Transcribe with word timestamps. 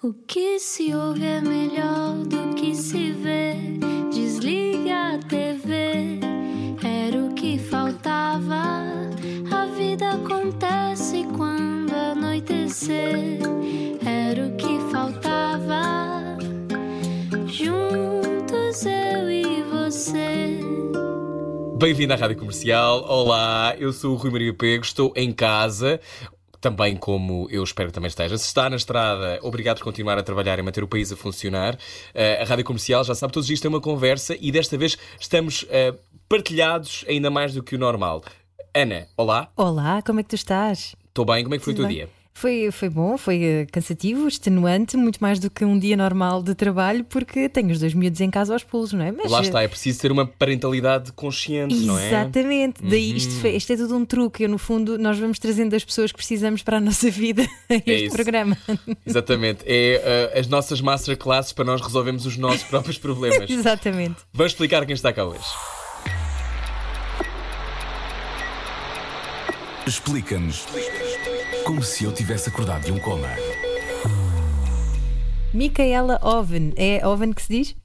O 0.00 0.12
que 0.12 0.60
se 0.60 0.94
ouve 0.94 1.26
é 1.26 1.40
melhor 1.40 2.18
do 2.18 2.54
que 2.54 2.72
se 2.72 3.10
vê. 3.10 3.54
Desliga 4.12 5.14
a 5.14 5.18
TV, 5.18 6.20
era 6.84 7.18
o 7.24 7.34
que 7.34 7.58
faltava. 7.58 8.84
A 9.50 9.66
vida 9.76 10.10
acontece 10.10 11.26
quando 11.36 11.92
anoitecer, 11.92 13.40
era 14.06 14.46
o 14.46 14.54
que 14.56 14.78
faltava. 14.92 16.38
Juntos 17.48 18.86
eu 18.86 19.28
e 19.28 19.64
você. 19.64 20.60
Bem-vindo 21.76 22.12
à 22.12 22.16
Rádio 22.16 22.36
Comercial. 22.36 23.04
Olá, 23.04 23.74
eu 23.76 23.92
sou 23.92 24.12
o 24.12 24.16
Rui 24.16 24.30
Maria 24.30 24.54
Pego, 24.54 24.84
estou 24.84 25.12
em 25.16 25.32
casa. 25.32 26.00
Também 26.60 26.96
como 26.96 27.46
eu 27.50 27.62
espero 27.62 27.88
que 27.88 27.94
também 27.94 28.08
esteja. 28.08 28.36
Se 28.36 28.46
está 28.46 28.68
na 28.68 28.76
estrada, 28.76 29.38
obrigado 29.42 29.78
por 29.78 29.84
continuar 29.84 30.18
a 30.18 30.22
trabalhar 30.22 30.58
e 30.58 30.62
manter 30.62 30.82
o 30.82 30.88
país 30.88 31.12
a 31.12 31.16
funcionar. 31.16 31.78
Eh, 32.12 32.42
a 32.42 32.44
Rádio 32.44 32.64
Comercial, 32.64 33.04
já 33.04 33.14
sabe, 33.14 33.32
todos 33.32 33.44
os 33.44 33.48
dias 33.48 33.60
tem 33.60 33.68
uma 33.68 33.80
conversa 33.80 34.36
e 34.40 34.50
desta 34.50 34.76
vez 34.76 34.98
estamos 35.20 35.64
eh, 35.70 35.94
partilhados 36.28 37.04
ainda 37.08 37.30
mais 37.30 37.54
do 37.54 37.62
que 37.62 37.76
o 37.76 37.78
normal. 37.78 38.22
Ana, 38.74 39.06
olá. 39.16 39.50
Olá, 39.56 40.02
como 40.02 40.20
é 40.20 40.22
que 40.22 40.30
tu 40.30 40.34
estás? 40.36 40.94
Estou 41.06 41.24
bem, 41.24 41.42
como 41.42 41.54
é 41.54 41.58
que 41.58 41.64
foi 41.64 41.72
o 41.72 41.76
Tudo 41.76 41.88
teu 41.88 41.88
bem? 41.88 42.06
dia? 42.06 42.17
Foi, 42.38 42.70
foi 42.70 42.88
bom, 42.88 43.18
foi 43.18 43.42
eh, 43.42 43.66
cansativo, 43.72 44.28
extenuante, 44.28 44.96
muito 44.96 45.18
mais 45.18 45.40
do 45.40 45.50
que 45.50 45.64
um 45.64 45.76
dia 45.76 45.96
normal 45.96 46.40
de 46.40 46.54
trabalho, 46.54 47.02
porque 47.02 47.48
tenho 47.48 47.72
os 47.72 47.80
dois 47.80 47.92
miúdos 47.94 48.20
em 48.20 48.30
casa 48.30 48.52
aos 48.52 48.62
pulos, 48.62 48.92
não 48.92 49.04
é? 49.04 49.10
Mas, 49.10 49.28
Lá 49.28 49.38
eh, 49.40 49.42
está, 49.42 49.60
é 49.62 49.66
preciso 49.66 50.00
ter 50.00 50.12
uma 50.12 50.24
parentalidade 50.24 51.10
consciente, 51.10 51.74
não 51.80 51.98
é? 51.98 52.02
Uhum. 52.02 52.06
Exatamente, 52.06 52.80
daí 52.80 53.16
isto, 53.16 53.32
foi- 53.40 53.56
isto 53.56 53.72
é 53.72 53.76
tudo 53.76 53.96
um 53.96 54.04
truque. 54.04 54.44
Eu, 54.44 54.48
no 54.48 54.56
fundo, 54.56 54.96
nós 54.96 55.18
vamos 55.18 55.40
trazendo 55.40 55.74
as 55.74 55.84
pessoas 55.84 56.12
que 56.12 56.16
precisamos 56.18 56.62
para 56.62 56.76
a 56.76 56.80
nossa 56.80 57.10
vida 57.10 57.42
a 57.68 57.74
este 57.74 58.06
É 58.06 58.08
programa. 58.08 58.56
Exatamente. 59.04 59.64
É 59.66 60.30
eh, 60.32 60.38
as 60.38 60.46
nossas 60.46 60.80
masterclasses 60.80 61.52
para 61.52 61.64
nós 61.64 61.80
resolvermos 61.80 62.24
os 62.24 62.36
nossos 62.36 62.62
próprios 62.70 62.98
problemas. 62.98 63.50
Exatamente. 63.50 64.14
Vamos 64.32 64.52
explicar 64.52 64.86
quem 64.86 64.94
está 64.94 65.12
cá 65.12 65.24
hoje. 65.24 65.42
Explica-nos 69.84 70.64
como 71.68 71.82
se 71.82 72.04
eu 72.04 72.12
tivesse 72.14 72.48
acordado 72.48 72.86
de 72.86 72.92
um 72.92 72.98
coma. 72.98 73.28
Micaela 75.52 76.18
Oven, 76.22 76.72
é 76.76 77.06
Oven 77.06 77.30
que 77.34 77.42
se 77.42 77.48
diz? 77.50 77.76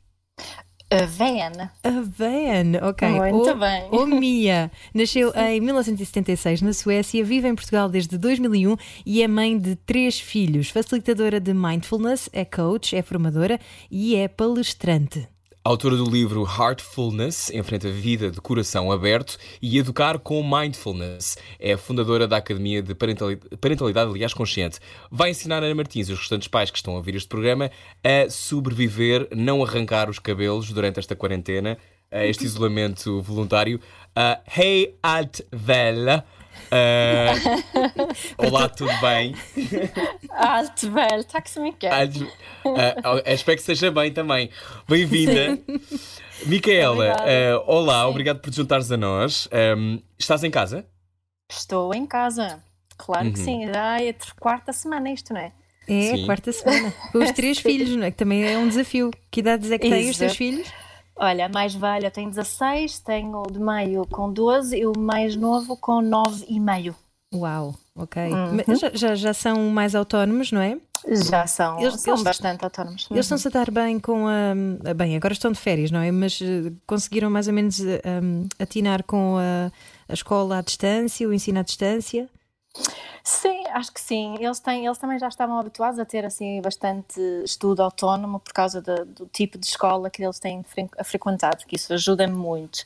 A 0.90 1.06
Van. 1.06 1.70
A 1.84 1.90
Van, 2.02 2.88
ok. 2.88 3.10
Muito 3.10 3.50
Ou- 3.50 3.58
bem. 3.58 3.88
ou 3.92 4.08
Mia. 4.08 4.72
Nasceu 4.96 5.34
em 5.36 5.60
1976 5.60 6.62
na 6.62 6.72
Suécia, 6.72 7.26
vive 7.26 7.50
em 7.50 7.56
Portugal 7.56 7.90
desde 7.90 8.18
2001 8.18 8.78
e 9.06 9.22
é 9.22 9.28
mãe 9.28 9.58
de 9.58 9.76
três 9.76 10.18
filhos. 10.18 10.70
Facilitadora 10.70 11.42
de 11.42 11.54
mindfulness, 11.54 12.30
é 12.32 12.46
coach, 12.46 12.96
é 12.96 13.02
formadora 13.02 13.60
e 13.92 14.16
é 14.16 14.30
palestrante. 14.30 15.28
Autora 15.66 15.96
do 15.96 16.04
livro 16.10 16.44
Heartfulness, 16.44 17.50
enfrenta 17.52 17.88
a 17.88 17.92
vida 17.92 18.30
de 18.30 18.42
coração 18.42 18.92
aberto 18.92 19.38
e 19.62 19.78
educar 19.78 20.20
com 20.20 20.44
mindfulness. 20.44 21.38
É 21.58 21.78
fundadora 21.78 22.28
da 22.28 22.36
Academia 22.36 22.82
de 22.82 22.94
Parentali- 22.94 23.40
Parentalidade, 23.62 24.12
aliás, 24.12 24.34
Consciente. 24.34 24.80
Vai 25.10 25.30
ensinar 25.30 25.64
Ana 25.64 25.74
Martins 25.74 26.10
e 26.10 26.12
os 26.12 26.20
restantes 26.20 26.50
pais 26.50 26.70
que 26.70 26.76
estão 26.76 26.96
a 26.96 26.98
ouvir 26.98 27.16
este 27.16 27.30
programa 27.30 27.72
a 28.04 28.30
sobreviver, 28.30 29.30
não 29.34 29.64
arrancar 29.64 30.10
os 30.10 30.20
cabelos 30.20 30.70
durante 30.70 31.00
esta 31.00 31.16
quarentena, 31.16 31.78
este 32.12 32.44
isolamento 32.44 33.22
voluntário. 33.22 33.80
Ah, 34.14 34.42
hey, 34.58 34.98
alt 35.02 35.40
Ah, 36.72 37.34
olá, 38.38 38.68
tudo 38.70 38.92
bem? 39.02 39.36
Allt 40.30 40.82
väl, 40.84 41.24
tack 41.24 41.50
så 41.50 41.62
mycket. 41.62 41.92
Ah, 41.92 42.96
ah, 43.26 43.32
espero 43.34 43.58
que 43.58 43.64
seja 43.64 43.92
bem 43.92 44.12
também. 44.12 44.50
Bem-vinda. 44.88 45.60
Micaela, 46.46 47.14
ah, 47.20 47.64
olá, 47.68 48.04
Sim. 48.04 48.10
obrigado 48.10 48.40
por 48.40 48.50
te 48.50 48.58
juntares 48.58 48.92
a 48.92 48.98
nós. 48.98 49.48
Ahm, 49.52 50.00
estás 50.18 50.44
em 50.44 50.52
casa? 50.52 50.86
Estou 51.52 51.94
em 51.94 52.06
casa. 52.06 52.64
Claro 52.98 53.32
que 53.32 53.40
Uhum. 53.40 53.46
sim, 53.46 53.68
já 53.68 54.00
é 54.02 54.10
a 54.10 54.16
quarta 54.40 54.72
semana 54.74 55.12
isto, 55.12 55.34
não 55.34 55.42
é? 55.42 55.52
É 55.88 56.16
Sim. 56.16 56.26
quarta 56.26 56.52
semana. 56.52 56.94
Com 57.12 57.18
os 57.20 57.32
três 57.32 57.58
filhos, 57.60 57.96
não 57.96 58.06
é? 58.06 58.12
Que 58.12 58.18
também 58.18 58.46
é 58.46 58.58
um 58.58 58.68
desafio. 58.68 59.12
Que 59.30 59.42
idades 59.42 59.70
é 59.72 59.78
que 59.78 59.90
têm 59.90 60.10
os 60.10 60.18
teus 60.18 60.36
filhos? 60.36 60.68
Olha, 61.16 61.48
mais 61.48 61.76
velha 61.76 62.10
tem 62.10 62.28
16, 62.30 63.00
tenho 63.00 63.42
o 63.42 63.52
de 63.52 63.60
meio 63.60 64.06
com 64.08 64.32
12 64.32 64.76
e 64.78 64.86
o 64.86 64.94
mais 64.98 65.36
novo 65.36 65.78
com 65.78 66.02
9 66.02 66.46
e 66.50 66.60
meio. 66.60 66.96
Uau, 67.34 67.76
ok. 67.96 68.22
Uhum. 68.32 68.76
Já, 68.76 68.92
já, 68.94 69.16
já 69.16 69.34
são 69.34 69.70
mais 69.70 69.96
autónomos, 69.96 70.52
não 70.52 70.62
é? 70.62 70.78
Já 71.08 71.46
são, 71.48 71.80
Eles- 71.80 72.00
são 72.02 72.14
eles- 72.14 72.24
bastante 72.24 72.64
autónomos. 72.64 73.08
Eles 73.12 73.26
estão-se 73.26 73.48
a 73.48 73.52
dar 73.52 73.70
bem 73.72 74.00
com 74.00 74.26
a. 74.28 74.94
Bem, 74.94 75.16
agora 75.16 75.34
estão 75.34 75.52
de 75.52 75.60
férias, 75.60 75.92
não 75.92 76.00
é? 76.00 76.12
Mas 76.12 76.40
eh, 76.42 76.72
conseguiram 76.88 77.30
mais 77.30 77.48
ou 77.48 77.54
menos 77.54 77.80
eh, 77.84 78.02
um, 78.24 78.48
atinar 78.60 79.04
com 79.04 79.36
a, 79.38 79.72
a 80.08 80.14
escola 80.14 80.60
à 80.60 80.62
distância, 80.62 81.28
o 81.28 81.34
ensino 81.34 81.60
à 81.60 81.64
distância. 81.64 82.30
Sim, 83.26 83.66
acho 83.68 83.94
que 83.94 84.02
sim. 84.02 84.36
Eles, 84.38 84.60
têm, 84.60 84.86
eles 84.86 84.98
também 84.98 85.18
já 85.18 85.30
estavam 85.30 85.58
habituados 85.58 85.98
a 85.98 86.04
ter 86.04 86.26
assim 86.26 86.62
bastante 86.62 87.22
estudo 87.46 87.82
autónomo 87.82 88.38
por 88.38 88.52
causa 88.52 88.82
da- 88.82 89.06
do 89.06 89.26
tipo 89.28 89.58
de 89.58 89.66
escola 89.66 90.10
que 90.10 90.22
eles 90.22 90.40
têm 90.40 90.62
fre- 90.64 90.90
frequentado, 91.06 91.64
que 91.66 91.78
isso 91.78 91.94
ajuda 91.94 92.28
muito. 92.28 92.80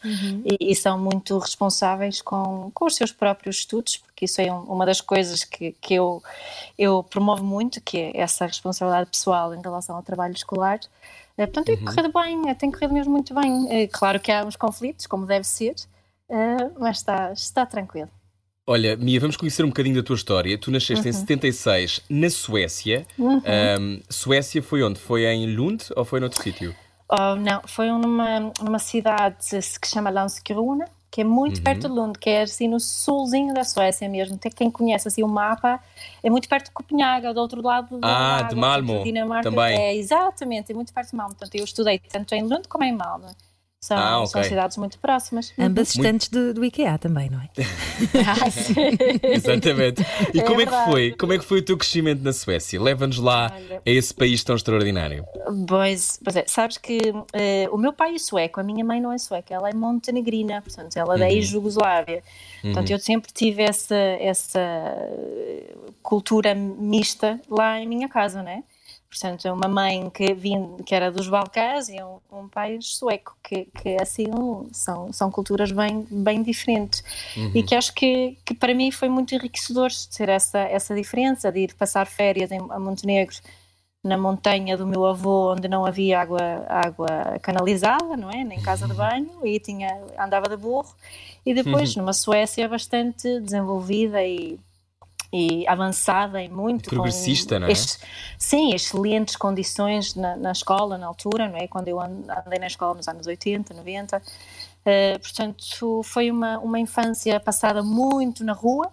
E, 0.46 0.72
e 0.72 0.76
são 0.76 1.00
muito 1.00 1.40
responsáveis 1.40 2.22
com, 2.22 2.70
com 2.72 2.86
os 2.86 2.96
seus 2.96 3.12
próprios 3.12 3.58
estudos, 3.58 3.98
porque 3.98 4.26
isso 4.26 4.40
é 4.40 4.54
um- 4.54 4.62
uma 4.66 4.86
das 4.86 5.02
coisas 5.02 5.44
que, 5.44 5.72
que 5.82 5.96
eu, 5.96 6.22
eu 6.78 7.02
promovo 7.02 7.44
muito, 7.44 7.82
que 7.82 7.98
é 7.98 8.18
essa 8.22 8.46
responsabilidade 8.46 9.10
pessoal 9.10 9.56
em 9.56 9.62
relação 9.62 9.96
ao 9.96 10.04
trabalho 10.04 10.34
escolar. 10.36 10.80
Eh, 11.36 11.48
Portanto, 11.48 11.66
tem 11.66 11.78
corrido 11.84 12.14
bem, 12.14 12.48
eh, 12.50 12.54
tem 12.54 12.72
corrido 12.72 12.94
mesmo 12.94 13.12
muito 13.12 13.34
bem. 13.34 13.68
Eh, 13.72 13.88
Claro 13.88 14.20
que 14.20 14.32
há 14.32 14.46
uns 14.46 14.56
conflitos, 14.56 15.08
como 15.08 15.26
deve 15.26 15.46
ser, 15.46 15.74
mas 16.80 16.98
está, 16.98 17.32
está 17.32 17.66
tranquilo. 17.66 18.10
Olha, 18.70 18.98
Mia, 18.98 19.18
vamos 19.18 19.38
conhecer 19.38 19.64
um 19.64 19.70
bocadinho 19.70 19.96
da 19.96 20.04
tua 20.04 20.18
história. 20.18 20.58
Tu 20.58 20.70
nasceste 20.70 21.08
em 21.08 21.14
76 21.14 22.02
na 22.10 22.30
Suécia. 22.30 23.08
Ahm, 23.18 24.02
Suécia 24.10 24.62
foi 24.62 24.84
onde? 24.84 25.00
Foi 25.00 25.26
em 25.26 25.56
Lund 25.56 25.86
ou 25.96 26.04
foi 26.04 26.20
noutro 26.20 26.44
sítio? 26.44 26.76
Oh, 27.10 27.36
não, 27.36 27.62
foi 27.66 27.88
numa, 27.88 28.52
numa 28.62 28.80
cidade 28.80 29.38
que 29.40 29.62
se 29.62 29.80
chama 29.86 30.10
Landskrona, 30.10 30.84
que 31.10 31.22
é 31.22 31.24
muito 31.24 31.62
perto 31.62 31.88
de 31.88 31.94
Lund, 31.96 32.20
que 32.20 32.30
é 32.30 32.42
assim 32.42 32.68
no 32.68 32.78
sulzinho 32.82 33.54
da 33.54 33.64
Suécia 33.64 34.10
mesmo. 34.10 34.38
Tem 34.38 34.52
quem 34.52 34.70
conhece 34.70 35.08
assim 35.08 35.24
o 35.24 35.30
mapa, 35.30 35.80
é 36.22 36.30
muito 36.30 36.50
perto 36.50 36.66
de 36.66 36.72
Copenhaga, 36.72 37.34
do 37.34 37.40
outro 37.40 37.62
lado 37.62 37.98
da 38.00 38.08
Ah, 38.10 38.36
água, 38.40 38.50
de 38.50 38.56
Malmö, 38.58 38.88
portanto, 38.88 39.04
Dinamarca. 39.06 39.50
também. 39.50 39.78
É, 39.80 39.96
exatamente, 39.96 40.74
é 40.74 40.76
muito 40.76 40.94
perto 40.94 41.12
de 41.12 41.16
Malmö. 41.16 41.36
Portanto, 41.36 41.56
eu 41.56 41.64
estudei 41.64 42.00
tanto 42.00 42.36
em 42.36 42.44
Lund 42.44 42.68
como 42.68 42.84
em 42.84 42.92
Malmö. 42.94 43.28
São, 43.80 43.96
Ah, 43.96 44.26
são 44.26 44.42
ok. 44.42 44.50
cidades 44.50 44.76
muito 44.78 44.98
próximas. 44.98 45.54
Ambas 45.58 45.90
estantes 45.96 46.30
do, 46.30 46.52
do 46.52 46.66
IKEA 46.66 46.98
também, 46.98 47.30
não 47.30 47.40
é? 47.40 47.48
Ah, 48.28 48.50
sim. 48.50 48.74
Exatamente. 49.22 50.04
E 50.34 50.40
É 50.40 50.44
como 50.44 50.62
é 50.62 50.66
que 50.66 50.72
foi? 50.86 51.12
Como 51.12 51.34
é 51.34 51.38
que 51.38 51.46
foi 51.46 51.60
o 51.60 51.62
teu 51.62 51.78
crescimento 51.78 52.24
na 52.24 52.34
Suécia? 52.34 52.82
Leva-nos 52.82 53.20
lá 53.20 53.52
Olha. 53.54 53.82
a 53.86 53.90
esse 53.90 54.12
país 54.14 54.44
tão 54.44 54.56
extraordinário. 54.56 55.24
Pois, 55.68 56.20
pois 56.24 56.36
é, 56.36 56.44
sabes 56.48 56.78
que 56.80 56.98
eh, 57.34 57.70
o 57.72 57.78
meu 57.78 57.94
pai 57.94 58.16
é 58.16 58.18
sueco, 58.18 58.60
a 58.60 58.64
minha 58.64 58.84
mãe 58.84 59.00
não 59.00 59.12
é 59.12 59.18
sueca, 59.20 59.54
ela 59.54 59.70
é 59.70 59.74
montenegrina, 59.74 60.62
portanto, 60.64 60.98
ela 60.98 61.16
é 61.16 61.20
da 61.20 61.30
ex-Jugoslávia. 61.32 62.24
Portanto, 62.64 62.90
eu 62.90 62.98
sempre 63.00 63.32
tive 63.32 63.62
essa, 63.62 63.96
essa 63.96 64.60
cultura 66.02 66.56
mista 66.56 67.40
lá 67.50 67.80
em 67.80 67.88
minha 67.88 68.10
casa, 68.10 68.42
né? 68.42 68.64
Portanto, 69.10 69.46
uma 69.50 69.70
mãe 69.70 70.10
que, 70.10 70.34
vinha, 70.34 70.70
que 70.86 70.94
era 70.94 71.10
dos 71.10 71.30
Balcãs 71.30 71.88
e 71.88 72.02
um, 72.04 72.20
um 72.32 72.48
pai 72.50 72.78
sueco, 72.82 73.38
que, 73.42 73.66
que 73.66 73.96
assim 74.02 74.26
são, 74.74 75.12
são 75.14 75.32
culturas 75.32 75.72
bem, 75.72 76.06
bem 76.12 76.44
diferentes. 76.44 77.04
E 77.56 77.64
que 77.64 77.74
acho 77.74 77.94
que, 77.94 78.38
que 78.44 78.54
para 78.54 78.74
mim 78.74 78.92
foi 78.92 79.08
muito 79.08 79.34
enriquecedor 79.34 79.90
ter 80.16 80.28
essa, 80.28 80.60
essa 80.60 80.94
diferença 80.94 81.52
de 81.52 81.62
ir 81.62 81.74
passar 81.76 82.06
férias 82.06 82.52
em, 82.52 82.60
a 82.60 82.80
Montenegro 82.80 83.38
na 84.04 84.18
montanha 84.18 84.78
do 84.78 84.88
meu 84.88 85.06
avô, 85.06 85.54
onde 85.54 85.68
não 85.68 85.86
havia 85.86 86.22
água, 86.22 86.66
água 86.70 87.40
canalizada, 87.42 88.16
não 88.16 88.32
é? 88.32 88.44
Nem 88.44 88.62
casa 88.62 88.88
de 88.88 88.94
banho, 88.94 89.46
e 89.46 89.60
tinha, 89.60 90.02
andava 90.18 90.48
de 90.48 90.56
burro. 90.56 90.94
E 91.46 91.54
depois 91.54 91.96
numa 91.96 92.14
Suécia 92.14 92.68
bastante 92.70 93.40
desenvolvida 93.40 94.24
e, 94.24 94.60
e 95.32 95.68
avançada 95.68 96.42
e 96.42 96.48
muito. 96.50 96.90
com 96.90 96.96
Progressista, 96.96 97.60
não 97.60 97.68
é? 97.68 97.72
ex- 97.72 98.00
sim, 98.38 98.74
excelentes 98.74 99.36
condições 99.36 100.16
na, 100.16 100.36
na 100.36 100.52
escola, 100.52 100.98
na 100.98 101.08
altura, 101.08 101.48
não 101.50 101.58
é? 101.58 101.68
Quando 101.68 101.88
eu 101.90 102.00
an- 102.00 102.24
andei 102.46 102.60
na 102.60 102.68
escola 102.68 102.94
nos 102.96 103.08
anos 103.08 103.28
80, 103.28 103.74
90. 103.74 104.22
Eh, 104.86 105.18
portanto, 105.20 106.02
foi 106.04 106.32
uma, 106.32 106.60
uma 106.60 106.80
infância 106.80 107.38
passada 107.42 107.84
muito 107.84 108.44
na 108.46 108.54
rua, 108.54 108.90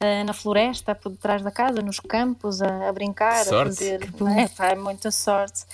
eh, 0.00 0.22
na 0.22 0.32
floresta, 0.32 0.94
por 0.94 1.10
detrás 1.10 1.42
da 1.42 1.50
casa, 1.50 1.82
nos 1.82 1.98
campos, 1.98 2.62
a, 2.62 2.88
a 2.88 2.92
brincar, 2.92 3.44
Sorte. 3.44 3.72
a 3.72 3.98
fazer. 3.98 4.12
não 4.20 4.28
é? 4.28 4.46
Pá, 4.48 4.74
muita 4.78 5.10
sorte. 5.10 5.64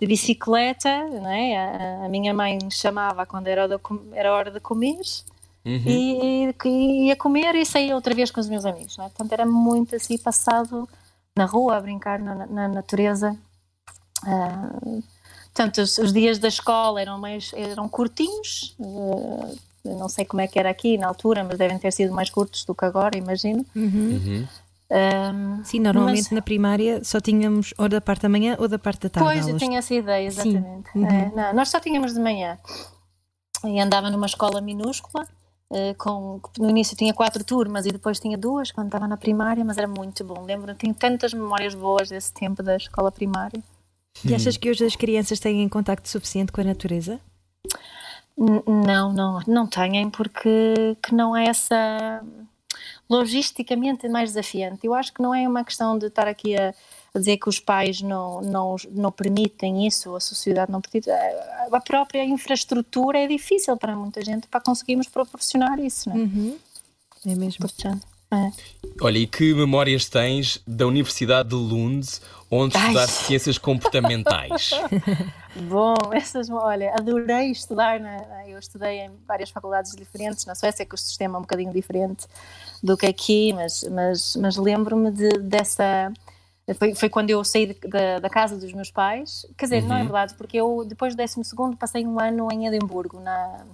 De 0.00 0.06
bicicleta, 0.06 1.04
não 1.08 1.30
é? 1.30 1.56
A, 1.56 2.06
a 2.06 2.08
minha 2.08 2.32
mãe 2.32 2.58
chamava 2.70 3.26
quando 3.26 3.46
era, 3.48 3.68
de 3.68 3.78
era 4.14 4.32
hora 4.32 4.50
de 4.50 4.58
comer. 4.58 5.00
Uhum. 5.64 5.82
E, 5.86 6.54
e 6.64 7.06
ia 7.06 7.16
comer 7.16 7.54
e 7.54 7.64
saía 7.64 7.94
outra 7.94 8.14
vez 8.14 8.30
com 8.30 8.40
os 8.40 8.48
meus 8.48 8.66
amigos, 8.66 8.96
não 8.98 9.06
é? 9.06 9.08
Portanto, 9.08 9.32
era 9.32 9.46
muito 9.46 9.96
assim 9.96 10.18
passado 10.18 10.88
na 11.36 11.46
rua, 11.46 11.76
a 11.76 11.80
brincar 11.80 12.18
na, 12.18 12.46
na 12.46 12.68
natureza. 12.68 13.36
Uh, 14.22 15.02
portanto, 15.46 15.78
os, 15.78 15.98
os, 15.98 16.12
dias 16.12 16.38
da 16.38 16.48
escola 16.48 17.00
eram 17.00 17.18
mais 17.18 17.52
eram 17.54 17.88
curtinhos. 17.88 18.76
Uh, 18.78 19.56
não 19.84 20.08
sei 20.08 20.24
como 20.24 20.40
é 20.40 20.46
que 20.46 20.58
era 20.58 20.70
aqui 20.70 20.96
na 20.96 21.06
altura, 21.08 21.44
mas 21.44 21.58
devem 21.58 21.78
ter 21.78 21.92
sido 21.92 22.12
mais 22.12 22.30
curtos 22.30 22.64
do 22.64 22.74
que 22.74 22.84
agora, 22.84 23.16
imagino. 23.16 23.64
Uhum. 23.74 24.20
Uhum. 24.24 24.48
Um, 24.90 25.64
Sim, 25.64 25.80
normalmente 25.80 26.24
mas... 26.24 26.30
na 26.30 26.42
primária 26.42 27.02
só 27.02 27.18
tínhamos 27.18 27.72
ou 27.78 27.88
da 27.88 28.00
parte 28.00 28.22
da 28.22 28.28
manhã 28.28 28.54
ou 28.58 28.68
da 28.68 28.78
parte 28.78 29.02
da 29.02 29.08
tarde. 29.08 29.28
Pois, 29.28 29.48
eu 29.48 29.56
tinha 29.56 29.78
essa 29.78 29.94
ideia, 29.94 30.26
exatamente. 30.26 30.90
Uhum. 30.94 31.06
É, 31.06 31.32
não, 31.34 31.54
nós 31.54 31.70
só 31.70 31.80
tínhamos 31.80 32.14
de 32.14 32.20
manhã. 32.20 32.58
E 33.64 33.80
andava 33.80 34.10
numa 34.10 34.26
escola 34.26 34.60
minúscula, 34.60 35.26
com, 35.98 36.40
no 36.58 36.70
início 36.70 36.96
tinha 36.96 37.12
quatro 37.12 37.42
turmas 37.44 37.86
e 37.86 37.90
depois 37.90 38.20
tinha 38.20 38.38
duas 38.38 38.70
quando 38.70 38.86
estava 38.86 39.08
na 39.08 39.16
primária, 39.16 39.64
mas 39.64 39.76
era 39.78 39.88
muito 39.88 40.24
bom. 40.24 40.42
Lembro, 40.44 40.74
tenho 40.74 40.94
tantas 40.94 41.32
memórias 41.34 41.74
boas 41.74 42.08
desse 42.08 42.32
tempo 42.32 42.62
da 42.62 42.76
escola 42.76 43.10
primária. 43.10 43.62
E 44.24 44.34
achas 44.34 44.56
que 44.56 44.70
hoje 44.70 44.84
as 44.84 44.94
crianças 44.94 45.40
têm 45.40 45.68
contacto 45.68 46.08
suficiente 46.08 46.52
com 46.52 46.60
a 46.60 46.64
natureza? 46.64 47.20
Não, 48.36 49.12
não, 49.12 49.40
não 49.46 49.66
têm, 49.66 50.10
porque 50.10 50.96
que 51.02 51.14
não 51.14 51.36
é 51.36 51.46
essa 51.46 52.22
logisticamente 53.08 54.08
mais 54.08 54.30
desafiante. 54.30 54.86
Eu 54.86 54.94
acho 54.94 55.12
que 55.12 55.22
não 55.22 55.34
é 55.34 55.46
uma 55.48 55.64
questão 55.64 55.98
de 55.98 56.06
estar 56.06 56.26
aqui 56.26 56.56
a 56.56 56.74
dizer 57.18 57.36
que 57.36 57.48
os 57.48 57.60
pais 57.60 58.00
não, 58.02 58.40
não, 58.40 58.76
não 58.90 59.12
permitem 59.12 59.86
isso, 59.86 60.14
a 60.16 60.20
sociedade 60.20 60.70
não 60.70 60.80
permite. 60.80 61.10
A 61.10 61.80
própria 61.80 62.24
infraestrutura 62.24 63.18
é 63.18 63.26
difícil 63.26 63.76
para 63.76 63.94
muita 63.94 64.22
gente 64.22 64.46
para 64.48 64.60
conseguirmos 64.60 65.08
proporcionar 65.08 65.78
isso, 65.78 66.08
não 66.08 66.16
é? 66.16 66.18
Uhum. 66.20 66.58
É 67.26 67.34
mesmo. 67.34 67.60
Portanto, 67.60 68.06
é. 68.34 68.52
Olha, 69.00 69.18
e 69.18 69.26
que 69.26 69.54
memórias 69.54 70.08
tens 70.08 70.60
da 70.66 70.86
Universidade 70.86 71.48
de 71.48 71.54
Lund, 71.54 72.06
onde 72.50 72.76
Ai. 72.76 72.82
estudaste 72.82 73.24
ciências 73.24 73.58
comportamentais? 73.58 74.70
Bom, 75.68 75.94
essas, 76.12 76.50
olha, 76.50 76.92
adorei 76.94 77.50
estudar. 77.50 78.00
Na, 78.00 78.48
eu 78.48 78.58
estudei 78.58 79.00
em 79.00 79.10
várias 79.26 79.50
faculdades 79.50 79.94
diferentes. 79.94 80.44
Na 80.46 80.54
Suécia, 80.54 80.84
que 80.84 80.94
o 80.94 80.98
sistema 80.98 81.36
é 81.36 81.38
um 81.38 81.42
bocadinho 81.42 81.72
diferente 81.72 82.26
do 82.82 82.96
que 82.96 83.06
aqui, 83.06 83.52
mas, 83.52 83.84
mas, 83.84 84.36
mas 84.36 84.56
lembro-me 84.56 85.10
de, 85.10 85.28
dessa. 85.38 86.12
Foi, 86.78 86.94
foi 86.94 87.08
quando 87.10 87.28
eu 87.28 87.44
saí 87.44 87.66
de, 87.66 87.74
da, 87.88 88.20
da, 88.20 88.30
casa 88.30 88.56
dos 88.56 88.72
meus 88.72 88.90
pais. 88.90 89.46
Quer 89.56 89.66
dizer, 89.66 89.82
uhum. 89.82 89.88
não 89.88 89.96
é 89.96 89.98
uhum. 89.98 90.04
verdade, 90.04 90.34
porque 90.34 90.56
eu, 90.56 90.84
depois 90.86 91.14
do 91.14 91.18
12, 91.18 91.76
passei 91.78 92.06
um 92.06 92.18
ano 92.18 92.48
em 92.50 92.66
Edimburgo, 92.66 93.20
na, 93.20 93.66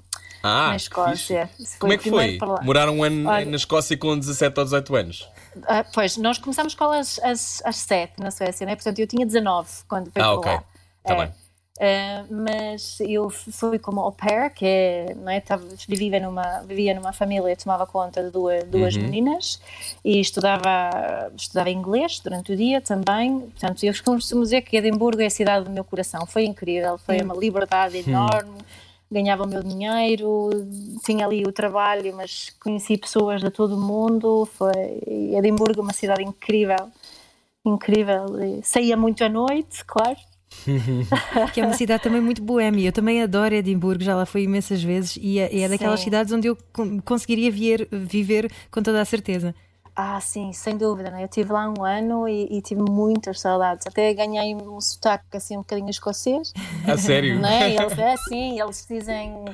ah, 0.43 0.69
na 0.69 0.77
Escócia. 0.77 1.49
Como 1.79 1.93
é 1.93 1.99
que 1.99 2.11
foi? 2.11 2.39
Morar 2.63 2.89
um 2.89 3.05
ano 3.05 3.29
Olha, 3.29 3.45
na 3.45 3.57
Escócia 3.57 3.97
com 3.97 4.19
17 4.19 4.59
ou 4.59 4.65
18 4.65 4.97
anos? 4.97 5.29
Uh, 5.57 5.85
pois, 5.93 6.17
nós 6.17 6.39
começamos 6.39 6.73
a 6.73 6.75
escola 6.75 6.99
às, 6.99 7.19
às, 7.21 7.63
às 7.65 7.77
7 7.77 8.15
na 8.19 8.31
Suécia, 8.31 8.67
né? 8.67 8.75
portanto 8.75 8.99
eu 8.99 9.07
tinha 9.07 9.27
19 9.27 9.69
quando 9.87 10.11
fui 10.11 10.21
ah, 10.21 10.25
para 10.25 10.33
ok. 10.33 10.53
lá. 10.53 10.65
Tá 11.05 11.15
é. 11.15 11.17
bem. 11.27 11.35
Uh, 11.81 12.35
mas 12.44 13.00
eu 13.00 13.31
fui 13.31 13.79
como 13.79 14.03
au 14.03 14.12
pair, 14.12 14.53
que 14.53 14.67
é, 14.67 15.15
não 15.15 15.32
é, 15.32 15.41
Tava, 15.41 15.65
vivia, 15.88 16.21
numa, 16.21 16.61
vivia 16.61 16.93
numa 16.93 17.11
família, 17.11 17.56
tomava 17.56 17.87
conta 17.87 18.23
de 18.23 18.31
duas, 18.31 18.65
duas 18.65 18.94
uhum. 18.94 19.03
meninas 19.05 19.59
e 20.05 20.21
estudava, 20.21 21.32
estudava 21.35 21.71
inglês 21.71 22.21
durante 22.21 22.53
o 22.53 22.56
dia 22.56 22.82
também. 22.82 23.41
Portanto, 23.41 23.82
eu 23.82 23.94
costumo 23.94 24.43
dizer 24.43 24.61
que 24.61 24.77
Edimburgo 24.77 25.23
é 25.23 25.27
a 25.27 25.31
cidade 25.31 25.65
do 25.65 25.71
meu 25.71 25.82
coração. 25.82 26.27
Foi 26.27 26.44
incrível, 26.44 26.99
foi 26.99 27.17
uhum. 27.17 27.25
uma 27.25 27.35
liberdade 27.35 27.97
enorme. 27.97 28.50
Uhum. 28.50 28.59
Ganhava 29.11 29.44
o 29.44 29.49
meu 29.49 29.62
dinheiro, 29.62 30.50
tinha 31.03 31.25
ali 31.25 31.44
o 31.44 31.50
trabalho, 31.50 32.15
mas 32.15 32.50
conheci 32.61 32.99
pessoas 32.99 33.41
de 33.41 33.50
todo 33.50 33.75
o 33.75 33.81
mundo. 33.81 34.47
Foi 34.53 35.00
Edimburgo, 35.35 35.81
uma 35.81 35.94
cidade 35.94 36.23
incrível, 36.23 36.91
incrível. 37.65 38.27
E 38.38 38.62
saía 38.62 38.99
muito 38.99 39.25
à 39.25 39.31
noite, 39.31 39.82
claro, 39.87 40.19
que 41.55 41.61
é 41.61 41.64
uma 41.64 41.75
cidade 41.75 42.02
também 42.02 42.20
muito 42.20 42.43
boêmia. 42.43 42.88
Eu 42.88 42.93
também 42.93 43.23
adoro 43.23 43.55
Edimburgo, 43.55 44.02
já 44.02 44.14
lá 44.14 44.26
fui 44.26 44.43
imensas 44.43 44.82
vezes 44.82 45.19
e 45.20 45.38
é, 45.38 45.62
é 45.62 45.69
daquelas 45.69 46.00
cidades 46.00 46.32
onde 46.32 46.49
eu 46.49 46.58
conseguiria 47.05 47.50
vier, 47.50 47.87
viver 47.91 48.50
com 48.70 48.82
toda 48.82 49.00
a 49.00 49.05
certeza. 49.05 49.55
Ah, 49.94 50.20
sim, 50.20 50.52
sem 50.52 50.76
dúvida. 50.76 51.11
Né? 51.11 51.23
Eu 51.23 51.26
estive 51.26 51.52
lá 51.52 51.69
um 51.69 51.85
ano 51.85 52.29
e, 52.29 52.47
e, 52.50 52.62
tive 52.62 52.81
muitas 52.81 53.41
saudades. 53.41 53.87
Até 53.87 54.14
ganhei 54.14 54.55
um 54.55 54.81
sotaque 54.81 55.37
assim 55.37 55.56
um 55.56 55.61
bocadinho 55.61 55.91
escocês. 55.91 56.53
A 56.87 56.96
sério? 56.96 57.38
Né? 57.38 57.75
Eles, 57.76 57.99
é 57.99 58.12
assim, 58.12 58.61
eles 58.61 58.87
dizem 58.88 59.44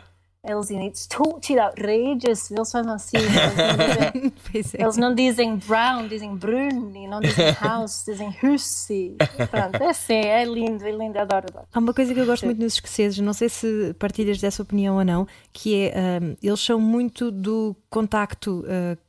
eles 0.47 0.69
dizem 0.69 0.87
it's 0.87 1.07
totally 1.07 1.61
outrageous, 1.61 2.51
eles 2.51 2.71
fazem 2.71 2.93
assim, 2.93 3.17
eles 3.17 3.35
não 3.35 4.53
dizem, 4.53 4.81
eles 4.81 4.97
não 4.97 5.15
dizem 5.15 5.57
brown, 5.57 6.09
dizem 6.09 6.37
brune, 6.37 7.07
não 7.09 7.21
dizem 7.21 7.53
house, 7.61 8.05
dizem 8.07 8.35
hussy. 8.43 9.17
Pronto, 9.51 9.83
é 9.83 9.91
assim, 9.91 10.15
é 10.15 10.45
lindo, 10.45 10.85
é 10.85 10.91
lindo, 10.91 11.19
adoro, 11.19 11.47
adoro. 11.51 11.67
Há 11.73 11.79
uma 11.79 11.93
coisa 11.93 12.15
que 12.15 12.21
eu 12.21 12.27
gosto 12.27 12.47
muito 12.47 12.61
nos 12.61 12.75
escoceses, 12.75 13.19
não 13.19 13.33
sei 13.33 13.49
se 13.49 13.95
partilhas 13.99 14.41
dessa 14.41 14.63
opinião 14.63 14.97
ou 14.97 15.05
não, 15.05 15.27
que 15.53 15.89
é, 15.89 16.21
um, 16.23 16.37
eles 16.43 16.61
são 16.61 16.81
muito 16.81 17.31
do 17.31 17.77
contacto 17.91 18.65
uh, 18.67 19.07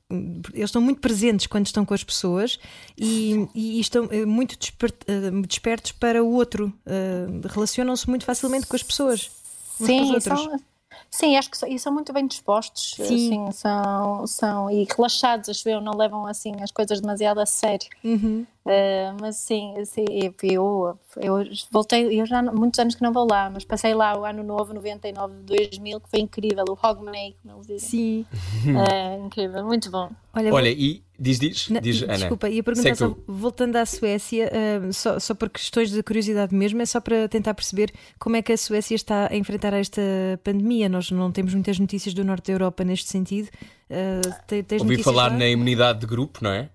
eles 0.54 0.70
estão 0.70 0.82
muito 0.82 1.02
presentes 1.02 1.48
quando 1.48 1.66
estão 1.66 1.86
com 1.86 1.94
as 1.94 2.04
pessoas 2.04 2.58
e, 2.98 3.48
e 3.54 3.80
estão 3.80 4.08
eh, 4.10 4.26
muito 4.26 4.58
eh, 5.06 5.32
despertos 5.46 5.92
para 5.92 6.24
o 6.24 6.32
outro. 6.32 6.74
Uh, 6.86 7.46
Relacionam-se 7.50 8.10
muito 8.10 8.24
facilmente 8.24 8.68
com 8.68 8.76
as 8.76 8.84
pessoas. 8.84 9.30
Sim, 9.78 10.18
são, 10.22 10.60
Sim, 11.10 11.38
acho 11.38 11.50
que 11.50 11.58
são, 11.58 11.70
e 11.70 11.80
são 11.80 11.94
muito 11.94 12.14
bem 12.14 12.28
dispostos, 12.28 12.96
Sim. 12.96 13.04
Assim, 13.04 13.52
são, 13.52 14.28
são 14.28 14.70
e 14.70 14.86
relaxados, 14.86 15.50
acho 15.50 15.68
eu, 15.70 15.82
não 15.82 15.96
levam 15.96 16.26
assim 16.28 16.54
as 16.62 16.72
coisas 16.72 17.02
demasiado 17.02 17.40
a 17.40 17.46
sério. 17.46 17.88
Uhum. 18.04 18.46
Uh, 18.68 19.16
mas 19.22 19.38
sim, 19.38 19.74
sim 19.86 20.04
eu, 20.44 21.00
eu 21.16 21.44
voltei, 21.72 22.20
eu 22.20 22.26
já 22.26 22.40
há 22.40 22.44
muitos 22.44 22.78
anos 22.78 22.96
que 22.96 23.02
não 23.02 23.14
vou 23.14 23.26
lá, 23.26 23.50
mas 23.50 23.64
passei 23.64 23.94
lá 23.94 24.20
o 24.20 24.26
ano 24.26 24.44
novo, 24.44 24.74
99, 24.74 25.36
2000, 25.44 26.02
que 26.02 26.10
foi 26.10 26.20
incrível, 26.20 26.66
o 26.68 26.74
Hogmanay, 26.74 27.34
como 27.42 27.56
eles 27.56 27.68
dizem. 27.68 27.90
Sim. 27.90 28.26
Uh, 28.66 29.26
incrível, 29.26 29.64
muito 29.64 29.90
bom. 29.90 30.10
Olha, 30.34 30.54
Olha 30.54 30.70
e 30.70 31.02
diz, 31.18 31.40
diz, 31.40 31.70
não, 31.70 31.80
diz 31.80 32.04
Ana. 32.04 32.18
Desculpa, 32.18 32.50
ia 32.50 32.62
perguntar, 32.62 32.94
só, 32.98 33.16
voltando 33.26 33.78
à 33.78 33.86
Suécia, 33.86 34.52
uh, 34.52 34.92
só, 34.92 35.18
só 35.18 35.34
por 35.34 35.50
questões 35.50 35.90
de 35.90 36.04
curiosidade 36.04 36.54
mesmo, 36.54 36.82
é 36.82 36.86
só 36.86 37.00
para 37.00 37.30
tentar 37.30 37.54
perceber 37.54 37.94
como 38.20 38.36
é 38.36 38.42
que 38.42 38.52
a 38.52 38.58
Suécia 38.58 38.96
está 38.96 39.30
a 39.32 39.36
enfrentar 39.38 39.72
esta 39.72 40.02
pandemia. 40.44 40.90
Nós 40.90 41.10
não 41.10 41.32
temos 41.32 41.54
muitas 41.54 41.80
notícias 41.80 42.14
do 42.14 42.26
norte 42.26 42.48
da 42.48 42.54
Europa 42.54 42.84
neste 42.84 43.10
sentido. 43.10 43.48
Uh, 43.90 44.64
tens 44.68 44.82
Ouvi 44.82 45.02
falar 45.02 45.32
lá? 45.32 45.38
na 45.38 45.48
imunidade 45.48 46.02
de 46.02 46.06
grupo, 46.06 46.44
não 46.44 46.52
é? 46.52 46.70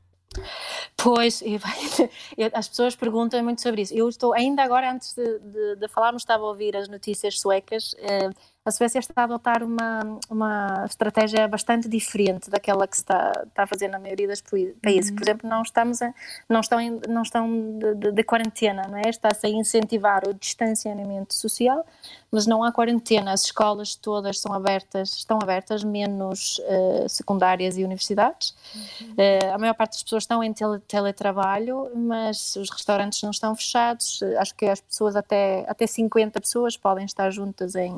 Pois, 0.96 1.42
as 2.52 2.68
pessoas 2.68 2.94
perguntam 2.94 3.42
muito 3.42 3.60
sobre 3.60 3.82
isso. 3.82 3.94
Eu 3.94 4.08
estou, 4.08 4.32
ainda 4.32 4.62
agora, 4.62 4.92
antes 4.92 5.14
de, 5.14 5.38
de, 5.38 5.76
de 5.76 5.88
falarmos, 5.88 6.22
estava 6.22 6.44
a 6.44 6.48
ouvir 6.48 6.76
as 6.76 6.88
notícias 6.88 7.40
suecas. 7.40 7.94
Eh, 7.98 8.30
a 8.64 8.70
Suécia 8.70 9.00
está 9.00 9.22
a 9.22 9.24
adotar 9.24 9.64
uma, 9.64 10.20
uma 10.30 10.84
estratégia 10.86 11.48
bastante 11.48 11.88
diferente 11.88 12.48
daquela 12.48 12.86
que 12.86 12.96
se 12.96 13.02
está, 13.02 13.32
está 13.44 13.64
a 13.64 13.66
fazer 13.66 13.88
na 13.88 13.98
maioria 13.98 14.28
dos 14.28 14.40
países. 14.80 15.10
Uhum. 15.10 15.16
Por 15.16 15.22
exemplo, 15.22 15.50
não, 15.50 15.62
estamos 15.62 16.00
a, 16.00 16.14
não 16.48 16.60
estão, 16.60 16.80
em, 16.80 17.00
não 17.08 17.22
estão 17.22 17.78
de, 17.78 17.94
de, 17.96 18.12
de 18.12 18.22
quarentena, 18.22 18.86
não 18.88 18.98
é? 18.98 19.08
Está-se 19.08 19.46
a 19.46 19.50
incentivar 19.50 20.28
o 20.28 20.34
distanciamento 20.34 21.34
social, 21.34 21.84
mas 22.32 22.46
não 22.46 22.64
há 22.64 22.72
quarentena. 22.72 23.32
As 23.32 23.44
escolas 23.44 23.94
todas 23.94 24.40
são 24.40 24.52
abertas, 24.52 25.10
estão 25.14 25.38
abertas, 25.40 25.84
menos 25.84 26.58
uh, 26.58 27.08
secundárias 27.08 27.78
e 27.78 27.84
universidades. 27.84 28.54
Uhum. 28.74 29.12
Uh, 29.12 29.54
a 29.54 29.58
maior 29.58 29.74
parte 29.74 29.92
das 29.92 30.02
pessoas 30.02 30.24
estão 30.24 30.42
em 30.42 30.52
tele, 30.52 30.80
teletrabalho, 30.88 31.90
mas 31.94 32.56
os 32.56 32.70
restaurantes 32.70 33.22
não 33.22 33.30
estão 33.30 33.54
fechados. 33.54 34.20
Acho 34.38 34.54
que 34.54 34.64
as 34.66 34.80
pessoas, 34.80 35.14
até, 35.14 35.64
até 35.68 35.86
50 35.86 36.40
pessoas, 36.40 36.76
podem 36.76 37.04
estar 37.04 37.30
juntas 37.30 37.76
em 37.76 37.96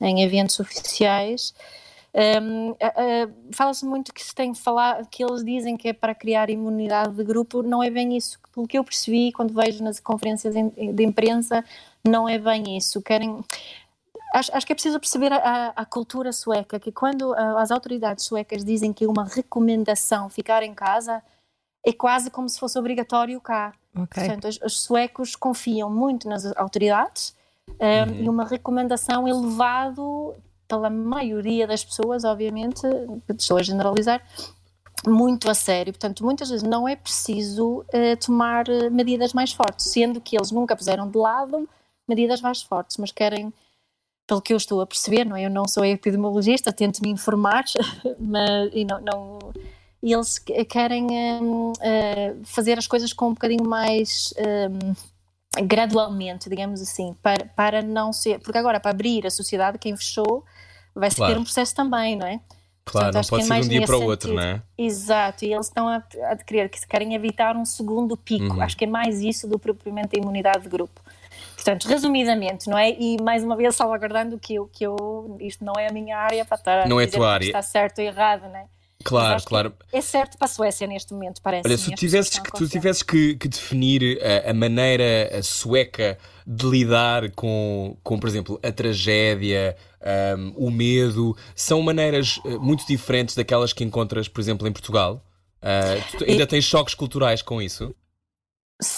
em 0.00 0.22
eventos 0.22 0.58
oficiais. 0.60 1.54
Um, 2.14 2.70
uh, 2.70 2.74
uh, 2.74 3.34
Fala-se 3.52 3.84
muito 3.84 4.12
que 4.12 4.24
se 4.24 4.34
tem 4.34 4.52
que 4.52 4.58
falar, 4.58 5.06
que 5.06 5.22
eles 5.22 5.44
dizem 5.44 5.76
que 5.76 5.88
é 5.88 5.92
para 5.92 6.14
criar 6.14 6.50
imunidade 6.50 7.14
de 7.14 7.22
grupo, 7.22 7.62
não 7.62 7.82
é 7.82 7.90
bem 7.90 8.16
isso. 8.16 8.38
Pelo 8.54 8.66
que 8.66 8.78
eu 8.78 8.84
percebi 8.84 9.30
quando 9.32 9.52
vejo 9.52 9.82
nas 9.84 10.00
conferências 10.00 10.54
de 10.54 11.04
imprensa, 11.04 11.64
não 12.06 12.28
é 12.28 12.38
bem 12.38 12.76
isso. 12.76 13.00
Querem. 13.02 13.44
Acho, 14.34 14.54
acho 14.54 14.66
que 14.66 14.72
é 14.72 14.74
preciso 14.74 15.00
perceber 15.00 15.32
a, 15.32 15.72
a, 15.74 15.84
cultura 15.86 16.32
sueca, 16.32 16.78
que 16.78 16.92
quando 16.92 17.30
uh, 17.30 17.56
as 17.56 17.70
autoridades 17.70 18.24
suecas 18.24 18.62
dizem 18.62 18.92
que 18.92 19.04
é 19.04 19.08
uma 19.08 19.24
recomendação 19.24 20.28
ficar 20.28 20.62
em 20.62 20.74
casa, 20.74 21.22
é 21.84 21.92
quase 21.92 22.30
como 22.30 22.48
se 22.48 22.58
fosse 22.58 22.78
obrigatório 22.78 23.40
cá. 23.40 23.72
Okay. 23.94 24.24
Portanto, 24.24 24.48
os, 24.48 24.60
os 24.60 24.80
suecos 24.80 25.34
confiam 25.34 25.90
muito 25.90 26.28
nas 26.28 26.44
autoridades 26.56 27.34
uhum. 27.68 28.24
e 28.24 28.28
uma 28.28 28.44
recomendação 28.44 29.26
elevado 29.26 30.34
pela 30.68 30.90
maioria 30.90 31.66
das 31.66 31.82
pessoas, 31.82 32.24
obviamente, 32.24 32.82
estou 33.30 33.56
a 33.56 33.62
generalizar, 33.62 34.22
muito 35.06 35.50
a 35.50 35.54
sério. 35.54 35.92
Portanto, 35.92 36.22
muitas 36.22 36.50
vezes 36.50 36.62
não 36.62 36.86
é 36.86 36.94
preciso 36.94 37.78
uh, 37.80 38.16
tomar 38.24 38.66
medidas 38.90 39.32
mais 39.32 39.52
fortes, 39.52 39.90
sendo 39.90 40.20
que 40.20 40.36
eles 40.36 40.50
nunca 40.50 40.76
puseram 40.76 41.08
de 41.08 41.16
lado 41.16 41.66
medidas 42.08 42.40
mais 42.40 42.62
fortes, 42.62 42.96
mas 42.96 43.12
querem, 43.12 43.52
pelo 44.26 44.42
que 44.42 44.52
eu 44.52 44.56
estou 44.56 44.80
a 44.80 44.86
perceber, 44.86 45.24
não 45.24 45.36
é? 45.36 45.46
Eu 45.46 45.50
não 45.50 45.66
sou 45.68 45.84
epidemiologista, 45.84 46.72
tento 46.72 47.02
me 47.02 47.10
informar, 47.10 47.64
mas 48.18 48.70
e 48.72 48.84
não, 48.84 49.00
não 49.00 49.38
e 50.02 50.12
eles 50.12 50.38
querem 50.68 51.06
um, 51.10 51.72
uh, 51.72 52.44
fazer 52.44 52.78
as 52.78 52.86
coisas 52.86 53.12
com 53.12 53.28
um 53.28 53.34
bocadinho 53.34 53.68
mais 53.68 54.32
um, 54.38 54.94
gradualmente, 55.64 56.48
digamos 56.48 56.80
assim, 56.80 57.16
para, 57.20 57.44
para 57.46 57.82
não 57.82 58.12
ser. 58.12 58.38
Porque 58.38 58.58
agora, 58.58 58.78
para 58.78 58.92
abrir 58.92 59.26
a 59.26 59.30
sociedade, 59.30 59.78
quem 59.78 59.96
fechou 59.96 60.44
vai 60.94 61.10
claro. 61.10 61.34
ter 61.34 61.40
um 61.40 61.42
processo 61.42 61.74
também, 61.74 62.16
não 62.16 62.26
é? 62.26 62.40
Claro, 62.84 63.12
Portanto, 63.12 63.24
não 63.24 63.28
pode 63.28 63.42
é 63.42 63.46
ser 63.46 63.60
de 63.60 63.66
um 63.66 63.78
dia 63.78 63.86
para 63.86 63.98
o 63.98 64.04
outro, 64.04 64.34
não 64.34 64.42
é? 64.42 64.62
Exato, 64.76 65.44
e 65.44 65.52
eles 65.52 65.66
estão 65.66 65.88
a, 65.88 65.96
a 65.96 66.36
querer 66.36 66.68
que 66.70 66.78
se 66.78 66.86
querem 66.86 67.14
evitar 67.14 67.56
um 67.56 67.64
segundo 67.64 68.16
pico. 68.16 68.54
Uhum. 68.54 68.62
Acho 68.62 68.76
que 68.76 68.84
é 68.84 68.88
mais 68.88 69.20
isso 69.20 69.46
do 69.46 69.58
que 69.58 69.64
propriamente 69.64 70.16
a 70.16 70.22
imunidade 70.22 70.62
de 70.62 70.68
grupo. 70.68 71.00
Portanto, 71.68 71.86
resumidamente, 71.86 72.66
não 72.66 72.78
é? 72.78 72.96
E 72.98 73.20
mais 73.20 73.44
uma 73.44 73.54
vez 73.54 73.76
salvaguardando 73.76 74.38
que 74.38 74.54
eu, 74.54 74.66
que 74.68 74.86
eu 74.86 75.36
isto 75.38 75.62
não 75.62 75.74
é 75.78 75.88
a 75.88 75.92
minha 75.92 76.16
área 76.16 76.42
para 76.42 76.56
estar 76.56 76.88
não 76.88 76.96
a 76.96 77.02
é 77.02 77.06
tua 77.06 77.30
área. 77.30 77.44
está 77.44 77.60
certo 77.60 77.98
ou 77.98 78.04
errado, 78.04 78.42
não 78.44 78.56
é? 78.56 78.64
Claro, 79.04 79.42
claro. 79.44 79.74
É 79.92 80.00
certo 80.00 80.38
para 80.38 80.46
a 80.46 80.48
Suécia 80.48 80.86
neste 80.86 81.12
momento, 81.12 81.42
parece. 81.42 81.68
Olha, 81.68 81.76
se 81.76 81.90
tu 81.90 81.94
tivesses, 81.94 82.38
que, 82.38 82.50
tu 82.50 82.66
tivesses 82.66 83.02
que, 83.02 83.36
que 83.36 83.48
definir 83.48 84.18
a, 84.22 84.50
a, 84.50 84.54
maneira 84.54 85.42
sueca 85.42 86.18
de 86.46 86.66
lidar 86.66 87.30
com, 87.32 87.96
com, 88.02 88.18
por 88.18 88.28
exemplo, 88.28 88.58
a 88.62 88.72
tragédia, 88.72 89.76
um, 90.38 90.66
o 90.66 90.70
medo, 90.70 91.36
são 91.54 91.82
maneiras 91.82 92.40
eh, 92.44 92.56
muito 92.56 92.86
diferentes 92.86 93.34
daquelas 93.34 93.72
que 93.72 93.84
encontras, 93.84 94.26
por 94.26 94.40
exemplo, 94.40 94.66
em 94.66 94.72
Portugal? 94.72 95.22
Uh, 95.62 96.24
ainda 96.28 96.42
e... 96.44 96.46
tens 96.46 96.64
choques 96.64 96.94
culturais 96.94 97.42
com 97.42 97.60
isso? 97.60 97.94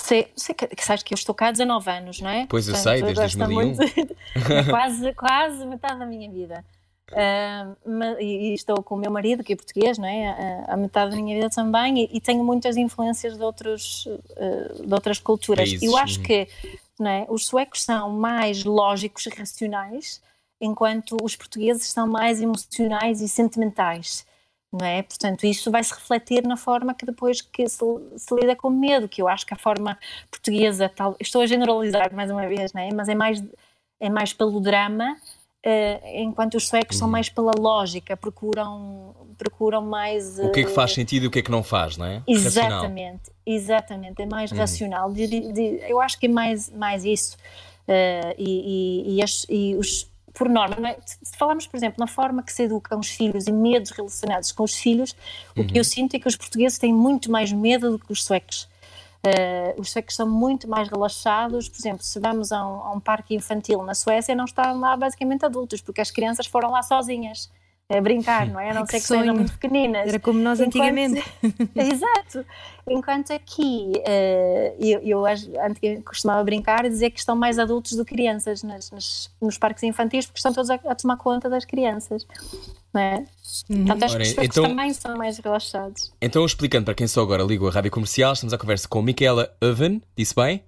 Que, 0.07 0.67
que, 0.77 0.85
sabes 0.85 1.03
que 1.03 1.15
eu 1.15 1.17
estou 1.17 1.35
cá 1.35 1.49
há 1.49 1.53
19 1.53 1.91
anos, 1.91 2.21
não 2.21 2.29
é? 2.29 2.47
Pois 2.49 2.69
eu 2.69 2.75
Portanto, 2.75 2.93
sei, 2.93 3.03
desde 3.03 3.39
2001. 3.39 3.55
Muito, 3.55 4.17
quase, 4.69 5.15
quase 5.15 5.67
metade 5.67 5.99
da 5.99 6.07
minha 6.07 6.31
vida. 6.31 6.65
Uh, 7.13 8.21
e, 8.21 8.55
estou 8.55 8.83
com 8.83 8.95
o 8.95 8.99
meu 8.99 9.11
marido, 9.11 9.43
que 9.43 9.53
é 9.53 9.57
português, 9.57 9.99
não 9.99 10.07
é? 10.07 10.65
A, 10.69 10.75
a 10.75 10.77
metade 10.77 11.11
da 11.11 11.17
minha 11.17 11.35
vida 11.35 11.51
também, 11.51 12.05
e, 12.05 12.17
e 12.17 12.21
tenho 12.21 12.45
muitas 12.45 12.77
influências 12.77 13.37
de, 13.37 13.43
outros, 13.43 14.07
uh, 14.07 14.87
de 14.87 14.95
outras 14.95 15.19
culturas. 15.19 15.69
Países. 15.69 15.83
Eu 15.83 15.97
acho 15.97 16.19
uhum. 16.19 16.25
que 16.25 16.49
não 16.99 17.11
é, 17.11 17.27
os 17.29 17.47
suecos 17.47 17.83
são 17.83 18.11
mais 18.11 18.63
lógicos 18.65 19.27
e 19.27 19.31
racionais, 19.31 20.21
enquanto 20.61 21.17
os 21.23 21.35
portugueses 21.35 21.89
são 21.89 22.07
mais 22.07 22.41
emocionais 22.41 23.21
e 23.21 23.29
sentimentais. 23.29 24.27
Não 24.73 24.87
é? 24.87 25.03
Portanto, 25.03 25.45
isso 25.45 25.71
vai 25.71 25.83
se 25.83 25.93
refletir 25.93 26.47
na 26.47 26.57
forma 26.57 26.95
que 26.95 27.05
depois 27.05 27.41
que 27.41 27.69
se, 27.69 27.85
se, 28.17 28.35
lida 28.35 28.55
com 28.55 28.71
medo, 28.71 29.09
que 29.09 29.21
eu 29.21 29.27
acho 29.27 29.45
que 29.45 29.55
a 29.55 29.57
forma 29.57 29.99
portuguesa, 30.31 30.89
tal, 30.89 31.17
estou 31.19 31.43
a 31.43 31.47
generalizar 31.47 32.15
mais 32.15 32.31
uma 32.31 32.47
vez, 32.47 32.73
não 32.73 32.81
é? 32.81 32.91
mas 32.95 33.09
é 33.09 33.15
mais, 33.15 33.43
é 33.99 34.09
mais 34.09 34.33
pelo 34.33 34.61
drama 34.61 35.17
Uh, 35.61 36.01
enquanto 36.15 36.55
os 36.55 36.69
suecos 36.69 36.97
uhum. 36.97 37.01
são 37.01 37.09
mais 37.09 37.29
pela 37.29 37.53
lógica, 37.59 38.17
procuram, 38.17 39.15
procuram 39.37 39.83
mais. 39.83 40.39
Uh, 40.39 40.47
o 40.47 40.53
que 40.53 40.61
é 40.61 40.65
que 40.65 40.71
faz 40.71 40.93
sentido 40.93 41.25
e 41.25 41.27
o 41.27 41.31
que 41.31 41.41
é 41.41 41.43
que 41.43 41.51
não 41.51 41.63
faz, 41.63 41.99
não 41.99 42.07
é? 42.07 42.23
Exatamente, 42.27 42.89
racional. 42.89 43.21
exatamente, 43.45 44.23
é 44.23 44.27
mais 44.27 44.51
uhum. 44.51 44.57
racional. 44.59 45.13
De, 45.13 45.27
de, 45.27 45.85
eu 45.87 46.01
acho 46.01 46.19
que 46.19 46.25
é 46.25 46.29
mais, 46.31 46.71
mais 46.71 47.05
isso. 47.05 47.37
Uh, 47.87 48.33
e, 48.39 49.05
e, 49.05 49.17
e, 49.17 49.23
as, 49.23 49.47
e, 49.51 49.75
os, 49.75 50.10
por 50.35 50.49
norma, 50.49 50.91
é? 50.91 50.99
se 51.05 51.37
falarmos, 51.37 51.67
por 51.67 51.77
exemplo, 51.77 51.97
na 51.99 52.07
forma 52.07 52.43
que 52.43 52.53
se 52.53 52.65
educam 52.65 52.99
os 52.99 53.09
filhos 53.09 53.47
e 53.47 53.53
medos 53.53 53.91
relacionados 53.91 54.53
com 54.53 54.65
os 54.65 54.75
filhos, 54.75 55.15
uhum. 55.57 55.63
o 55.63 55.67
que 55.67 55.75
eu 55.75 55.81
uhum. 55.81 55.85
sinto 55.85 56.15
é 56.15 56.19
que 56.19 56.29
os 56.29 56.37
portugueses 56.37 56.79
têm 56.79 56.93
muito 56.93 57.31
mais 57.31 57.53
medo 57.53 57.93
do 57.93 57.99
que 57.99 58.13
os 58.13 58.25
suecos. 58.25 58.69
Uh, 59.23 59.79
os 59.79 59.91
suecos 59.91 60.17
são 60.17 60.27
muito 60.29 60.67
mais 60.67 60.89
relaxados. 60.89 61.69
Por 61.69 61.79
exemplo, 61.79 62.03
se 62.03 62.19
vamos 62.19 62.53
a 62.53 62.67
um, 62.67 62.81
a 62.83 62.93
um, 62.93 63.01
parque 63.01 63.35
infantil 63.35 63.83
na 63.83 63.95
Suécia, 63.95 64.35
não 64.35 64.47
estão 64.47 64.81
lá 64.81 64.97
basicamente 64.97 65.45
adultos, 65.45 65.83
porque 65.83 66.01
as 66.01 66.11
crianças 66.11 66.47
foram 66.47 66.71
lá 66.71 66.83
sozinhas 66.83 67.51
a 67.91 68.01
brincar, 68.01 68.47
não 68.47 68.61
é? 68.61 68.71
A 68.71 68.75
não 68.75 68.87
ser 68.87 69.01
que 69.01 69.07
sejam 69.07 69.35
muito 69.35 69.53
pequeninas. 69.53 70.09
Era 70.09 70.21
como 70.21 70.39
nós 70.39 70.61
Enquanto, 70.61 70.77
antigamente. 70.77 71.25
Exato. 71.75 72.47
Enquanto 72.89 73.33
aqui, 73.33 73.93
uh, 73.97 74.77
eu, 74.79 75.01
eu 75.01 75.27
antigamente 75.27 76.03
costumava 76.03 76.43
brincar 76.45 76.85
e 76.85 76.89
dizer 76.89 77.11
que 77.11 77.19
estão 77.19 77.35
mais 77.35 77.59
adultos 77.59 77.93
do 77.93 78.05
que 78.05 78.15
crianças 78.15 78.63
nas, 78.63 78.91
nas, 78.91 79.31
nos 79.41 79.59
parques 79.59 79.83
infantis, 79.83 80.27
porque 80.27 80.39
estão 80.39 80.53
todos 80.53 80.71
a, 80.71 80.75
a 80.75 80.95
tomar 80.95 81.17
conta 81.17 81.51
das 81.51 81.65
crianças. 81.65 82.27
Não 82.95 83.01
é? 83.01 83.25
Uhum. 83.69 83.87
Portanto, 83.87 84.05
as 84.05 84.15
pessoas 84.15 84.47
então, 84.47 84.65
também 84.65 84.93
são 84.93 85.17
mais 85.17 85.39
relaxados. 85.39 86.13
Então, 86.21 86.45
explicando 86.45 86.85
para 86.85 86.95
quem 86.95 87.09
só 87.09 87.23
agora 87.23 87.43
ligou 87.43 87.69
a 87.69 87.73
rádio 87.73 87.91
comercial, 87.91 88.33
estamos 88.33 88.53
à 88.53 88.59
conversa 88.59 88.87
com 88.89 89.03
Micaela 89.03 89.53
Oven, 89.61 90.01
disse 90.17 90.35
bem? 90.35 90.63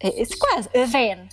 É, 0.00 0.22
é, 0.22 0.26
quase, 0.38 0.68
Oven. 0.74 1.28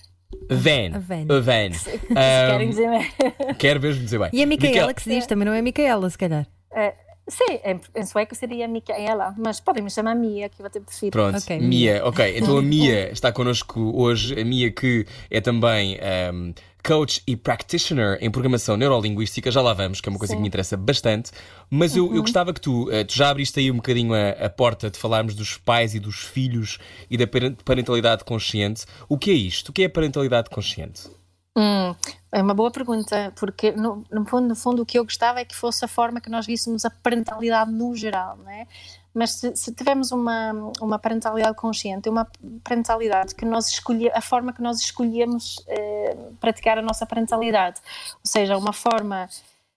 Van. 0.50 0.96
A 0.96 1.00
van. 1.00 1.28
A 1.32 1.42
van. 1.42 1.72
Um, 2.10 2.16
querem 2.16 2.70
dizer 2.70 2.90
bem. 2.90 3.56
Quero 3.58 3.80
mesmo 3.82 4.04
dizer 4.04 4.20
bem. 4.20 4.30
E 4.34 4.44
a 4.44 4.46
Micaela 4.46 4.94
que 4.94 5.02
se 5.02 5.10
diz, 5.10 5.26
também 5.26 5.46
não 5.46 5.54
é 5.54 5.62
Micaela, 5.62 6.10
se 6.10 6.18
calhar. 6.18 6.48
Uh, 6.72 6.94
sim, 7.30 7.60
em, 7.64 7.80
em 7.96 8.06
sueco 8.06 8.36
seria 8.36 8.68
Micaela, 8.68 9.34
mas 9.38 9.60
podem 9.60 9.84
me 9.84 9.90
chamar 9.90 10.16
Mia, 10.16 10.50
que 10.50 10.62
eu 10.62 10.66
até 10.66 10.80
prefiro. 10.80 11.12
Pronto, 11.12 11.38
okay, 11.38 11.60
Mia. 11.60 12.02
Ok, 12.06 12.26
então 12.38 12.58
a 12.58 12.62
Mia 12.62 13.12
está 13.12 13.32
connosco 13.32 13.92
hoje. 13.96 14.40
A 14.40 14.44
Mia 14.44 14.72
que 14.72 15.06
é 15.30 15.40
também 15.40 16.00
um, 16.34 16.54
coach 16.84 17.22
e 17.28 17.36
practitioner 17.36 18.18
em 18.22 18.32
programação 18.32 18.76
neurolinguística, 18.78 19.52
já 19.52 19.62
lá 19.62 19.74
vamos, 19.74 20.02
que 20.02 20.10
é 20.10 20.12
uma 20.12 20.20
coisa 20.20 20.32
Sim. 20.32 20.38
que 20.38 20.42
me 20.42 20.48
interessa 20.48 20.76
bastante. 20.78 21.32
Mas 21.70 21.96
eu, 21.96 22.08
uhum. 22.08 22.16
eu 22.16 22.22
gostava 22.22 22.54
que 22.54 22.62
tu, 22.62 22.90
uh, 22.90 23.06
tu 23.06 23.14
já 23.14 23.30
abriste 23.30 23.60
aí 23.60 23.72
um 23.72 23.76
bocadinho 23.76 24.14
a, 24.14 24.46
a, 24.46 24.50
porta 24.50 24.90
de 24.90 24.98
falarmos 24.98 25.36
dos 25.36 25.58
pais 25.58 25.94
e 25.94 26.00
dos 26.00 26.20
filhos 26.20 26.80
e 27.10 27.18
da 27.18 27.26
parentalidade 27.64 28.24
consciente. 28.24 28.86
O 29.08 29.18
que 29.18 29.32
é 29.32 29.36
isto? 29.36 29.70
O 29.70 29.74
que 29.74 29.84
é 29.84 29.86
a 29.86 29.90
parentalidade 29.90 30.50
consciente? 30.50 31.10
Hum, 31.58 31.94
é 32.32 32.42
uma 32.42 32.54
boa 32.54 32.72
pergunta, 32.72 33.34
porque 33.36 33.72
no, 33.72 34.04
no, 34.12 34.26
fundo, 34.26 34.48
no 34.48 34.56
fundo 34.56 34.82
o 34.84 34.86
que 34.86 35.00
eu 35.00 35.04
gostava 35.04 35.40
é 35.40 35.46
que 35.46 35.56
fosse 35.56 35.84
a 35.84 35.88
forma 35.88 36.22
que 36.22 36.30
nós 36.30 36.46
víssemos 36.46 36.86
a 36.86 36.90
parentalidade 36.90 37.72
no 37.72 37.96
geral, 37.96 38.38
não 38.38 38.50
é? 38.50 38.68
Mas 39.14 39.32
se, 39.32 39.56
se 39.56 39.74
tivermos 39.74 40.12
uma, 40.12 40.52
uma 40.80 41.00
parentalidade 41.00 41.56
consciente, 41.56 42.08
uma 42.08 42.28
parentalidade 42.64 43.34
que 43.34 43.44
nós 43.44 43.68
escolhemos, 43.70 44.16
a 44.16 44.22
forma 44.22 44.54
que 44.54 44.62
nós 44.62 44.80
escolhemos 44.80 45.64
eh, 45.68 46.16
praticar 46.40 46.78
a 46.78 46.82
nossa 46.82 47.06
parentalidade, 47.08 47.82
ou 48.14 48.30
seja, 48.30 48.56
uma 48.56 48.72
forma 48.72 49.28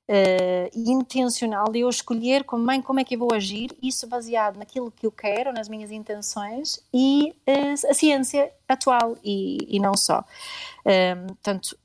eh, 0.06 0.70
intencional 0.74 1.64
de 1.72 1.80
eu 1.80 1.88
escolher 1.88 2.44
como 2.44 2.62
mãe 2.64 2.82
como 2.82 3.00
é 3.00 3.04
que 3.04 3.14
eu 3.14 3.18
vou 3.18 3.32
agir, 3.32 3.70
isso 3.82 4.06
baseado 4.06 4.58
naquilo 4.58 4.90
que 4.90 5.06
eu 5.06 5.10
quero, 5.10 5.52
nas 5.52 5.68
minhas 5.68 5.90
intenções 5.90 6.84
e 6.92 7.34
eh, 7.46 7.72
a 7.72 7.94
ciência 7.94 8.52
atual 8.68 9.16
e, 9.24 9.56
e 9.68 9.80
não 9.80 9.96
só. 9.96 10.22
Eh, 10.84 11.14
portanto, 11.14 11.78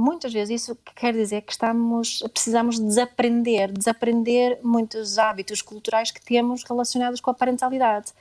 muitas 0.00 0.32
vezes 0.32 0.62
isso 0.62 0.78
quer 0.96 1.12
dizer 1.12 1.42
que 1.42 1.52
estamos, 1.52 2.20
precisamos 2.32 2.78
desaprender, 2.78 3.70
desaprender 3.70 4.58
muitos 4.62 5.18
hábitos 5.18 5.60
culturais 5.60 6.10
que 6.10 6.22
temos 6.22 6.64
relacionados 6.64 7.20
com 7.20 7.30
a 7.30 7.34
parentalidade, 7.34 8.12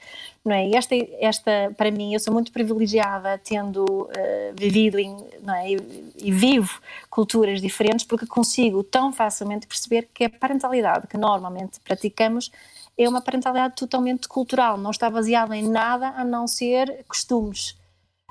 não 0.43 0.53
é? 0.53 0.69
Esta, 0.71 0.95
esta 1.19 1.73
para 1.77 1.89
mim, 1.89 2.13
eu 2.13 2.19
sou 2.19 2.33
muito 2.33 2.51
privilegiada 2.51 3.39
tendo 3.43 3.85
uh, 3.85 4.09
vivido 4.55 4.99
em, 4.99 5.15
não 5.41 5.55
é? 5.55 5.71
E, 5.71 6.11
e, 6.17 6.31
vivo 6.31 6.81
culturas 7.09 7.61
diferentes 7.61 8.05
porque 8.05 8.25
consigo 8.25 8.83
tão 8.83 9.13
facilmente 9.13 9.65
perceber 9.65 10.09
que 10.13 10.25
a 10.25 10.29
parentalidade 10.29 11.07
que 11.07 11.17
normalmente 11.17 11.79
praticamos 11.79 12.51
é 12.97 13.07
uma 13.07 13.21
parentalidade 13.21 13.75
totalmente 13.75 14.27
cultural, 14.27 14.77
não 14.77 14.91
está 14.91 15.09
baseada 15.09 15.55
em 15.55 15.67
nada 15.67 16.09
a 16.09 16.25
não 16.25 16.45
ser 16.45 17.05
costumes 17.07 17.78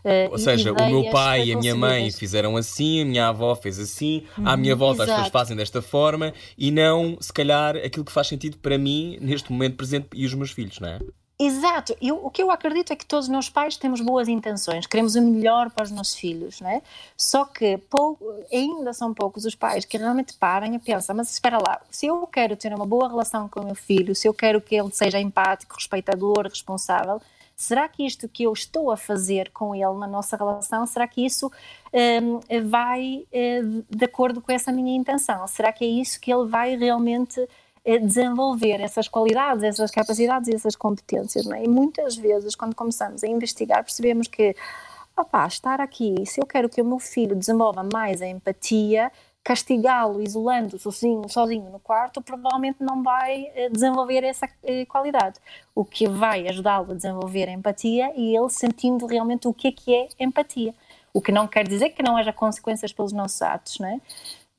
Uh, 0.05 0.31
Ou 0.31 0.39
seja, 0.39 0.73
o 0.73 0.87
meu 0.87 1.11
pai 1.11 1.47
e 1.47 1.53
a 1.53 1.59
minha 1.59 1.75
mãe 1.75 2.11
fizeram 2.11 2.57
assim, 2.57 3.03
a 3.03 3.05
minha 3.05 3.29
avó 3.29 3.55
fez 3.55 3.79
assim, 3.79 4.25
à 4.45 4.57
minha 4.57 4.75
uhum, 4.75 4.79
volta 4.79 5.03
as 5.03 5.11
pessoas 5.11 5.29
fazem 5.29 5.57
desta 5.57 5.83
forma 5.83 6.33
e 6.57 6.71
não, 6.71 7.17
se 7.21 7.33
calhar, 7.33 7.77
aquilo 7.77 8.05
que 8.05 8.13
faz 8.13 8.29
sentido 8.29 8.59
para 8.59 8.79
mim 8.79 9.19
neste 9.21 9.51
momento 9.53 9.77
presente 9.77 10.09
e 10.15 10.25
os 10.25 10.35
meus 10.35 10.51
filhos, 10.51 10.79
não 10.81 10.89
é? 10.89 10.99
Exato, 11.41 11.97
eu, 12.03 12.17
o 12.17 12.31
que 12.33 12.43
eu 12.43 12.51
acredito 12.51 12.93
é 12.93 12.97
que 12.97 13.07
todos 13.07 13.29
nós 13.29 13.49
pais 13.49 13.77
temos 13.77 14.01
boas 14.01 14.27
intenções, 14.27 14.89
queremos 14.89 15.15
o 15.15 15.23
melhor 15.23 15.71
para 15.71 15.85
os 15.85 15.91
nossos 15.93 16.17
filhos, 16.17 16.61
não 16.61 16.69
é? 16.69 16.83
Só 17.17 17.45
que 17.45 17.79
pouco, 17.89 18.25
ainda 18.53 18.93
são 18.93 19.15
poucos 19.15 19.45
os 19.45 19.55
pais 19.55 19.85
que 19.85 19.97
realmente 19.97 20.35
param 20.35 20.75
e 20.75 20.81
pensam, 20.81 21.15
mas 21.15 21.31
espera 21.31 21.59
lá, 21.59 21.81
se 21.93 22.07
eu 22.07 22.27
quero 22.27 22.57
ter 22.57 22.75
uma 22.75 22.85
boa 22.85 23.09
relação 23.09 23.49
com 23.49 23.61
o 23.61 23.67
meu 23.67 23.77
filho, 23.77 24.17
se 24.17 24.27
eu 24.27 24.35
quero 24.35 24.61
que 24.61 24.75
ele 24.75 24.91
seja 24.91 25.21
empático, 25.21 25.77
respeitador, 25.77 26.49
responsável, 26.49 27.23
será 27.59 27.89
que 27.89 28.07
isto 28.07 28.29
que 28.29 28.45
eu 28.45 28.53
estou 28.53 28.91
a 28.93 28.97
fazer 28.97 29.51
com 29.51 29.75
ele 29.75 29.99
na 29.99 30.07
nossa 30.07 30.37
relação, 30.37 30.87
será 30.87 31.09
que 31.09 31.27
isso 31.27 31.51
um, 32.23 32.39
vai 32.69 33.27
uh, 33.33 33.85
de 33.91 34.05
acordo 34.05 34.41
com 34.41 34.53
essa 34.53 34.71
minha 34.71 34.97
intenção? 34.97 35.45
Será 35.49 35.73
que 35.73 35.85
é 35.85 35.89
isso 35.89 36.21
que 36.21 36.33
ele 36.33 36.47
vai 36.47 36.77
realmente 36.77 37.41
uh, 37.41 38.07
desenvolver, 38.07 38.81
essas 38.81 39.09
qualidades, 39.09 39.65
essas 39.65 39.91
capacidades 39.91 40.49
e 40.49 40.55
essas 40.55 40.77
competências? 40.77 41.45
Não 41.47 41.57
é? 41.57 41.65
E 41.65 41.69
muitas 41.69 42.17
vezes, 42.17 42.55
quando 42.55 42.77
começamos 42.77 43.25
a 43.25 43.27
investigar, 43.27 43.83
percebemos 43.83 44.29
que 44.29 44.55
opá, 45.17 45.45
estar 45.49 45.81
aqui, 45.81 46.15
se 46.27 46.41
eu 46.41 46.47
quero 46.47 46.69
que 46.69 46.81
o 46.81 46.85
meu 46.85 47.01
filho 47.01 47.35
desenvolva 47.35 47.83
mais 47.83 48.23
a 48.23 48.29
empatia, 48.29 49.11
castigá-lo 49.49 50.21
isolando 50.21 50.79
sozinho, 50.79 51.27
sozinho 51.27 51.71
no 51.71 51.79
quarto, 51.79 52.21
provavelmente 52.21 52.83
não 52.83 53.03
vai 53.03 53.51
eh, 53.55 53.71
desenvolver 53.71 54.23
essa 54.23 54.47
eh, 54.63 54.85
qualidade. 54.85 55.41
O 55.75 55.87
que 55.87 56.07
vai 56.07 56.47
ajudá-lo 56.47 56.93
a 56.93 56.95
desenvolver 56.95 57.49
a 57.49 57.53
empatia 57.53 58.13
e 58.15 58.37
ele 58.37 58.51
sentindo 58.51 59.07
realmente 59.07 59.49
o 59.49 59.55
que 59.55 59.69
é 59.69 59.73
que 59.73 59.95
é 59.95 60.09
empatia. 60.21 60.75
O 61.15 61.23
que 61.23 61.33
não 61.33 61.49
quer 61.49 61.67
dizer 61.67 61.89
que 61.91 62.03
não 62.03 62.19
haja 62.19 62.31
consequências 62.31 62.93
pelos 62.93 63.11
nossos 63.11 63.41
atos, 63.41 63.79
não 63.79 63.89
é? 63.89 63.99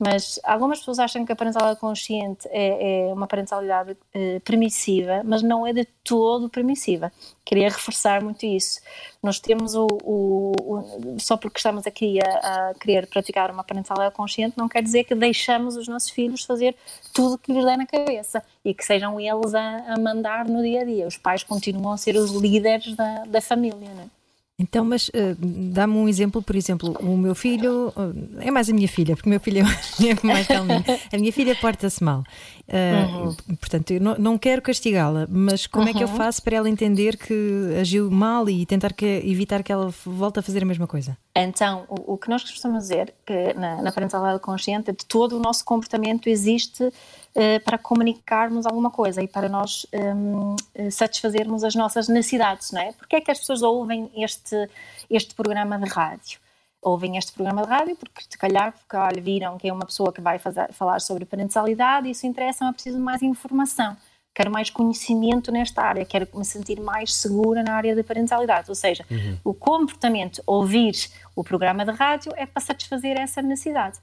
Mas 0.02 0.40
algumas 0.42 0.78
pessoas 0.78 0.98
acham 0.98 1.26
que 1.26 1.32
a 1.32 1.36
parentalidade 1.36 1.78
consciente 1.78 2.48
é, 2.50 3.10
é 3.10 3.12
uma 3.12 3.26
parentalidade 3.26 3.94
eh, 4.14 4.40
permissiva, 4.40 5.20
mas 5.22 5.42
não 5.42 5.66
é 5.66 5.74
de 5.74 5.84
todo 6.02 6.48
permissiva. 6.48 7.12
Queria 7.44 7.68
reforçar 7.68 8.22
muito 8.24 8.46
isso. 8.46 8.80
Nós 9.22 9.38
temos 9.38 9.74
o. 9.74 9.86
o, 10.02 10.52
o 10.56 11.20
só 11.20 11.36
porque 11.36 11.58
estamos 11.58 11.86
aqui 11.86 12.18
a, 12.18 12.70
a, 12.70 12.74
querer 12.74 13.08
praticar 13.08 13.50
uma 13.50 13.62
parentalidade 13.62 14.14
consciente, 14.14 14.56
não 14.56 14.70
quer 14.70 14.82
dizer 14.82 15.04
que 15.04 15.14
deixamos 15.14 15.76
os 15.76 15.86
nossos 15.86 16.08
filhos 16.08 16.44
fazer 16.44 16.74
tudo 17.12 17.34
o 17.34 17.38
que 17.38 17.52
lhes 17.52 17.62
dá 17.62 17.76
na 17.76 17.86
cabeça 17.86 18.42
e 18.64 18.72
que 18.72 18.82
sejam 18.82 19.20
eles 19.20 19.54
a, 19.54 19.92
a 19.92 19.98
mandar 20.00 20.48
no 20.48 20.62
dia 20.62 20.80
a 20.80 20.84
dia. 20.84 21.06
Os 21.06 21.18
pais 21.18 21.42
continuam 21.42 21.92
a 21.92 21.98
ser 21.98 22.16
os 22.16 22.30
líderes 22.30 22.96
da, 22.96 23.24
da 23.26 23.42
família, 23.42 23.90
não 23.94 24.04
é? 24.04 24.19
Então, 24.60 24.84
mas 24.84 25.08
uh, 25.08 25.34
dá-me 25.72 25.94
um 25.94 26.06
exemplo, 26.06 26.42
por 26.42 26.54
exemplo, 26.54 26.94
o 27.00 27.16
meu 27.16 27.34
filho, 27.34 27.88
uh, 27.96 28.40
é 28.40 28.50
mais 28.50 28.68
a 28.68 28.74
minha 28.74 28.86
filha, 28.86 29.16
porque 29.16 29.26
o 29.26 29.30
meu 29.30 29.40
filho 29.40 29.60
é 29.64 30.26
mais 30.26 30.46
calminho. 30.46 30.84
A 31.10 31.16
minha 31.16 31.32
filha 31.32 31.56
porta-se 31.56 32.04
mal. 32.04 32.22
Uh, 32.68 33.26
uhum. 33.26 33.56
Portanto, 33.56 33.90
eu 33.92 34.00
não, 34.00 34.16
não 34.18 34.38
quero 34.38 34.60
castigá-la, 34.60 35.26
mas 35.30 35.66
como 35.66 35.84
uhum. 35.84 35.90
é 35.90 35.94
que 35.94 36.04
eu 36.04 36.08
uhum. 36.08 36.14
faço 36.14 36.42
para 36.42 36.56
ela 36.56 36.68
entender 36.68 37.16
que 37.16 37.74
agiu 37.80 38.10
mal 38.10 38.50
e 38.50 38.66
tentar 38.66 38.92
que, 38.92 39.06
evitar 39.24 39.62
que 39.62 39.72
ela 39.72 39.92
volte 40.04 40.40
a 40.40 40.42
fazer 40.42 40.62
a 40.62 40.66
mesma 40.66 40.86
coisa? 40.86 41.16
Então, 41.34 41.84
o, 41.88 42.12
o 42.12 42.18
que 42.18 42.28
nós 42.28 42.42
costumamos 42.42 42.84
dizer, 42.84 43.14
que 43.24 43.54
na, 43.54 43.80
na 43.80 43.90
parentalidade 43.90 44.40
consciente, 44.40 44.92
de 44.92 45.06
todo 45.06 45.38
o 45.38 45.40
nosso 45.40 45.64
comportamento 45.64 46.28
existe 46.28 46.92
eh, 47.34 47.58
para 47.60 47.78
comunicarmos 47.78 48.66
alguma 48.66 48.90
coisa 48.90 49.22
e 49.22 49.28
para 49.28 49.48
nós 49.48 49.86
um, 49.92 50.56
eh, 50.74 50.90
satisfazermos 50.90 51.62
as 51.62 51.74
nossas 51.74 52.08
necessidades, 52.08 52.72
não 52.72 52.80
é? 52.80 52.92
Porque 52.92 53.16
é 53.16 53.20
que 53.20 53.30
as 53.30 53.38
pessoas 53.38 53.62
ouvem 53.62 54.10
este, 54.16 54.68
este 55.08 55.34
programa 55.34 55.78
de 55.78 55.88
rádio? 55.88 56.40
Ouvem 56.82 57.16
este 57.16 57.32
programa 57.32 57.62
de 57.62 57.68
rádio 57.68 57.96
porque, 57.96 58.22
se 58.28 58.38
calhar, 58.38 58.72
porque, 58.72 58.96
olha, 58.96 59.20
viram 59.20 59.58
que 59.58 59.68
é 59.68 59.72
uma 59.72 59.86
pessoa 59.86 60.12
que 60.12 60.20
vai 60.20 60.38
fazer, 60.38 60.72
falar 60.72 61.00
sobre 61.00 61.24
parentalidade 61.24 62.08
e 62.08 62.10
isso 62.12 62.26
interessa, 62.26 62.64
mas 62.64 62.74
preciso 62.74 62.96
de 62.96 63.02
mais 63.02 63.22
informação 63.22 63.96
quero 64.34 64.50
mais 64.50 64.70
conhecimento 64.70 65.50
nesta 65.50 65.82
área, 65.82 66.04
quero 66.04 66.26
me 66.32 66.44
sentir 66.44 66.80
mais 66.80 67.14
segura 67.14 67.62
na 67.62 67.74
área 67.74 67.94
da 67.94 68.04
parentalidade. 68.04 68.68
Ou 68.68 68.74
seja, 68.74 69.04
uhum. 69.10 69.36
o 69.44 69.54
comportamento, 69.54 70.42
ouvir 70.46 70.94
o 71.34 71.42
programa 71.42 71.84
de 71.84 71.90
rádio 71.90 72.32
é 72.36 72.46
para 72.46 72.62
satisfazer 72.62 73.18
essa 73.18 73.42
necessidade. 73.42 73.98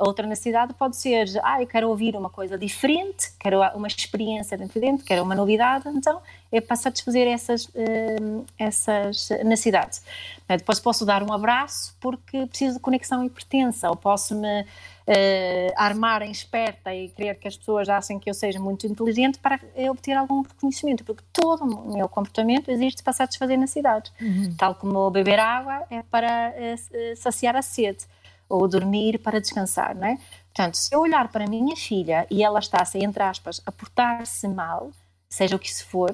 Outra 0.00 0.26
necessidade 0.26 0.72
pode 0.72 0.96
ser, 0.96 1.28
ah, 1.42 1.60
eu 1.60 1.66
quero 1.66 1.88
ouvir 1.90 2.16
uma 2.16 2.30
coisa 2.30 2.56
diferente, 2.56 3.32
quero 3.38 3.60
uma 3.74 3.86
experiência 3.86 4.56
diferente, 4.56 5.04
quero 5.04 5.22
uma 5.22 5.34
novidade, 5.34 5.86
então 5.90 6.22
é 6.50 6.58
para 6.58 6.74
satisfazer 6.74 7.26
essas, 7.28 7.66
uh, 7.66 8.46
essas 8.58 9.28
necessidades. 9.44 10.02
Depois 10.48 10.80
posso 10.80 11.04
dar 11.04 11.22
um 11.22 11.30
abraço 11.30 11.94
porque 12.00 12.46
preciso 12.46 12.76
de 12.76 12.80
conexão 12.80 13.22
e 13.22 13.28
pertença, 13.28 13.90
ou 13.90 13.94
posso 13.94 14.34
me 14.34 14.62
uh, 14.62 15.72
armar 15.76 16.22
em 16.22 16.30
esperta 16.30 16.94
e 16.94 17.10
querer 17.10 17.34
que 17.34 17.46
as 17.46 17.58
pessoas 17.58 17.86
achem 17.90 18.18
que 18.18 18.30
eu 18.30 18.34
seja 18.34 18.58
muito 18.58 18.86
inteligente 18.86 19.38
para 19.38 19.60
obter 19.90 20.16
algum 20.16 20.40
reconhecimento, 20.40 21.04
porque 21.04 21.22
todo 21.30 21.62
o 21.62 21.92
meu 21.92 22.08
comportamento 22.08 22.70
existe 22.70 23.02
para 23.02 23.12
satisfazer 23.12 23.58
necessidades. 23.58 24.10
Uhum. 24.18 24.54
Tal 24.56 24.74
como 24.74 25.10
beber 25.10 25.38
água 25.38 25.84
é 25.90 26.02
para 26.02 26.54
uh, 26.56 27.16
saciar 27.16 27.54
a 27.54 27.60
sede 27.60 28.06
ou 28.50 28.68
dormir 28.68 29.18
para 29.18 29.40
descansar, 29.40 29.96
não 29.96 30.08
é? 30.08 30.18
Portanto, 30.52 30.74
se 30.74 30.94
eu 30.94 31.00
olhar 31.00 31.28
para 31.28 31.44
a 31.44 31.48
minha 31.48 31.76
filha 31.76 32.26
e 32.28 32.42
ela 32.42 32.58
está-se, 32.58 32.98
entre 32.98 33.22
aspas, 33.22 33.62
a 33.64 33.70
portar-se 33.70 34.48
mal, 34.48 34.90
seja 35.28 35.54
o 35.54 35.58
que 35.58 35.68
isso 35.68 35.86
for, 35.86 36.10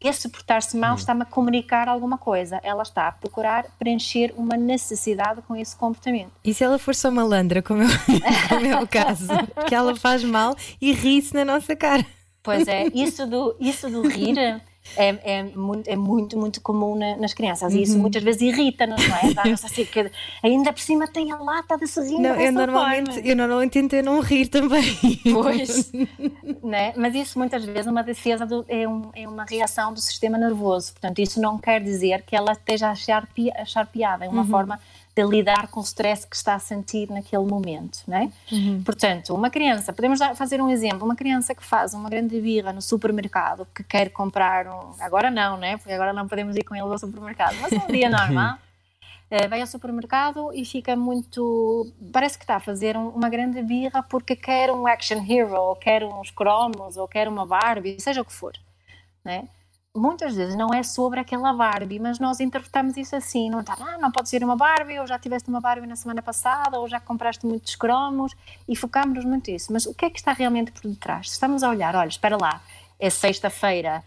esse 0.00 0.28
portar-se 0.28 0.76
mal 0.76 0.92
hum. 0.92 0.96
está-me 0.96 1.22
a 1.22 1.24
comunicar 1.24 1.88
alguma 1.88 2.18
coisa. 2.18 2.60
Ela 2.62 2.82
está 2.82 3.08
a 3.08 3.12
procurar 3.12 3.64
preencher 3.78 4.34
uma 4.36 4.56
necessidade 4.56 5.40
com 5.42 5.56
esse 5.56 5.74
comportamento. 5.74 6.32
E 6.44 6.52
se 6.52 6.64
ela 6.64 6.78
for 6.78 6.94
só 6.94 7.10
malandra, 7.10 7.62
como 7.62 7.82
é, 7.86 7.88
como 8.48 8.82
o 8.82 8.88
caso? 8.88 9.28
que 9.66 9.74
ela 9.74 9.94
faz 9.96 10.22
mal 10.24 10.54
e 10.80 10.92
ri-se 10.92 11.32
na 11.32 11.44
nossa 11.44 11.74
cara. 11.74 12.04
Pois 12.42 12.68
é, 12.68 12.86
isso 12.94 13.26
do, 13.26 13.56
isso 13.58 13.88
do 13.88 14.06
rir 14.06 14.36
é, 14.96 15.38
é, 15.38 15.42
muito, 15.42 15.88
é 15.88 15.96
muito, 15.96 16.38
muito 16.38 16.60
comum 16.60 16.96
na, 16.96 17.16
nas 17.16 17.34
crianças 17.34 17.74
e 17.74 17.82
isso 17.82 17.94
uhum. 17.94 18.02
muitas 18.02 18.22
vezes 18.22 18.42
irrita-nos, 18.42 19.06
não 19.08 19.16
é? 19.16 19.32
Dá-nos 19.34 19.64
assim 19.64 19.84
que 19.84 20.10
ainda 20.42 20.72
por 20.72 20.80
cima 20.80 21.06
tem 21.06 21.32
a 21.32 21.36
lata 21.36 21.76
de 21.76 21.86
sorrir. 21.86 22.18
Não, 22.18 22.34
eu 22.34 22.52
normalmente, 22.52 23.14
forma. 23.14 23.28
eu 23.28 23.36
normalmente 23.36 23.72
tento 23.72 24.02
não 24.02 24.20
rir 24.20 24.48
também. 24.48 24.96
Pois, 25.32 25.92
né? 26.62 26.92
mas 26.96 27.14
isso 27.14 27.38
muitas 27.38 27.64
vezes 27.64 27.86
uma 27.86 28.02
defesa 28.02 28.46
do, 28.46 28.64
é, 28.68 28.86
um, 28.86 29.10
é 29.14 29.28
uma 29.28 29.44
reação 29.44 29.92
do 29.92 30.00
sistema 30.00 30.38
nervoso, 30.38 30.92
portanto 30.92 31.18
isso 31.20 31.40
não 31.40 31.58
quer 31.58 31.82
dizer 31.82 32.22
que 32.22 32.36
ela 32.36 32.52
esteja 32.52 32.88
a 32.88 32.90
achar, 32.90 33.28
achar 33.56 33.86
piada, 33.86 34.24
é 34.24 34.28
uma 34.28 34.42
uhum. 34.42 34.48
forma 34.48 34.80
de 35.16 35.24
lidar 35.24 35.68
com 35.68 35.80
o 35.80 35.82
stress 35.82 36.26
que 36.26 36.36
está 36.36 36.54
a 36.54 36.58
sentir 36.58 37.10
naquele 37.10 37.44
momento, 37.46 38.00
né? 38.06 38.30
Uhum. 38.52 38.82
Portanto, 38.84 39.34
uma 39.34 39.48
criança, 39.48 39.90
podemos 39.90 40.18
dar, 40.18 40.36
fazer 40.36 40.60
um 40.60 40.68
exemplo, 40.68 41.06
uma 41.06 41.16
criança 41.16 41.54
que 41.54 41.64
faz 41.64 41.94
uma 41.94 42.10
grande 42.10 42.38
birra 42.38 42.70
no 42.70 42.82
supermercado, 42.82 43.66
que 43.74 43.82
quer 43.82 44.10
comprar 44.10 44.66
um, 44.66 44.94
agora 45.00 45.30
não, 45.30 45.56
né? 45.56 45.78
Porque 45.78 45.92
agora 45.92 46.12
não 46.12 46.28
podemos 46.28 46.54
ir 46.54 46.64
com 46.64 46.74
ele 46.74 46.82
ao 46.84 46.98
supermercado, 46.98 47.56
mas 47.62 47.72
um 47.72 47.86
dia 47.86 48.10
normal, 48.10 48.58
uh, 49.30 49.48
vai 49.48 49.62
ao 49.62 49.66
supermercado 49.66 50.52
e 50.52 50.66
fica 50.66 50.94
muito, 50.94 51.90
parece 52.12 52.36
que 52.36 52.44
está 52.44 52.56
a 52.56 52.60
fazer 52.60 52.94
um, 52.94 53.08
uma 53.08 53.30
grande 53.30 53.62
birra 53.62 54.02
porque 54.02 54.36
quer 54.36 54.70
um 54.70 54.86
action 54.86 55.24
hero, 55.26 55.54
ou 55.54 55.76
quer 55.76 56.04
uns 56.04 56.30
cromos, 56.30 56.98
ou 56.98 57.08
quer 57.08 57.26
uma 57.26 57.46
Barbie, 57.46 57.98
seja 57.98 58.20
o 58.20 58.24
que 58.24 58.34
for, 58.34 58.52
né? 59.24 59.48
Muitas 59.96 60.34
vezes 60.34 60.54
não 60.56 60.72
é 60.72 60.82
sobre 60.82 61.20
aquela 61.20 61.52
Barbie, 61.52 61.98
mas 61.98 62.18
nós 62.18 62.40
interpretamos 62.40 62.96
isso 62.96 63.16
assim, 63.16 63.50
não 63.50 63.60
está, 63.60 63.76
ah, 63.80 63.98
não 63.98 64.10
pode 64.10 64.28
ser 64.28 64.42
uma 64.44 64.56
Barbie, 64.56 64.98
ou 64.98 65.06
já 65.06 65.18
tiveste 65.18 65.48
uma 65.48 65.60
Barbie 65.60 65.86
na 65.86 65.96
semana 65.96 66.22
passada, 66.22 66.78
ou 66.78 66.88
já 66.88 67.00
compraste 67.00 67.46
muitos 67.46 67.74
cromos, 67.74 68.34
e 68.68 68.76
focámos-nos 68.76 69.24
muito 69.24 69.50
nisso. 69.50 69.72
Mas 69.72 69.86
o 69.86 69.94
que 69.94 70.04
é 70.04 70.10
que 70.10 70.18
está 70.18 70.32
realmente 70.32 70.72
por 70.72 70.88
detrás? 70.88 71.28
Estamos 71.28 71.62
a 71.62 71.70
olhar, 71.70 71.94
olha, 71.96 72.08
espera 72.08 72.36
lá, 72.36 72.60
é 72.98 73.10
sexta-feira, 73.10 74.02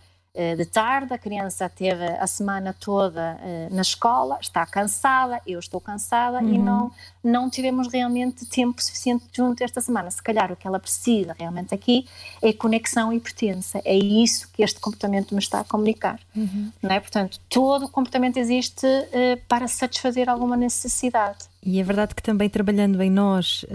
de 0.56 0.66
tarde, 0.66 1.14
a 1.14 1.18
criança 1.18 1.68
teve 1.68 2.06
a 2.06 2.26
semana 2.26 2.74
toda 2.80 3.38
eh, 3.42 3.68
na 3.72 3.82
escola, 3.82 4.38
está 4.40 4.66
cansada, 4.66 5.42
eu 5.46 5.60
estou 5.60 5.82
cansada 5.82 6.38
uhum. 6.38 6.54
e 6.54 6.58
não, 6.58 6.92
não 7.22 7.50
tivemos 7.50 7.92
realmente 7.92 8.46
tempo 8.46 8.82
suficiente 8.82 9.26
junto 9.34 9.62
esta 9.62 9.82
semana. 9.82 10.10
Se 10.10 10.24
calhar 10.24 10.50
o 10.52 10.56
que 10.56 10.66
ela 10.66 10.80
precisa 10.80 11.36
realmente 11.38 11.76
aqui 11.76 12.08
é 12.42 12.54
conexão 12.54 13.12
e 13.12 13.20
pertença. 13.20 13.82
É 13.84 13.98
isso 13.98 14.50
que 14.54 14.64
este 14.64 14.80
comportamento 14.80 15.34
me 15.34 15.40
está 15.42 15.60
a 15.60 15.64
comunicar. 15.66 16.20
Uhum. 16.34 16.72
Não 16.82 16.92
é? 16.92 17.00
Portanto, 17.02 17.38
todo 17.50 17.86
o 17.86 17.90
comportamento 17.90 18.38
existe 18.38 18.86
uh, 18.86 19.42
para 19.48 19.68
satisfazer 19.68 20.30
alguma 20.30 20.56
necessidade. 20.56 21.50
E 21.62 21.82
é 21.82 21.84
verdade 21.84 22.16
que 22.16 22.24
também 22.24 22.50
trabalhando 22.50 23.02
em 23.02 23.12
nós, 23.12 23.66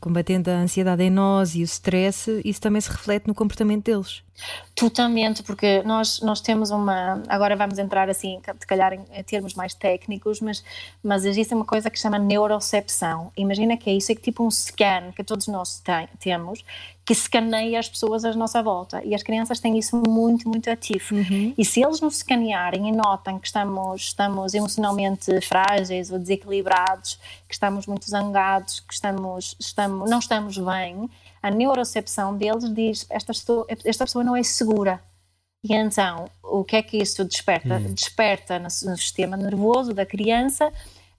combatendo 0.00 0.50
a 0.50 0.54
ansiedade 0.54 1.04
em 1.04 1.10
nós 1.10 1.54
e 1.54 1.60
o 1.60 1.64
stress, 1.64 2.40
isso 2.44 2.60
também 2.60 2.80
se 2.80 2.90
reflete 2.90 3.28
no 3.28 3.34
comportamento 3.36 3.84
deles. 3.84 4.24
Totalmente, 4.74 5.42
porque 5.42 5.82
nós, 5.82 6.20
nós 6.20 6.40
temos 6.40 6.70
uma. 6.70 7.22
Agora 7.28 7.54
vamos 7.54 7.78
entrar 7.78 8.08
assim, 8.08 8.40
se 8.58 8.66
calhar 8.66 8.92
em, 8.92 9.04
em 9.12 9.22
termos 9.22 9.54
mais 9.54 9.74
técnicos, 9.74 10.40
mas, 10.40 10.64
mas 11.02 11.24
existe 11.24 11.54
uma 11.54 11.64
coisa 11.64 11.90
que 11.90 11.98
chama 11.98 12.18
neurocepção. 12.18 13.30
Imagina 13.36 13.76
que 13.76 13.90
é 13.90 13.94
isso, 13.94 14.10
é 14.10 14.14
tipo 14.14 14.44
um 14.44 14.50
scan 14.50 15.12
que 15.14 15.22
todos 15.22 15.46
nós 15.48 15.80
tem, 15.80 16.08
temos, 16.18 16.64
que 17.04 17.12
escaneia 17.12 17.78
as 17.78 17.88
pessoas 17.88 18.24
à 18.24 18.32
nossa 18.34 18.62
volta. 18.62 19.02
E 19.04 19.14
as 19.14 19.22
crianças 19.22 19.58
têm 19.58 19.76
isso 19.76 20.00
muito, 20.06 20.48
muito 20.48 20.70
ativo. 20.70 21.14
Uhum. 21.14 21.52
E 21.58 21.64
se 21.64 21.82
eles 21.82 22.00
nos 22.00 22.18
escanearem 22.18 22.88
e 22.88 22.92
notam 22.92 23.38
que 23.38 23.48
estamos, 23.48 24.02
estamos 24.02 24.54
emocionalmente 24.54 25.40
frágeis 25.40 26.10
ou 26.10 26.18
desequilibrados, 26.18 27.18
que 27.48 27.54
estamos 27.54 27.86
muito 27.86 28.08
zangados, 28.08 28.80
que 28.80 28.94
estamos, 28.94 29.56
estamos, 29.58 30.08
não 30.08 30.20
estamos 30.20 30.56
bem, 30.56 31.10
a 31.42 31.50
neurocepção 31.50 32.36
deles 32.36 32.72
diz 32.72 33.06
esta 33.08 33.32
pessoa, 33.32 33.66
esta 33.84 34.04
pessoa 34.04 34.24
não 34.24 34.36
é 34.36 34.42
segura. 34.42 35.02
E 35.62 35.74
então, 35.74 36.26
o 36.42 36.64
que 36.64 36.76
é 36.76 36.82
que 36.82 36.96
isso 36.96 37.24
desperta? 37.24 37.76
Hum. 37.76 37.92
Desperta 37.92 38.58
no, 38.58 38.64
no, 38.64 38.96
sistema 38.96 39.36
nervoso 39.36 39.92
da 39.92 40.06
criança 40.06 40.72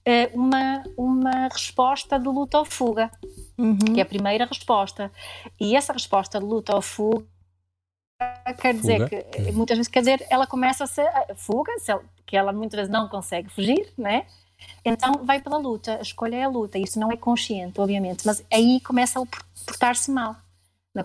eh, 0.04 0.30
uma, 0.34 0.82
uma 0.96 1.48
resposta 1.48 2.18
de 2.18 2.26
luta 2.26 2.58
ou 2.58 2.64
fuga, 2.64 3.10
uhum. 3.56 3.78
que 3.78 4.00
é 4.00 4.02
a 4.02 4.06
primeira 4.06 4.44
resposta. 4.44 5.12
E 5.60 5.76
essa 5.76 5.92
resposta 5.92 6.40
de 6.40 6.44
luta 6.44 6.74
ou 6.74 6.82
fuga 6.82 7.24
quer 8.60 8.74
dizer 8.74 9.08
fuga. 9.08 9.22
que, 9.22 9.52
muitas 9.52 9.76
vezes, 9.76 9.90
quer 9.90 10.00
dizer, 10.00 10.26
ela 10.28 10.46
começa 10.46 10.84
a 10.84 10.86
ser 10.86 11.08
fuga, 11.36 11.72
que 12.26 12.36
ela 12.36 12.52
muitas 12.52 12.78
vezes 12.78 12.92
não 12.92 13.08
consegue 13.08 13.48
fugir, 13.48 13.92
né? 13.96 14.26
Então 14.84 15.24
vai 15.24 15.40
pela 15.40 15.56
luta, 15.56 15.98
a 15.98 16.02
escolha 16.02 16.36
é 16.36 16.42
a 16.44 16.48
luta, 16.48 16.78
isso 16.78 16.98
não 16.98 17.10
é 17.10 17.16
consciente, 17.16 17.80
obviamente, 17.80 18.24
mas 18.26 18.44
aí 18.52 18.80
começa 18.80 19.20
a 19.20 19.22
portar-se 19.62 20.10
mal. 20.10 20.36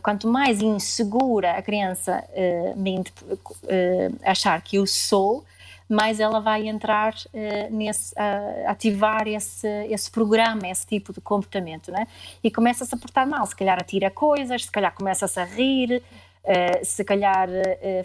Quanto 0.04 0.28
mais 0.28 0.62
insegura 0.62 1.52
a 1.52 1.62
criança 1.62 2.22
uh, 2.34 4.20
achar 4.26 4.62
que 4.62 4.76
eu 4.76 4.86
sou, 4.86 5.46
mais 5.90 6.20
ela 6.20 6.40
vai 6.40 6.68
entrar 6.68 7.14
uh, 7.14 7.74
nesse, 7.74 8.14
uh, 8.14 8.70
ativar 8.70 9.28
esse, 9.28 9.68
esse 9.90 10.12
programa, 10.12 10.68
esse 10.68 10.86
tipo 10.86 11.14
de 11.14 11.22
comportamento, 11.22 11.92
né? 11.92 12.08
E 12.44 12.52
começa-se 12.52 12.94
a 12.94 12.98
portar 12.98 13.26
mal, 13.26 13.46
se 13.46 13.56
calhar 13.56 13.80
atira 13.80 14.12
coisas, 14.12 14.66
se 14.66 14.72
calhar 14.72 14.94
começa-se 14.94 15.40
a 15.40 15.46
rir, 15.46 16.04
uh, 16.44 16.86
se 16.86 17.04
calhar 17.06 17.48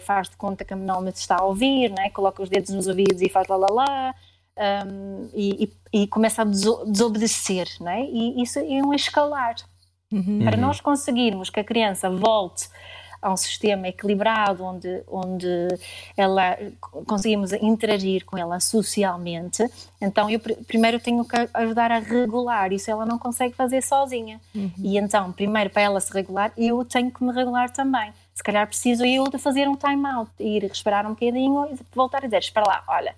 faz 0.01 0.29
de 0.29 0.37
conta 0.37 0.63
que 0.63 0.73
não 0.75 1.01
me 1.01 1.09
está 1.09 1.37
a 1.39 1.43
ouvir, 1.43 1.89
né? 1.89 2.09
Coloca 2.11 2.41
os 2.41 2.49
dedos 2.49 2.69
nos 2.69 2.87
ouvidos 2.87 3.21
e 3.21 3.27
faz 3.27 3.47
lá, 3.49 4.15
um, 4.87 5.29
e, 5.33 5.65
e, 5.91 6.03
e, 6.03 6.07
começa 6.07 6.43
a 6.43 6.45
desobedecer, 6.45 7.67
né? 7.81 8.05
E 8.05 8.41
isso 8.41 8.59
é 8.59 8.63
um 8.83 8.93
escalar. 8.93 9.55
Uhum. 10.13 10.41
Para 10.43 10.55
nós 10.55 10.79
conseguirmos 10.79 11.49
que 11.49 11.59
a 11.59 11.63
criança 11.63 12.09
volte 12.09 12.69
a 13.23 13.31
um 13.31 13.37
sistema 13.37 13.87
equilibrado 13.87 14.63
onde, 14.63 15.01
onde 15.07 15.47
ela 16.15 16.57
conseguimos 17.07 17.53
interagir 17.53 18.25
com 18.25 18.37
ela 18.37 18.59
socialmente, 18.59 19.65
então 20.01 20.29
eu 20.29 20.39
pr 20.39 20.53
primeiro 20.67 20.99
tenho 20.99 21.23
que 21.23 21.49
ajudar 21.53 21.89
a 21.89 21.99
regular, 21.99 22.73
isso 22.73 22.91
ela 22.91 23.05
não 23.05 23.17
consegue 23.17 23.55
fazer 23.55 23.81
sozinha. 23.81 24.41
Uhum. 24.53 24.71
E 24.77 24.97
então, 24.97 25.31
primeiro 25.31 25.69
para 25.69 25.83
ela 25.83 25.99
se 26.01 26.13
regular, 26.13 26.51
eu 26.57 26.83
tenho 26.83 27.09
que 27.09 27.23
me 27.23 27.31
regular 27.31 27.71
também. 27.71 28.11
Se 28.35 28.43
calhar 28.43 28.67
preciso 28.67 29.05
eu 29.05 29.23
de 29.29 29.37
fazer 29.37 29.69
um 29.69 29.75
time 29.75 30.05
out, 30.05 30.31
ir 30.39 30.63
respirar 30.63 31.05
um 31.05 31.11
bocadinho 31.11 31.65
e 31.73 31.79
voltar 31.95 32.17
a 32.17 32.25
dizer, 32.25 32.39
espera 32.39 32.67
lá, 32.67 32.83
olha, 32.87 33.15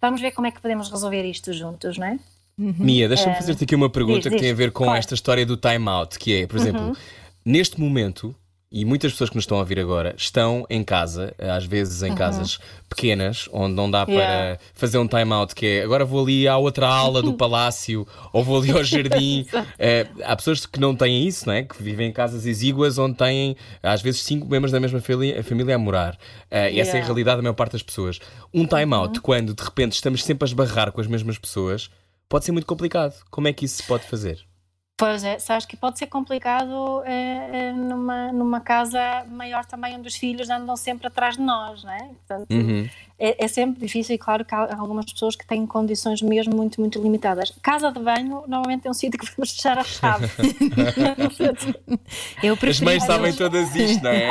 vamos 0.00 0.20
ver 0.20 0.30
como 0.30 0.46
é 0.46 0.50
que 0.50 0.60
podemos 0.60 0.88
resolver 0.90 1.24
isto 1.24 1.52
juntos, 1.52 1.98
não 1.98 2.06
é? 2.06 2.18
Uhum. 2.58 2.74
Mia, 2.78 3.08
deixa-me 3.08 3.34
fazer-te 3.34 3.64
aqui 3.64 3.74
uma 3.74 3.90
pergunta 3.90 4.20
diz, 4.20 4.24
que 4.28 4.36
diz, 4.36 4.40
tem 4.40 4.50
a 4.50 4.54
ver 4.54 4.70
com 4.72 4.84
claro. 4.84 4.98
esta 4.98 5.14
história 5.14 5.44
do 5.44 5.56
time 5.56 5.88
out, 5.88 6.18
que 6.18 6.42
é, 6.42 6.46
por 6.46 6.58
exemplo, 6.58 6.82
uhum. 6.82 6.96
neste 7.44 7.80
momento, 7.80 8.34
e 8.72 8.86
muitas 8.86 9.12
pessoas 9.12 9.28
que 9.28 9.36
nos 9.36 9.44
estão 9.44 9.58
a 9.58 9.60
ouvir 9.60 9.78
agora 9.78 10.14
estão 10.16 10.66
em 10.70 10.82
casa, 10.82 11.34
às 11.38 11.66
vezes 11.66 12.02
em 12.02 12.10
uhum. 12.10 12.16
casas 12.16 12.58
pequenas, 12.88 13.46
onde 13.52 13.74
não 13.74 13.90
dá 13.90 14.06
yeah. 14.08 14.56
para 14.56 14.58
fazer 14.72 14.96
um 14.96 15.06
time-out, 15.06 15.54
que 15.54 15.66
é 15.66 15.82
agora 15.82 16.06
vou 16.06 16.24
ali 16.24 16.48
à 16.48 16.56
outra 16.56 16.86
ala 16.86 17.20
do 17.20 17.34
palácio 17.36 18.08
ou 18.32 18.42
vou 18.42 18.58
ali 18.58 18.70
ao 18.70 18.82
jardim. 18.82 19.46
é, 19.78 20.06
há 20.24 20.34
pessoas 20.34 20.64
que 20.64 20.80
não 20.80 20.96
têm 20.96 21.26
isso, 21.26 21.46
não 21.46 21.52
é? 21.52 21.64
que 21.64 21.82
vivem 21.82 22.08
em 22.08 22.12
casas 22.12 22.46
exíguas 22.46 22.96
onde 22.96 23.18
têm 23.18 23.56
às 23.82 24.00
vezes 24.00 24.22
cinco 24.22 24.48
membros 24.48 24.72
da 24.72 24.80
mesma 24.80 25.02
família, 25.02 25.44
família 25.44 25.74
a 25.74 25.78
morar. 25.78 26.18
É, 26.50 26.72
e 26.72 26.80
essa 26.80 26.96
é 26.96 27.02
a 27.02 27.04
realidade 27.04 27.36
da 27.36 27.42
maior 27.42 27.54
parte 27.54 27.72
das 27.72 27.82
pessoas. 27.82 28.20
Um 28.54 28.66
time-out, 28.66 29.18
uhum. 29.18 29.22
quando 29.22 29.54
de 29.54 29.62
repente 29.62 29.92
estamos 29.92 30.24
sempre 30.24 30.46
a 30.46 30.48
esbarrar 30.48 30.92
com 30.92 31.00
as 31.00 31.06
mesmas 31.06 31.36
pessoas, 31.36 31.90
pode 32.32 32.46
ser 32.46 32.52
muito 32.52 32.66
complicado. 32.66 33.12
Como 33.30 33.46
é 33.46 33.52
que 33.52 33.66
isso 33.66 33.76
se 33.76 33.82
pode 33.82 34.04
fazer? 34.04 34.38
Pois 34.96 35.22
é, 35.22 35.38
sabes 35.38 35.66
que 35.66 35.76
pode 35.76 35.98
ser 35.98 36.06
complicado 36.06 37.02
é, 37.04 37.72
numa, 37.72 38.32
numa 38.32 38.60
casa 38.60 39.24
maior 39.28 39.66
também, 39.66 39.96
onde 39.96 40.08
os 40.08 40.14
filhos 40.14 40.48
andam 40.48 40.74
sempre 40.74 41.08
atrás 41.08 41.36
de 41.36 41.42
nós, 41.42 41.84
não 41.84 41.92
é? 41.92 41.98
Portanto, 41.98 42.50
uhum. 42.50 42.88
é, 43.18 43.44
é, 43.44 43.48
sempre 43.48 43.80
difícil 43.80 44.14
e 44.14 44.18
claro 44.18 44.46
que 44.46 44.54
há 44.54 44.74
algumas 44.78 45.04
pessoas 45.12 45.36
que 45.36 45.46
têm 45.46 45.66
condições 45.66 46.22
mesmo 46.22 46.56
muito, 46.56 46.80
muito 46.80 47.02
limitadas. 47.02 47.52
Casa 47.62 47.92
de 47.92 48.00
banho, 48.00 48.44
normalmente 48.46 48.86
é 48.86 48.90
um 48.90 48.94
sítio 48.94 49.18
que 49.18 49.26
vamos 49.26 49.52
deixar 49.52 49.76
a 49.76 49.84
chave. 49.84 50.30
Eu 52.42 52.56
As 52.66 52.80
mães 52.80 53.04
sabem 53.04 53.34
todas 53.34 53.74
isto, 53.74 54.02
não 54.02 54.10
é? 54.10 54.30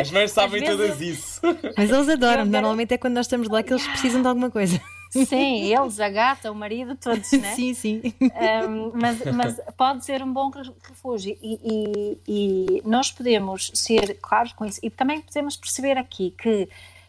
As 0.00 0.10
mães 0.10 0.30
sabem 0.30 0.64
todas 0.64 1.00
isso. 1.02 1.40
Mas 1.76 1.90
eles 1.90 2.08
adoram, 2.08 2.46
normalmente 2.46 2.94
é 2.94 2.98
quando 2.98 3.14
nós 3.14 3.26
estamos 3.26 3.48
lá 3.48 3.62
que 3.62 3.74
eles 3.74 3.86
precisam 3.88 4.22
de 4.22 4.28
alguma 4.28 4.50
coisa. 4.50 4.80
Sim, 5.12 5.64
eles, 5.70 6.00
a 6.00 6.08
gata, 6.08 6.50
o 6.50 6.54
marido, 6.54 6.96
todos, 6.96 7.30
né? 7.32 7.54
Sim, 7.54 7.74
sim. 7.74 8.02
Um, 8.20 8.92
mas, 8.94 9.22
mas, 9.34 9.60
pode 9.76 10.04
ser 10.04 10.22
um 10.22 10.32
bom 10.32 10.50
refúgio 10.82 11.36
e, 11.42 11.60
e, 11.62 12.18
e, 12.26 12.82
nós 12.84 13.12
podemos 13.12 13.70
ser 13.74 14.18
claros 14.20 14.52
com 14.52 14.64
isso 14.64 14.80
e 14.82 14.88
também 14.88 15.20
podemos 15.20 15.56
perceber 15.56 15.98
aqui 15.98 16.34
que 16.36 16.68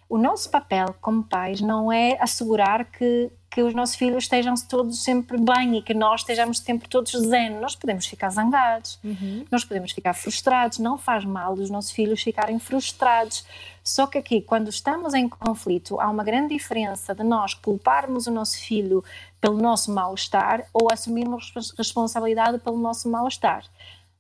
o 0.10 0.18
nosso 0.18 0.50
papel 0.50 0.94
como 1.02 1.24
pais 1.24 1.62
não 1.62 1.92
é 1.92 2.18
assegurar 2.22 2.86
que 2.86 3.32
que 3.54 3.62
os 3.62 3.76
nossos 3.76 3.96
filhos 3.96 4.24
estejam 4.24 4.56
todos 4.68 5.04
sempre 5.04 5.38
bem 5.38 5.78
e 5.78 5.82
que 5.84 5.94
nós 5.94 6.22
estejamos 6.22 6.58
sempre 6.58 6.90
todos 6.90 7.12
zen. 7.12 7.60
Nós 7.60 7.76
podemos 7.76 8.08
ficar 8.08 8.32
zangados, 8.32 9.00
uhum. 9.04 9.46
nós 9.52 9.64
podemos 9.64 9.92
ficar 9.92 10.16
frustrados, 10.16 10.80
não 10.80 10.98
faz 10.98 11.24
mal 11.24 11.54
os 11.54 11.70
nossos 11.70 11.92
filhos 11.92 12.24
ficarem 12.24 12.58
frustrados. 12.58 13.46
Só 13.84 14.08
que 14.08 14.18
aqui, 14.18 14.42
quando 14.42 14.70
estamos 14.70 15.14
em 15.14 15.30
conflito, 15.30 16.00
há 16.00 16.10
uma 16.10 16.24
grande 16.24 16.56
diferença 16.56 17.14
de 17.14 17.24
nós 17.24 17.54
culparmos 17.54 18.26
o 18.26 18.32
nosso 18.32 18.58
filho 18.58 19.04
pelo 19.40 19.58
nosso 19.58 19.94
mal-estar 19.94 20.66
ou 20.74 20.88
assumirmos 20.92 21.54
responsabilidade 21.78 22.58
pelo 22.58 22.78
nosso 22.78 23.08
mal-estar. 23.08 23.66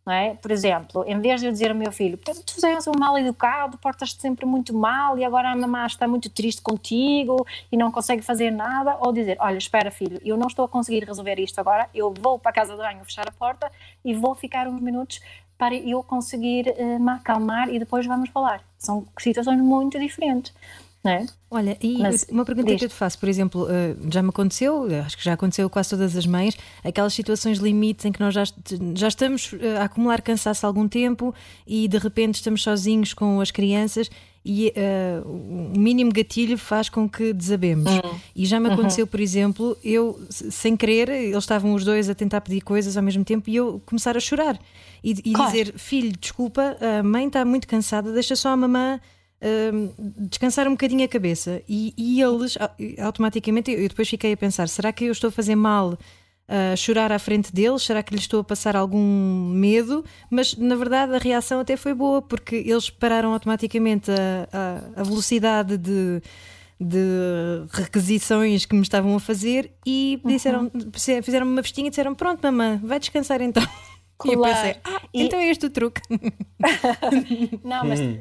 É? 0.06 0.34
Por 0.34 0.52
exemplo, 0.52 1.06
em 1.08 1.18
vez 1.22 1.40
de 1.40 1.48
eu 1.48 1.52
dizer 1.54 1.72
ao 1.72 1.78
meu 1.78 1.90
filho, 1.90 2.18
tu 2.18 2.66
és 2.66 2.86
um 2.88 2.92
mal 3.00 3.18
educado, 3.18 3.78
portas-te 3.78 4.22
sempre 4.22 4.46
muito 4.46 4.74
mal 4.74 5.18
e 5.18 5.24
agora 5.24 5.50
a 5.50 5.56
mamãe 5.56 5.86
está 5.86 6.06
muito 6.06 6.30
triste 6.30 6.62
contigo 6.62 7.48
e 7.72 7.78
não 7.78 7.90
consegue 7.90 8.22
fazer 8.22 8.52
nada, 8.52 8.98
ou 9.00 9.14
dizer, 9.14 9.38
olha, 9.40 9.58
espera 9.58 9.90
filho, 9.90 10.20
eu 10.26 10.36
não 10.36 10.48
estou 10.48 10.66
a 10.66 10.68
conseguir 10.68 11.06
resolver 11.06 11.40
isto 11.40 11.58
agora, 11.58 11.90
eu 11.96 12.14
vou 12.20 12.38
para 12.38 12.52
a 12.52 12.54
casa 12.54 12.74
de 12.74 12.80
banho 12.80 13.06
fechar 13.06 13.30
a 13.30 13.32
porta 13.32 13.72
e 14.04 14.14
vou 14.14 14.36
ficar 14.36 14.68
uns 14.68 14.82
minutos 14.82 15.22
para 15.58 15.74
eu 15.74 16.04
conseguir 16.04 16.68
uh, 16.78 17.00
me 17.00 17.12
acalmar 17.12 17.70
e 17.70 17.80
depois 17.80 18.06
vamos 18.06 18.30
falar. 18.30 18.62
São 18.78 19.08
situações 19.18 19.62
muito 19.62 19.98
diferentes. 19.98 20.54
É? 21.06 21.26
Olha, 21.52 21.78
e 21.82 21.98
Mas, 21.98 22.26
uma 22.30 22.46
pergunta 22.46 22.72
diz. 22.72 22.80
que 22.80 22.86
eu 22.86 22.90
te 22.90 22.96
faço, 22.96 23.20
por 23.20 23.28
exemplo, 23.28 23.64
uh, 23.66 24.12
já 24.12 24.24
me 24.24 24.30
aconteceu, 24.30 24.88
acho 25.06 25.18
que 25.18 25.24
já 25.24 25.34
aconteceu 25.34 25.70
quase 25.70 25.90
todas 25.90 26.16
as 26.16 26.26
mães, 26.26 26.58
aquelas 26.82 27.14
situações 27.14 27.58
limites 27.58 28.06
em 28.06 28.12
que 28.12 28.22
nós 28.22 28.34
já, 28.34 28.44
já 28.96 29.10
estamos 29.10 29.54
eh, 29.60 29.78
a 29.78 29.84
acumular 29.84 30.22
cansaço 30.22 30.66
há 30.66 30.70
algum 30.70 30.88
tempo 30.88 31.36
e 31.68 31.90
de 31.90 31.98
repente 31.98 32.36
estamos 32.36 32.64
sozinhos 32.64 33.14
com 33.14 33.42
as 33.42 33.52
crianças 33.52 34.10
e 34.46 34.74
uh, 34.76 35.30
o 35.30 35.78
mínimo 35.78 36.12
gatilho 36.12 36.58
faz 36.58 36.90
com 36.90 37.08
que 37.08 37.34
desabemos. 37.34 37.92
Uhum. 37.92 38.20
E 38.36 38.46
já 38.46 38.60
me 38.60 38.68
uhum. 38.68 38.74
aconteceu, 38.74 39.04
uhum. 39.04 39.12
por 39.12 39.20
exemplo, 39.20 39.78
eu, 39.84 40.20
sem 40.30 40.76
querer, 40.76 41.10
eles 41.10 41.44
estavam 41.44 41.74
os 41.74 41.84
dois 41.84 42.10
a 42.10 42.16
tentar 42.16 42.42
pedir 42.42 42.62
coisas 42.62 42.96
ao 42.96 43.04
mesmo 43.04 43.26
tempo 43.26 43.50
e 43.50 43.56
eu 43.58 43.82
começar 43.86 44.16
a 44.16 44.20
chorar 44.20 44.58
e, 45.04 45.12
e 45.12 45.34
claro. 45.34 45.52
dizer: 45.52 45.74
Filho, 45.78 46.14
desculpa, 46.18 46.78
a 46.80 47.04
mãe 47.04 47.28
está 47.28 47.44
muito 47.44 47.68
cansada, 47.68 48.12
deixa 48.14 48.36
só 48.36 48.50
a 48.50 48.58
mamã 48.58 49.00
descansar 50.18 50.68
um 50.68 50.72
bocadinho 50.72 51.04
a 51.04 51.08
cabeça. 51.08 51.62
E, 51.68 51.94
e 51.98 52.22
eles, 52.22 52.58
automaticamente, 53.00 53.72
eu 53.72 53.88
depois 53.88 54.10
fiquei 54.10 54.34
a 54.34 54.38
pensar: 54.38 54.68
será 54.70 54.92
que 54.92 55.06
eu 55.06 55.12
estou 55.12 55.28
a 55.28 55.32
fazer 55.32 55.56
mal? 55.56 55.98
a 56.48 56.76
chorar 56.76 57.12
à 57.12 57.20
frente 57.20 57.54
deles? 57.54 57.84
Será 57.84 58.04
que 58.04 58.14
lhes 58.14 58.24
estou 58.24 58.42
a 58.42 58.44
passar 58.44 58.76
algum 58.76 59.50
medo? 59.50 60.04
Mas 60.30 60.56
na 60.56 60.76
verdade 60.76 61.16
a 61.16 61.18
reação 61.18 61.60
até 61.60 61.78
foi 61.78 61.94
boa, 61.94 62.22
porque 62.22 62.56
eles 62.56 62.90
pararam 62.90 63.34
automaticamente 63.34 64.12
a, 64.12 64.48
a, 64.98 65.02
a 65.02 65.04
velocidade 65.04 65.78
de, 65.78 66.22
de 66.80 67.00
requisições 67.72 68.66
que 68.66 68.76
me 68.76 68.82
estavam 68.82 69.16
a 69.16 69.20
fazer 69.20 69.72
e 69.86 70.22
disseram, 70.26 70.72
uhum. 70.74 71.22
fizeram 71.24 71.48
uma 71.48 71.62
vestinha 71.62 71.88
e 71.88 71.90
disseram: 71.90 72.14
Pronto, 72.14 72.42
mamãe, 72.44 72.80
vai 72.84 73.00
descansar 73.00 73.42
então. 73.42 73.64
Claro. 74.24 74.30
E 74.30 74.34
eu 74.34 74.42
pensei, 74.42 74.82
ah, 74.84 75.02
e... 75.14 75.24
então 75.24 75.40
é 75.40 75.50
este 75.50 75.66
o 75.66 75.70
truque. 75.70 76.02
não, 77.64 77.86
mas 77.86 78.00
hum. 78.00 78.20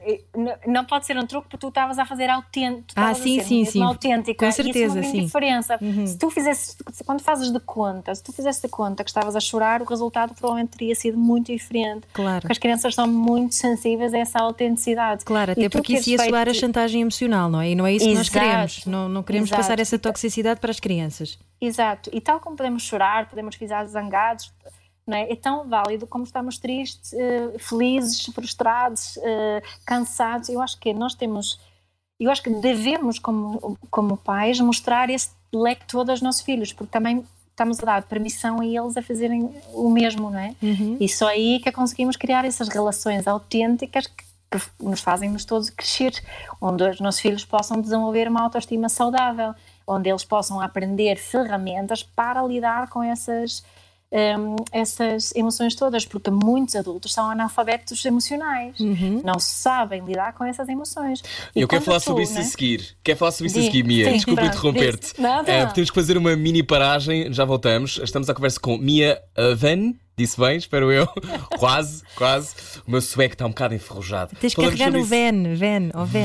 não 0.67 0.85
pode 0.85 1.07
ser 1.07 1.17
um 1.17 1.27
truque 1.27 1.49
porque 1.49 1.59
tu 1.59 1.69
estavas 1.69 1.99
a 1.99 2.05
fazer 2.05 2.29
autêntico. 2.29 2.93
Ah, 2.97 3.15
sim, 3.15 3.41
sim, 3.41 3.65
sim. 3.65 3.83
Autêntica. 3.83 4.45
Com 4.45 4.53
certeza, 4.53 5.01
Isso 5.01 5.09
é 5.09 5.19
uma 5.19 5.25
diferença. 5.25 5.79
Uhum. 5.81 6.07
Se 6.07 6.19
tu 6.19 6.31
fizesse, 6.31 6.77
quando 7.07 7.21
fazes 7.21 7.53
de 7.53 7.61
conta, 7.61 8.15
se 8.15 8.23
tu 8.23 8.33
fizesse 8.33 8.62
de 8.62 8.69
conta 8.69 9.05
que 9.05 9.11
estavas 9.11 9.37
a 9.37 9.41
chorar, 9.41 9.81
o 9.81 9.85
resultado 9.85 10.35
provavelmente 10.35 10.77
teria 10.77 10.95
sido 10.95 11.17
muito 11.17 11.53
diferente. 11.53 12.07
Claro. 12.12 12.41
Porque 12.41 12.53
as 12.53 12.59
crianças 12.59 12.95
são 12.95 13.07
muito 13.07 13.55
sensíveis 13.55 14.12
a 14.12 14.19
essa 14.19 14.38
autenticidade. 14.41 15.25
Claro, 15.25 15.53
até 15.53 15.69
porque 15.69 15.95
isso 15.95 16.11
ia 16.11 16.19
feito... 16.19 16.31
soar 16.31 16.49
a 16.49 16.55
chantagem 16.55 17.03
emocional, 17.03 17.49
não 17.49 17.61
é? 17.61 17.71
E 17.71 17.75
não 17.75 17.87
é 17.87 17.93
isso 17.93 18.09
Exato. 18.09 18.31
que 18.31 18.38
nós 18.38 18.45
queremos. 18.45 18.87
Não, 18.87 19.09
não 19.09 19.23
queremos 19.23 19.49
Exato. 19.49 19.62
passar 19.62 19.79
essa 19.79 19.99
toxicidade 19.99 20.61
para 20.61 20.71
as 20.71 20.81
crianças. 20.81 21.38
Exato. 21.61 22.11
E 22.12 22.21
tal 22.21 22.41
como 22.41 22.57
podemos 22.57 22.83
chorar, 22.83 23.29
podemos 23.29 23.55
ficar 23.55 23.85
zangados 23.87 24.53
não 25.07 25.17
é? 25.17 25.33
é 25.33 25.37
tão 25.37 25.69
válido 25.69 26.07
como 26.07 26.25
estamos 26.25 26.59
tristes, 26.59 27.12
uh, 27.12 27.59
felizes, 27.59 28.25
frustrados, 28.27 29.17
uh, 29.17 29.62
cansados. 29.85 30.49
Eu 30.49 30.61
acho 30.61 30.79
que 30.79 30.93
nós 30.93 31.15
temos, 31.15 31.61
eu 32.19 32.31
acho 32.31 32.43
que 32.43 32.51
devemos, 32.51 33.19
como, 33.19 33.77
como 33.91 34.17
pais, 34.17 34.61
mostrar 34.61 35.11
esse 35.11 35.31
leque 35.53 35.87
todo 35.87 36.11
aos 36.11 36.23
nossos 36.23 36.43
filhos, 36.43 36.73
porque 36.73 36.91
também 36.91 37.25
estamos 37.51 37.81
a 37.81 37.85
dar 37.85 38.03
permissão 38.03 38.61
a 38.61 38.67
eles 38.67 38.97
a 38.97 39.03
fazerem 39.03 39.51
o 39.75 39.91
mesmo, 39.91 40.31
não 40.31 40.38
é? 40.38 40.55
Uhum. 40.62 40.97
E 40.99 41.09
só 41.09 41.29
aí 41.29 41.61
que 41.61 41.71
conseguimos 41.71 42.17
criar 42.17 42.45
essas 42.45 42.69
relações 42.69 43.27
autênticas 43.27 44.07
que, 44.07 44.25
que 44.51 44.59
nos 44.81 45.01
fazem-nos 45.01 45.45
todos 45.45 45.69
crescer, 45.69 46.12
onde 46.61 46.83
os 46.83 47.01
nossos 47.01 47.21
filhos 47.21 47.45
possam 47.45 47.81
desenvolver 47.81 48.29
uma 48.29 48.43
autoestima 48.43 48.88
saudável, 48.88 49.55
onde 49.87 50.09
eles 50.09 50.25
possam 50.25 50.61
aprender 50.61 51.17
ferramentas 51.17 52.03
para 52.03 52.43
lidar 52.43 52.88
com 52.88 53.03
essas 53.03 53.62
um, 54.12 54.57
essas 54.70 55.35
emoções 55.35 55.75
todas, 55.75 56.05
porque 56.05 56.31
muitos 56.31 56.77
adultos 56.77 57.12
são 57.12 57.31
analfabetos 57.31 58.05
emocionais, 58.05 58.79
uhum. 58.79 59.22
não 59.25 59.38
sabem 59.38 60.05
lidar 60.05 60.35
com 60.35 60.44
essas 60.44 60.68
emoções. 60.68 61.22
E 61.57 61.62
Eu 61.62 61.68
quero 61.68 61.83
falar 61.83 62.01
tu, 62.01 62.05
sobre 62.05 62.25
isso 62.25 62.35
né? 62.35 62.40
a 62.40 62.44
seguir. 62.44 62.96
Quero 63.03 63.18
falar 63.18 63.33
sobre 63.33 63.46
isso 63.51 63.59
a 63.59 63.62
seguir, 63.62 63.85
Mia. 63.85 64.12
Desculpa 64.12 64.44
interromper-te. 64.44 65.12
Uh, 65.12 65.72
temos 65.72 65.90
que 65.90 65.94
fazer 65.94 66.18
uma 66.18 66.37
mini 66.37 66.62
paragem, 66.62 67.33
já 67.33 67.44
voltamos. 67.44 67.98
Estamos 68.03 68.29
à 68.29 68.35
conversa 68.35 68.61
com 68.61 68.77
Mia 68.77 69.20
Van. 69.57 69.94
Disse 70.16 70.38
bem, 70.38 70.57
espero 70.57 70.92
eu. 70.92 71.07
quase, 71.59 72.03
quase. 72.14 72.55
O 72.87 72.90
meu 72.90 73.01
sueco 73.01 73.35
está 73.35 73.46
um 73.46 73.51
bocado 73.51 73.75
enferrujado. 73.75 74.37
Tens 74.38 74.55
que 74.55 74.61
carregar 74.61 74.92
no 74.92 75.05
Ven, 75.05 75.55
Ven, 75.55 75.90
oh 75.94 76.05
Ven. 76.05 76.25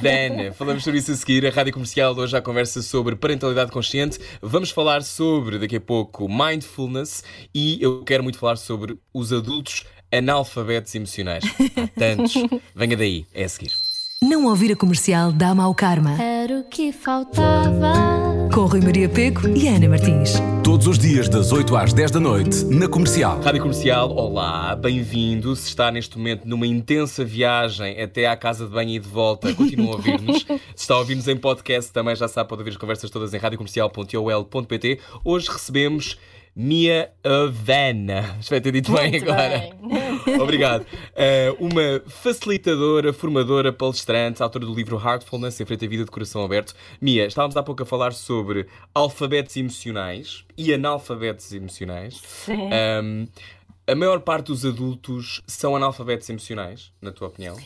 Ven. 0.00 0.52
Falamos 0.52 0.82
sobre 0.82 0.98
isso 0.98 1.12
a 1.12 1.14
seguir. 1.14 1.46
A 1.46 1.50
Rádio 1.50 1.72
Comercial 1.72 2.16
hoje 2.16 2.32
já 2.32 2.40
conversa 2.40 2.80
sobre 2.80 3.16
parentalidade 3.16 3.70
consciente. 3.70 4.18
Vamos 4.40 4.70
falar 4.70 5.02
sobre, 5.02 5.58
daqui 5.58 5.76
a 5.76 5.80
pouco, 5.80 6.28
mindfulness 6.28 7.22
e 7.54 7.82
eu 7.82 8.02
quero 8.02 8.22
muito 8.22 8.38
falar 8.38 8.56
sobre 8.56 8.98
os 9.12 9.32
adultos 9.32 9.84
analfabetos 10.10 10.94
emocionais. 10.94 11.44
Há 11.76 11.86
tantos. 11.98 12.34
Venha 12.74 12.96
daí, 12.96 13.26
é 13.32 13.44
a 13.44 13.48
seguir. 13.48 13.72
Não 14.22 14.44
ouvir 14.44 14.70
a 14.70 14.76
comercial 14.76 15.32
dá 15.32 15.54
mau 15.54 15.74
karma. 15.74 16.22
Era 16.22 16.58
o 16.58 16.64
que 16.64 16.92
faltava. 16.92 18.50
Com 18.52 18.66
Rui 18.66 18.82
Maria 18.82 19.08
Peco 19.08 19.48
e 19.48 19.66
Ana 19.66 19.88
Martins. 19.88 20.34
Todos 20.62 20.86
os 20.86 20.98
dias, 20.98 21.26
das 21.26 21.50
8 21.52 21.74
às 21.74 21.94
10 21.94 22.10
da 22.10 22.20
noite, 22.20 22.62
na 22.66 22.86
comercial. 22.86 23.40
Rádio 23.40 23.62
Comercial, 23.62 24.10
olá, 24.14 24.76
bem-vindo. 24.76 25.56
Se 25.56 25.68
está 25.68 25.90
neste 25.90 26.18
momento 26.18 26.46
numa 26.46 26.66
intensa 26.66 27.24
viagem 27.24 27.98
até 27.98 28.26
à 28.26 28.36
casa 28.36 28.66
de 28.66 28.72
banho 28.72 28.90
e 28.90 28.98
de 28.98 29.08
volta, 29.08 29.54
continua 29.54 29.92
a 29.92 29.96
ouvir-nos. 29.96 30.42
Se 30.76 30.82
está 30.82 30.96
a 30.96 30.98
ouvir-nos 30.98 31.26
em 31.26 31.38
podcast, 31.38 31.90
também 31.90 32.14
já 32.14 32.28
sabe, 32.28 32.46
pode 32.46 32.60
ouvir 32.60 32.72
as 32.72 32.76
conversas 32.76 33.10
todas 33.10 33.32
em 33.32 33.38
radiocomercial.ol.pt. 33.38 35.00
Hoje 35.24 35.48
recebemos 35.50 36.18
Mia 36.54 37.10
Havana. 37.24 38.36
Espero 38.38 38.60
ter 38.60 38.72
dito 38.72 38.92
bem 38.92 39.12
Muito 39.12 39.30
agora. 39.30 39.48
bem. 39.80 40.09
Obrigado. 40.40 40.82
Uh, 40.82 41.64
uma 41.64 42.02
facilitadora, 42.06 43.12
formadora, 43.12 43.72
palestrante, 43.72 44.42
autora 44.42 44.66
do 44.66 44.74
livro 44.74 44.96
Heartfulness, 44.96 45.60
em 45.60 45.64
frente 45.64 45.84
à 45.84 45.88
vida 45.88 46.04
de 46.04 46.10
coração 46.10 46.44
aberto. 46.44 46.74
Mia, 47.00 47.26
estávamos 47.26 47.56
há 47.56 47.62
pouco 47.62 47.82
a 47.82 47.86
falar 47.86 48.12
sobre 48.12 48.66
alfabetos 48.94 49.56
emocionais 49.56 50.44
e 50.56 50.72
analfabetos 50.72 51.52
emocionais. 51.52 52.20
Sim. 52.24 52.68
Um, 53.02 53.28
a 53.86 53.94
maior 53.94 54.20
parte 54.20 54.46
dos 54.46 54.64
adultos 54.64 55.42
são 55.46 55.74
analfabetos 55.74 56.28
emocionais, 56.28 56.92
na 57.00 57.12
tua 57.12 57.28
opinião? 57.28 57.56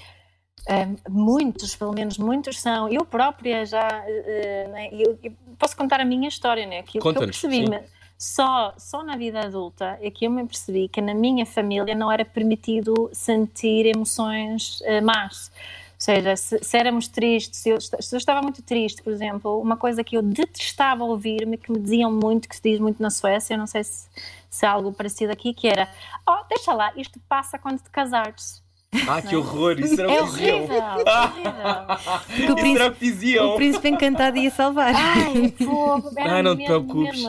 Um, 0.68 0.96
muitos, 1.10 1.76
pelo 1.76 1.92
menos 1.92 2.16
muitos 2.16 2.58
são. 2.60 2.88
Eu 2.88 3.04
própria 3.04 3.66
já. 3.66 3.86
uh, 3.86 4.70
né, 4.70 4.88
eu, 4.92 5.18
eu 5.22 5.32
posso 5.58 5.76
contar 5.76 6.00
a 6.00 6.04
minha 6.04 6.28
história, 6.28 6.66
né? 6.66 6.78
Aquilo 6.78 6.92
que 6.92 6.98
eu 6.98 7.02
Conta-nos, 7.02 7.38
percebi. 7.38 7.64
sim. 7.64 7.70
mas 7.70 8.03
Só, 8.18 8.72
só 8.78 9.02
na 9.02 9.16
vida 9.16 9.40
adulta 9.40 9.98
é 10.00 10.10
que 10.10 10.26
eu 10.26 10.30
me 10.30 10.44
percebi 10.46 10.88
que 10.88 11.00
na 11.00 11.12
minha 11.12 11.44
família 11.44 11.94
não 11.94 12.10
era 12.10 12.24
permitido 12.24 13.10
sentir 13.12 13.86
emoções 13.86 14.80
uh, 14.82 15.04
más. 15.04 15.50
Ou 15.94 16.00
seja, 16.04 16.36
se, 16.36 16.58
se 16.62 16.76
éramos 16.76 17.08
tristes, 17.08 17.60
se 17.60 17.70
eu, 17.70 17.80
se 17.80 18.14
eu 18.14 18.18
estava 18.18 18.42
muito 18.42 18.62
triste, 18.62 19.02
por 19.02 19.12
exemplo, 19.12 19.60
uma 19.60 19.76
coisa 19.76 20.02
que 20.04 20.16
eu 20.16 20.22
detestava 20.22 21.04
ouvir-me, 21.04 21.56
que 21.56 21.70
me 21.72 21.78
diziam 21.78 22.12
muito, 22.12 22.48
que 22.48 22.56
se 22.56 22.62
diz 22.62 22.78
muito 22.78 23.02
na 23.02 23.10
Suécia, 23.10 23.54
eu 23.54 23.58
não 23.58 23.66
sei 23.66 23.84
se, 23.84 24.06
se 24.50 24.66
há 24.66 24.70
algo 24.72 24.92
parecido 24.92 25.32
aqui, 25.32 25.52
que 25.54 25.66
era: 25.66 25.88
Oh, 26.28 26.44
deixa 26.48 26.72
lá, 26.72 26.92
isto 26.96 27.18
passa 27.28 27.58
quando 27.58 27.78
te 27.80 27.90
casares. 27.90 28.62
Ah, 29.08 29.20
que 29.20 29.34
horror! 29.34 29.80
Isso 29.80 30.00
era 30.00 30.12
É 30.12 30.18
que 30.18 30.24
diziam! 30.24 30.58
horrível, 30.58 30.76
horrível. 30.76 32.26
Porque 32.26 32.52
o 32.52 32.58
Isso 32.58 32.82
era 32.82 32.90
príncipe, 32.92 33.38
o 33.38 33.54
príncipe 33.56 33.88
encantado 33.88 34.36
ia 34.38 34.50
salvar. 34.50 34.94
Ai, 34.94 35.52
fogo, 35.58 36.10
era 36.16 36.38
Ah, 36.38 36.42
não 36.42 36.54
te 36.54 36.58
mesmo, 36.58 36.84
preocupes. 36.84 37.24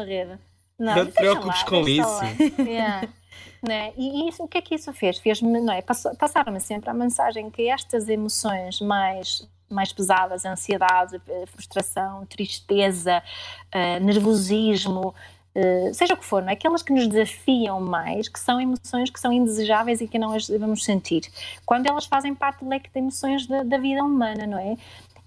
Rede. 0.79 0.99
Não 0.99 1.05
te 1.07 1.11
preocupes 1.13 1.61
lá, 1.61 1.65
com 1.69 1.87
isso. 1.87 2.61
Yeah. 2.61 3.07
Né? 3.67 3.93
E 3.97 4.29
isso, 4.29 4.43
o 4.43 4.47
que 4.47 4.59
é 4.59 4.61
que 4.61 4.75
isso 4.75 4.93
fez? 4.93 5.17
Fez-me, 5.17 5.59
não 5.59 5.73
é? 5.73 5.81
Passou- 5.81 6.15
Passaram-me 6.15 6.59
sempre 6.59 6.87
a 6.87 6.93
mensagem 6.93 7.49
que 7.49 7.67
estas 7.67 8.07
emoções 8.07 8.79
mais 8.79 9.47
mais 9.67 9.91
pesadas, 9.91 10.45
ansiedade, 10.45 11.19
eh, 11.27 11.45
frustração, 11.47 12.23
tristeza, 12.27 13.23
eh, 13.71 13.99
nervosismo, 13.99 15.15
eh, 15.55 15.91
seja 15.93 16.13
o 16.13 16.17
que 16.17 16.23
for, 16.23 16.43
não 16.43 16.49
é? 16.49 16.53
aquelas 16.53 16.83
que 16.83 16.93
nos 16.93 17.07
desafiam 17.07 17.81
mais, 17.81 18.27
que 18.27 18.39
são 18.39 18.61
emoções 18.61 19.09
que 19.09 19.19
são 19.19 19.33
indesejáveis 19.33 20.01
e 20.01 20.07
que 20.07 20.19
não 20.19 20.31
as 20.31 20.47
devemos 20.47 20.83
sentir, 20.83 21.23
quando 21.65 21.87
elas 21.87 22.05
fazem 22.05 22.35
parte 22.35 22.63
do 22.63 22.69
leque 22.69 22.89
de 22.91 22.99
emoções 22.99 23.47
da, 23.47 23.63
da 23.63 23.77
vida 23.79 24.03
humana, 24.03 24.45
não 24.45 24.59
é? 24.59 24.77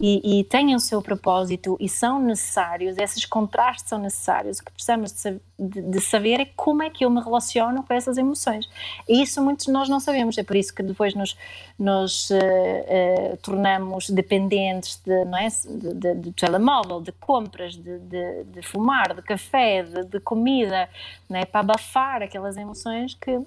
E, 0.01 0.41
e 0.41 0.45
têm 0.45 0.75
o 0.77 0.81
seu 0.81 1.03
propósito 1.03 1.77
e 1.81 1.89
são 1.89 2.21
necessários, 2.23 2.97
esses 2.99 3.25
contrastes 3.25 3.89
são 3.89 3.99
necessários. 3.99 4.61
O 4.61 4.65
que 4.65 4.71
precisamos 4.73 5.13
de, 5.59 5.83
de- 5.83 6.01
saber 6.01 6.41
é 6.41 6.45
como 6.45 6.85
é 6.85 6.91
que 6.91 7.05
eu 7.05 7.11
me 7.11 7.21
relaciono 7.21 7.83
com 7.83 7.93
essas 7.93 8.17
emoções. 8.17 8.69
E 9.09 9.21
isso 9.23 9.43
muitos 9.43 9.67
de 9.67 9.73
nós 9.73 9.89
não 9.89 9.99
sabemos, 9.99 10.39
é 10.39 10.45
por 10.45 10.55
isso 10.55 10.73
que 10.73 10.83
depois 10.85 11.15
nos, 11.15 11.37
nos 11.77 12.31
eh, 12.31 12.85
eh, 12.89 13.37
tornamos 13.43 14.09
dependentes 14.11 15.01
de, 15.05 15.25
não 15.25 15.37
é? 15.39 15.49
de, 15.49 15.95
de, 15.95 16.15
de 16.15 16.33
telemóvel, 16.33 17.01
de 17.01 17.11
compras, 17.13 17.75
de, 17.75 17.99
de, 17.99 18.45
de 18.45 18.63
fumar, 18.63 19.15
de 19.15 19.23
café, 19.23 19.83
de, 19.83 20.05
de 20.05 20.21
comida, 20.21 20.89
é? 21.31 21.45
para 21.45 21.61
abafar 21.61 22.23
aquelas 22.23 22.57
emoções 22.57 23.15
que, 23.15 23.41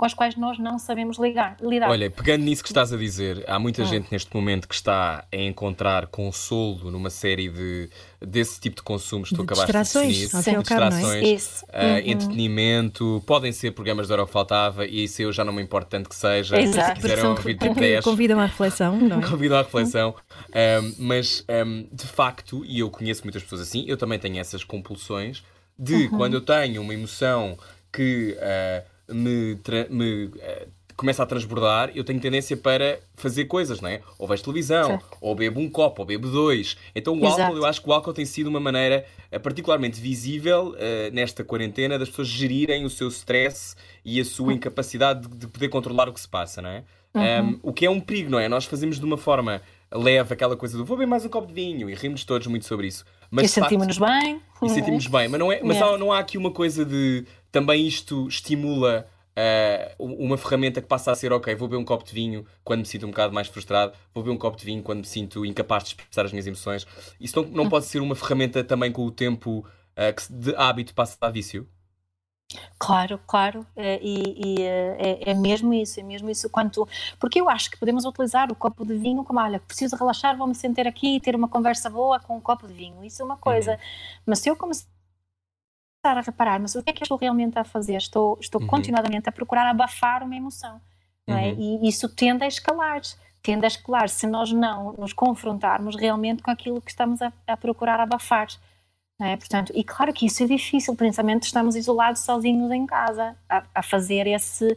com 0.00 0.06
as 0.06 0.14
quais 0.14 0.34
nós 0.34 0.58
não 0.58 0.78
sabemos 0.78 1.18
ligar, 1.18 1.58
lidar. 1.60 1.90
Olha, 1.90 2.10
pegando 2.10 2.42
nisso 2.42 2.62
que 2.62 2.70
estás 2.70 2.90
a 2.90 2.96
dizer, 2.96 3.44
há 3.46 3.58
muita 3.58 3.82
Ah. 3.82 3.84
gente 3.84 4.06
neste 4.10 4.34
momento 4.34 4.66
que 4.66 4.74
está 4.74 5.26
a 5.30 5.36
encontrar 5.36 6.06
consolo 6.06 6.90
numa 6.90 7.10
série 7.10 7.50
de 7.50 7.90
desse 8.18 8.58
tipo 8.58 8.76
de 8.76 8.82
consumos 8.82 9.28
que 9.28 9.34
tu 9.34 9.44
De 9.44 9.52
acabaste 9.52 9.66
de 9.72 9.78
distrações, 9.78 10.18
definir. 10.18 10.28
de 10.42 10.50
não 10.52 10.58
é? 10.58 10.62
distrações, 10.62 11.28
Isso. 11.28 11.66
ah, 11.70 11.84
Uhum. 11.84 11.96
entretenimento, 11.98 13.22
podem 13.26 13.52
ser 13.52 13.72
programas 13.72 14.06
de 14.06 14.12
hora 14.14 14.24
que 14.24 14.32
faltava 14.32 14.86
e 14.86 15.04
isso 15.04 15.20
eu 15.20 15.32
já 15.32 15.44
não 15.44 15.52
me 15.52 15.62
importo 15.62 15.90
tanto 15.90 16.08
que 16.08 16.14
seja. 16.16 16.58
Exato. 16.58 16.78
Se 16.78 16.92
Porque, 16.94 17.00
quiserem 17.08 17.24
ouvir 17.30 17.54
tipo 17.54 17.66
porque 17.74 17.80
10, 17.80 18.04
convidam 18.04 18.40
à 18.40 18.46
reflexão, 18.46 18.96
não 18.98 19.18
é? 19.18 19.20
Convido 19.28 19.54
à 19.54 19.58
reflexão. 19.62 20.14
Um, 20.48 20.94
mas, 20.98 21.44
um, 21.66 21.86
de 21.92 22.06
facto, 22.06 22.64
e 22.64 22.78
eu 22.80 22.90
conheço 22.90 23.22
muitas 23.24 23.42
pessoas 23.42 23.60
assim, 23.60 23.84
eu 23.86 23.98
também 23.98 24.18
tenho 24.18 24.38
essas 24.38 24.64
compulsões 24.64 25.42
de 25.78 26.08
quando 26.08 26.34
eu 26.34 26.40
tenho 26.40 26.80
uma 26.80 26.94
emoção 26.94 27.58
que 27.92 28.36
uh, 28.38 28.84
me, 29.12 29.58
me, 29.90 30.24
uh, 30.26 30.68
começa 30.96 31.22
a 31.22 31.26
transbordar, 31.26 31.90
eu 31.94 32.04
tenho 32.04 32.20
tendência 32.20 32.56
para 32.56 32.98
fazer 33.14 33.46
coisas, 33.46 33.80
não 33.80 33.88
é? 33.88 34.00
Ou 34.18 34.28
vejo 34.28 34.42
televisão, 34.42 34.86
Certo. 34.86 35.16
ou 35.20 35.34
bebo 35.34 35.58
um 35.60 35.70
copo, 35.70 36.02
ou 36.02 36.06
bebo 36.06 36.28
dois. 36.28 36.76
Então 36.94 37.14
o 37.18 37.24
Exato. 37.26 37.42
álcool, 37.42 37.56
eu 37.56 37.64
acho 37.64 37.82
que 37.82 37.88
o 37.88 37.92
álcool 37.92 38.12
tem 38.12 38.24
sido 38.26 38.48
uma 38.48 38.60
maneira 38.60 39.04
uh, 39.32 39.40
particularmente 39.40 40.00
visível 40.00 40.74
uh, 40.74 40.76
nesta 41.14 41.42
quarentena 41.42 41.98
das 41.98 42.08
pessoas 42.10 42.28
gerirem 42.28 42.84
o 42.84 42.90
seu 42.90 43.08
stress 43.08 43.74
e 44.04 44.20
a 44.20 44.24
sua 44.24 44.52
incapacidade 44.52 45.26
de, 45.26 45.36
de 45.36 45.46
poder 45.46 45.68
controlar 45.68 46.08
o 46.08 46.12
que 46.12 46.20
se 46.20 46.28
passa, 46.28 46.60
não 46.60 46.70
é? 46.70 46.84
Um, 47.12 47.58
o 47.64 47.72
que 47.72 47.84
é 47.84 47.90
um 47.90 47.98
perigo, 48.00 48.30
não 48.30 48.38
é? 48.38 48.48
Nós 48.48 48.66
fazemos 48.66 48.98
de 49.00 49.04
uma 49.04 49.16
forma 49.16 49.60
leve 49.92 50.32
aquela 50.32 50.56
coisa 50.56 50.78
do 50.78 50.84
vou 50.84 50.96
beber 50.96 51.08
mais 51.08 51.24
um 51.24 51.28
copo 51.28 51.48
de 51.48 51.52
vinho 51.54 51.90
e 51.90 51.94
rimos 51.94 52.24
todos 52.24 52.46
muito 52.46 52.64
sobre 52.66 52.86
isso. 52.86 53.04
Mas 53.28 53.46
e 53.46 53.48
sentimos-nos 53.48 53.98
bem. 53.98 54.40
e 54.62 54.68
sentimos 54.68 55.06
bem, 55.08 55.26
mas, 55.28 55.40
não, 55.40 55.50
é, 55.50 55.60
mas 55.60 55.76
Yeah. 55.76 55.94
há- 55.94 55.98
não 55.98 56.12
há 56.12 56.20
aqui 56.20 56.38
uma 56.38 56.52
coisa 56.52 56.84
de 56.84 57.24
também 57.50 57.86
isto 57.86 58.28
estimula 58.28 59.06
ah, 59.36 59.94
uma 59.98 60.36
ferramenta 60.36 60.80
que 60.80 60.88
passa 60.88 61.12
a 61.12 61.14
ser 61.14 61.32
ok, 61.32 61.54
vou 61.54 61.68
beber 61.68 61.80
um 61.80 61.84
copo 61.84 62.04
de 62.04 62.12
vinho 62.12 62.44
quando 62.62 62.80
me 62.80 62.86
sinto 62.86 63.06
um 63.06 63.10
bocado 63.10 63.32
mais 63.32 63.48
frustrado, 63.48 63.92
vou 64.12 64.22
beber 64.22 64.34
um 64.34 64.38
copo 64.38 64.56
de 64.58 64.64
vinho 64.64 64.82
quando 64.82 65.00
me 65.00 65.06
sinto 65.06 65.46
incapaz 65.46 65.84
de 65.84 65.88
expressar 65.90 66.24
as 66.26 66.32
minhas 66.32 66.46
emoções. 66.46 66.86
Isso 67.20 67.40
não, 67.40 67.48
não 67.50 67.68
pode 67.68 67.86
ser 67.86 68.00
uma 68.00 68.14
ferramenta 68.14 68.62
também 68.62 68.92
com 68.92 69.04
o 69.04 69.10
tempo 69.10 69.64
ah, 69.96 70.12
que 70.12 70.32
de 70.32 70.54
hábito 70.56 70.94
passa 70.94 71.16
a 71.20 71.30
vício? 71.30 71.68
Claro, 72.78 73.20
claro, 73.28 73.64
é, 73.76 74.00
e, 74.02 74.58
e, 74.58 74.62
é, 74.62 75.30
é 75.30 75.34
mesmo 75.34 75.72
isso, 75.72 76.00
é 76.00 76.02
mesmo 76.02 76.28
isso. 76.28 76.50
Quanto, 76.50 76.88
porque 77.18 77.40
eu 77.40 77.48
acho 77.48 77.70
que 77.70 77.78
podemos 77.78 78.04
utilizar 78.04 78.50
o 78.50 78.56
copo 78.56 78.84
de 78.84 78.98
vinho 78.98 79.22
como, 79.22 79.38
olha, 79.38 79.60
preciso 79.60 79.94
relaxar, 79.94 80.36
vou-me 80.36 80.54
sentar 80.54 80.84
aqui 80.86 81.16
e 81.16 81.20
ter 81.20 81.36
uma 81.36 81.46
conversa 81.46 81.88
boa 81.88 82.18
com 82.18 82.36
um 82.36 82.40
copo 82.40 82.66
de 82.66 82.74
vinho. 82.74 83.04
Isso 83.04 83.22
é 83.22 83.24
uma 83.24 83.36
coisa. 83.36 83.78
Mas 84.26 84.40
se 84.40 84.48
eu 84.48 84.56
começar 84.56 84.86
a 86.02 86.20
reparar, 86.20 86.58
mas 86.60 86.74
o 86.74 86.82
que 86.82 86.90
é 86.90 86.92
que 86.92 87.02
eu 87.02 87.04
estou 87.04 87.18
realmente 87.18 87.58
a 87.58 87.64
fazer? 87.64 87.96
Estou, 87.96 88.38
estou 88.40 88.60
Uhum. 88.60 88.66
continuadamente 88.66 89.28
a 89.28 89.32
procurar 89.32 89.68
abafar 89.68 90.22
uma 90.22 90.34
emoção, 90.34 90.80
não 91.26 91.36
é? 91.36 91.52
Uhum. 91.52 91.80
E 91.84 91.88
isso 91.88 92.08
tende 92.08 92.44
a 92.44 92.48
escalar. 92.48 93.00
Tende 93.42 93.64
a 93.64 93.68
escalar 93.68 94.08
se 94.08 94.26
nós 94.26 94.52
não 94.52 94.92
nos 94.94 95.12
confrontarmos 95.12 95.96
realmente 95.96 96.42
com 96.42 96.50
aquilo 96.50 96.80
que 96.80 96.90
estamos 96.90 97.20
a, 97.22 97.32
a 97.46 97.56
procurar 97.56 98.00
abafar. 98.00 98.48
não 99.18 99.26
é? 99.26 99.36
Portanto, 99.36 99.72
e 99.74 99.84
claro 99.84 100.12
que 100.12 100.26
isso 100.26 100.42
é 100.42 100.46
difícil, 100.46 100.94
principalmente 100.96 101.44
estamos 101.44 101.76
isolados 101.76 102.22
sozinhos 102.22 102.70
em 102.70 102.86
casa, 102.86 103.36
a, 103.48 103.62
a 103.74 103.82
fazer 103.82 104.26
esse, 104.26 104.76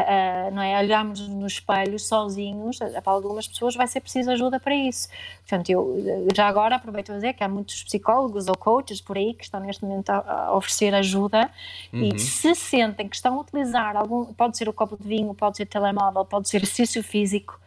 a- 0.00 0.50
não 0.50 0.62
é? 0.62 0.78
Olharmos 0.78 1.26
nos 1.28 1.54
espelhos 1.54 2.06
sozinhos, 2.06 2.78
para 2.78 3.12
algumas 3.12 3.46
pessoas 3.48 3.74
vai 3.74 3.86
ser 3.86 4.00
preciso 4.00 4.30
ajuda 4.30 4.58
para 4.60 4.74
isso. 4.74 5.08
Portanto, 5.40 5.70
eu 5.70 5.96
eh, 6.06 6.34
já 6.34 6.46
agora 6.48 6.76
aproveito 6.76 7.12
a 7.12 7.14
dizer 7.14 7.32
que 7.34 7.42
há 7.44 7.48
muitos 7.48 7.82
psicólogos 7.84 8.48
ou 8.48 8.56
coaches 8.56 9.00
por 9.00 9.16
aí 9.16 9.34
que 9.34 9.44
estão 9.44 9.60
neste 9.60 9.84
momento 9.84 10.10
a, 10.10 10.18
a 10.48 10.54
oferecer 10.56 10.94
ajuda 10.94 11.50
Uhum. 11.92 12.10
e 12.14 12.18
se 12.18 12.54
sentem 12.54 13.08
que 13.08 13.16
estão 13.16 13.34
a 13.36 13.40
utilizar 13.40 13.96
algum, 13.96 14.24
pode 14.34 14.56
ser 14.56 14.68
o 14.68 14.72
copo 14.72 14.96
de 14.96 15.06
vinho, 15.08 15.34
pode 15.34 15.56
ser 15.56 15.66
telemóvel, 15.66 16.24
pode 16.24 16.48
ser 16.48 16.58
exercício 16.58 17.02
físico, 17.02 17.58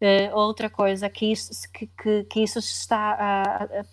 eh, 0.00 0.30
outra 0.32 0.70
coisa 0.70 1.08
que 1.10 1.32
isso, 1.32 1.50
que, 1.72 1.86
que, 1.86 2.24
que 2.24 2.40
isso 2.42 2.60
se 2.62 2.72
está 2.80 2.96
a, 2.98 3.42
a- 3.42 3.84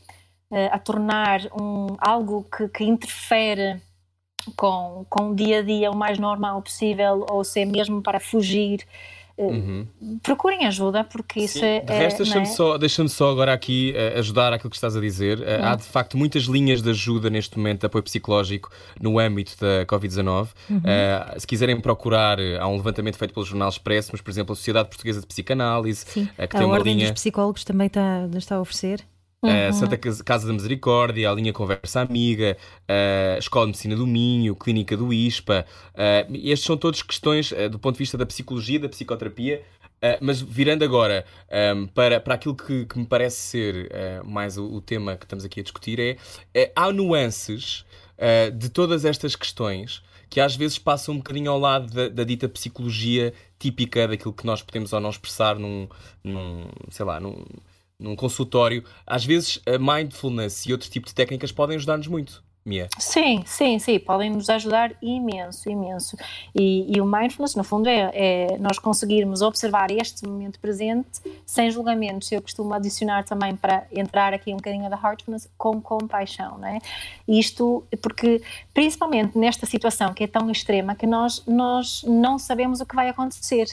a- 0.52 0.76
a 0.76 0.80
tornar 0.80 1.42
um, 1.60 1.88
algo 2.00 2.44
que, 2.56 2.68
que 2.70 2.84
interfere 2.84 3.82
com, 4.56 5.06
com 5.10 5.32
o 5.32 5.36
dia 5.36 5.60
a 5.60 5.62
dia 5.62 5.92
o 5.92 5.96
mais 5.96 6.20
normal 6.20 6.62
possível, 6.62 7.26
ou 7.30 7.44
se 7.44 7.62
é 7.62 7.66
mesmo 7.66 8.02
para 8.02 8.20
fugir, 8.20 8.82
eh, 9.38 9.44
Uhum. 9.44 9.86
procurem 10.24 10.66
ajuda, 10.66 11.04
porque 11.04 11.42
isso 11.42 11.60
Sim, 11.60 11.66
é. 11.66 11.80
de 11.82 11.92
resto, 11.92 12.22
é, 12.22 12.24
deixa-me 12.24 12.44
é? 12.44 12.46
só, 12.46 12.78
deixa 12.78 13.06
só 13.10 13.32
agora 13.32 13.52
aqui 13.52 13.92
eh, 13.94 14.18
ajudar 14.18 14.54
aquilo 14.54 14.70
que 14.70 14.78
estás 14.78 14.96
a 14.96 15.02
dizer. 15.02 15.42
Eh, 15.46 15.60
Há 15.62 15.76
de 15.76 15.84
facto 15.84 16.18
muitas 16.18 16.44
linhas 16.44 16.82
de 16.82 16.90
ajuda 16.90 17.30
neste 17.30 17.58
momento 17.58 17.82
de 17.82 17.86
apoio 17.86 18.02
psicológico 18.02 18.70
no 19.02 19.20
âmbito 19.20 19.54
da 19.60 19.86
Covid-19. 19.88 20.48
Eh, 20.86 21.36
se 21.38 21.46
quiserem 21.46 21.78
procurar, 21.82 22.38
há 22.62 22.66
um 22.70 22.78
levantamento 22.78 23.18
feito 23.18 23.34
pelo 23.34 23.46
Jornal 23.46 23.68
Expresso, 23.68 24.12
mas 24.14 24.22
por 24.22 24.30
exemplo, 24.32 24.54
a 24.54 24.56
Sociedade 24.56 24.88
Portuguesa 24.88 25.20
de 25.20 25.28
Psicanálise, 25.28 26.06
Sim. 26.08 26.30
que 26.38 26.42
A 26.42 26.48
tem 26.48 26.62
uma 26.66 26.76
Ordem 26.76 26.94
linha. 26.96 27.12
dos 27.12 27.20
Psicólogos 27.22 27.66
também 27.66 27.88
está, 27.88 28.30
está 28.38 28.56
a 28.56 28.62
oferecer. 28.62 29.04
A 29.48 29.74
Santa 29.74 29.98
Cas- 29.98 30.22
Casa 30.22 30.48
da 30.48 30.54
Misericórdia, 30.54 31.30
a 31.30 31.34
linha 31.34 31.54
Conversa 31.54 32.02
Amiga, 32.02 32.58
a 32.88 33.38
Escola 33.38 33.66
de 33.66 33.70
Medicina 33.70 33.96
do 33.96 34.08
Minho, 34.08 34.56
Clínica 34.56 34.98
do 34.98 35.14
ISPA. 35.14 35.66
eh, 35.96 36.28
estes 36.44 36.66
são 36.66 36.78
todos 36.78 37.02
questões 37.02 37.52
eh, 37.52 37.70
do 37.70 37.80
ponto 37.80 37.96
de 37.96 38.00
vista 38.00 38.18
da 38.18 38.26
psicologia, 38.26 38.80
da 38.80 38.90
psicoterapia, 38.90 39.62
Uh, 39.96 40.20
mas 40.20 40.42
virando 40.42 40.84
agora 40.84 41.26
um, 41.74 41.88
para, 41.88 42.20
para 42.20 42.36
aquilo 42.36 42.54
que, 42.54 42.86
que 42.86 43.00
me 43.00 43.06
parece 43.06 43.38
ser 43.38 43.90
uh, 44.22 44.30
mais 44.30 44.58
o, 44.58 44.66
o, 44.66 44.82
tema 44.82 45.16
que 45.16 45.24
estamos 45.24 45.46
aqui 45.46 45.62
a 45.62 45.64
discutir, 45.64 46.00
é, 46.00 46.18
é 46.54 46.72
há 46.76 46.92
nuances 46.92 47.86
uh, 48.20 48.52
de 48.52 48.70
todas 48.70 49.06
estas 49.06 49.38
questões 49.38 50.04
que 50.30 50.42
às 50.42 50.56
vezes 50.56 50.78
passam 50.78 51.16
um 51.16 51.18
bocadinho 51.18 51.50
ao 51.50 51.58
lado 51.58 51.92
da, 51.94 52.10
da, 52.10 52.24
dita 52.26 52.50
psicologia 52.50 53.34
típica 53.58 54.06
daquilo 54.06 54.34
que 54.34 54.46
nós 54.46 54.62
podemos 54.62 54.92
ou 54.92 55.00
não 55.00 55.10
expressar 55.10 55.58
num, 55.58 55.88
num 56.22 56.66
sei 56.90 57.06
lá, 57.06 57.20
num, 57.20 57.46
num 58.00 58.16
consultório. 58.16 58.84
Às 59.06 59.26
vezes 59.26 59.62
a 59.66 59.78
mindfulness 59.78 60.66
e 60.66 60.72
outro 60.72 60.90
tipo 60.90 61.08
de 61.08 61.16
técnicas 61.16 61.52
podem 61.52 61.76
ajudar-nos 61.76 62.08
muito. 62.08 62.44
Mia. 62.68 62.88
Sim, 62.98 63.44
sim, 63.46 63.78
sim, 63.78 64.00
podem 64.00 64.32
nos 64.32 64.50
ajudar 64.50 64.96
imenso, 65.00 65.70
imenso. 65.70 66.18
E, 66.56 66.98
e 66.98 67.00
o 67.00 67.06
mindfulness, 67.06 67.54
no 67.54 67.64
fundo, 67.64 67.88
é, 67.88 68.10
é, 68.12 68.58
nós 68.58 68.80
conseguirmos 68.80 69.44
observar 69.44 69.92
este 69.92 70.26
momento 70.26 70.60
presente 70.60 71.22
sem 71.46 71.70
julgamentos. 71.70 72.32
Eu 72.32 72.42
costumo 72.42 72.74
adicionar 72.74 73.24
também 73.24 73.56
para 73.56 73.86
entrar 73.92 74.34
aqui 74.34 74.52
um 74.52 74.56
bocadinho 74.56 74.90
da 74.90 74.98
heartfulness 74.98 75.48
com 75.56 75.80
compaixão, 75.80 76.58
não 76.58 76.68
é? 76.68 76.80
Isto 77.28 77.86
porque, 78.02 78.42
principalmente 78.74 79.38
nesta 79.38 79.68
situação 79.68 80.12
que 80.12 80.24
é 80.24 80.28
tão 80.28 80.50
extrema, 80.50 80.96
que 80.96 81.06
nós, 81.06 81.46
nós 81.46 82.02
não 82.02 82.40
sabemos 82.40 82.82
o 82.82 82.86
que 82.88 82.96
vai 82.96 83.10
acontecer, 83.10 83.68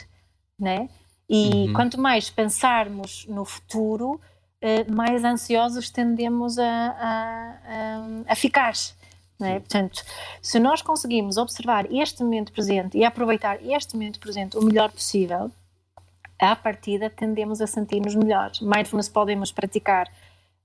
né? 0.60 0.90
E 1.28 1.66
uhum. 1.66 1.72
quanto 1.72 2.00
mais 2.00 2.28
pensarmos 2.28 3.26
no 3.28 3.44
futuro, 3.44 4.20
eh, 4.60 4.84
mais 4.84 5.24
ansiosos 5.24 5.90
tendemos 5.90 6.58
a, 6.58 6.64
a, 6.64 7.58
a, 8.28 8.32
a 8.32 8.36
ficar. 8.36 8.74
É? 9.40 9.58
Portanto, 9.58 10.04
se 10.40 10.60
nós 10.60 10.82
conseguimos 10.82 11.36
observar 11.36 11.90
este 11.92 12.22
momento 12.22 12.52
presente 12.52 12.96
e 12.96 13.04
aproveitar 13.04 13.58
este 13.64 13.94
momento 13.94 14.20
presente 14.20 14.56
o 14.56 14.62
melhor 14.62 14.92
possível, 14.92 15.50
à 16.38 16.54
partida 16.54 17.10
tendemos 17.10 17.60
a 17.60 17.66
sentir-nos 17.66 18.14
melhores. 18.14 18.60
Mindfulness 18.60 19.08
podemos 19.08 19.50
praticar 19.50 20.08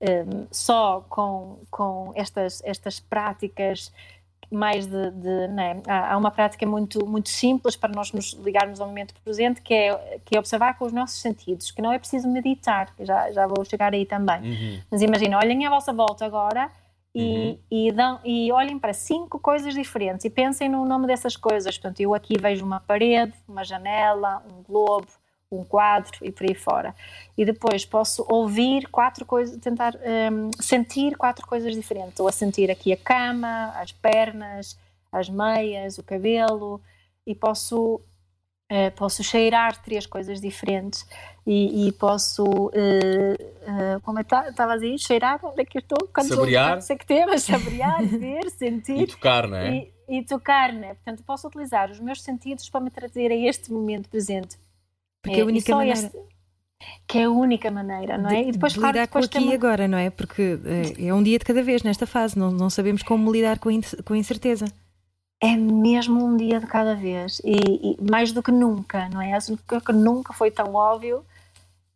um, 0.00 0.06
eh, 0.42 0.46
só 0.50 1.04
com, 1.08 1.58
com 1.70 2.12
estas, 2.14 2.62
estas 2.64 3.00
práticas 3.00 3.92
mais 4.50 4.86
de, 4.86 5.10
de 5.10 5.48
né? 5.48 5.80
há, 5.86 6.16
uma 6.16 6.30
prática 6.30 6.66
muito 6.66 7.06
muito 7.06 7.28
simples 7.28 7.76
para 7.76 7.92
nós 7.92 8.12
nos 8.12 8.32
ligarmos 8.32 8.80
ao 8.80 8.86
momento 8.86 9.14
presente 9.22 9.60
que 9.60 9.74
é 9.74 10.20
que 10.24 10.36
é 10.36 10.38
observar 10.38 10.78
com 10.78 10.84
os 10.84 10.92
nossos 10.92 11.20
sentidos 11.20 11.70
que 11.70 11.82
não 11.82 11.92
é 11.92 11.98
preciso 11.98 12.28
meditar 12.28 12.92
já 13.00 13.30
já 13.30 13.46
vou 13.46 13.64
chegar 13.64 13.92
aí 13.92 14.06
também 14.06 14.40
uhum. 14.40 14.80
mas 14.90 15.02
imagina 15.02 15.38
olhem 15.38 15.66
à 15.66 15.70
vossa 15.70 15.92
volta 15.92 16.24
agora 16.24 16.70
e, 17.14 17.22
uhum. 17.22 17.58
e, 17.70 17.92
dão, 17.92 18.20
e 18.24 18.52
olhem 18.52 18.78
para 18.78 18.92
cinco 18.92 19.38
coisas 19.38 19.74
diferentes 19.74 20.24
e 20.24 20.30
pensem 20.30 20.68
no 20.68 20.84
nome 20.84 21.06
dessas 21.06 21.36
coisas 21.36 21.76
portanto 21.76 22.00
eu 22.00 22.14
aqui 22.14 22.38
vejo 22.38 22.64
uma 22.64 22.80
parede 22.80 23.34
uma 23.46 23.64
janela 23.64 24.42
um 24.50 24.62
globo 24.62 25.08
um 25.50 25.64
quadro 25.64 26.18
e 26.22 26.30
por 26.30 26.46
aí 26.46 26.54
fora. 26.54 26.94
E 27.36 27.44
depois 27.44 27.84
posso 27.84 28.24
ouvir 28.28 28.88
quatro 28.88 29.24
coisas, 29.24 29.56
tentar 29.58 29.94
um, 29.96 30.50
sentir 30.60 31.16
quatro 31.16 31.46
coisas 31.46 31.74
diferentes. 31.74 32.10
Estou 32.10 32.28
a 32.28 32.32
sentir 32.32 32.70
aqui 32.70 32.92
a 32.92 32.96
cama, 32.96 33.72
as 33.76 33.92
pernas, 33.92 34.78
as 35.10 35.28
meias, 35.28 35.96
o 35.98 36.02
cabelo, 36.02 36.80
e 37.26 37.34
posso, 37.34 37.94
uh, 38.70 38.90
posso 38.94 39.24
cheirar 39.24 39.82
três 39.82 40.06
coisas 40.06 40.40
diferentes. 40.40 41.06
E, 41.46 41.88
e 41.88 41.92
posso, 41.92 42.44
uh, 42.44 42.68
uh, 42.68 44.00
como 44.02 44.18
é 44.18 44.22
estava 44.22 44.74
a 44.74 44.76
dizer, 44.76 44.98
cheirar, 44.98 45.40
onde 45.42 45.62
é 45.62 45.64
que 45.64 45.78
eu 45.78 45.80
estou? 45.80 46.08
Quando 46.12 46.28
saborear. 46.28 46.82
Sei 46.82 46.96
que 46.96 47.06
tema, 47.06 47.36
saborear, 47.38 48.04
ver, 48.04 48.50
sentir. 48.52 49.00
E 49.00 49.06
tocar, 49.06 49.48
não 49.48 49.56
é? 49.56 49.76
E, 49.76 50.18
e 50.18 50.22
tocar, 50.24 50.74
né? 50.74 50.88
Portanto, 50.94 51.24
posso 51.24 51.48
utilizar 51.48 51.90
os 51.90 52.00
meus 52.00 52.20
sentidos 52.20 52.68
para 52.68 52.82
me 52.82 52.90
trazer 52.90 53.30
a 53.30 53.34
este 53.34 53.72
momento 53.72 54.10
presente 54.10 54.58
porque 55.22 55.40
é, 55.40 55.42
a 55.42 55.46
única 55.46 55.76
maneira. 55.76 55.98
Este, 55.98 56.18
que 57.06 57.18
é 57.18 57.24
a 57.24 57.30
única 57.30 57.70
maneira, 57.70 58.18
não 58.18 58.30
é? 58.30 58.42
De, 58.42 58.48
e 58.48 58.52
depois, 58.52 58.72
de 58.72 58.78
claro, 58.78 58.94
lidar 58.94 59.06
depois 59.06 59.26
com 59.26 59.38
aqui 59.38 59.48
e 59.48 59.54
agora, 59.54 59.88
não 59.88 59.98
é? 59.98 60.10
Porque 60.10 60.58
é, 60.64 61.06
é, 61.06 61.14
um 61.14 61.22
dia 61.22 61.38
de 61.38 61.44
cada 61.44 61.62
vez 61.62 61.82
nesta 61.82 62.06
fase, 62.06 62.38
não, 62.38 62.50
não 62.50 62.70
sabemos 62.70 63.02
como 63.02 63.32
lidar 63.32 63.58
com, 63.58 63.70
com 64.04 64.14
a 64.14 64.18
incerteza. 64.18 64.66
É 65.40 65.56
mesmo 65.56 66.24
um 66.24 66.36
dia 66.36 66.58
de 66.60 66.66
cada 66.66 66.94
vez 66.94 67.40
e, 67.44 67.96
e 67.96 68.10
mais 68.10 68.32
do 68.32 68.42
que 68.42 68.50
nunca, 68.50 69.08
não 69.08 69.22
é? 69.22 69.32
Acho 69.34 69.56
que 69.56 69.92
nunca 69.92 70.32
foi 70.32 70.50
tão 70.50 70.74
óbvio 70.74 71.24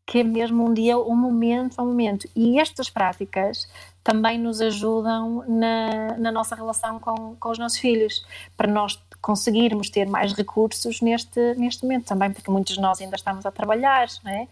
que 0.06 0.18
é 0.18 0.24
mesmo 0.24 0.68
um 0.68 0.74
dia, 0.74 0.98
um 0.98 1.16
momento 1.16 1.78
a 1.78 1.82
um 1.82 1.86
momento. 1.86 2.28
E 2.34 2.58
estas 2.58 2.90
práticas 2.90 3.68
também 4.02 4.38
nos 4.38 4.60
ajudam 4.60 5.44
na, 5.48 6.16
na 6.18 6.32
nossa 6.32 6.54
relação 6.54 6.98
com, 6.98 7.36
com 7.36 7.50
os 7.50 7.58
nossos 7.58 7.78
filhos, 7.78 8.24
para 8.56 8.70
nós 8.70 9.00
conseguirmos 9.22 9.88
ter 9.88 10.06
mais 10.06 10.32
recursos 10.32 11.00
neste, 11.00 11.54
neste 11.54 11.84
momento 11.84 12.06
também, 12.06 12.32
porque 12.32 12.50
muitos 12.50 12.74
de 12.74 12.80
nós 12.80 13.00
ainda 13.00 13.14
estamos 13.14 13.46
a 13.46 13.52
trabalhar, 13.52 14.08
não 14.24 14.32
é? 14.32 14.48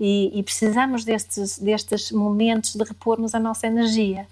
E, 0.00 0.38
e, 0.38 0.42
precisamos 0.42 1.04
destes, 1.04 1.58
destes 1.58 2.12
momentos 2.12 2.74
de 2.74 2.84
repormos 2.84 3.34
a 3.34 3.40
nossa 3.40 3.66
energia. 3.66 4.26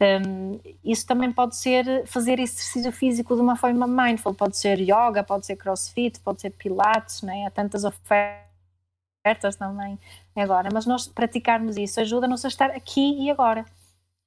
Um, 0.00 0.58
isso 0.84 1.06
também 1.06 1.32
pode 1.32 1.54
ser 1.56 2.04
fazer 2.06 2.40
exercício 2.40 2.90
físico 2.90 3.36
de 3.36 3.40
uma 3.40 3.54
forma 3.54 3.86
mindful, 3.86 4.34
pode 4.34 4.56
ser 4.56 4.80
yoga, 4.80 5.22
pode 5.22 5.46
ser 5.46 5.54
crossfit, 5.54 6.18
pode 6.18 6.40
ser 6.40 6.50
pilates, 6.50 7.22
né? 7.22 7.46
há 7.46 7.50
tantas 7.50 7.84
ofertas 7.84 9.54
também 9.56 9.98
agora, 10.34 10.68
mas 10.72 10.84
nós 10.84 11.06
praticarmos 11.06 11.76
isso 11.76 12.00
ajuda-nos 12.00 12.44
a 12.44 12.48
estar 12.48 12.70
aqui 12.70 13.16
e 13.20 13.30
agora. 13.30 13.64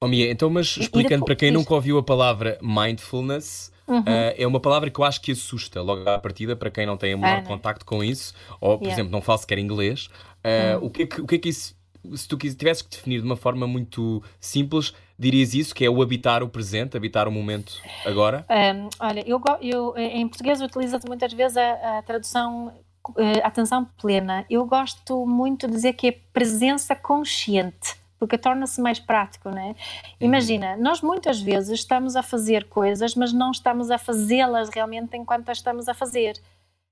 Oh, 0.02 0.08
Mia, 0.08 0.32
então, 0.32 0.50
mas 0.50 0.78
explicando 0.78 1.26
para 1.26 1.36
quem 1.36 1.52
nunca 1.52 1.74
ouviu 1.74 1.98
a 1.98 2.04
palavra 2.04 2.58
mindfulness, 2.62 3.74
Uhum. 3.88 4.02
Uh, 4.02 4.34
é 4.38 4.46
uma 4.46 4.60
palavra 4.60 4.90
que 4.90 5.00
eu 5.00 5.06
acho 5.06 5.22
que 5.22 5.32
assusta 5.32 5.82
logo 5.82 6.08
à 6.10 6.20
partida 6.20 6.56
para 6.56 6.70
quem 6.70 6.86
não 6.86 6.98
tem 6.98 7.16
o 7.16 7.18
menor 7.18 7.44
contacto 7.44 7.86
com 7.86 8.04
isso, 8.04 8.34
ou, 8.60 8.78
por 8.78 8.86
yeah. 8.86 8.94
exemplo, 8.94 9.12
não 9.12 9.22
fala 9.22 9.38
sequer 9.38 9.58
inglês. 9.58 10.08
Uh, 10.44 10.80
uhum. 10.80 10.86
o, 10.86 10.90
que 10.90 11.04
é 11.04 11.06
que, 11.08 11.22
o 11.22 11.28
que 11.28 11.36
é 11.36 11.38
que 11.40 11.50
isso, 11.50 11.76
se 12.14 12.28
tu 12.28 12.38
tivesse 12.38 12.84
que 12.84 12.90
definir 12.90 13.22
de 13.22 13.26
uma 13.26 13.38
forma 13.38 13.66
muito 13.66 14.22
simples, 14.40 14.94
dirias 15.18 15.54
isso, 15.54 15.74
que 15.74 15.86
é 15.86 15.90
o 15.90 16.02
habitar 16.02 16.44
o 16.44 16.50
presente, 16.50 16.98
habitar 16.98 17.28
o 17.28 17.32
momento 17.32 17.82
agora? 18.06 18.46
Um, 18.50 18.90
olha, 19.00 19.24
eu, 19.26 19.42
eu, 19.62 19.98
em 19.98 20.28
português 20.28 20.62
utiliza-se 20.62 21.08
muitas 21.08 21.32
vezes 21.34 21.58
a, 21.58 22.00
a 22.00 22.02
tradução 22.02 22.74
uh, 23.10 23.42
atenção 23.44 23.86
plena. 24.00 24.46
Eu 24.50 24.66
gosto 24.66 25.26
muito 25.26 25.68
de 25.68 25.74
dizer 25.74 25.94
que 25.94 26.08
é 26.08 26.12
presença 26.34 26.96
consciente 26.96 27.97
porque 28.20 28.38
torna-se 28.38 28.82
mais 28.82 29.00
prático, 29.00 29.50
não 29.50 29.60
é? 29.60 29.68
Uhum. 29.70 29.76
Imagina, 30.22 30.76
nós 30.78 31.02
muitas 31.02 31.40
vezes 31.40 31.80
estamos 31.80 32.16
a 32.16 32.24
fazer 32.24 32.66
coisas, 32.66 33.16
mas 33.16 33.34
não 33.34 33.52
estamos 33.52 33.92
a 33.92 33.98
fazê-las 33.98 34.70
realmente 34.70 35.16
enquanto 35.16 35.50
as 35.50 35.58
estamos 35.58 35.88
a 35.88 35.94
fazer. 35.94 36.34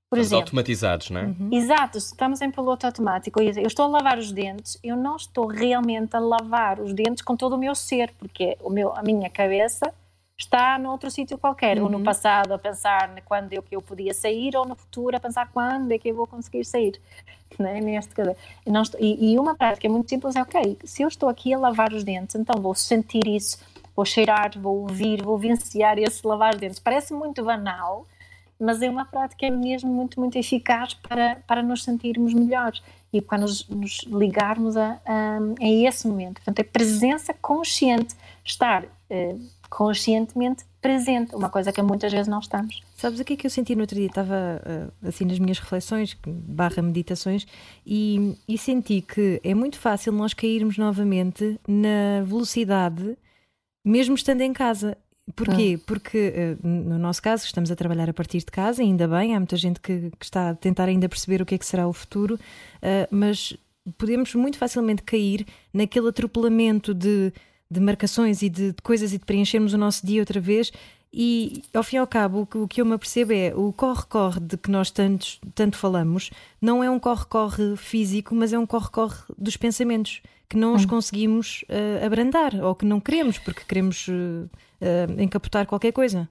Por 0.08 0.20
estamos 0.20 0.28
exemplo, 0.28 0.44
automatizados, 0.44 1.10
não 1.10 1.20
é? 1.20 1.24
Uhum. 1.26 1.50
Exato, 1.52 1.98
estamos 1.98 2.42
em 2.42 2.52
piloto 2.52 2.86
automático. 2.86 3.42
Eu 3.42 3.68
estou 3.68 3.86
a 3.86 3.88
lavar 3.88 4.18
os 4.18 4.32
dentes, 4.32 4.78
eu 4.84 4.96
não 4.96 5.16
estou 5.16 5.48
realmente 5.48 6.16
a 6.16 6.20
lavar 6.20 6.80
os 6.80 6.94
dentes 6.94 7.24
com 7.24 7.36
todo 7.36 7.54
o 7.54 7.58
meu 7.58 7.74
ser, 7.74 8.14
porque 8.20 8.58
o 8.62 8.70
meu, 8.70 8.96
a 8.96 9.02
minha 9.02 9.30
cabeça 9.30 9.92
está 10.38 10.78
noutro 10.78 11.10
sítio 11.10 11.38
qualquer, 11.38 11.78
uhum. 11.78 11.86
ou 11.86 11.89
no 11.89 11.98
uhum. 12.00 12.04
passado 12.04 12.54
a 12.54 12.58
pensar 12.58 13.13
quando 13.24 13.54
é 13.54 13.62
que 13.62 13.76
eu 13.76 13.82
podia 13.82 14.13
sair, 14.13 14.56
ou 14.56 14.65
no 14.65 14.76
futuro 14.76 15.15
a 15.15 15.19
pensar 15.19 15.50
quando 15.52 15.91
é 15.91 15.98
que 15.98 16.10
eu 16.10 16.15
vou 16.15 16.28
conseguir 16.28 16.65
sair. 16.65 17.00
Né? 17.58 17.80
Neste 17.80 18.13
caso. 18.13 18.36
E, 19.00 19.32
e 19.32 19.39
uma 19.39 19.56
prática 19.56 19.88
muito 19.88 20.10
simples 20.10 20.36
é, 20.36 20.41
ok, 20.41 20.78
se 20.84 21.04
eu 21.04 21.08
estou 21.08 21.30
aqui 21.30 21.54
a 21.54 21.58
lavar 21.58 21.93
os 21.93 22.04
dentes, 22.04 22.36
então 22.36 22.60
vou 22.60 22.76
sentir 22.76 23.26
isso, 23.28 23.60
vou 23.95 24.04
cheirar, 24.04 24.52
vou 24.60 24.82
ouvir, 24.82 25.24
vou 25.24 25.38
vivenciar 25.38 25.98
esse 25.98 26.28
lavar 26.28 26.56
os 26.56 26.60
dentes. 26.60 26.80
Parece 26.80 27.13
muito 27.13 27.45
banal, 27.45 28.06
mas 28.60 28.82
é 28.82 28.89
uma 28.89 29.06
prática 29.06 29.50
mesmo 29.50 29.93
muito, 29.93 30.19
muito 30.19 30.38
eficaz 30.38 30.95
para, 30.95 31.38
para 31.48 31.63
nos 31.63 31.84
sentirmos 31.84 32.34
melhores 32.34 32.82
e 33.13 33.21
para 33.21 33.38
nos, 33.38 33.69
nos 33.69 34.00
ligarmos 34.08 34.76
a, 34.76 35.00
a, 35.06 35.38
a, 35.62 35.67
esse 35.88 36.06
momento. 36.08 36.36
Portanto, 36.36 36.60
é 36.60 36.63
presença 36.63 37.34
consciente, 37.34 38.15
estar 38.43 38.86
eh, 39.10 39.36
conscientemente 39.76 40.64
presente, 40.82 41.36
uma 41.36 41.50
coisa 41.50 41.70
que 41.70 41.82
muitas 41.82 42.10
vezes 42.10 42.30
não 42.30 42.40
estamos. 42.40 42.82
Sabes 42.96 43.20
o 43.20 43.26
que 43.26 43.34
é 43.34 43.36
que 43.36 43.46
eu 43.46 43.52
senti 43.52 43.76
no 43.76 43.82
outro 43.82 43.98
dia? 43.98 44.06
Estava 44.06 44.62
uh, 44.64 45.08
assim 45.08 45.26
nas 45.26 45.38
minhas 45.38 45.60
reflexões, 45.60 46.18
barra 46.26 46.82
meditações, 46.82 47.46
e, 47.86 48.38
e 48.48 48.58
senti 48.58 49.02
que 49.02 49.42
é 49.44 49.54
muito 49.54 49.78
fácil 49.78 50.14
nós 50.14 50.34
cairmos 50.34 50.78
novamente 50.78 51.60
na 51.68 52.24
velocidade, 52.24 53.18
mesmo 53.84 54.16
estando 54.16 54.40
em 54.40 54.54
casa. 54.54 54.98
Porquê? 55.36 55.78
Ah. 55.78 55.84
Porque 55.86 56.58
uh, 56.64 56.66
no 56.66 56.98
nosso 56.98 57.22
caso 57.22 57.44
estamos 57.44 57.70
a 57.70 57.76
trabalhar 57.76 58.10
a 58.10 58.14
partir 58.14 58.38
de 58.38 58.46
casa, 58.46 58.82
ainda 58.82 59.10
bem, 59.10 59.36
há 59.36 59.40
muita 59.42 59.58
gente 59.58 59.82
que, 59.82 60.10
que 60.18 60.24
está 60.24 60.52
a 60.52 60.56
tentar 60.56 60.86
ainda 60.86 61.10
perceber 61.10 61.42
o 61.42 61.46
que 61.46 61.56
é 61.56 61.58
que 61.58 61.66
será 61.66 61.86
o 61.86 61.92
futuro, 61.92 62.36
uh, 62.36 63.08
mas 63.12 63.58
podemos 63.97 64.34
muito 64.36 64.58
facilmente 64.58 65.04
cair 65.04 65.45
naquele 65.74 66.08
atropelamento 66.08 66.93
de 66.93 67.34
de 67.70 67.80
marcações 67.80 68.41
e 68.41 68.49
de, 68.49 68.72
de, 68.72 68.82
coisas 68.82 69.13
e 69.13 69.18
de 69.18 69.26
preenchermos 69.26 69.74
o 69.74 69.78
nosso 69.78 70.05
dia 70.05 70.22
outra 70.22 70.39
vez. 70.39 70.72
E 71.11 71.63
ao 71.74 71.84
fim 71.84 71.95
e 71.95 71.99
ao 71.99 72.07
cabo, 72.07 72.41
o 72.41 72.45
que, 72.45 72.57
o 72.57 72.68
que 72.68 72.82
eu 72.82 72.86
me 72.86 72.93
apercebo 72.93 73.32
é 73.32 73.53
o 73.55 73.72
corre-corre 73.72 74.39
de 74.41 74.57
que 74.57 74.70
nós 74.70 74.91
tantos, 74.91 75.39
tanto 75.53 75.78
falamos 75.78 76.30
não 76.61 76.84
é 76.84 76.89
um 76.89 76.99
corre-corre 76.99 77.78
físico, 77.78 78.36
mas 78.36 78.51
é 78.51 78.59
um 78.59 78.66
corre-corre 78.66 79.16
dos 79.38 79.55
pensamentos 79.55 80.22
que 80.49 80.57
não 80.57 80.74
os 80.74 80.84
hum. 80.84 80.88
conseguimos 80.88 81.63
uh, 81.70 82.05
abrandar 82.05 82.53
ou 82.55 82.76
que 82.76 82.86
não 82.86 82.99
queremos 82.99 83.38
porque 83.39 83.63
queremos 83.66 84.07
uh, 84.07 84.49
uh, 84.82 85.22
encapotar 85.22 85.66
qualquer 85.66 85.93
coisa. 85.93 86.30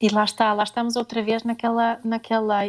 E 0.00 0.08
lá 0.08 0.24
está, 0.24 0.52
lá 0.54 0.62
estamos 0.62 0.96
outra 0.96 1.22
vez 1.22 1.44
naquela, 1.44 2.00
naquela, 2.02 2.60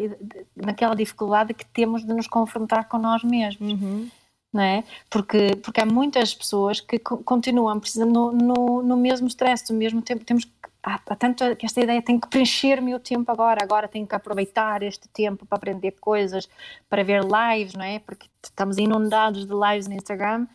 naquela 0.53 0.95
dificuldade 0.95 1.53
que 1.53 1.65
temos 1.65 2.05
de 2.05 2.13
nos 2.13 2.27
confrontar 2.27 2.89
com 2.89 2.97
nós 2.97 3.23
mesmos. 3.23 3.71
Uhum. 3.71 4.09
Não 4.53 4.61
é? 4.61 4.83
porque, 5.09 5.55
porque 5.63 5.79
há 5.79 5.85
muitas 5.85 6.33
pessoas 6.33 6.81
que 6.81 6.99
continuam 6.99 7.79
precisando 7.79 8.11
no, 8.11 8.31
no, 8.33 8.83
no 8.83 8.97
mesmo 8.97 9.27
stress, 9.27 9.71
no 9.71 9.77
mesmo 9.77 10.01
tempo. 10.01 10.25
Temos 10.25 10.45
há, 10.83 10.95
há 10.95 11.15
tanto 11.15 11.55
que 11.55 11.65
esta 11.65 11.81
ideia 11.81 12.01
tem 12.01 12.19
que 12.19 12.27
preencher 12.27 12.81
meu 12.81 12.99
tempo 12.99 13.31
agora, 13.31 13.63
agora 13.63 13.87
tenho 13.87 14.05
que 14.05 14.15
aproveitar 14.15 14.83
este 14.83 15.07
tempo 15.07 15.45
para 15.45 15.57
aprender 15.57 15.91
coisas, 16.01 16.49
para 16.89 17.03
ver 17.03 17.21
lives, 17.23 17.75
não 17.75 17.85
é? 17.85 17.99
Porque 17.99 18.27
estamos 18.43 18.77
inundados 18.77 19.45
de 19.45 19.53
lives 19.53 19.87
no 19.87 19.93
Instagram 19.93 20.47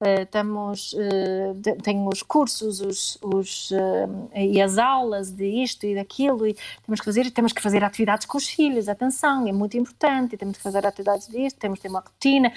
estamos, 0.00 0.94
uh, 0.94 1.82
tem 1.82 2.08
os 2.08 2.22
cursos 2.22 2.80
os, 2.80 3.18
os, 3.22 3.70
uh, 3.70 4.30
e 4.34 4.60
as 4.60 4.78
aulas 4.78 5.30
de 5.30 5.46
isto 5.62 5.84
e 5.84 5.94
daquilo 5.94 6.46
e 6.46 6.56
temos 6.84 7.00
que 7.00 7.04
fazer 7.04 7.30
temos 7.30 7.52
que 7.52 7.60
fazer 7.60 7.84
atividades 7.84 8.26
com 8.26 8.38
os 8.38 8.48
filhos 8.48 8.88
atenção 8.88 9.46
é 9.46 9.52
muito 9.52 9.76
importante 9.76 10.38
temos 10.38 10.56
que 10.56 10.62
fazer 10.62 10.86
atividades 10.86 11.28
disto 11.28 11.58
temos 11.58 11.78
que 11.78 11.82
ter 11.82 11.88
uma 11.88 12.00
rotina. 12.00 12.52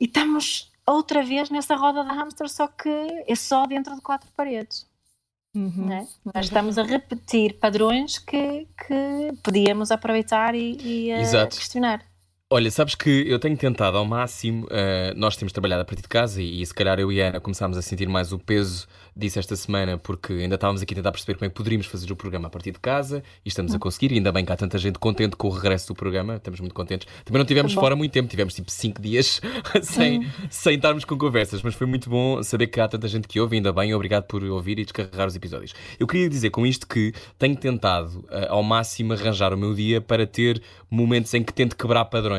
E 0.00 0.04
estamos 0.06 0.72
outra 0.86 1.22
vez 1.22 1.50
nessa 1.50 1.76
roda 1.76 2.04
de 2.04 2.10
hamster 2.10 2.48
só 2.48 2.66
que 2.66 2.88
é 3.26 3.34
só 3.34 3.66
dentro 3.66 3.94
de 3.94 4.00
quatro 4.00 4.28
paredes. 4.36 4.86
Uhum. 5.54 5.90
é? 5.90 6.06
nós 6.34 6.46
estamos 6.46 6.76
a 6.76 6.82
repetir 6.82 7.54
padrões 7.54 8.18
que, 8.18 8.68
que 8.86 9.32
podíamos 9.42 9.90
aproveitar 9.90 10.54
e, 10.54 10.76
e 10.82 11.08
questionar 11.48 12.04
Olha, 12.48 12.70
sabes 12.70 12.94
que 12.94 13.10
eu 13.28 13.40
tenho 13.40 13.56
tentado 13.56 13.98
ao 13.98 14.04
máximo, 14.04 14.66
uh, 14.66 15.12
nós 15.16 15.36
temos 15.36 15.52
trabalhado 15.52 15.82
a 15.82 15.84
partir 15.84 16.02
de 16.02 16.08
casa 16.08 16.40
e, 16.40 16.62
e, 16.62 16.64
se 16.64 16.72
calhar 16.72 16.96
eu 17.00 17.10
e 17.10 17.20
a 17.20 17.30
Ana 17.30 17.40
começámos 17.40 17.76
a 17.76 17.82
sentir 17.82 18.08
mais 18.08 18.32
o 18.32 18.38
peso 18.38 18.86
disso 19.16 19.40
esta 19.40 19.56
semana 19.56 19.98
porque 19.98 20.32
ainda 20.32 20.54
estávamos 20.54 20.80
aqui 20.80 20.94
a 20.94 20.96
tentar 20.96 21.10
perceber 21.10 21.34
como 21.34 21.46
é 21.46 21.48
que 21.48 21.56
poderíamos 21.56 21.88
fazer 21.88 22.12
o 22.12 22.14
programa 22.14 22.46
a 22.46 22.50
partir 22.50 22.70
de 22.70 22.78
casa 22.78 23.20
e 23.44 23.48
estamos 23.48 23.74
a 23.74 23.80
conseguir, 23.80 24.12
e 24.12 24.18
ainda 24.18 24.30
bem 24.30 24.44
que 24.44 24.52
há 24.52 24.56
tanta 24.56 24.78
gente 24.78 24.96
contente 24.96 25.34
com 25.34 25.48
o 25.48 25.50
regresso 25.50 25.88
do 25.88 25.96
programa, 25.96 26.36
estamos 26.36 26.60
muito 26.60 26.72
contentes. 26.72 27.08
Também 27.24 27.40
não 27.40 27.44
tivemos 27.44 27.72
fora 27.72 27.96
muito 27.96 28.12
tempo, 28.12 28.28
tivemos 28.28 28.54
tipo 28.54 28.70
5 28.70 29.02
dias 29.02 29.40
sem, 29.82 30.24
sem 30.48 30.76
estarmos 30.76 31.04
com 31.04 31.18
conversas, 31.18 31.62
mas 31.62 31.74
foi 31.74 31.88
muito 31.88 32.08
bom 32.08 32.40
saber 32.44 32.68
que 32.68 32.80
há 32.80 32.86
tanta 32.86 33.08
gente 33.08 33.26
que 33.26 33.40
ouve, 33.40 33.56
ainda 33.56 33.72
bem, 33.72 33.92
obrigado 33.92 34.22
por 34.22 34.44
ouvir 34.44 34.78
e 34.78 34.84
descarregar 34.84 35.26
os 35.26 35.34
episódios. 35.34 35.74
Eu 35.98 36.06
queria 36.06 36.28
dizer 36.28 36.50
com 36.50 36.64
isto 36.64 36.86
que 36.86 37.12
tenho 37.40 37.56
tentado 37.56 38.20
uh, 38.20 38.50
ao 38.50 38.62
máximo 38.62 39.14
arranjar 39.14 39.52
o 39.52 39.58
meu 39.58 39.74
dia 39.74 40.00
para 40.00 40.24
ter 40.28 40.62
momentos 40.88 41.34
em 41.34 41.42
que 41.42 41.52
tento 41.52 41.76
quebrar 41.76 42.04
padrões. 42.04 42.35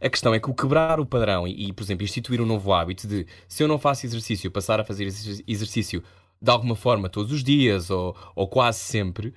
A 0.00 0.08
questão 0.08 0.34
é 0.34 0.40
que 0.40 0.50
o 0.50 0.54
quebrar 0.54 1.00
o 1.00 1.06
padrão 1.06 1.46
e, 1.46 1.68
e, 1.68 1.72
por 1.72 1.82
exemplo, 1.82 2.04
instituir 2.04 2.40
um 2.40 2.46
novo 2.46 2.72
hábito 2.72 3.06
de 3.06 3.26
se 3.48 3.62
eu 3.62 3.68
não 3.68 3.78
faço 3.78 4.06
exercício, 4.06 4.50
passar 4.50 4.80
a 4.80 4.84
fazer 4.84 5.04
exercício 5.46 6.02
de 6.40 6.50
alguma 6.50 6.74
forma 6.74 7.08
todos 7.08 7.32
os 7.32 7.44
dias 7.44 7.90
ou, 7.90 8.16
ou 8.34 8.48
quase 8.48 8.78
sempre, 8.78 9.34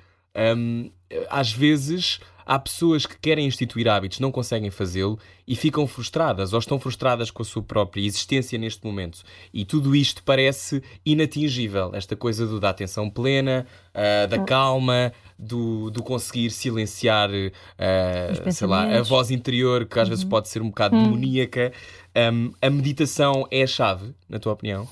um, 0.57 0.89
às 1.29 1.51
vezes 1.51 2.19
há 2.45 2.59
pessoas 2.59 3.05
que 3.05 3.17
querem 3.17 3.45
instituir 3.45 3.87
hábitos, 3.87 4.19
não 4.19 4.31
conseguem 4.31 4.69
fazê-lo 4.69 5.17
e 5.47 5.55
ficam 5.55 5.85
frustradas 5.85 6.53
ou 6.53 6.59
estão 6.59 6.79
frustradas 6.79 7.29
com 7.29 7.41
a 7.41 7.45
sua 7.45 7.61
própria 7.61 8.01
existência 8.01 8.57
neste 8.57 8.85
momento. 8.85 9.23
E 9.53 9.65
tudo 9.65 9.95
isto 9.95 10.23
parece 10.23 10.81
inatingível. 11.05 11.91
Esta 11.93 12.15
coisa 12.15 12.47
do 12.47 12.59
da 12.59 12.69
atenção 12.69 13.09
plena, 13.09 13.65
uh, 13.93 14.27
da 14.27 14.39
calma, 14.39 15.11
do, 15.37 15.89
do 15.89 16.01
conseguir 16.01 16.49
silenciar 16.51 17.29
uh, 17.29 18.51
sei 18.51 18.67
lá, 18.67 18.83
a 18.97 19.01
voz 19.01 19.31
interior, 19.31 19.85
que 19.85 19.99
às 19.99 20.07
uhum. 20.07 20.09
vezes 20.09 20.23
pode 20.23 20.47
ser 20.47 20.61
um 20.61 20.69
bocado 20.69 20.95
uhum. 20.95 21.03
demoníaca. 21.03 21.73
Um, 22.15 22.51
a 22.61 22.69
meditação 22.69 23.47
é 23.51 23.63
a 23.63 23.67
chave, 23.67 24.13
na 24.29 24.39
tua 24.39 24.53
opinião? 24.53 24.87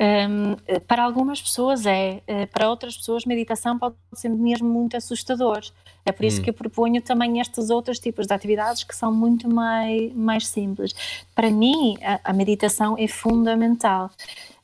Um, 0.00 0.56
para 0.86 1.04
algumas 1.04 1.40
pessoas 1.40 1.86
é, 1.86 2.22
eh, 2.26 2.46
para 2.46 2.68
outras 2.68 2.96
pessoas 2.96 3.24
meditação 3.24 3.78
pode 3.78 3.94
ser 4.14 4.30
mesmo 4.30 4.68
muito 4.68 4.96
assustador. 4.96 5.60
É 6.04 6.10
por 6.10 6.24
isso 6.24 6.40
hum. 6.40 6.44
que 6.44 6.50
eu 6.50 6.54
proponho 6.54 7.00
também 7.00 7.40
estes 7.40 7.70
outros 7.70 7.98
tipos 7.98 8.26
de 8.26 8.34
atividades 8.34 8.82
que 8.84 8.94
são 8.94 9.12
muito 9.12 9.48
mais, 9.48 10.12
mais 10.14 10.46
simples. 10.46 10.92
Para 11.34 11.50
mim, 11.50 11.96
a, 12.02 12.30
a 12.30 12.32
meditação 12.32 12.96
é 12.98 13.06
fundamental. 13.06 14.10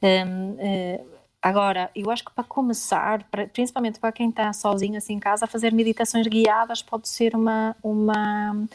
Um, 0.03 0.53
uh, 0.53 0.57
eh, 0.59 1.01
agora, 1.41 1.91
eu 1.95 2.11
acho 2.11 2.25
que 2.25 2.33
para 2.33 2.45
começar, 2.45 3.25
principalmente 3.53 4.01
para 4.01 4.11
quem 4.11 4.31
está 4.31 4.53
sozinho 4.53 4.97
assim 4.97 5.15
em 5.15 5.21
casa, 5.21 5.47
fazer 5.47 5.73
meditações 5.73 6.27
guiadas 6.27 6.83
pode 6.83 7.09
ser 7.09 7.37
uma, 7.37 7.77
uma, 7.83 8.67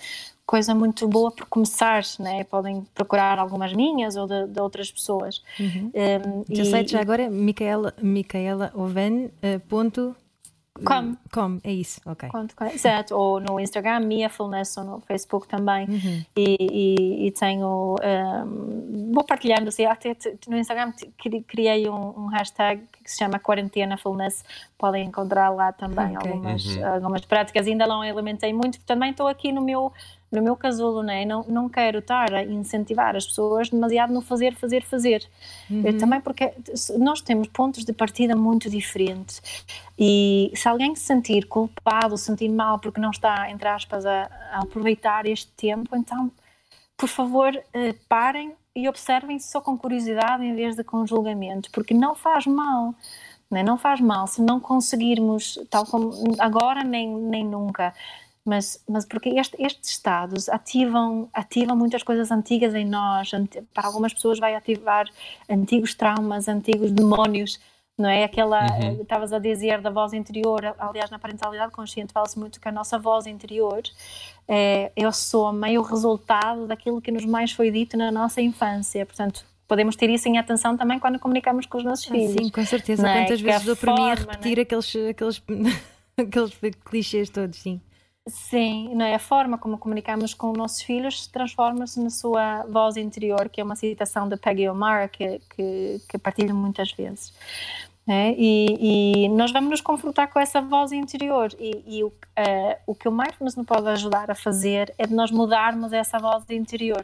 coisa 0.46 0.76
muito 0.76 1.08
boa 1.08 1.32
por 1.32 1.46
começar, 1.48 2.04
né? 2.20 2.44
podem 2.44 2.86
procurar 2.94 3.40
algumas 3.40 3.74
minhas 3.74 4.16
ou 4.16 4.28
de, 4.28 4.48
de 4.48 4.60
outras 4.60 4.92
pessoas. 4.92 5.42
Uhum. 5.60 5.92
Um, 5.94 6.56
já 6.56 6.64
e, 6.64 6.66
sei, 6.66 6.88
já 6.88 7.02
agora, 7.02 7.30
Micaela, 7.30 7.94
Micaela 8.02 8.72
Oven, 8.76 9.26
uh, 9.26 9.60
ponto 9.68 10.16
com. 10.84 11.16
Com, 11.32 11.60
é 11.64 11.72
isso, 11.72 12.02
ok. 12.04 12.30
Exato, 12.74 13.16
ou 13.16 13.40
no 13.40 13.60
Instagram, 13.60 14.00
Mia 14.00 14.28
Fullness, 14.28 14.76
ou 14.78 14.84
no 14.84 15.02
Facebook 15.02 15.48
também. 15.48 15.88
Uhum. 15.88 16.26
E, 16.36 16.58
e, 16.60 17.28
e, 17.28 17.32
tenho. 17.32 17.96
Um, 18.04 19.12
vou 19.14 19.24
partilhando, 19.24 19.70
assim, 19.70 19.86
até 19.86 20.18
no 20.48 20.58
Instagram 20.58 20.92
criei 21.48 21.88
um, 21.88 22.24
um, 22.24 22.28
hashtag 22.28 22.82
que 23.04 23.12
se 23.12 23.20
chama 23.20 23.38
Quarentena 23.38 23.98
Fullness. 23.98 24.44
Podem 24.76 25.06
encontrar 25.06 25.50
lá 25.50 25.72
também 25.72 26.18
okay. 26.18 26.32
algumas, 26.32 26.66
uhum. 26.66 26.88
algumas 26.88 27.22
práticas. 27.22 27.68
Ainda 27.68 27.86
não 27.86 28.04
implementei 28.04 28.52
muito, 28.52 28.80
porque 28.80 28.88
também 28.88 29.12
estou 29.12 29.28
aqui 29.28 29.52
no 29.52 29.62
meu 29.64 29.94
no 30.34 30.42
meu 30.42 30.56
casulo, 30.56 31.04
né? 31.04 31.24
não, 31.26 31.44
não 31.48 31.70
quero 31.70 32.00
estar 32.00 32.34
a 32.34 32.44
incentivar 32.44 33.16
as 33.16 33.26
pessoas 33.26 33.70
demasiado 33.70 34.12
no 34.12 34.20
fazer, 34.20 34.56
fazer, 34.56 34.84
fazer. 34.84 35.24
Uhum. 35.70 35.98
Também 35.98 36.20
porque 36.20 36.52
nós 36.98 37.22
temos 37.22 37.48
pontos 37.48 37.86
de 37.86 37.94
partida 37.94 38.36
muito 38.36 38.70
diferentes 38.70 39.42
e 39.98 40.52
se 40.56 40.68
alguém 40.68 40.96
se 40.96 41.04
sentir 41.04 41.46
culpado, 41.46 42.18
sentir 42.18 42.50
mal 42.50 42.80
porque 42.80 43.00
não 43.00 43.12
está, 43.12 43.50
entre 43.52 43.68
aspas, 43.68 44.06
a, 44.06 44.30
a 44.52 44.64
aproveitar 44.64 45.28
este 45.28 45.52
tempo, 45.52 45.96
então, 45.96 46.32
por 46.98 47.08
favor, 47.08 47.56
eh, 47.74 47.96
parem 48.10 48.54
e 48.76 48.90
observem 48.90 49.38
só 49.38 49.62
com 49.62 49.78
curiosidade 49.78 50.44
em 50.44 50.56
vez 50.56 50.76
de 50.76 50.84
com 50.84 51.06
julgamento, 51.06 51.70
porque 51.72 51.94
não 51.94 52.16
faz 52.16 52.48
mal. 52.48 52.96
Né? 53.52 53.62
Não 53.62 53.78
faz 53.78 54.02
mal 54.02 54.26
se 54.26 54.42
não 54.42 54.60
conseguirmos, 54.60 55.60
tal 55.70 55.86
como 55.86 56.12
agora 56.40 56.84
nem, 56.84 57.08
nem 57.16 57.46
nunca, 57.46 57.94
mas, 58.46 58.84
mas 58.88 59.06
porque 59.06 59.30
este, 59.30 59.56
estes 59.62 59.92
estados 59.92 60.50
ativam, 60.50 61.30
ativam 61.34 61.78
muitas 61.78 62.04
coisas 62.04 62.30
antigas 62.30 62.76
em 62.76 62.86
nós. 62.86 63.32
Para 63.74 63.88
algumas 63.88 64.14
pessoas 64.14 64.38
vai 64.38 64.54
ativar 64.54 65.06
antigos 65.50 65.94
traumas, 65.94 66.48
antigos 66.50 66.92
demónios, 66.92 67.60
não 67.98 68.10
é? 68.10 68.26
Aquela, 68.26 68.64
uhum. 68.80 69.02
Estavas 69.02 69.32
a 69.32 69.40
dizer 69.40 69.80
da 69.80 69.90
voz 69.90 70.12
interior, 70.12 70.76
aliás, 70.78 71.10
na 71.10 71.20
parentalidade 71.20 71.72
consciente 71.72 72.12
fala-se 72.12 72.38
muito 72.38 72.60
que 72.60 72.68
a 72.68 72.72
nossa 72.72 73.00
voz 73.00 73.26
interior 73.28 73.82
é, 74.48 74.92
é 74.94 75.08
o 75.08 75.12
soma 75.12 75.70
e 75.70 75.78
o 75.78 75.82
resultado 75.82 76.68
daquilo 76.68 77.02
que 77.02 77.12
nos 77.12 77.26
mais 77.26 77.52
foi 77.54 77.72
dito 77.72 77.96
na 77.96 78.12
nossa 78.12 78.42
infância. 78.42 79.06
Portanto, 79.06 79.46
podemos 79.70 79.96
ter 79.96 80.10
isso 80.10 80.28
em 80.28 80.38
atenção 80.38 80.76
também 80.76 81.00
quando 81.00 81.18
comunicamos 81.18 81.66
com 81.66 81.78
os 81.78 81.86
nossos 81.86 82.08
ah, 82.08 82.12
filhos. 82.12 82.34
Sim, 82.34 82.50
com 82.50 82.66
certeza. 82.66 83.08
É? 83.08 83.22
Quantas 83.22 83.40
vezes 83.40 83.64
dou 83.64 83.78
para 83.78 83.94
mim 83.94 84.10
a 84.10 84.16
repetir 84.16 84.60
é? 84.60 84.64
aqueles, 84.64 84.94
aqueles, 85.08 85.42
aqueles 86.18 86.60
clichês 86.84 87.30
todos, 87.30 87.58
sim. 87.58 87.80
Sim, 88.26 88.96
não 88.96 89.06
é? 89.06 89.16
a 89.16 89.20
forma 89.20 89.58
como 89.58 89.78
comunicamos 89.78 90.34
com 90.34 90.54
nossos 90.54 90.82
filhos 90.82 91.28
transforma-se 91.28 92.00
na 92.00 92.10
sua 92.10 92.64
voz 92.64 92.96
interior, 92.96 93.50
que 93.50 93.60
é 93.60 93.64
uma 93.64 93.76
citação 93.76 94.30
de 94.30 94.38
Peggy 94.38 94.70
O'Mara 94.70 95.10
que, 95.10 95.40
que, 95.54 96.02
que 96.08 96.18
partilho 96.18 96.56
muitas 96.56 96.92
vezes. 96.94 97.34
É? 98.08 98.34
E, 98.38 99.26
e, 99.26 99.30
nós 99.30 99.52
vamos 99.52 99.70
nos 99.70 99.82
confrontar 99.82 100.30
com 100.30 100.40
essa 100.40 100.62
voz 100.62 100.92
interior 100.92 101.54
e, 101.58 101.84
e 102.00 102.04
o, 102.04 102.08
uh, 102.08 102.12
o 102.86 102.96
que 102.96 103.08
o 103.08 103.12
mindfulness 103.12 103.56
nos 103.56 103.66
pode 103.66 103.88
ajudar 103.88 104.30
a 104.30 104.36
fazer 104.36 104.94
é 104.98 105.08
de 105.08 105.14
nós 105.14 105.32
mudarmos 105.32 105.94
essa 105.94 106.20
voz 106.20 106.44
interior 106.50 107.04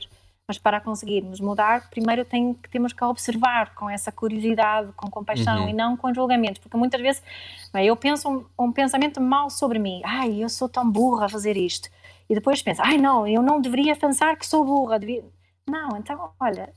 mas 0.50 0.58
para 0.58 0.82
conseguirmos 0.82 1.40
mudar, 1.40 1.92
primeiro 1.92 2.26
tem, 2.26 2.56
temos 2.72 2.92
que 2.92 3.04
observar 3.04 3.76
com 3.76 3.88
essa 3.88 4.12
curiosidade, 4.12 4.92
com 4.94 5.08
compaixão 5.08 5.62
uhum. 5.62 5.70
e 5.70 5.74
não 5.74 5.96
com 5.96 6.12
julgamento, 6.12 6.60
porque 6.60 6.76
muitas 6.76 7.00
vezes 7.00 7.22
eu 7.76 7.96
penso 7.96 8.28
um, 8.28 8.66
um, 8.66 8.72
pensamento 8.72 9.22
mal 9.22 9.52
sobre 9.52 9.78
mim, 9.78 10.02
ai, 10.04 10.44
eu 10.44 10.50
sou 10.50 10.68
tão 10.68 10.90
burra 10.90 11.28
a 11.28 11.30
fazer 11.30 11.56
isto, 11.56 11.88
e 12.28 12.34
depois 12.34 12.64
penso, 12.64 12.82
ai 12.84 12.98
não, 12.98 13.28
eu 13.28 13.44
não 13.44 13.62
deveria 13.62 13.96
pensar 13.96 14.36
que 14.38 14.48
sou 14.48 14.66
burra, 14.66 14.98
devia... 14.98 15.24
não, 15.70 15.96
então, 15.96 16.32
olha, 16.40 16.74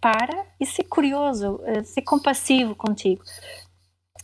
para 0.00 0.44
e 0.58 0.66
ser 0.66 0.82
curioso, 0.82 1.60
eh, 1.64 1.84
ser 1.84 2.02
compassivo 2.02 2.74
contigo. 2.74 3.22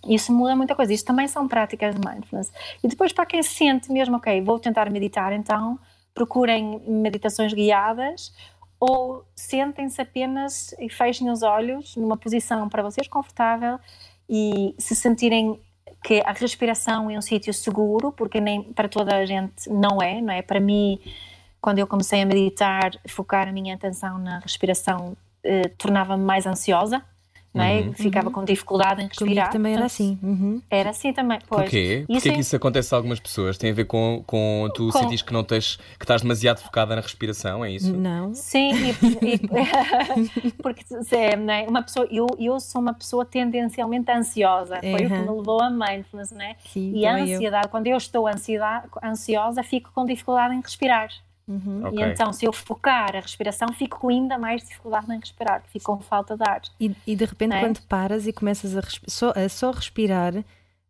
Isso 0.08 0.32
muda 0.32 0.54
muita 0.54 0.76
coisa. 0.76 0.92
Isto 0.92 1.06
também 1.06 1.26
são 1.26 1.48
práticas 1.48 1.94
de 1.94 2.00
mindfulness. 2.00 2.52
E 2.82 2.86
depois, 2.86 3.12
para 3.12 3.26
quem 3.26 3.42
sente 3.42 3.90
mesmo, 3.90 4.16
ok, 4.16 4.40
vou 4.40 4.58
tentar 4.60 4.88
meditar, 4.90 5.32
então 5.32 5.78
procurem 6.14 6.80
meditações 6.86 7.52
guiadas 7.52 8.32
ou 8.80 9.24
sentem-se 9.34 10.00
apenas 10.00 10.74
e 10.78 10.88
fechem 10.88 11.30
os 11.30 11.42
olhos 11.42 11.96
numa 11.96 12.16
posição 12.16 12.68
para 12.68 12.82
vocês 12.82 13.08
confortável 13.08 13.78
e 14.28 14.74
se 14.78 14.94
sentirem 14.94 15.60
que 16.04 16.22
a 16.24 16.32
respiração 16.32 17.10
é 17.10 17.18
um 17.18 17.22
sítio 17.22 17.52
seguro, 17.52 18.12
porque 18.12 18.40
nem 18.40 18.62
para 18.62 18.88
toda 18.88 19.16
a 19.16 19.26
gente 19.26 19.68
não 19.68 20.00
é, 20.00 20.20
não 20.20 20.32
é? 20.32 20.42
Para 20.42 20.60
mim, 20.60 21.00
quando 21.60 21.80
eu 21.80 21.86
comecei 21.86 22.22
a 22.22 22.26
meditar, 22.26 22.92
focar 23.08 23.48
a 23.48 23.52
minha 23.52 23.74
atenção 23.74 24.18
na 24.18 24.38
respiração 24.38 25.16
eh, 25.42 25.68
tornava-me 25.76 26.22
mais 26.22 26.46
ansiosa, 26.46 27.04
não 27.58 27.64
é? 27.64 27.92
Ficava 27.92 28.30
com 28.30 28.44
dificuldade 28.44 29.02
em 29.02 29.08
Comigo 29.08 29.24
respirar. 29.24 29.50
também 29.50 29.74
era 29.74 29.84
assim. 29.84 30.18
Uhum. 30.22 30.62
Era 30.70 30.90
assim 30.90 31.12
também, 31.12 31.38
pois. 31.46 31.68
quê? 31.68 32.04
Isso 32.08 32.12
Porquê 32.20 32.28
é- 32.28 32.32
que 32.32 32.40
isso 32.40 32.56
acontece 32.56 32.94
a 32.94 32.96
algumas 32.98 33.20
pessoas? 33.20 33.58
Tem 33.58 33.70
a 33.70 33.74
ver 33.74 33.84
com, 33.84 34.22
com 34.26 34.68
tu 34.74 34.90
Com- 34.90 34.98
sentires 34.98 35.22
que 35.22 35.32
não 35.32 35.44
tens, 35.44 35.76
que 35.98 36.04
estás 36.04 36.22
demasiado 36.22 36.60
focada 36.60 36.94
na 36.94 37.02
respiração, 37.02 37.64
é 37.64 37.70
isso? 37.72 37.94
Não. 37.96 38.34
Sim, 38.34 38.70
e- 38.72 39.34
e- 39.34 40.52
porque 40.62 40.84
é, 41.14 41.36
não 41.36 41.52
é? 41.52 41.66
uma 41.68 41.82
pessoa, 41.82 42.06
eu, 42.10 42.26
eu 42.38 42.58
sou 42.60 42.80
uma 42.80 42.94
pessoa 42.94 43.24
tendencialmente 43.24 44.10
ansiosa, 44.10 44.78
foi 44.80 44.92
o 44.92 45.08
que 45.08 45.14
Uhum. 45.14 45.32
me 45.32 45.38
levou 45.38 45.60
a 45.62 45.70
mindfulness, 45.70 46.32
não 46.32 46.42
é? 46.42 46.56
Sim, 46.66 46.92
E 46.94 47.06
a 47.06 47.10
também 47.10 47.28
eu. 47.30 47.36
ansiedade, 47.36 47.68
quando 47.68 47.86
eu 47.86 47.96
estou 47.96 48.26
ansiedade, 48.26 48.86
ansiosa, 49.02 49.62
fico 49.62 49.90
com 49.94 50.04
dificuldade 50.04 50.54
em 50.54 50.60
respirar. 50.60 51.08
Ok. 51.48 51.98
E 51.98 52.02
então, 52.02 52.32
se 52.32 52.44
eu 52.44 52.52
focar 52.52 53.16
a 53.16 53.20
respiração, 53.20 53.68
fico 53.72 53.98
com 53.98 54.08
ainda 54.10 54.36
mais 54.38 54.62
dificuldade 54.62 55.10
em 55.12 55.18
respirar, 55.18 55.62
fico 55.72 55.96
com 55.96 56.02
falta 56.02 56.36
de 56.36 56.42
ar. 56.48 56.60
E, 56.78 56.94
e 57.06 57.16
de 57.16 57.24
repente, 57.24 57.54
É? 57.54 57.60
quando 57.60 57.80
paras 57.82 58.26
e 58.26 58.32
começas 58.32 58.76
a, 58.76 58.82
só, 59.06 59.32
a 59.34 59.48
só 59.48 59.70
respirar, 59.70 60.34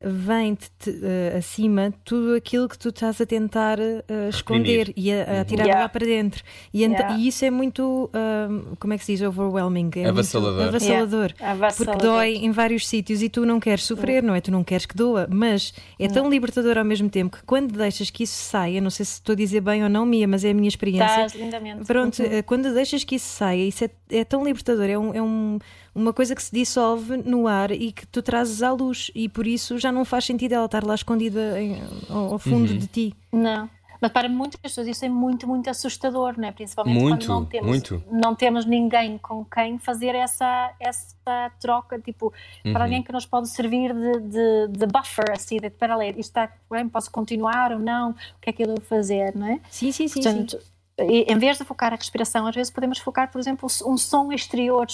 vem-te 0.00 0.70
te- 0.78 1.00
eh, 1.02 1.34
acima 1.38 1.92
tudo 2.04 2.34
aquilo 2.34 2.68
que 2.68 2.78
tu 2.78 2.90
estás 2.90 3.20
a 3.20 3.26
tentar 3.26 3.78
eh, 3.80 4.04
esconder 4.28 4.92
e 4.96 5.12
a, 5.12 5.40
a 5.40 5.44
tirar 5.44 5.64
Yeah. 5.64 5.82
lá 5.82 5.88
para 5.88 6.06
dentro. 6.06 6.42
E, 6.72 6.82
Yeah. 6.84 7.16
e 7.16 7.26
isso 7.28 7.44
é 7.44 7.50
muito, 7.50 8.08
ahm, 8.14 8.74
como 8.78 8.92
é 8.92 8.98
que 8.98 9.04
se 9.04 9.12
diz? 9.12 9.22
Overwhelming. 9.22 9.90
É 9.96 9.98
muito 10.02 10.08
Avassalador. 10.10 10.68
avassalador. 10.68 11.30
Yeah. 11.32 11.50
Avassalador. 11.50 11.96
Porque 11.96 12.06
dói 12.06 12.34
em 12.36 12.52
vários 12.52 12.86
sítios 12.86 13.22
e 13.22 13.28
tu 13.28 13.44
não 13.44 13.58
queres 13.58 13.84
sofrer, 13.84 14.22
não 14.22 14.34
é? 14.34 14.40
Tu 14.40 14.52
não 14.52 14.62
queres 14.62 14.86
que 14.86 14.94
doa, 14.96 15.26
mas 15.30 15.74
é 15.98 16.06
tão 16.08 16.30
libertador 16.30 16.78
ao 16.78 16.84
mesmo 16.84 17.10
tempo 17.10 17.36
que 17.36 17.42
quando 17.44 17.72
deixas 17.72 18.08
que 18.08 18.22
isso 18.22 18.36
saia, 18.40 18.80
não 18.80 18.90
sei 18.90 19.04
se 19.04 19.14
estou 19.14 19.32
a 19.32 19.36
dizer 19.36 19.60
bem 19.60 19.82
ou 19.82 19.88
não, 19.90 20.06
Mia, 20.06 20.28
mas 20.28 20.44
é 20.44 20.50
a 20.50 20.54
minha 20.54 20.68
experiência. 20.68 21.06
Estás 21.26 21.34
lindamente. 21.34 21.84
Pronto, 21.84 22.22
Uhum. 22.22 22.28
eh, 22.30 22.42
quando 22.42 22.72
deixas 22.72 23.02
que 23.02 23.16
isso 23.16 23.26
saia, 23.28 23.64
isso 23.66 23.84
é, 23.84 23.90
é 24.10 24.24
tão 24.24 24.44
libertador, 24.44 24.84
é, 24.88 24.96
um- 24.96 25.12
é 25.14 25.20
um- 25.20 25.58
uma 25.94 26.12
coisa 26.12 26.34
que 26.34 26.42
se 26.42 26.52
dissolve 26.52 27.16
no 27.18 27.46
ar 27.48 27.70
e 27.70 27.92
que 27.92 28.06
tu 28.06 28.22
trazes 28.22 28.62
à 28.62 28.72
luz, 28.72 29.10
e 29.14 29.28
por 29.28 29.46
isso 29.46 29.78
já 29.78 29.90
não 29.92 30.04
faz 30.04 30.24
sentido 30.24 30.52
ela 30.52 30.66
estar 30.66 30.84
lá 30.84 30.94
escondida 30.94 31.60
em- 31.60 31.80
ao, 32.08 32.32
ao 32.34 32.38
fundo 32.38 32.70
Uhum. 32.72 32.78
de 32.78 32.86
ti. 32.86 33.14
Não. 33.32 33.68
Mas 34.00 34.12
para 34.12 34.28
muitas 34.28 34.60
pessoas 34.60 34.86
isso 34.86 35.04
é 35.04 35.08
muito, 35.08 35.44
muito 35.48 35.68
assustador, 35.68 36.34
não 36.38 36.46
é? 36.46 36.52
Principalmente 36.52 37.00
Muito, 37.00 37.26
quando 37.26 37.40
não 37.40 37.44
temos, 37.44 37.66
muito. 37.68 38.04
não 38.08 38.32
temos 38.32 38.64
ninguém 38.64 39.18
com 39.18 39.44
quem 39.44 39.76
fazer 39.76 40.14
essa, 40.14 40.70
essa 40.78 41.50
troca, 41.60 41.98
tipo, 41.98 42.32
Uhum. 42.64 42.72
para 42.72 42.84
alguém 42.84 43.02
que 43.02 43.10
nos 43.10 43.26
pode 43.26 43.48
servir 43.48 43.92
de, 43.92 44.20
de, 44.20 44.68
de 44.78 44.86
buffer, 44.86 45.32
assim, 45.32 45.56
de 45.56 45.68
para 45.68 45.96
ler, 45.96 46.10
isto 46.10 46.20
está 46.30 46.48
bem, 46.70 46.88
posso 46.88 47.10
continuar 47.10 47.72
ou 47.72 47.80
não, 47.80 48.10
o 48.10 48.14
que 48.40 48.50
é 48.50 48.52
que 48.52 48.62
eu 48.62 48.68
devo 48.68 48.82
fazer, 48.82 49.34
não 49.34 49.48
é? 49.48 49.58
Sim, 49.68 49.90
sim, 49.90 50.06
sim. 50.06 50.22
sim. 50.22 50.32
Portanto, 50.44 50.58
e- 51.00 51.24
em 51.32 51.36
vez 51.36 51.58
de 51.58 51.64
focar 51.64 51.92
a 51.92 51.96
respiração, 51.96 52.46
às 52.46 52.54
vezes 52.54 52.70
podemos 52.72 52.98
focar, 52.98 53.32
por 53.32 53.40
exemplo, 53.40 53.68
um 53.84 53.96
som 53.98 54.30
exterior 54.32 54.86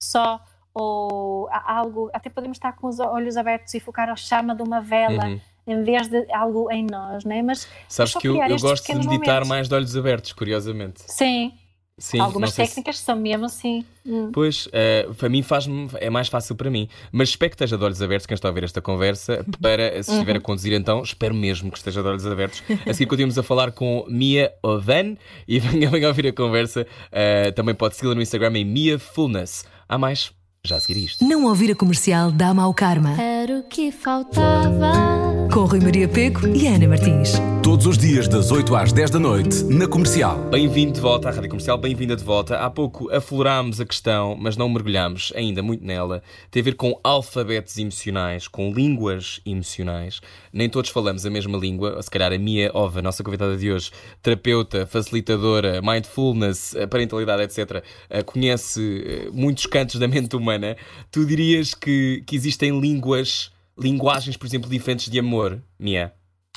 só, 0.00 0.40
ou 0.74 1.48
algo, 1.50 2.10
até 2.12 2.28
podemos 2.28 2.56
estar 2.56 2.72
com 2.72 2.86
os 2.86 3.00
olhos 3.00 3.36
abertos 3.36 3.72
e 3.74 3.80
focar 3.80 4.08
a 4.10 4.16
chama 4.16 4.54
de 4.54 4.62
uma 4.62 4.80
vela, 4.80 5.24
Uhum. 5.26 5.40
em 5.66 5.82
vez 5.82 6.08
de 6.08 6.26
algo 6.32 6.70
em 6.70 6.84
nós, 6.84 7.24
não 7.24 7.32
é? 7.34 7.42
Mas 7.42 7.66
Sabes 7.88 8.12
só 8.12 8.20
que 8.20 8.28
eu, 8.28 8.36
eu 8.42 8.58
gosto 8.58 8.86
de 8.86 8.94
meditar 8.98 9.34
momentos. 9.36 9.48
mais 9.48 9.68
de 9.68 9.74
olhos 9.74 9.96
abertos, 9.96 10.32
curiosamente. 10.32 11.02
sim, 11.06 11.52
Sim, 11.98 12.20
algumas 12.20 12.52
sei 12.52 12.66
se- 12.66 12.72
técnicas 12.74 12.98
são 12.98 13.16
mesmo 13.16 13.46
assim. 13.46 13.82
Hum. 14.04 14.28
Pois, 14.30 14.68
eh, 14.70 15.08
para 15.16 15.30
mim 15.30 15.42
faz-me, 15.42 15.88
é 15.94 16.10
mais 16.10 16.28
fácil 16.28 16.54
para 16.54 16.70
mim. 16.70 16.90
Mas 17.10 17.30
espero 17.30 17.48
que 17.52 17.54
esteja 17.54 17.78
de 17.78 17.82
olhos 17.82 18.02
abertos 18.02 18.26
quem 18.26 18.34
está 18.34 18.48
a 18.50 18.52
ver 18.52 18.64
esta 18.64 18.82
conversa. 18.82 19.42
Para, 19.62 20.02
se 20.02 20.12
estiver 20.12 20.36
a 20.36 20.40
conduzir, 20.42 20.74
então, 20.74 21.02
espero 21.02 21.34
mesmo 21.34 21.70
que 21.72 21.78
esteja 21.78 22.02
de 22.02 22.08
olhos 22.08 22.26
abertos. 22.26 22.62
A 22.86 22.92
seguir 22.92 23.06
continuamos 23.08 23.38
a 23.38 23.42
falar 23.42 23.72
com 23.72 24.04
Mia 24.10 24.52
Ovan 24.62 25.16
e 25.48 25.58
venha, 25.58 25.88
venha 25.88 26.08
ouvir 26.08 26.26
a 26.26 26.32
conversa. 26.34 26.86
Eh, 27.10 27.50
também 27.52 27.74
pode 27.74 27.96
segui-la 27.96 28.14
no 28.14 28.20
Instagram 28.20 28.58
em 28.58 28.64
Mia 28.66 28.98
Fullness. 28.98 29.64
Há 29.88 29.96
mais, 29.96 30.32
já 30.64 30.76
a 30.76 30.80
seguir 30.80 31.04
isto. 31.04 31.24
Não 31.24 31.44
ouvir 31.44 31.70
a 31.70 31.74
comercial 31.76 32.32
dá 32.32 32.52
mau 32.52 32.74
karma. 32.74 33.20
Era 33.20 33.60
o 33.60 33.62
que 33.62 33.92
faltava. 33.92 35.45
Com 35.56 35.64
Rui 35.64 35.80
Maria 35.80 36.06
Peco 36.06 36.46
e 36.48 36.66
Ana 36.66 36.86
Martins. 36.86 37.32
Todos 37.62 37.86
os 37.86 37.96
dias, 37.96 38.28
das 38.28 38.50
8 38.50 38.76
às 38.76 38.92
10 38.92 39.12
da 39.12 39.18
noite, 39.18 39.64
na 39.64 39.88
comercial. 39.88 40.36
Bem-vindo 40.50 40.92
de 40.92 41.00
volta 41.00 41.30
à 41.30 41.32
Rádio 41.32 41.48
Comercial, 41.48 41.78
bem-vinda 41.78 42.14
de 42.14 42.22
volta. 42.22 42.58
Há 42.58 42.68
pouco 42.68 43.10
aflorámos 43.10 43.80
a 43.80 43.86
questão, 43.86 44.36
mas 44.38 44.54
não 44.54 44.68
mergulhámos 44.68 45.32
ainda 45.34 45.62
muito 45.62 45.82
nela. 45.82 46.22
Tem 46.50 46.60
a 46.60 46.64
ver 46.64 46.74
com 46.74 47.00
alfabetos 47.02 47.78
emocionais, 47.78 48.46
com 48.46 48.70
línguas 48.70 49.40
emocionais. 49.46 50.20
Nem 50.52 50.68
todos 50.68 50.90
falamos 50.90 51.24
a 51.24 51.30
mesma 51.30 51.56
língua. 51.56 52.02
Se 52.02 52.10
calhar 52.10 52.34
a 52.34 52.38
Mia 52.38 52.70
Ova, 52.74 53.00
nossa 53.00 53.24
convidada 53.24 53.56
de 53.56 53.72
hoje, 53.72 53.90
terapeuta, 54.22 54.84
facilitadora, 54.84 55.80
mindfulness, 55.80 56.74
eh, 56.74 56.86
parentalidade, 56.86 57.44
etc., 57.44 57.82
eh, 58.10 58.22
conhece 58.22 59.04
eh, 59.06 59.30
muitos 59.32 59.64
cantos 59.64 59.98
da 59.98 60.06
mente 60.06 60.36
humana. 60.36 60.76
Tu 61.10 61.24
dirias 61.24 61.72
que, 61.72 62.22
que 62.26 62.36
existem 62.36 62.78
línguas, 62.78 63.55
linguagens, 63.78 64.36
por 64.36 64.46
exemplo, 64.46 64.70
diferentes 64.70 65.10
de 65.10 65.18
amor, 65.18 65.62
Mia? 65.78 66.14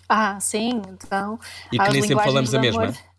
Ah, 0.08 0.40
sim, 0.40 0.82
então. 0.90 1.40
E 1.72 1.78
que 1.78 1.92
nem 1.92 2.02
sempre 2.02 2.24
falamos 2.24 2.54
a 2.54 2.60
mesma? 2.60 2.94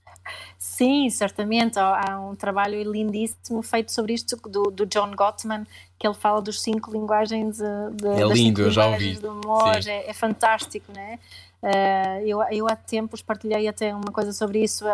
Sim, 0.59 1.09
certamente. 1.09 1.79
Há 1.79 2.21
um 2.21 2.35
trabalho 2.35 2.83
lindíssimo 2.91 3.63
feito 3.63 3.91
sobre 3.91 4.13
isto 4.13 4.37
do, 4.37 4.65
do 4.65 4.85
John 4.85 5.13
Gottman, 5.17 5.67
que 5.99 6.07
ele 6.07 6.15
fala 6.15 6.43
dos 6.43 6.61
cinco 6.61 6.93
linguagens 6.93 7.57
de, 7.57 7.91
de, 7.97 8.09
É 8.09 8.25
lindo, 8.27 8.61
eu 8.63 8.71
já 8.71 8.87
ouvi. 8.87 9.15
do 9.15 9.31
amor. 9.31 9.77
É, 9.87 10.11
é 10.11 10.13
fantástico, 10.13 10.93
não 10.95 11.01
é? 11.01 11.19
Eh, 11.63 12.23
eu, 12.27 12.41
eu 12.51 12.67
há 12.69 12.75
tempos 12.75 13.21
partilhei 13.21 13.69
até 13.69 13.95
uma 13.95 14.11
coisa 14.11 14.33
sobre 14.33 14.63
isso, 14.63 14.89
a, 14.89 14.93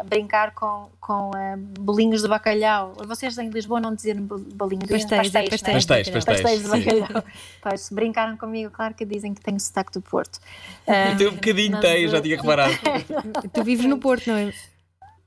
a 0.00 0.04
brincar 0.04 0.54
com, 0.54 0.88
com 1.00 1.32
eh, 1.36 1.56
bolinhos 1.80 2.22
de 2.22 2.28
bacalhau. 2.28 2.92
Vocês 3.04 3.36
em 3.38 3.48
Lisboa 3.50 3.80
não 3.80 3.94
dizem 3.94 4.14
bo- 4.14 4.38
bolinhos, 4.38 4.88
Pastéis, 4.88 5.34
é 5.34 5.42
pastéis, 5.42 5.48
pastéis. 5.50 5.64
não 5.64 5.70
é? 5.70 5.74
Pastéis, 5.74 6.10
pastéis. 6.10 6.40
Pastéis 6.42 6.62
de 6.62 6.68
bacalhau. 6.68 7.24
Pois, 7.60 7.80
se 7.80 7.92
brincaram 7.94 8.36
comigo, 8.36 8.70
claro 8.70 8.94
que 8.94 9.04
dizem 9.04 9.34
que 9.34 9.40
tenho 9.40 9.58
sotaque 9.58 9.92
do 9.92 10.00
Porto. 10.00 10.38
Eh, 10.86 11.14
Tem 11.16 11.26
um 11.26 11.34
bocadinho, 11.34 11.72
mas, 11.72 11.80
tem, 11.82 12.02
eu 12.04 12.08
já 12.10 12.18
eh, 12.18 12.20
tinha 12.20 12.36
reparado. 12.36 12.74
Tu 13.52 13.64
vives 13.64 13.84
no 13.86 13.98
Porto, 13.98 14.28
não 14.28 14.36
é? 14.36 14.52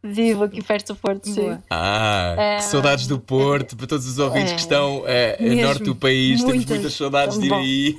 Vivo 0.03 0.45
aqui 0.45 0.63
perto 0.63 0.93
do 0.93 0.99
Porto, 0.99 1.25
sim. 1.27 1.35
Boa. 1.35 1.63
Ah, 1.69 2.33
É. 2.37 2.55
que 2.55 2.63
saudades 2.63 3.05
do 3.05 3.19
Porto, 3.19 3.75
para 3.77 3.85
todos 3.85 4.07
os 4.07 4.17
ouvintes 4.17 4.53
É. 4.53 4.55
que 4.55 4.61
estão 4.61 5.03
eh, 5.05 5.37
a 5.39 5.65
norte 5.67 5.83
do 5.83 5.95
país, 5.95 6.39
temos 6.39 6.55
Muitas. 6.55 6.69
muitas 6.77 6.93
saudades 6.93 7.37
de 7.37 7.45
ir 7.47 7.53
aí. 7.53 7.95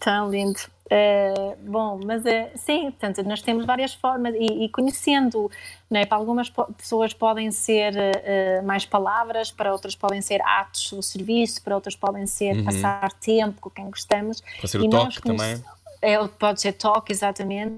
Tão 0.00 0.30
lindo. 0.30 0.58
Eh, 0.94 1.56
bom, 1.62 1.98
mas 2.04 2.26
eh, 2.26 2.52
sim, 2.54 2.90
portanto, 2.90 3.22
nós 3.26 3.40
temos 3.40 3.64
várias 3.64 3.94
formas 3.94 4.34
e, 4.34 4.64
e 4.64 4.68
conhecendo, 4.68 5.50
não 5.88 5.98
é? 5.98 6.04
para 6.04 6.18
algumas 6.18 6.50
po- 6.50 6.70
pessoas 6.74 7.14
podem 7.14 7.50
ser 7.50 7.94
eh, 7.96 8.60
mais 8.60 8.84
palavras, 8.84 9.50
para 9.50 9.72
outras 9.72 9.96
podem 9.96 10.20
ser 10.20 10.42
atos, 10.42 10.92
o 10.92 11.00
serviço, 11.00 11.62
para 11.62 11.74
outras 11.74 11.96
podem 11.96 12.26
ser 12.26 12.62
passar 12.62 13.10
tempo 13.14 13.58
com 13.58 13.70
quem 13.70 13.86
gostamos. 13.86 14.40
Uhum. 14.40 14.60
Pode 14.60 14.70
ser 14.70 14.80
o 14.80 14.84
E 14.84 14.88
nós 14.88 15.14
toque 15.14 15.28
também. 15.28 15.64
É, 16.02 16.28
pode 16.28 16.60
ser 16.60 16.74
toque, 16.74 17.10
exatamente. 17.10 17.74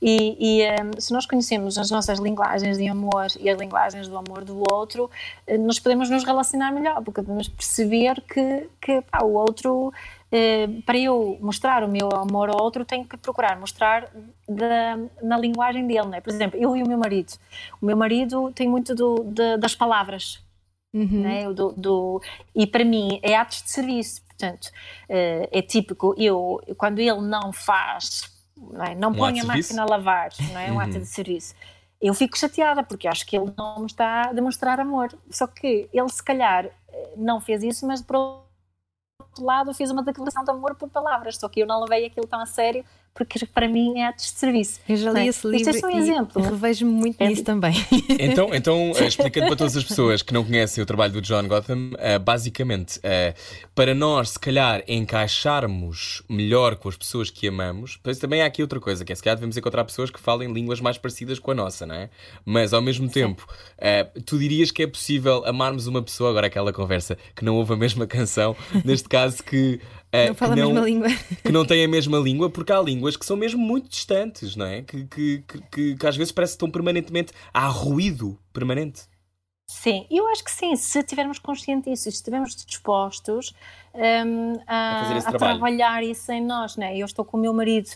E, 0.00 0.36
e, 0.38 0.62
ehm, 0.62 0.92
se 0.96 1.12
nós 1.12 1.26
conhecemos 1.26 1.76
as 1.76 1.90
nossas 1.90 2.20
linguagens 2.20 2.78
de 2.78 2.86
amor 2.86 3.26
e 3.40 3.50
as 3.50 3.58
linguagens 3.58 4.06
do 4.06 4.16
amor 4.16 4.44
do 4.44 4.62
outro, 4.70 5.10
nós 5.58 5.80
podemos 5.80 6.08
nos 6.08 6.22
relacionar 6.22 6.70
melhor, 6.70 7.02
porque 7.02 7.20
podemos 7.22 7.48
perceber 7.48 8.20
que, 8.20 8.68
que 8.80 9.02
pá, 9.02 9.24
o 9.24 9.32
outro, 9.32 9.92
para 10.86 10.96
eu 10.98 11.38
mostrar 11.40 11.82
o 11.82 11.88
meu 11.88 12.08
amor 12.14 12.48
ao 12.50 12.62
outro, 12.62 12.84
tenho 12.84 13.04
que 13.04 13.16
procurar 13.16 13.58
mostrar 13.58 14.08
da- 14.48 14.96
na 15.22 15.36
linguagem 15.36 15.86
dele. 15.86 16.06
Não 16.06 16.14
é? 16.14 16.20
Por 16.20 16.30
exemplo, 16.32 16.58
eu 16.60 16.76
e 16.76 16.82
o 16.82 16.88
meu 16.88 16.96
marido. 16.98 17.32
O 17.82 17.86
meu 17.86 17.96
marido 17.96 18.52
tem 18.52 18.68
muito 18.68 18.94
do- 18.94 19.24
de- 19.24 19.56
das 19.56 19.74
palavras 19.74 20.40
Uhum. 20.92 21.20
né? 21.22 21.48
O 21.48 21.54
do, 21.54 21.72
do- 21.72 22.22
e 22.54 22.66
para 22.66 22.84
mim 22.84 23.20
é 23.22 23.36
atos 23.36 23.62
de 23.62 23.70
serviço, 23.70 24.22
portanto, 24.26 24.70
eh, 25.08 25.48
é 25.52 25.62
típico, 25.62 26.14
eu, 26.18 26.60
quando 26.76 26.98
ele 26.98 27.20
não 27.20 27.52
faz, 27.52 28.28
não, 28.56 28.84
é? 28.84 28.94
não 28.96 29.10
Um 29.10 29.14
põe 29.14 29.38
a 29.38 29.42
serviço? 29.44 29.72
máquina 29.74 29.82
a 29.82 29.86
lavar, 29.96 30.30
não 30.52 30.58
é? 30.60 30.72
Um 30.72 30.80
ato 30.80 30.98
de 30.98 31.06
serviço, 31.06 31.54
eu 32.00 32.12
fico 32.14 32.36
chateada 32.36 32.82
porque 32.82 33.06
acho 33.06 33.24
que 33.26 33.36
ele 33.36 33.52
não 33.56 33.78
me 33.80 33.86
está 33.86 34.30
a 34.30 34.32
demonstrar 34.32 34.80
amor. 34.80 35.12
Só 35.30 35.46
que 35.46 35.88
ele, 35.92 36.08
se 36.08 36.22
calhar, 36.24 36.66
eh, 36.66 37.12
não 37.16 37.40
fez 37.40 37.62
isso, 37.62 37.86
mas 37.86 38.02
por 38.02 38.42
outro 39.30 39.44
lado, 39.44 39.74
fez 39.74 39.90
uma 39.90 40.02
declaração 40.02 40.44
de 40.44 40.50
amor 40.50 40.74
por 40.74 40.88
palavras, 40.88 41.36
só 41.36 41.48
que 41.48 41.60
eu 41.60 41.66
não 41.66 41.80
levei 41.80 42.06
aquilo 42.06 42.26
tão 42.26 42.40
a 42.40 42.46
sério 42.46 42.84
porque 43.14 43.44
para 43.46 43.68
mim 43.68 43.98
é 43.98 44.06
atos 44.06 44.26
de 44.32 44.38
serviço. 44.38 44.80
Eu 44.88 44.96
já 44.96 45.10
li 45.12 45.20
é? 45.20 45.26
esse 45.26 45.46
livro 45.46 45.70
Isto 45.70 45.76
é 45.76 45.80
só 45.80 45.86
um 45.88 45.98
exemplo. 45.98 46.42
revejo-me 46.42 46.92
muito 46.92 47.20
É- 47.20 47.28
nisso 47.28 47.44
também. 47.44 47.74
Então, 48.18 48.54
então 48.54 48.92
eh, 48.96 49.06
explicando 49.06 49.46
para 49.48 49.56
todas 49.56 49.76
as 49.76 49.84
pessoas 49.84 50.22
que 50.22 50.32
não 50.32 50.44
conhecem 50.44 50.82
o 50.82 50.86
trabalho 50.86 51.12
do 51.12 51.20
John 51.20 51.46
Gotham, 51.46 51.90
eh, 51.98 52.18
basicamente, 52.18 52.98
eh, 53.02 53.34
para 53.74 53.94
nós, 53.94 54.30
se 54.30 54.38
calhar, 54.38 54.82
encaixarmos 54.86 56.22
melhor 56.28 56.76
com 56.76 56.88
as 56.88 56.96
pessoas 56.96 57.30
que 57.30 57.48
amamos, 57.48 57.98
pois 58.02 58.18
também 58.18 58.42
há 58.42 58.46
aqui 58.46 58.62
outra 58.62 58.80
coisa, 58.80 59.04
que 59.04 59.12
é 59.12 59.14
se 59.16 59.22
calhar 59.22 59.36
devemos 59.36 59.56
encontrar 59.56 59.84
pessoas 59.84 60.10
que 60.10 60.20
falem 60.20 60.52
línguas 60.52 60.80
mais 60.80 60.98
parecidas 60.98 61.38
com 61.38 61.50
a 61.50 61.54
nossa, 61.54 61.86
não 61.86 61.94
é? 61.94 62.10
Mas 62.44 62.72
ao 62.72 62.82
mesmo 62.82 63.08
tempo, 63.08 63.46
tu 64.26 64.38
dirias 64.38 64.70
que 64.70 64.82
é 64.82 64.86
possível 64.86 65.44
amarmos 65.46 65.86
uma 65.86 66.02
pessoa, 66.02 66.30
agora 66.30 66.46
aquela 66.46 66.72
conversa, 66.72 67.16
que 67.34 67.44
não 67.44 67.56
ouve 67.56 67.72
a 67.72 67.76
mesma 67.76 68.06
canção, 68.06 68.56
neste 68.84 69.08
caso 69.08 69.42
que. 69.42 69.80
Eh, 70.12 70.28
Não 70.28 70.34
fala 70.34 70.54
que 70.54 70.60
a 70.60 70.66
mesma 70.66 70.80
língua. 70.80 71.08
que 71.44 71.52
não 71.52 71.64
têm 71.64 71.84
a 71.84 71.88
mesma 71.88 72.18
língua, 72.18 72.50
porque 72.50 72.72
há 72.72 72.80
línguas 72.80 73.16
que 73.16 73.24
são 73.26 73.36
mesmo 73.36 73.60
muito 73.60 73.88
distantes, 73.88 74.56
não 74.56 74.66
é? 74.66 74.82
Que, 74.82 75.04
que, 75.06 75.44
que, 75.46 75.60
que- 75.70 75.94
que 75.96 76.06
às 76.06 76.16
vezes 76.16 76.32
parece 76.32 76.52
que 76.52 76.56
estão 76.56 76.70
permanentemente. 76.70 77.32
Há 77.52 77.66
ruído 77.68 78.38
permanente. 78.52 79.02
Sim, 79.68 80.04
eu 80.10 80.26
acho 80.28 80.42
que 80.42 80.50
sim, 80.50 80.74
se 80.74 81.00
tivermos 81.04 81.38
consciente 81.38 81.88
disso 81.88 82.08
e 82.08 82.12
se 82.12 82.18
estivermos 82.18 82.56
dispostos 82.56 83.54
um, 83.94 84.54
a, 84.66 85.20
a 85.26 85.32
trabalhar 85.32 86.02
isso 86.02 86.32
em 86.32 86.44
nós, 86.44 86.76
né? 86.76 86.96
Eu 86.98 87.06
estou 87.06 87.24
com 87.24 87.36
o 87.36 87.40
meu 87.40 87.54
marido 87.54 87.88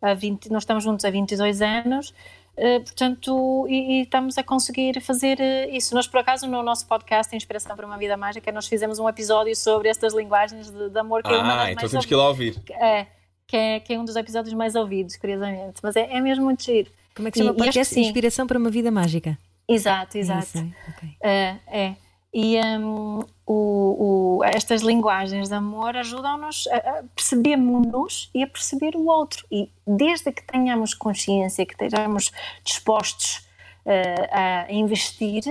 há 0.00 0.14
20, 0.14 0.50
nós 0.50 0.62
estamos 0.62 0.82
juntos 0.84 1.04
há 1.04 1.10
22 1.10 1.60
anos, 1.60 2.14
uh, 2.58 2.80
portanto, 2.82 3.66
e, 3.68 3.98
e, 3.98 4.02
estamos 4.02 4.36
a 4.36 4.42
conseguir 4.42 5.00
fazer 5.00 5.38
uh, 5.38 5.74
isso. 5.74 5.94
Nós, 5.94 6.06
por 6.06 6.20
acaso, 6.20 6.46
no 6.46 6.62
nosso 6.62 6.86
podcast 6.86 7.34
Inspiração 7.34 7.74
para 7.74 7.86
uma 7.86 7.96
Vida 7.96 8.16
Mágica, 8.16 8.52
nós 8.52 8.66
fizemos 8.66 8.98
um 8.98 9.08
episódio 9.08 9.54
sobre 9.56 9.88
estas 9.88 10.14
linguagens 10.14 10.70
de, 10.70 10.90
de 10.90 10.98
amor 10.98 11.22
que 11.22 11.30
ah, 11.30 11.34
é 11.34 11.38
uma 11.38 11.56
das 11.56 11.68
então 11.70 11.82
mais 11.82 11.90
temos 11.90 12.06
que 12.06 12.14
ir 12.14 12.16
lá 12.16 12.28
ouvir. 12.28 12.62
É, 12.70 13.06
que 13.46 13.56
é, 13.56 13.80
que 13.80 13.94
é 13.94 13.98
um 13.98 14.04
dos 14.04 14.16
episódios 14.16 14.52
mais 14.54 14.74
ouvidos, 14.74 15.16
curiosamente, 15.16 15.80
mas 15.82 15.96
é, 15.96 16.12
é 16.12 16.20
mesmo 16.20 16.44
muito 16.44 16.62
giro. 16.62 16.90
Como 17.14 17.28
é 17.28 17.30
que 17.30 17.38
se 17.38 17.44
chama 17.44 17.54
o 17.54 17.56
podcast? 17.56 17.98
Inspiração 17.98 18.46
para 18.46 18.58
uma 18.58 18.70
Vida 18.70 18.90
Mágica. 18.90 19.38
Exato, 19.66 20.16
exato. 20.16 20.46
Isso, 20.46 20.72
okay. 20.88 21.08
uh, 21.08 21.60
é. 21.66 21.96
E 22.32 22.56
um, 22.58 23.24
o, 23.50 24.38
o, 24.38 24.44
estas 24.44 24.82
linguagens 24.82 25.48
de 25.48 25.54
amor 25.54 25.96
ajudam-nos 25.96 26.68
a 26.68 27.02
percebermos-nos 27.16 28.30
e 28.34 28.42
a 28.42 28.46
perceber 28.46 28.94
o 28.94 29.06
outro. 29.06 29.46
E 29.50 29.70
desde 29.86 30.30
que 30.30 30.42
tenhamos 30.44 30.92
consciência, 30.92 31.64
que 31.64 31.72
estejamos 31.72 32.30
dispostos 32.62 33.48
uh, 33.86 34.66
a 34.68 34.70
investir, 34.70 35.44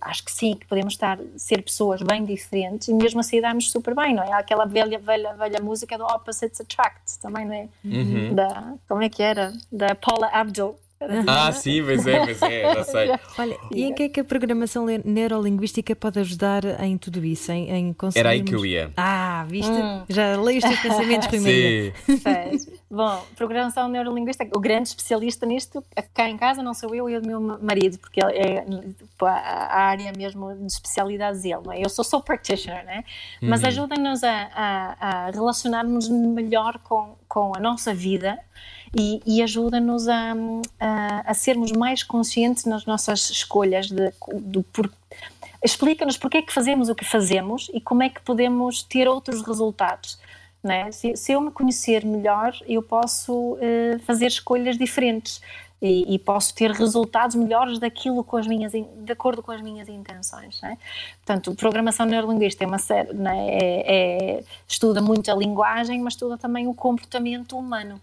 acho 0.00 0.24
que 0.24 0.32
sim, 0.32 0.54
que 0.54 0.66
podemos 0.66 0.94
estar, 0.94 1.18
ser 1.36 1.60
pessoas 1.62 2.00
bem 2.00 2.24
diferentes 2.24 2.88
e 2.88 2.94
mesmo 2.94 3.20
assim 3.20 3.38
darmos 3.38 3.70
super 3.70 3.94
bem, 3.94 4.14
não 4.14 4.22
é? 4.22 4.32
Aquela 4.32 4.64
velha, 4.64 4.98
velha, 4.98 5.34
velha 5.34 5.60
música 5.60 5.98
do 5.98 6.04
Opposites 6.04 6.58
Attract, 6.62 7.18
também, 7.20 7.44
não 7.44 7.54
é? 7.54 7.68
Uhum. 7.84 8.34
Da, 8.34 8.74
como 8.88 9.02
é 9.02 9.10
que 9.10 9.22
era? 9.22 9.52
Da 9.70 9.94
Paula 9.94 10.28
Abdul. 10.28 10.78
Ah, 11.26 11.52
sim, 11.52 11.82
mas 11.82 12.06
é, 12.06 12.20
mas 12.20 12.40
é, 12.42 12.74
já 12.74 12.84
sei. 12.84 13.10
Olha, 13.38 13.58
e 13.70 13.84
em 13.84 13.92
que 13.92 14.04
é 14.04 14.08
que 14.08 14.20
a 14.20 14.24
programação 14.24 14.86
neurolinguística 15.04 15.94
pode 15.94 16.18
ajudar 16.18 16.64
em 16.82 16.96
tudo 16.96 17.24
isso? 17.24 17.52
Em, 17.52 17.70
em 17.70 17.92
conseguirmos... 17.92 18.16
Era 18.16 18.30
aí 18.30 18.42
que 18.42 18.54
eu 18.54 18.64
ia. 18.64 18.90
Ah, 18.96 19.44
viste? 19.46 19.70
Hum. 19.70 20.04
Já 20.08 20.40
leio 20.40 20.58
os 20.58 20.64
teus 20.64 20.80
pensamentos, 20.80 21.28
Rui 21.28 21.92
Sim. 22.06 22.76
Bom, 22.90 23.22
programação 23.36 23.88
neurolinguística, 23.88 24.56
o 24.56 24.60
grande 24.60 24.88
especialista 24.88 25.44
nisto, 25.44 25.84
cá 26.14 26.30
em 26.30 26.36
casa 26.38 26.62
não 26.62 26.72
sou 26.72 26.94
eu 26.94 27.10
e 27.10 27.18
o 27.18 27.26
meu 27.26 27.40
marido, 27.40 27.98
porque 27.98 28.20
é 28.20 28.64
a 29.20 29.80
área 29.80 30.12
mesmo 30.16 30.54
de 30.54 30.66
especialidade 30.66 31.42
dele, 31.42 31.60
não 31.64 31.72
é? 31.72 31.84
Eu 31.84 31.90
sou 31.90 32.04
só 32.04 32.20
practitioner, 32.20 32.84
né? 32.84 33.04
Mas 33.42 33.60
uhum. 33.60 33.68
ajuda-nos 33.68 34.24
a, 34.24 34.48
a, 34.54 35.26
a 35.26 35.30
relacionarmos 35.30 36.08
melhor 36.08 36.78
com, 36.78 37.16
com 37.28 37.52
a 37.54 37.60
nossa 37.60 37.92
vida 37.92 38.38
e, 38.94 39.20
e 39.26 39.42
ajuda-nos 39.42 40.08
a, 40.08 40.34
a, 40.78 41.30
a, 41.30 41.34
sermos 41.34 41.72
mais 41.72 42.02
conscientes 42.02 42.64
nas 42.64 42.84
nossas 42.84 43.30
escolhas 43.30 43.88
de, 43.88 44.12
de 44.42 44.62
por, 44.72 44.90
explica-nos 45.64 46.16
porque 46.16 46.38
é 46.38 46.42
que 46.42 46.52
fazemos 46.52 46.88
o 46.88 46.94
que 46.94 47.04
fazemos 47.04 47.70
e 47.72 47.80
como 47.80 48.02
é 48.02 48.08
que 48.08 48.20
podemos 48.20 48.82
ter 48.82 49.08
outros 49.08 49.42
resultados. 49.42 50.18
É? 50.64 50.90
Se, 50.90 51.16
se, 51.16 51.30
eu 51.30 51.40
me 51.40 51.52
conhecer 51.52 52.04
melhor, 52.04 52.52
eu 52.66 52.82
posso 52.82 53.32
uh, 53.32 54.00
fazer 54.04 54.26
escolhas 54.26 54.76
diferentes 54.76 55.40
e, 55.80 56.14
e, 56.14 56.18
posso 56.18 56.54
ter 56.54 56.70
resultados 56.72 57.36
melhores 57.36 57.78
daquilo 57.78 58.24
com 58.24 58.36
as 58.36 58.46
minhas, 58.46 58.72
de 58.72 59.12
acordo 59.12 59.42
com 59.42 59.52
as 59.52 59.60
minhas 59.60 59.88
intenções. 59.88 60.60
É? 60.64 60.76
Portanto, 61.18 61.54
programação 61.54 62.06
neurolinguística 62.06 62.64
é 62.64 62.66
uma 62.66 62.78
série, 62.78 63.10
é? 63.10 63.48
É, 63.48 64.38
é, 64.38 64.44
estuda 64.66 65.00
muito 65.00 65.30
a 65.30 65.34
linguagem, 65.34 66.00
mas 66.00 66.14
estuda 66.14 66.36
também 66.36 66.66
o 66.66 66.74
comportamento 66.74 67.56
humano. 67.56 68.00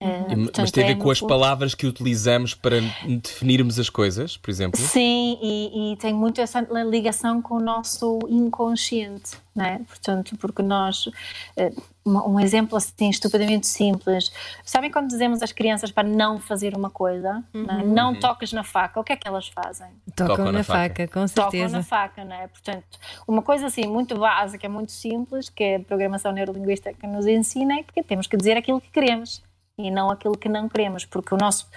Uh, 0.00 0.26
portanto, 0.28 0.60
Mas 0.60 0.70
tem 0.70 0.84
a 0.84 0.86
ver 0.86 0.92
é 0.92 0.96
com 0.96 1.10
as 1.10 1.20
palavras 1.20 1.74
que 1.74 1.84
utilizamos 1.84 2.54
para 2.54 2.76
definirmos 3.04 3.80
as 3.80 3.90
coisas, 3.90 4.36
por 4.36 4.48
exemplo? 4.48 4.80
Sim, 4.80 5.36
e, 5.42 5.92
e, 5.92 5.96
tem 5.96 6.14
muito 6.14 6.40
essa 6.40 6.60
ligação 6.84 7.42
com 7.42 7.56
o 7.56 7.60
nosso 7.60 8.20
inconsciente, 8.28 9.32
não 9.56 9.64
é? 9.64 9.78
Portanto, 9.78 10.36
porque 10.38 10.62
nós. 10.62 11.06
Uh, 11.06 11.98
um 12.08 12.40
exemplo 12.40 12.78
assim 12.78 13.10
estupidamente 13.10 13.66
simples. 13.66 14.32
Sabem 14.64 14.90
quando 14.90 15.08
dizemos 15.08 15.42
às 15.42 15.52
crianças 15.52 15.90
para 15.90 16.08
não 16.08 16.38
fazer 16.38 16.74
uma 16.74 16.88
coisa? 16.88 17.44
Uhum. 17.52 17.64
Não, 17.64 17.80
é? 17.80 17.84
não 17.84 18.12
uhum. 18.12 18.20
toques 18.20 18.50
na 18.50 18.64
faca, 18.64 18.98
o 18.98 19.04
que 19.04 19.12
é 19.12 19.16
que 19.16 19.28
elas 19.28 19.48
fazem? 19.48 19.88
Tocam, 20.16 20.36
Tocam 20.36 20.44
na, 20.46 20.52
na 20.52 20.64
faca, 20.64 21.02
faca, 21.02 21.08
com 21.08 21.28
certeza. 21.28 21.64
Tocam 21.64 21.68
na 21.68 21.82
faca, 21.82 22.24
não 22.24 22.36
é? 22.36 22.48
Portanto, 22.48 22.98
uma 23.26 23.42
coisa 23.42 23.66
assim 23.66 23.86
muito 23.86 24.16
básica, 24.18 24.68
muito 24.70 24.92
simples, 24.92 25.50
que 25.50 25.62
é 25.62 25.76
a 25.76 25.80
programação 25.80 26.32
neurolinguística 26.32 26.94
que 26.94 27.06
nos 27.06 27.26
ensina, 27.26 27.78
é 27.78 27.82
porque 27.82 28.02
temos 28.02 28.26
que 28.26 28.38
dizer 28.38 28.56
aquilo 28.56 28.80
que 28.80 28.90
queremos 28.90 29.42
e 29.78 29.90
não 29.90 30.10
aquilo 30.10 30.36
que 30.36 30.48
não 30.48 30.68
queremos, 30.68 31.04
porque 31.04 31.32
o 31.32 31.38
nosso 31.38 31.68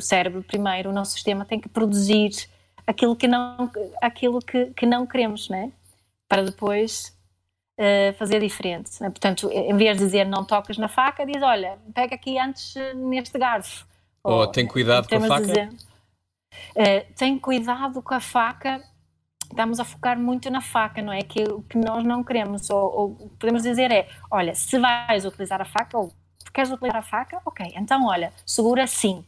cérebro, 0.00 0.42
primeiro, 0.42 0.90
o 0.90 0.92
nosso 0.92 1.12
sistema 1.12 1.44
tem 1.44 1.58
que 1.58 1.68
produzir 1.68 2.30
aquilo 2.86 3.16
que 3.16 3.26
não, 3.26 3.70
aquilo 4.00 4.38
que, 4.38 4.66
que 4.66 4.86
não 4.86 5.06
queremos, 5.06 5.48
né? 5.48 5.72
Para 6.28 6.44
depois 6.44 7.16
uh, 7.78 8.14
fazer 8.16 8.40
diferente. 8.40 8.90
Né? 9.00 9.10
Portanto, 9.10 9.50
em 9.52 9.76
vez 9.76 9.98
de 9.98 10.04
dizer 10.04 10.24
não 10.24 10.44
tocas 10.44 10.78
na 10.78 10.88
faca, 10.88 11.26
diz 11.26 11.42
olha, 11.42 11.78
pega 11.92 12.14
aqui 12.14 12.38
antes 12.38 12.76
eh, 12.76 12.94
neste 12.94 13.38
garfo. 13.38 13.86
Ou, 14.22 14.42
oh, 14.42 14.46
tem 14.46 14.66
cuidado 14.66 15.08
com 15.08 15.16
a 15.16 15.20
faca. 15.20 15.46
Dizer, 15.46 15.68
uh, 15.68 17.14
tem 17.16 17.38
cuidado 17.38 18.00
com 18.00 18.14
a 18.14 18.20
faca. 18.20 18.82
Estamos 19.50 19.80
a 19.80 19.84
focar 19.84 20.18
muito 20.18 20.50
na 20.50 20.60
faca, 20.60 21.00
não 21.02 21.12
é? 21.12 21.22
Que 21.22 21.42
o 21.44 21.62
que 21.62 21.78
nós 21.78 22.04
não 22.04 22.22
queremos. 22.22 22.70
Ou, 22.70 22.98
ou 22.98 23.30
podemos 23.38 23.62
dizer 23.62 23.90
é: 23.90 24.08
olha, 24.30 24.54
se 24.54 24.78
vais 24.78 25.24
utilizar 25.24 25.60
a 25.60 25.64
faca, 25.64 25.98
ou 25.98 26.12
queres 26.58 26.72
utilizar 26.72 26.98
a 26.98 27.02
faca? 27.02 27.40
Ok, 27.44 27.72
então 27.76 28.06
olha, 28.06 28.32
segura 28.44 28.86
sim. 28.86 29.24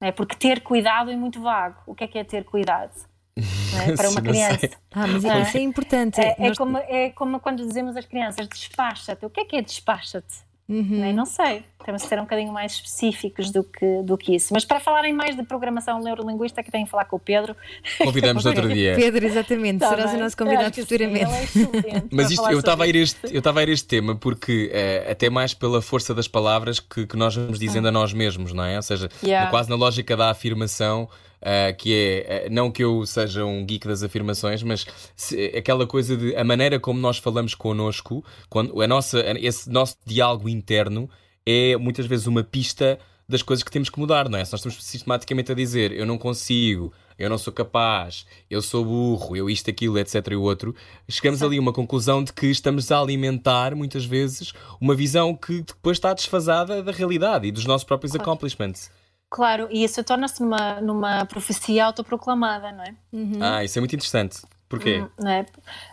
É? 0.00 0.12
Porque 0.12 0.36
ter 0.36 0.60
cuidado 0.60 1.10
é 1.10 1.16
muito 1.16 1.40
vago. 1.40 1.76
O 1.86 1.94
que 1.94 2.04
é 2.04 2.06
que 2.06 2.18
é 2.18 2.24
ter 2.24 2.44
cuidado? 2.44 2.92
É? 3.36 3.92
Para 3.96 4.10
uma 4.10 4.20
criança. 4.20 4.70
Ah, 4.92 5.06
mas 5.06 5.24
é? 5.24 5.40
isso 5.40 5.56
é 5.56 5.60
importante. 5.60 6.20
É, 6.20 6.36
é, 6.38 6.48
Nós... 6.48 6.58
como, 6.58 6.78
é 6.78 7.10
como 7.10 7.40
quando 7.40 7.66
dizemos 7.66 7.96
às 7.96 8.04
crianças 8.04 8.46
despacha-te. 8.46 9.24
O 9.24 9.30
que 9.30 9.40
é 9.40 9.44
que 9.44 9.56
é 9.56 9.62
despacha-te? 9.62 10.47
Uhum. 10.68 11.00
Não, 11.00 11.12
não 11.14 11.24
sei, 11.24 11.64
temos 11.82 12.02
que 12.02 12.08
ser 12.08 12.18
um 12.18 12.24
bocadinho 12.24 12.52
mais 12.52 12.72
específicos 12.72 13.50
do 13.50 13.64
que, 13.64 14.02
do 14.02 14.18
que 14.18 14.34
isso. 14.34 14.52
Mas 14.52 14.66
para 14.66 14.78
falarem 14.78 15.14
mais 15.14 15.34
de 15.34 15.42
programação 15.42 15.98
neurolinguística, 15.98 16.62
que 16.62 16.70
tenho 16.70 16.84
que 16.84 16.90
falar 16.90 17.06
com 17.06 17.16
o 17.16 17.18
Pedro. 17.18 17.56
Convidamos 18.04 18.44
outro 18.44 18.68
dia. 18.68 18.94
Pedro, 18.94 19.24
exatamente, 19.24 19.78
tá 19.78 19.88
serás 19.88 20.12
o 20.12 20.18
nosso 20.18 20.36
convidado 20.36 20.74
futuramente. 20.74 21.46
Sim, 21.46 21.62
é 21.86 22.02
Mas 22.12 22.30
isto, 22.30 22.46
eu 22.50 22.58
estava 22.58 22.84
a, 22.84 22.86
ir 22.86 22.96
este, 22.96 23.18
eu 23.32 23.38
estava 23.38 23.60
a 23.60 23.62
ir 23.62 23.70
este 23.70 23.86
tema 23.86 24.14
porque, 24.14 24.70
é, 24.70 25.10
até 25.10 25.30
mais 25.30 25.54
pela 25.54 25.80
força 25.80 26.14
das 26.14 26.28
palavras 26.28 26.80
que, 26.80 27.06
que 27.06 27.16
nós 27.16 27.34
vamos 27.34 27.58
dizendo 27.58 27.86
ah. 27.86 27.88
a 27.88 27.92
nós 27.92 28.12
mesmos, 28.12 28.52
não 28.52 28.64
é? 28.64 28.76
Ou 28.76 28.82
seja, 28.82 29.08
yeah. 29.24 29.48
quase 29.48 29.70
na 29.70 29.76
lógica 29.76 30.14
da 30.14 30.28
afirmação. 30.30 31.08
Uh, 31.40 31.76
que 31.76 32.24
é, 32.26 32.46
uh, 32.46 32.52
não 32.52 32.70
que 32.70 32.82
eu 32.82 33.06
seja 33.06 33.44
um 33.44 33.64
geek 33.64 33.86
das 33.86 34.02
afirmações, 34.02 34.62
mas 34.62 34.84
se, 35.14 35.46
aquela 35.56 35.86
coisa 35.86 36.16
de 36.16 36.34
a 36.34 36.42
maneira 36.42 36.80
como 36.80 36.98
nós 36.98 37.18
falamos 37.18 37.54
connosco, 37.54 38.24
quando 38.48 38.82
a 38.82 38.88
nossa, 38.88 39.20
esse 39.38 39.70
nosso 39.70 39.96
diálogo 40.04 40.48
interno 40.48 41.08
é 41.46 41.76
muitas 41.76 42.06
vezes 42.06 42.26
uma 42.26 42.42
pista 42.42 42.98
das 43.28 43.42
coisas 43.42 43.62
que 43.62 43.70
temos 43.70 43.90
que 43.90 44.00
mudar, 44.00 44.28
não 44.28 44.38
é? 44.38 44.44
Se 44.44 44.52
nós 44.52 44.60
estamos 44.60 44.82
sistematicamente 44.82 45.52
a 45.52 45.54
dizer 45.54 45.92
eu 45.92 46.06
não 46.06 46.16
consigo, 46.16 46.92
eu 47.18 47.28
não 47.28 47.36
sou 47.36 47.52
capaz, 47.52 48.24
eu 48.48 48.62
sou 48.62 48.84
burro, 48.84 49.36
eu 49.36 49.50
isto, 49.50 49.68
aquilo, 49.68 49.98
etc. 49.98 50.28
e 50.30 50.36
o 50.36 50.42
outro, 50.42 50.74
chegamos 51.08 51.42
ali 51.42 51.58
a 51.58 51.60
uma 51.60 51.72
conclusão 51.72 52.24
de 52.24 52.32
que 52.32 52.46
estamos 52.46 52.90
a 52.90 52.98
alimentar, 52.98 53.74
muitas 53.74 54.04
vezes, 54.04 54.52
uma 54.80 54.94
visão 54.94 55.34
que 55.34 55.60
depois 55.60 55.98
está 55.98 56.14
desfasada 56.14 56.82
da 56.82 56.92
realidade 56.92 57.46
e 57.46 57.52
dos 57.52 57.66
nossos 57.66 57.84
próprios 57.84 58.12
claro. 58.12 58.22
accomplishments. 58.22 58.90
Claro, 59.30 59.68
e 59.70 59.84
isso 59.84 60.02
torna-se 60.02 60.42
numa, 60.42 60.80
numa 60.80 61.26
profecia 61.26 61.84
autoproclamada, 61.84 62.72
não 62.72 62.84
é? 62.84 62.94
Uhum. 63.12 63.38
Ah, 63.40 63.62
isso 63.62 63.78
é 63.78 63.80
muito 63.80 63.94
interessante. 63.94 64.40
Porquê? 64.68 65.00
Hum, 65.00 65.08
não, 65.18 65.30
é, 65.30 65.46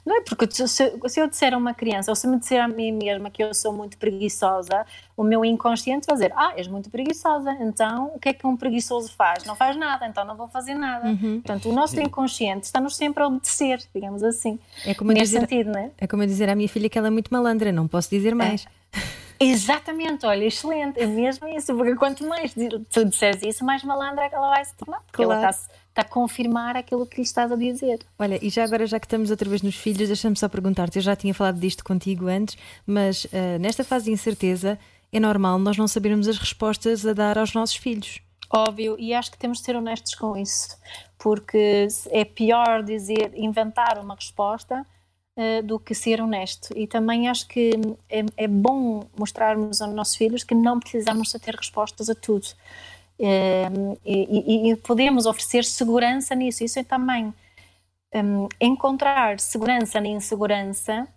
não 0.06 0.18
é 0.18 0.22
porque 0.22 0.48
se, 0.52 0.68
se, 0.68 1.20
eu 1.20 1.28
disser 1.30 1.54
a 1.54 1.58
uma 1.58 1.74
criança, 1.74 2.12
ou 2.12 2.16
se 2.16 2.28
me 2.28 2.38
disser 2.38 2.62
a 2.62 2.68
mim 2.68 2.92
mesma 2.92 3.30
que 3.30 3.42
eu 3.42 3.54
sou 3.54 3.72
muito 3.72 3.98
preguiçosa, 3.98 4.86
o 5.16 5.24
meu 5.24 5.46
inconsciente 5.46 6.06
vai 6.06 6.16
dizer: 6.16 6.34
Ah, 6.36 6.54
és 6.58 6.68
muito 6.68 6.90
preguiçosa, 6.90 7.52
então 7.62 8.12
o 8.14 8.20
que 8.20 8.30
é 8.30 8.34
que 8.34 8.46
um 8.46 8.58
preguiçoso 8.58 9.14
faz? 9.14 9.46
Não 9.46 9.56
faz 9.56 9.78
nada, 9.78 10.06
então 10.06 10.26
não 10.26 10.36
vou 10.36 10.50
fazer 10.50 10.74
nada. 10.74 11.08
Uhum. 11.08 11.42
Portanto, 11.42 11.70
o 11.70 11.74
nosso 11.74 11.98
inconsciente 12.02 12.66
está-nos 12.66 12.98
sempre 12.98 13.24
a 13.24 13.28
obedecer, 13.28 13.80
digamos 13.94 14.22
assim. 14.24 14.60
É 14.86 14.94
como 14.94 15.14
Nesse 15.14 15.26
dizer, 15.26 15.40
sentido, 15.42 15.72
não 15.72 15.80
é? 15.80 15.92
É 15.98 16.06
como 16.06 16.26
dizer 16.26 16.50
à 16.50 16.56
minha 16.56 16.68
filha 16.68 16.90
que 16.90 16.98
ela 16.98 17.08
é 17.08 17.12
muito 17.12 17.30
malandra, 17.32 17.72
não 17.72 17.88
posso 17.88 18.10
dizer 18.10 18.34
é. 18.34 18.36
mais. 18.36 18.66
É. 18.94 19.26
Exatamente, 19.40 20.26
olha, 20.26 20.46
excelente, 20.46 21.00
é 21.00 21.06
mesmo 21.06 21.48
isso, 21.48 21.76
porque 21.76 21.96
quanto 21.96 22.26
mais 22.26 22.54
tu 22.90 23.06
disseres 23.06 23.42
isso, 23.44 23.66
mais 23.66 23.84
malandra 23.84 24.26
é 24.26 24.30
que 24.30 24.36
ela 24.36 24.50
vai 24.50 24.64
se 24.64 24.74
tornar, 24.76 25.02
porque 25.02 25.24
claro. 25.24 25.42
ela 25.42 25.50
está 25.50 25.66
a 25.96 26.04
confirmar 26.04 26.76
aquilo 26.76 27.06
que 27.06 27.18
lhe 27.18 27.24
estás 27.24 27.52
a 27.52 27.56
dizer. 27.56 28.00
Olha, 28.20 28.38
e 28.44 28.50
já 28.50 28.64
agora, 28.64 28.86
já 28.86 29.00
que 29.00 29.06
estamos 29.06 29.32
outra 29.32 29.50
vez 29.50 29.62
nos 29.62 29.76
filhos, 29.76 30.08
deixa-me 30.08 30.36
só 30.36 30.50
perguntar-te, 30.50 30.98
eu 30.98 31.02
já 31.02 31.16
tinha 31.16 31.34
falado 31.34 31.60
disto 31.60 31.84
contigo 31.84 32.28
antes, 32.28 32.58
mas 32.86 33.26
uh, 33.26 33.60
nesta 33.60 33.84
fase 33.84 34.06
de 34.06 34.12
incerteza 34.12 34.78
é 35.12 35.20
normal 35.20 35.58
nós 35.58 35.78
não 35.78 35.88
sabermos 35.88 36.28
as 36.28 36.38
respostas 36.38 37.06
a 37.06 37.14
dar 37.14 37.38
aos 37.38 37.54
nossos 37.54 37.78
filhos. 37.78 38.20
Óbvio, 38.50 38.96
e 39.00 39.14
acho 39.14 39.32
que 39.32 39.38
temos 39.38 39.60
de 39.60 39.66
ser 39.66 39.76
honestos 39.76 40.14
com 40.16 40.38
isso, 40.38 40.78
porque 41.18 41.88
é 42.10 42.24
pior 42.24 42.84
dizer, 42.84 43.32
inventar 43.34 43.98
uma 43.98 44.16
resposta 44.16 44.86
uh, 45.38 45.64
do 45.64 45.80
que 45.80 45.96
ser 45.96 46.22
honesto. 46.22 46.70
E 46.78 46.88
também 46.88 47.28
acho 47.28 47.48
que 47.48 47.72
é, 48.10 48.24
é, 48.38 48.48
bom 48.48 49.08
mostrarmos 49.18 49.82
aos 49.82 49.94
nossos 49.94 50.16
filhos 50.16 50.44
que 50.44 50.54
não 50.56 50.80
precisamos 50.80 51.30
de 51.30 51.40
ter 51.40 51.56
respostas 51.56 52.10
a 52.10 52.16
tudo. 52.16 52.48
Uh, 53.20 53.98
e, 54.06 54.68
e, 54.68 54.72
e, 54.72 54.76
podemos 54.76 55.26
oferecer 55.26 55.64
segurança 55.64 56.36
nisso. 56.36 56.64
Isso 56.64 56.80
é 56.80 56.84
também. 56.84 57.34
um, 58.14 58.48
encontrar 58.60 59.40
segurança 59.40 60.02
na 60.02 60.08
insegurança 60.08 61.08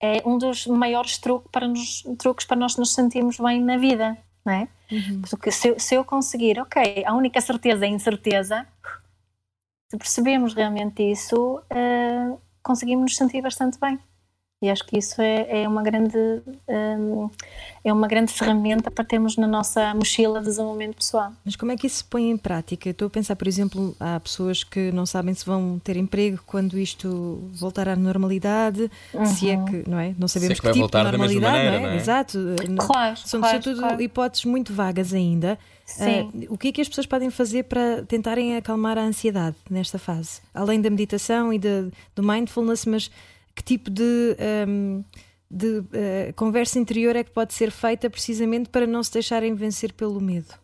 é 0.00 0.22
um 0.24 0.38
dos 0.38 0.66
maiores 0.66 1.18
truques 1.18 1.50
para, 1.50 1.66
nos, 1.66 2.02
truques 2.18 2.46
para 2.46 2.56
nós 2.56 2.76
nos 2.76 2.94
sentirmos 2.94 3.38
bem 3.38 3.60
na 3.60 3.76
vida, 3.76 4.16
não 4.44 4.52
é? 4.52 4.68
Uhum. 4.90 5.22
Porque 5.28 5.50
se, 5.50 5.78
se, 5.78 5.94
eu 5.94 6.04
conseguir, 6.04 6.60
ok, 6.60 7.04
a 7.04 7.14
única 7.14 7.40
certeza 7.40 7.84
é 7.84 7.88
a 7.88 7.92
incerteza, 7.92 8.66
se 9.90 9.96
percebemos 9.96 10.54
realmente 10.54 11.02
isso, 11.02 11.58
uh, 11.58 12.40
conseguimos 12.62 13.02
nos 13.02 13.16
sentir 13.16 13.42
bastante 13.42 13.78
bem. 13.80 13.98
E 14.60 14.68
acho 14.68 14.84
que 14.84 14.98
isso 14.98 15.22
é, 15.22 15.62
é 15.62 15.68
uma 15.68 15.84
grande 15.84 16.18
um, 16.66 17.30
é 17.84 17.92
uma 17.92 18.08
grande 18.08 18.32
ferramenta 18.32 18.90
para 18.90 19.04
termos 19.04 19.36
na 19.36 19.46
nossa 19.46 19.94
mochila 19.94 20.40
de 20.40 20.46
desenvolvimento 20.46 20.96
pessoal. 20.96 21.32
Mas 21.44 21.54
como 21.54 21.70
é 21.70 21.76
que 21.76 21.86
isso 21.86 21.98
se 21.98 22.04
põe 22.04 22.28
em 22.28 22.36
prática? 22.36 22.90
Estou 22.90 23.06
a 23.06 23.10
pensar, 23.10 23.36
por 23.36 23.46
exemplo, 23.46 23.94
há 24.00 24.18
pessoas 24.18 24.64
que 24.64 24.90
não 24.90 25.06
sabem 25.06 25.32
se 25.32 25.46
vão 25.46 25.78
ter 25.78 25.96
emprego 25.96 26.40
quando 26.44 26.76
isto 26.76 27.48
voltar 27.52 27.88
à 27.88 27.94
normalidade, 27.94 28.90
uhum. 29.14 29.26
se 29.26 29.48
é 29.48 29.56
uhum. 29.56 29.64
que, 29.64 29.88
não 29.88 29.98
é? 29.98 30.12
Não 30.18 30.26
sabemos 30.26 30.58
se 30.58 30.66
é 30.66 30.72
que, 30.72 30.76
que 30.76 30.82
tipo 30.82 30.90
de 30.90 31.04
normalidade, 31.04 31.52
maneira, 31.52 31.70
não, 31.70 31.76
é? 31.76 31.80
não 31.82 31.90
é? 31.90 31.96
Exato. 31.96 32.38
Claro, 32.78 33.16
São 33.16 33.40
claro, 33.40 33.62
sobretudo 33.62 33.80
claro. 33.80 34.02
hipóteses 34.02 34.44
muito 34.44 34.72
vagas 34.72 35.14
ainda. 35.14 35.56
Sim. 35.86 36.30
Uh, 36.34 36.52
o 36.54 36.58
que 36.58 36.68
é 36.68 36.72
que 36.72 36.80
as 36.80 36.88
pessoas 36.88 37.06
podem 37.06 37.30
fazer 37.30 37.62
para 37.62 38.02
tentarem 38.02 38.56
acalmar 38.56 38.98
a 38.98 39.02
ansiedade 39.02 39.56
nesta 39.70 40.00
fase? 40.00 40.40
Além 40.52 40.80
da 40.80 40.90
meditação 40.90 41.52
e 41.52 41.58
de, 41.58 41.92
do 42.16 42.24
mindfulness, 42.24 42.84
mas 42.84 43.10
que 43.58 43.64
tipo 43.64 43.90
de, 43.90 44.36
um, 44.68 45.04
de 45.50 45.78
uh, 45.80 46.34
conversa 46.36 46.78
interior 46.78 47.16
é 47.16 47.24
que 47.24 47.30
pode 47.32 47.52
ser 47.52 47.72
feita 47.72 48.08
precisamente 48.08 48.68
para 48.68 48.86
não 48.86 49.02
se 49.02 49.12
deixarem 49.12 49.52
vencer 49.52 49.92
pelo 49.92 50.20
medo? 50.20 50.54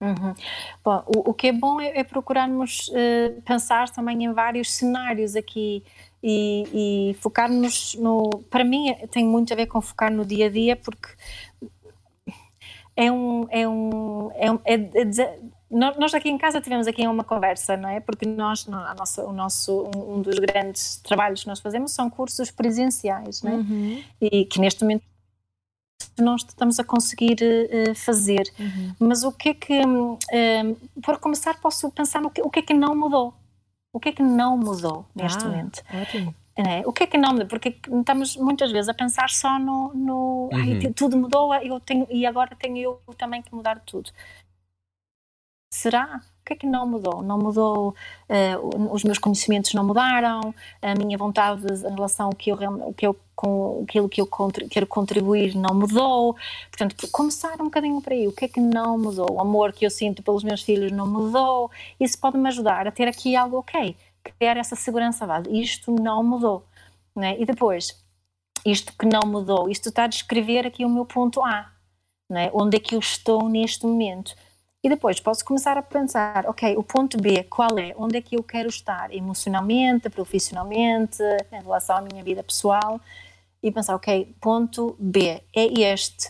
Uhum. 0.00 0.34
Bom, 0.82 1.04
o, 1.06 1.30
o, 1.30 1.34
que 1.34 1.48
é 1.48 1.52
bom 1.52 1.80
é, 1.80 2.00
é 2.00 2.02
procurarmos 2.02 2.88
uh, 2.88 3.40
pensar 3.42 3.88
também 3.90 4.24
em 4.24 4.32
vários 4.32 4.72
cenários 4.72 5.36
aqui 5.36 5.84
e, 6.22 7.10
e 7.12 7.14
focarmos 7.20 7.94
no. 7.94 8.28
Para 8.50 8.64
mim, 8.64 8.92
tem 9.12 9.24
muito 9.24 9.52
a 9.52 9.56
ver 9.56 9.66
com 9.66 9.80
focar 9.80 10.10
no 10.12 10.24
dia 10.24 10.46
a 10.46 10.50
dia, 10.50 10.74
porque 10.74 11.08
é 12.96 13.12
um. 13.12 13.46
É 13.48 13.68
um 13.68 14.30
é, 14.34 14.50
um, 14.50 14.58
é, 14.64 14.74
é 14.74 15.38
nós 15.70 16.12
aqui 16.14 16.28
em 16.28 16.36
casa 16.36 16.60
tivemos 16.60 16.88
aqui 16.88 17.06
uma 17.06 17.22
conversa, 17.22 17.76
não 17.76 17.88
é? 17.88 18.00
Porque 18.00 18.26
nós, 18.26 18.66
a 18.68 18.94
nossa, 18.94 19.24
o 19.24 19.32
nosso, 19.32 19.88
um 19.96 20.20
dos 20.20 20.38
grandes 20.38 20.96
trabalhos 20.96 21.42
que 21.42 21.48
nós 21.48 21.60
fazemos 21.60 21.92
são 21.92 22.10
cursos 22.10 22.50
presenciais, 22.50 23.42
não 23.42 23.52
é? 23.52 23.54
Uhum. 23.54 24.04
E 24.20 24.44
que 24.46 24.58
neste 24.60 24.82
momento 24.82 25.04
nós 26.18 26.42
estamos 26.42 26.80
a 26.80 26.84
conseguir 26.84 27.38
uh, 27.40 27.94
fazer. 27.94 28.50
Uhum. 28.58 28.94
Mas 28.98 29.22
o 29.22 29.30
que 29.30 29.50
é 29.50 29.54
que, 29.54 29.80
uh, 29.80 31.00
por 31.02 31.18
começar, 31.18 31.60
posso 31.60 31.88
pensar 31.90 32.20
no 32.20 32.30
que, 32.30 32.42
o 32.42 32.50
que 32.50 32.58
é 32.58 32.62
que 32.62 32.74
não 32.74 32.94
mudou? 32.96 33.32
O 33.92 34.00
que 34.00 34.08
é 34.08 34.12
que 34.12 34.22
não 34.22 34.56
mudou 34.56 35.06
neste 35.14 35.44
ah, 35.44 35.48
momento? 35.48 35.82
Ótimo. 35.94 36.34
É, 36.56 36.86
o 36.86 36.92
que 36.92 37.04
é 37.04 37.06
que 37.06 37.16
não 37.16 37.30
mudou? 37.30 37.46
Porque 37.46 37.76
estamos 37.92 38.36
muitas 38.36 38.70
vezes 38.72 38.88
a 38.88 38.94
pensar 38.94 39.30
só 39.30 39.58
no, 39.58 39.92
no 39.94 40.48
uhum. 40.52 40.84
ai, 40.84 40.92
tudo 40.94 41.16
mudou 41.16 41.54
eu 41.54 41.78
tenho, 41.80 42.06
e 42.10 42.26
agora 42.26 42.56
tenho 42.56 42.76
eu 42.76 43.00
também 43.16 43.40
que 43.40 43.54
mudar 43.54 43.80
tudo. 43.80 44.10
Será? 45.80 46.20
O 46.42 46.44
que 46.44 46.52
é 46.52 46.56
que 46.56 46.66
não 46.66 46.86
mudou? 46.86 47.22
Não 47.22 47.38
mudou, 47.38 47.94
uh, 48.28 48.92
os 48.92 49.02
meus 49.02 49.16
conhecimentos 49.16 49.72
não 49.72 49.82
mudaram, 49.82 50.54
a 50.82 50.94
minha 50.94 51.16
vontade 51.16 51.64
em 51.66 51.94
relação 51.94 52.26
ao 52.26 52.34
que 52.34 52.50
eu, 52.50 52.58
que 52.94 53.06
eu, 53.06 53.16
com 53.34 53.82
aquilo 53.88 54.06
que 54.06 54.20
eu 54.20 54.28
quero 54.70 54.86
contribuir 54.86 55.54
não 55.56 55.74
mudou. 55.74 56.36
Portanto, 56.70 57.08
começar 57.10 57.54
um 57.62 57.64
bocadinho 57.64 58.02
por 58.02 58.12
aí. 58.12 58.28
O 58.28 58.32
que 58.32 58.44
é 58.44 58.48
que 58.48 58.60
não 58.60 58.98
mudou? 58.98 59.32
O 59.32 59.40
amor 59.40 59.72
que 59.72 59.86
eu 59.86 59.90
sinto 59.90 60.22
pelos 60.22 60.44
meus 60.44 60.60
filhos 60.60 60.92
não 60.92 61.06
mudou. 61.06 61.70
Isso 61.98 62.20
pode 62.20 62.36
me 62.36 62.48
ajudar 62.48 62.86
a 62.86 62.92
ter 62.92 63.08
aqui 63.08 63.34
algo 63.34 63.56
ok, 63.56 63.96
criar 64.22 64.58
essa 64.58 64.76
segurança 64.76 65.26
base. 65.26 65.48
Isto 65.50 65.90
não 65.90 66.22
mudou. 66.22 66.66
Né? 67.16 67.40
E 67.40 67.46
depois, 67.46 67.98
isto 68.66 68.92
que 68.98 69.06
não 69.06 69.22
mudou, 69.26 69.70
isto 69.70 69.88
está 69.88 70.04
a 70.04 70.08
descrever 70.08 70.66
aqui 70.66 70.84
o 70.84 70.90
meu 70.90 71.06
ponto 71.06 71.42
A. 71.42 71.72
Né? 72.28 72.50
Onde 72.52 72.76
é 72.76 72.80
que 72.80 72.94
eu 72.94 72.98
estou 72.98 73.48
neste 73.48 73.86
momento? 73.86 74.34
E 74.82 74.88
depois 74.88 75.20
posso 75.20 75.44
começar 75.44 75.76
a 75.76 75.82
pensar, 75.82 76.46
ok, 76.46 76.74
o 76.76 76.82
ponto 76.82 77.20
B, 77.20 77.44
qual 77.44 77.78
é? 77.78 77.92
Onde 77.98 78.16
é 78.16 78.22
que 78.22 78.36
eu 78.36 78.42
quero 78.42 78.68
estar 78.68 79.14
emocionalmente, 79.14 80.08
profissionalmente, 80.08 81.22
em 81.52 81.60
relação 81.62 81.96
à 81.96 82.00
minha 82.00 82.24
vida 82.24 82.42
pessoal? 82.42 82.98
E 83.62 83.70
pensar, 83.70 83.94
ok, 83.94 84.34
ponto 84.40 84.96
B 84.98 85.42
é 85.54 85.80
este. 85.80 86.28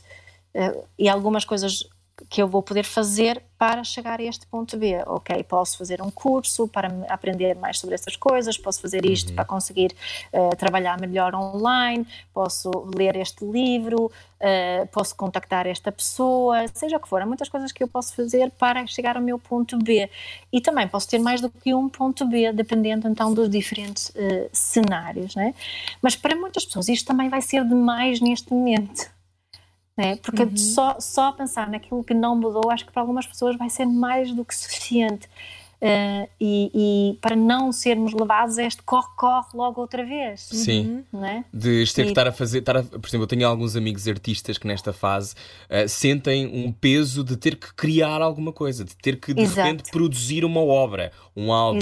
Uh, 0.53 0.85
e 0.99 1.09
algumas 1.09 1.45
coisas 1.45 1.89
que 2.31 2.41
eu 2.41 2.47
vou 2.47 2.63
poder 2.63 2.85
fazer 2.85 3.43
para 3.59 3.83
chegar 3.83 4.21
a 4.21 4.23
este 4.23 4.47
ponto 4.47 4.77
B. 4.77 5.03
Ok, 5.05 5.43
posso 5.43 5.77
fazer 5.77 6.01
um 6.01 6.13
curso 6.13 6.69
para 6.69 6.89
aprender 7.09 7.57
mais 7.57 7.81
sobre 7.81 7.97
essas 7.97 8.15
coisas, 8.15 8.57
posso 8.57 8.81
fazer 8.81 9.05
isto 9.05 9.31
uhum. 9.31 9.35
para 9.35 9.45
conseguir 9.45 9.93
uh, 10.33 10.57
trabalhar 10.57 10.99
melhor 11.01 11.35
online, 11.35 12.07
posso 12.33 12.71
ler 12.97 13.17
este 13.17 13.45
livro, 13.45 14.07
uh, 14.07 14.87
posso 14.93 15.17
contactar 15.17 15.67
esta 15.67 15.91
pessoa, 15.91 16.69
seja 16.73 16.99
o 16.99 17.01
que 17.01 17.09
for. 17.09 17.21
Há 17.21 17.27
muitas 17.27 17.49
coisas 17.49 17.73
que 17.73 17.83
eu 17.83 17.89
posso 17.89 18.15
fazer 18.15 18.53
para 18.53 18.87
chegar 18.87 19.17
ao 19.17 19.23
meu 19.23 19.39
ponto 19.39 19.77
B. 19.77 20.09
E 20.53 20.61
também 20.61 20.87
posso 20.87 21.09
ter 21.09 21.19
mais 21.19 21.41
do 21.41 21.51
que 21.51 21.75
um 21.75 21.89
ponto 21.89 22.25
B, 22.25 22.53
dependendo 22.53 23.09
então 23.09 23.35
dos 23.35 23.51
diferentes 23.51 24.11
uh, 24.11 24.49
cenários. 24.53 25.35
Né? 25.35 25.53
Mas 26.01 26.15
para 26.15 26.37
muitas 26.37 26.65
pessoas 26.65 26.89
isto 26.89 27.09
também 27.09 27.29
vai 27.29 27.43
ser 27.43 27.65
demais 27.65 28.21
neste 28.21 28.53
momento 28.53 29.11
né? 29.97 30.17
Porque 30.17 30.43
uhum. 30.43 30.57
só, 30.57 30.99
só 31.01 31.33
pensar 31.33 31.69
naquilo 31.69 32.05
que 32.05 32.15
não 32.15 32.37
mudou, 32.37 32.71
acho 32.71 32.87
que 32.87 32.93
para 32.93 33.03
algumas 33.03 33.27
pessoas 33.27 33.57
vai 33.57 33.69
ser 33.69 33.87
mais 33.87 34.33
do 34.33 34.45
que 34.45 34.55
suficiente. 34.55 35.29
Uh, 35.83 36.29
e, 36.39 36.71
e, 36.75 37.19
para 37.23 37.35
não 37.35 37.73
sermos 37.73 38.13
levados 38.13 38.59
a 38.59 38.65
este 38.65 38.83
corre-corre 38.83 39.49
logo 39.55 39.81
outra 39.81 40.05
vez. 40.05 40.43
Sim. 40.43 41.05
Uhum. 41.11 41.25
É? 41.25 41.43
De 41.53 41.91
ter 41.95 42.03
que 42.05 42.11
estar 42.11 42.29
a 42.29 42.33
fazer. 42.33 42.59
Estar 42.59 42.77
a, 42.77 42.83
por 42.83 43.09
exemplo, 43.09 43.23
eu 43.23 43.27
tenho 43.27 43.49
alguns 43.49 43.77
amigos 43.77 44.07
artistas 44.07 44.59
que 44.59 44.67
nesta 44.67 44.93
fase 44.93 45.35
uh, 45.71 45.89
sentem 45.89 46.47
um 46.47 46.71
peso 46.71 47.25
de 47.25 47.35
ter 47.35 47.57
que 47.57 47.73
criar 47.73 48.21
alguma 48.21 48.53
coisa, 48.53 48.85
de 48.85 48.95
ter 48.95 49.19
que 49.19 49.33
de 49.33 49.41
Exato. 49.41 49.61
repente 49.61 49.91
produzir 49.91 50.45
uma 50.45 50.61
obra, 50.61 51.13
um 51.35 51.51
álbum, 51.51 51.79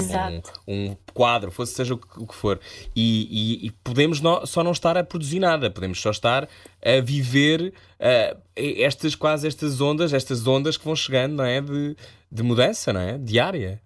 um, 0.65 0.73
um, 0.73 0.95
quadro, 1.13 1.51
fosse 1.51 1.73
seja 1.73 1.93
o 1.93 1.97
que, 1.97 2.23
o 2.23 2.25
que 2.25 2.35
for. 2.35 2.57
E, 2.95 3.63
e, 3.63 3.67
e 3.67 3.71
podemos 3.83 4.21
no, 4.21 4.45
só 4.45 4.63
não 4.63 4.71
estar 4.71 4.97
a 4.97 5.03
produzir 5.03 5.41
nada, 5.41 5.69
podemos 5.69 5.99
só 5.99 6.11
estar 6.11 6.47
a 6.81 7.01
viver 7.01 7.73
uh, 7.99 8.39
estas 8.55 9.13
quase 9.13 9.45
estas 9.45 9.81
ondas, 9.81 10.13
estas 10.13 10.47
ondas 10.47 10.77
que 10.77 10.85
vão 10.85 10.95
chegando, 10.95 11.35
não 11.35 11.43
é? 11.43 11.59
De, 11.59 11.97
de 12.31 12.43
mudança, 12.43 12.93
não 12.93 13.01
é? 13.01 13.17
Diária. 13.17 13.81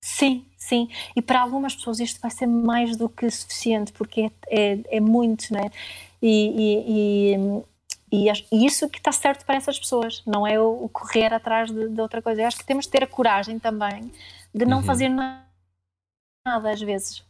Sim, 0.00 0.46
sim. 0.56 0.88
E 1.14 1.20
para 1.20 1.40
algumas 1.40 1.74
pessoas 1.74 2.00
isto 2.00 2.20
vai 2.20 2.30
ser 2.30 2.46
mais 2.46 2.96
do 2.96 3.08
que 3.08 3.30
suficiente, 3.30 3.92
porque 3.92 4.30
é, 4.48 4.72
é, 4.72 4.96
é 4.96 5.00
muito, 5.00 5.52
né? 5.52 5.70
E, 6.22 7.34
e, 8.12 8.22
e, 8.26 8.30
e, 8.52 8.66
isso 8.66 8.88
que 8.88 8.98
está 8.98 9.12
certo 9.12 9.44
para 9.44 9.56
essas 9.56 9.78
pessoas, 9.78 10.22
não 10.26 10.46
é 10.46 10.58
o, 10.58 10.88
correr 10.88 11.32
atrás 11.32 11.70
de, 11.70 11.88
de, 11.88 12.00
outra 12.00 12.22
coisa. 12.22 12.42
Eu 12.42 12.46
acho 12.46 12.58
que 12.58 12.64
temos 12.64 12.86
de 12.86 12.90
ter 12.90 13.04
a 13.04 13.06
coragem 13.06 13.58
também 13.58 14.10
de 14.54 14.64
não 14.64 14.78
uhum. 14.78 14.84
fazer 14.84 15.08
nada 15.08 15.44
às 16.46 16.80
vezes. 16.80 17.22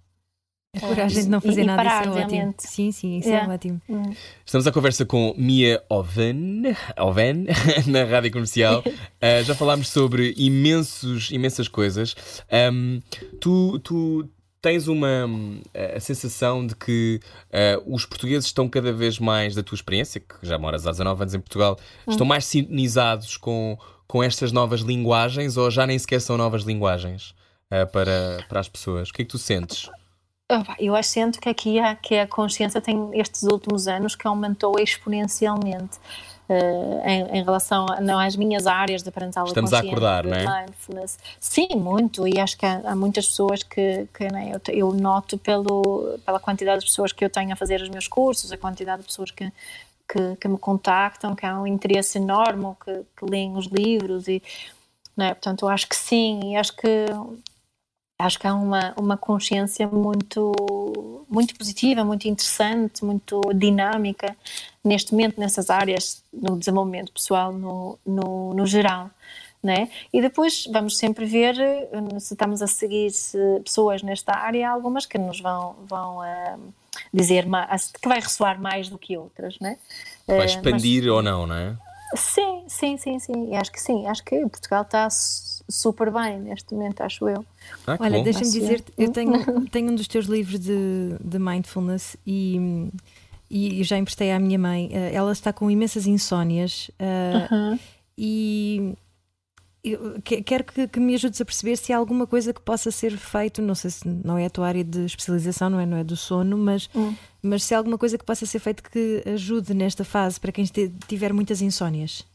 A 0.76 0.80
coragem 0.80 1.24
de 1.24 1.28
não 1.28 1.40
fazer 1.40 1.62
e, 1.62 1.66
nada, 1.66 1.82
parar, 1.82 2.02
isso 2.02 2.10
é 2.10 2.14
realmente. 2.14 2.38
ótimo. 2.38 2.54
Sim, 2.58 2.92
sim, 2.92 3.18
isso 3.18 3.28
é, 3.28 3.44
é 3.44 3.48
ótimo. 3.48 3.80
Hum. 3.88 4.14
Estamos 4.46 4.66
à 4.68 4.72
conversa 4.72 5.04
com 5.04 5.34
Mia 5.36 5.82
Oven, 5.88 6.62
Oven 6.96 7.46
na 7.88 8.04
Rádio 8.04 8.30
Comercial. 8.30 8.78
uh, 8.86 9.42
já 9.42 9.54
falámos 9.56 9.88
sobre 9.88 10.32
imensos, 10.36 11.32
imensas 11.32 11.66
coisas. 11.66 12.14
Um, 12.72 13.00
tu, 13.40 13.80
tu 13.80 14.28
tens 14.62 14.86
uma 14.86 15.28
a 15.96 15.98
sensação 15.98 16.64
de 16.64 16.76
que 16.76 17.20
uh, 17.46 17.92
os 17.92 18.06
portugueses 18.06 18.46
estão 18.46 18.68
cada 18.68 18.92
vez 18.92 19.18
mais, 19.18 19.56
da 19.56 19.64
tua 19.64 19.74
experiência, 19.74 20.20
que 20.20 20.34
já 20.40 20.56
moras 20.56 20.86
há 20.86 20.92
19 20.92 21.22
anos 21.22 21.34
em 21.34 21.40
Portugal, 21.40 21.80
hum. 22.06 22.12
estão 22.12 22.24
mais 22.24 22.44
sintonizados 22.44 23.36
com, 23.36 23.76
com 24.06 24.22
estas 24.22 24.52
novas 24.52 24.82
linguagens 24.82 25.56
ou 25.56 25.68
já 25.68 25.84
nem 25.84 25.98
sequer 25.98 26.20
são 26.20 26.36
novas 26.36 26.62
linguagens 26.62 27.34
uh, 27.72 27.90
para, 27.90 28.44
para 28.48 28.60
as 28.60 28.68
pessoas? 28.68 29.08
O 29.08 29.12
que 29.12 29.22
é 29.22 29.24
que 29.24 29.30
tu 29.32 29.38
sentes? 29.38 29.90
Eu 30.78 31.00
sinto 31.02 31.40
que 31.40 31.48
aqui 31.48 31.78
a, 31.78 31.94
que 31.94 32.18
a 32.18 32.26
consciência 32.26 32.80
tem 32.80 33.10
estes 33.14 33.44
últimos 33.44 33.86
anos 33.86 34.16
que 34.16 34.26
aumentou 34.26 34.78
exponencialmente 34.78 35.98
uh, 36.48 37.06
em, 37.06 37.38
em, 37.38 37.44
relação 37.44 37.86
a, 37.88 38.00
não, 38.00 38.18
às 38.18 38.34
minhas 38.34 38.66
áreas 38.66 39.02
de 39.02 39.10
parental 39.10 39.46
Estamos 39.46 39.72
a 39.72 39.78
acordar, 39.78 40.24
não 40.24 40.34
é? 40.34 40.62
Mindfulness. 40.62 41.18
Sim, 41.38 41.68
muito, 41.76 42.26
e 42.26 42.40
acho 42.40 42.58
que 42.58 42.66
há, 42.66 42.80
há 42.84 42.96
muitas 42.96 43.28
pessoas 43.28 43.62
que, 43.62 44.08
que 44.12 44.24
né, 44.30 44.52
eu, 44.52 44.74
eu, 44.74 44.92
noto 44.92 45.38
pelo, 45.38 46.18
pela 46.26 46.40
quantidade 46.40 46.80
de 46.80 46.86
pessoas 46.86 47.12
que 47.12 47.24
eu 47.24 47.30
tenho 47.30 47.52
a 47.52 47.56
fazer 47.56 47.80
os 47.80 47.88
meus 47.88 48.08
cursos, 48.08 48.50
a 48.50 48.58
quantidade 48.58 49.02
de 49.02 49.06
pessoas 49.06 49.30
que, 49.30 49.52
que, 50.08 50.36
que 50.40 50.48
me 50.48 50.58
contactam, 50.58 51.36
que 51.36 51.46
há 51.46 51.60
um 51.60 51.66
interesse 51.66 52.18
enorme, 52.18 52.74
que, 52.84 52.92
que 53.16 53.24
leem 53.30 53.56
os 53.56 53.66
livros 53.66 54.26
e... 54.26 54.42
É? 55.18 55.34
Portanto, 55.34 55.66
eu 55.66 55.68
acho 55.68 55.86
que 55.86 55.96
sim, 55.96 56.52
e 56.52 56.56
acho 56.56 56.74
que 56.74 57.04
acho 58.20 58.38
que 58.38 58.46
há 58.46 58.54
uma, 58.54 58.94
uma 58.96 59.16
consciência 59.16 59.86
muito, 59.88 60.52
muito 61.28 61.54
positiva, 61.56 62.04
muito 62.04 62.28
interessante, 62.28 63.04
muito 63.04 63.40
dinâmica 63.54 64.36
neste 64.84 65.12
momento 65.12 65.38
nessas 65.40 65.70
áreas 65.70 66.22
no 66.32 66.58
desenvolvimento 66.58 67.12
pessoal 67.12 67.52
no, 67.52 67.98
no, 68.06 68.54
no 68.54 68.66
geral. 68.66 69.10
Né? 69.62 69.90
E 70.10 70.22
depois 70.22 70.66
vamos 70.72 70.96
sempre 70.96 71.26
ver 71.26 71.54
se 72.18 72.32
estamos 72.32 72.62
a 72.62 72.66
seguir 72.66 73.12
pessoas 73.62 74.02
nesta 74.02 74.34
área, 74.34 74.70
algumas 74.70 75.04
que 75.04 75.18
nos 75.18 75.38
vão, 75.38 75.76
vão 75.86 76.18
uh, 76.20 76.72
dizer 77.12 77.44
mais, 77.44 77.92
que 77.92 78.08
vai 78.08 78.20
ressoar 78.20 78.58
mais 78.58 78.88
do 78.88 78.96
que 78.96 79.18
outras, 79.18 79.58
né? 79.60 79.76
Vai 80.26 80.46
expandir 80.46 81.02
mas, 81.02 81.12
ou 81.12 81.22
não, 81.22 81.46
não 81.46 81.54
é? 81.54 81.76
Sim, 82.16 82.64
sim, 82.68 82.96
sim, 82.96 83.18
sim. 83.18 83.54
Acho 83.54 83.70
que 83.70 83.80
sim. 83.80 84.06
Acho 84.06 84.24
que 84.24 84.40
Portugal 84.48 84.82
está 84.82 85.08
super 85.70 86.10
bem 86.12 86.40
neste 86.40 86.74
momento, 86.74 87.00
acho 87.02 87.28
eu. 87.28 87.44
Ah, 87.86 87.96
Olha, 88.00 88.22
deixa-me 88.22 88.50
dizer, 88.50 88.84
eu 88.96 89.10
tenho, 89.10 89.32
tenho 89.70 89.90
um 89.90 89.94
dos 89.94 90.08
teus 90.08 90.26
livros 90.26 90.58
de, 90.58 91.16
de 91.22 91.38
mindfulness 91.38 92.16
e, 92.26 92.88
e 93.50 93.82
já 93.84 93.98
emprestei 93.98 94.32
à 94.32 94.38
minha 94.38 94.58
mãe. 94.58 94.90
Eh, 94.92 95.14
ela 95.14 95.32
está 95.32 95.52
com 95.52 95.70
imensas 95.70 96.06
insónias 96.06 96.90
uh, 97.00 97.54
uh 97.54 97.72
-huh. 97.74 97.80
e 98.16 98.94
eu 99.82 100.20
quero 100.22 100.64
que, 100.64 100.86
que, 100.86 101.00
me 101.00 101.14
ajudes 101.14 101.40
a 101.40 101.44
perceber 101.44 101.76
se 101.76 101.92
há 101.92 101.96
alguma 101.96 102.26
coisa 102.26 102.52
que 102.52 102.60
possa 102.60 102.90
ser 102.90 103.16
feito. 103.16 103.62
Não 103.62 103.74
sei 103.74 103.90
se 103.90 104.06
não 104.06 104.36
é 104.36 104.46
a 104.46 104.50
tua 104.50 104.68
área 104.68 104.84
de 104.84 105.06
especialização, 105.06 105.70
não 105.70 105.80
é, 105.80 105.86
não 105.86 105.96
é 105.96 106.04
do 106.04 106.16
sono, 106.16 106.56
mas, 106.58 106.88
hum. 106.94 107.14
mas 107.42 107.64
se 107.64 107.74
há 107.74 107.78
alguma 107.78 107.96
coisa 107.96 108.18
que 108.18 108.24
possa 108.24 108.44
ser 108.44 108.58
feito 108.58 108.82
que 108.82 109.22
ajude 109.26 109.72
nesta 109.72 110.04
fase 110.04 110.38
para 110.38 110.52
quem 110.52 110.64
tiver 111.08 111.32
muitas 111.32 111.62
insónias. 111.62 112.26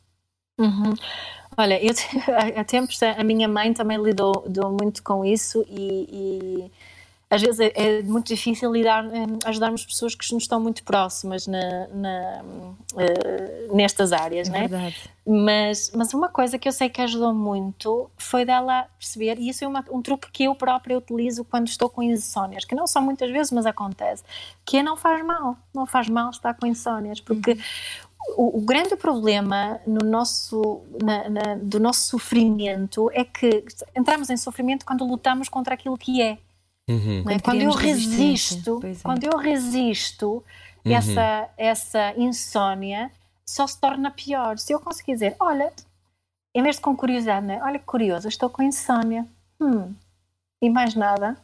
Uhum. 0.58 0.94
Olha, 1.58 1.84
eu 1.84 1.94
há 2.58 2.64
tempos 2.64 3.02
a 3.02 3.24
minha 3.24 3.48
mãe 3.48 3.74
também 3.74 3.98
lidou, 3.98 4.44
lidou 4.46 4.72
muito 4.72 5.02
com 5.02 5.24
isso 5.24 5.66
e, 5.70 6.08
e 6.12 6.72
às 7.30 7.42
vezes 7.42 7.60
é, 7.60 7.72
é, 7.76 8.04
muito 8.04 8.28
difícil 8.28 8.72
lidar, 8.72 9.04
hum, 9.04 9.40
ajudarmos 9.46 9.86
pessoas 9.86 10.14
que 10.14 10.32
nos 10.34 10.44
estão 10.44 10.60
muito 10.60 10.84
próximas 10.84 11.48
na, 11.48 11.88
na, 11.88 12.42
uh, 12.94 13.76
nestas 13.76 14.14
áreas, 14.14 14.48
é 14.48 14.52
né? 14.52 14.60
Verdade. 14.68 15.10
Mas, 15.26 15.92
mas 15.96 16.14
uma 16.14 16.30
coisa 16.30 16.60
que 16.60 16.68
eu 16.68 16.72
sei 16.72 16.88
que 16.88 17.02
ajudou 17.02 17.34
muito 17.34 18.10
foi 18.16 18.46
dela 18.46 18.88
perceber, 19.00 19.40
e 19.40 19.50
isso 19.50 19.64
é 19.64 19.68
uma, 19.68 19.84
um 19.90 20.02
truque 20.02 20.30
que 20.32 20.44
eu 20.44 20.54
própria 20.54 20.98
utilizo 20.98 21.44
quando 21.44 21.68
estou 21.68 21.90
com 21.90 22.04
insónias, 22.04 22.64
que 22.64 22.76
não 22.76 22.86
são 22.86 23.02
muitas 23.02 23.32
vezes, 23.32 23.52
mas 23.52 23.66
acontece, 23.66 24.24
que 24.64 24.78
é 24.78 24.84
não 24.84 24.96
faz 24.96 25.26
mal, 25.26 25.58
não 25.74 25.88
faz 25.88 26.08
mal 26.08 26.30
estar 26.30 26.54
com 26.54 26.68
insónias, 26.68 27.20
porque 27.20 27.54
uhum. 27.54 27.60
O, 28.38 28.58
o, 28.58 28.62
grande 28.62 28.96
problema 28.96 29.80
no 29.86 30.06
nosso, 30.06 30.82
na, 31.02 31.30
na, 31.30 31.56
do 31.56 31.80
nosso 31.80 32.08
sofrimento 32.08 33.10
é 33.14 33.24
que 33.24 33.64
entramos 33.96 34.30
em 34.30 34.38
sofrimento 34.38 34.86
quando 34.86 35.06
lutamos 35.06 35.48
contra 35.48 35.76
aquilo 35.76 35.98
que 35.98 36.22
é. 36.22 36.38
Uhum. 36.90 37.24
Quando, 37.24 37.42
quando 37.44 37.62
eu 37.62 37.72
resisto, 37.72 38.82
é. 38.84 38.96
quando 39.02 39.24
eu 39.24 39.38
resisto 39.38 40.44
uhum. 40.84 40.92
essa, 40.92 41.50
essa 41.58 42.14
insónia, 42.18 43.12
só 43.46 43.68
se 43.68 43.80
torna 43.80 44.12
pior. 44.12 44.58
Se 44.58 44.74
eu 44.74 44.80
conseguir 44.80 45.14
dizer, 45.14 45.36
olha, 45.40 45.72
em 46.54 46.64
vez 46.64 46.78
de 46.78 46.82
com 46.82 46.96
curiosidade, 46.96 47.46
né? 47.46 47.62
olha 47.62 47.80
que 47.80 47.86
curioso, 47.86 48.28
estou 48.28 48.50
com 48.50 48.64
insónia, 48.64 49.26
hum, 49.60 49.94
e 50.62 50.70
mais 50.70 50.96
nada, 50.96 51.38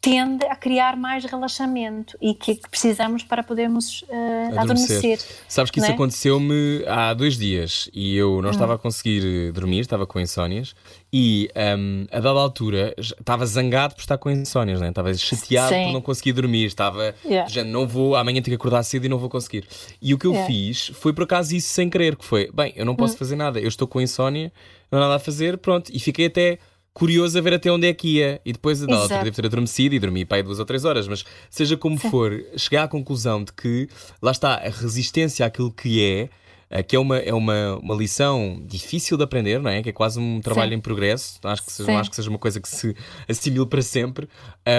tende 0.00 0.46
a 0.46 0.56
criar 0.56 0.96
mais 0.96 1.24
relaxamento 1.26 2.16
e 2.22 2.32
que, 2.32 2.54
que 2.54 2.70
precisamos 2.70 3.22
para 3.22 3.42
podermos 3.42 4.00
uh, 4.02 4.58
adormecer. 4.58 4.96
adormecer. 4.96 5.18
Sabes 5.46 5.70
que 5.70 5.78
isso 5.78 5.90
é? 5.90 5.92
aconteceu-me 5.92 6.82
há 6.86 7.12
dois 7.12 7.36
dias 7.36 7.90
e 7.92 8.16
eu 8.16 8.40
não 8.40 8.48
hum. 8.48 8.52
estava 8.52 8.74
a 8.74 8.78
conseguir 8.78 9.22
eh, 9.22 9.52
dormir, 9.52 9.80
estava 9.80 10.06
com 10.06 10.18
insónias 10.18 10.74
e 11.12 11.50
um, 11.78 12.06
a 12.10 12.18
dada 12.18 12.40
altura 12.40 12.94
estava 12.96 13.44
zangado 13.44 13.94
por 13.94 14.00
estar 14.00 14.16
com 14.16 14.30
insónias, 14.30 14.80
né? 14.80 14.88
estava 14.88 15.12
chateado 15.12 15.74
Sim. 15.74 15.84
por 15.84 15.92
não 15.92 16.00
conseguir 16.00 16.32
dormir, 16.32 16.64
estava 16.64 17.14
yeah. 17.22 17.46
já 17.50 17.62
não 17.62 17.86
vou, 17.86 18.16
amanhã 18.16 18.40
tenho 18.40 18.56
que 18.56 18.60
acordar 18.60 18.82
cedo 18.84 19.04
e 19.04 19.08
não 19.08 19.18
vou 19.18 19.28
conseguir. 19.28 19.66
E 20.00 20.14
o 20.14 20.18
que 20.18 20.26
eu 20.26 20.32
yeah. 20.32 20.50
fiz 20.50 20.92
foi 20.94 21.12
por 21.12 21.24
acaso 21.24 21.54
isso 21.54 21.68
sem 21.68 21.90
querer, 21.90 22.16
que 22.16 22.24
foi, 22.24 22.50
bem, 22.54 22.72
eu 22.74 22.86
não 22.86 22.96
posso 22.96 23.14
hum. 23.14 23.18
fazer 23.18 23.36
nada, 23.36 23.60
eu 23.60 23.68
estou 23.68 23.86
com 23.86 24.00
insónia, 24.00 24.50
não 24.90 24.98
há 24.98 25.02
nada 25.02 25.16
a 25.16 25.18
fazer, 25.18 25.58
pronto, 25.58 25.90
e 25.92 26.00
fiquei 26.00 26.26
até 26.26 26.58
curioso 26.92 27.38
a 27.38 27.40
ver 27.40 27.54
até 27.54 27.70
onde 27.70 27.86
é 27.86 27.92
que 27.92 28.16
ia. 28.16 28.40
E 28.44 28.52
depois, 28.52 28.82
outra, 28.82 29.22
devo 29.22 29.36
ter 29.36 29.46
adormecido 29.46 29.94
e 29.94 29.98
dormi 29.98 30.24
para 30.24 30.38
aí 30.38 30.42
duas 30.42 30.58
ou 30.58 30.64
três 30.64 30.84
horas, 30.84 31.06
mas 31.08 31.24
seja 31.48 31.76
como 31.76 31.98
Sim. 31.98 32.10
for, 32.10 32.32
cheguei 32.56 32.78
à 32.78 32.88
conclusão 32.88 33.42
de 33.44 33.52
que, 33.52 33.88
lá 34.20 34.30
está, 34.30 34.54
a 34.54 34.68
resistência 34.68 35.46
àquilo 35.46 35.72
que 35.72 36.04
é, 36.04 36.28
eh, 36.70 36.82
que 36.82 36.94
é 36.94 36.98
uma, 36.98 37.18
é 37.18 37.34
uma, 37.34 37.76
uma 37.76 37.94
lição 37.94 38.62
difícil 38.64 39.16
de 39.16 39.24
aprender, 39.24 39.60
não 39.60 39.70
é? 39.70 39.82
Que 39.82 39.90
é 39.90 39.92
quase 39.92 40.20
um 40.20 40.40
trabalho 40.40 40.70
Sim. 40.70 40.76
em 40.76 40.80
progresso, 40.80 41.38
acho 41.42 41.64
que 41.64 41.72
seja, 41.72 41.90
não 41.90 41.98
acho 41.98 42.10
que 42.10 42.16
seja 42.16 42.30
uma 42.30 42.38
coisa 42.38 42.60
que 42.60 42.68
se 42.68 42.96
assimile 43.28 43.66
para 43.66 43.82
sempre. 43.82 44.28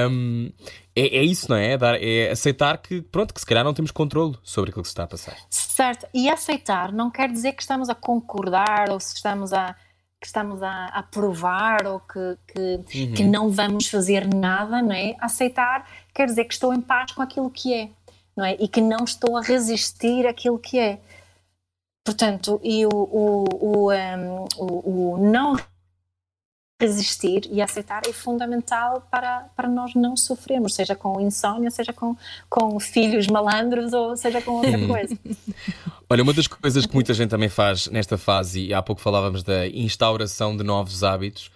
Um, 0.09 0.51
é, 0.95 1.17
é, 1.17 1.23
isso, 1.23 1.49
não 1.49 1.57
é? 1.57 1.73
É, 1.73 1.77
dar, 1.77 2.01
é 2.01 2.31
aceitar 2.31 2.77
que, 2.77 3.01
pronto, 3.01 3.33
que 3.33 3.39
se 3.39 3.45
calhar 3.45 3.63
não 3.63 3.73
temos 3.73 3.91
controle 3.91 4.37
sobre 4.41 4.69
aquilo 4.69 4.83
que 4.83 4.89
se 4.89 4.93
está 4.93 5.03
a 5.03 5.07
passar. 5.07 5.35
Certo, 5.49 6.07
e 6.13 6.29
aceitar 6.29 6.91
não 6.91 7.11
quer 7.11 7.29
dizer 7.29 7.53
que 7.53 7.61
estamos 7.61 7.89
a 7.89 7.95
concordar 7.95 8.89
ou 8.89 8.99
se 8.99 9.15
estamos 9.15 9.51
a 9.51 9.75
que 10.21 10.27
estamos 10.27 10.61
a, 10.61 10.85
a 10.85 11.01
provar 11.01 11.87
ou 11.87 11.99
que, 11.99 12.37
que, 12.47 12.99
uhum. 12.99 13.13
que, 13.13 13.23
não 13.23 13.49
vamos 13.49 13.87
fazer 13.87 14.31
nada, 14.31 14.79
não 14.79 14.93
é? 14.93 15.15
Aceitar 15.19 15.89
quer 16.13 16.27
dizer 16.27 16.45
que 16.45 16.53
estou 16.53 16.71
em 16.71 16.79
paz 16.79 17.11
com 17.11 17.23
aquilo 17.23 17.49
que 17.49 17.73
é, 17.73 17.89
não 18.37 18.45
é? 18.45 18.55
E 18.59 18.67
que 18.67 18.79
não 18.79 19.03
estou 19.03 19.35
a 19.35 19.41
resistir 19.41 20.27
àquilo 20.27 20.59
que 20.59 20.77
é. 20.77 20.99
Portanto, 22.05 22.61
e 22.63 22.85
o, 22.85 22.89
o, 22.91 23.45
o, 23.59 23.91
um, 23.91 24.45
o, 24.57 25.13
o 25.13 25.17
não 25.17 25.55
resistir 26.81 27.47
e 27.51 27.61
aceitar 27.61 28.01
é 28.07 28.11
fundamental 28.11 29.07
para, 29.11 29.49
para 29.55 29.69
nós 29.69 29.93
não 29.93 30.17
sofrermos, 30.17 30.73
seja 30.73 30.95
com 30.95 31.21
insónia, 31.21 31.69
seja 31.69 31.93
com, 31.93 32.17
com 32.49 32.79
filhos 32.79 33.27
malandros 33.27 33.93
ou 33.93 34.17
seja 34.17 34.41
com 34.41 34.53
outra 34.53 34.87
coisa. 34.87 35.17
Olha, 36.09 36.23
uma 36.23 36.33
das 36.33 36.47
coisas 36.47 36.85
que 36.85 36.93
muita 36.93 37.13
gente 37.13 37.29
também 37.29 37.49
faz 37.49 37.87
nesta 37.87 38.17
fase, 38.17 38.65
e 38.65 38.73
há 38.73 38.81
pouco 38.81 39.01
falávamos 39.01 39.43
da 39.43 39.67
instauração 39.67 40.57
de 40.57 40.63
novos 40.63 41.03
hábitos, 41.03 41.51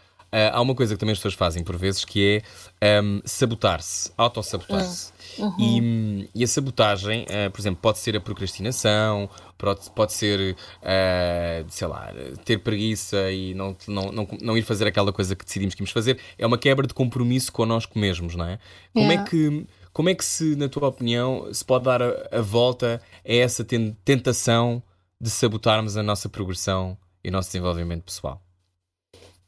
há 0.52 0.62
uma 0.62 0.76
coisa 0.76 0.94
que 0.94 1.00
também 1.00 1.14
as 1.14 1.20
pessoas 1.20 1.34
fazem 1.34 1.64
por 1.64 1.78
vezes 1.78 2.04
que 2.04 2.42
é 2.82 3.02
um, 3.02 3.22
sabotar-se, 3.26 4.12
autossabotar-se. 4.18 5.14
Uhum. 5.38 5.56
E, 5.60 6.30
e, 6.36 6.44
a 6.44 6.48
sabotagem, 6.48 7.24
uh, 7.24 7.52
por 7.52 7.60
exemplo, 7.60 7.80
pode 7.82 8.00
ser 8.00 8.16
a 8.16 8.22
procrastinação, 8.22 9.30
pode, 9.58 9.90
pode 9.92 10.14
ser, 10.14 10.56
uh, 10.56 11.66
sei 11.70 11.88
lá, 11.88 12.14
ter 12.44 12.60
preguiça 12.60 13.32
e 13.32 13.54
não, 13.54 13.76
não, 13.88 14.12
não, 14.12 14.28
não 14.42 14.58
ir 14.58 14.62
fazer 14.62 14.88
aquela 14.88 15.12
coisa 15.12 15.36
que 15.36 15.46
decidimos 15.46 15.76
que 15.76 15.82
íamos 15.82 15.92
fazer. 15.92 16.20
É 16.38 16.46
uma 16.46 16.58
quebra 16.58 16.88
de 16.88 16.94
compromisso 16.94 17.52
connosco 17.52 17.98
mesmos, 17.98 18.36
não 18.36 18.46
é? 18.46 18.60
Como 18.94 19.12
é 19.12 19.24
que. 19.24 19.66
Como 19.92 20.10
é 20.10 20.14
que 20.14 20.26
se, 20.26 20.58
na 20.58 20.68
tua 20.68 20.90
opinião, 20.90 21.48
se 21.54 21.64
pode 21.64 21.86
dar 21.86 22.02
a, 22.02 22.28
a 22.30 22.42
volta 22.42 23.02
a 23.26 23.34
essa 23.34 23.64
tentação 24.04 24.84
de 25.22 25.30
sabotarmos 25.30 25.96
a 25.96 26.04
nossa 26.04 26.28
progressão 26.28 26.98
e 27.24 27.30
o 27.30 27.32
nosso 27.32 27.48
desenvolvimento 27.48 28.04
pessoal? 28.04 28.45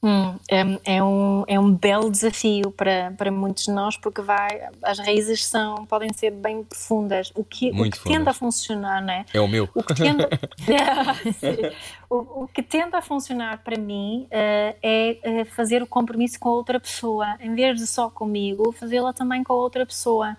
Hum, 0.02 0.36
é, 0.48 0.98
é, 0.98 1.04
um, 1.04 1.44
é 1.48 1.60
um 1.60 1.74
belo 1.74 2.12
desafio 2.12 2.70
para, 2.72 3.12
para 3.18 3.32
muitos 3.32 3.66
de 3.66 3.72
nós 3.72 3.98
porque 3.98 4.22
vai, 4.22 4.70
as 4.84 5.00
raízes 5.00 5.44
são, 5.44 5.88
podem 5.88 6.14
ser 6.14 6.32
bem 6.32 6.64
profundas. 6.64 7.32
O 7.34 7.44
que, 7.44 7.72
o 7.72 7.90
que 7.90 8.04
tende 8.04 8.30
a 8.30 8.34
funcionar, 8.34 9.02
não 9.02 9.12
é? 9.12 9.26
É 9.34 9.42
o 9.42 9.48
meu. 9.48 9.68
O 9.74 9.82
que 9.82 9.96
tende, 9.96 10.24
o, 12.08 12.44
o, 12.44 12.48
que 12.48 12.62
tende 12.62 12.96
a 12.96 13.02
funcionar 13.02 13.64
para 13.64 13.78
mim 13.78 14.28
uh, 14.28 14.78
é 14.84 15.18
uh, 15.26 15.46
fazer 15.56 15.82
o 15.82 15.88
compromisso 15.88 16.40
com 16.40 16.50
a 16.50 16.54
outra 16.54 16.80
pessoa. 16.80 17.36
Em 17.40 17.56
vez 17.56 17.80
de 17.80 17.88
só 17.88 18.08
comigo, 18.08 18.72
fazê-la 18.72 19.14
também 19.14 19.44
com 19.44 19.54
a 19.54 19.58
outra 19.58 19.84
pessoa. 19.84 20.38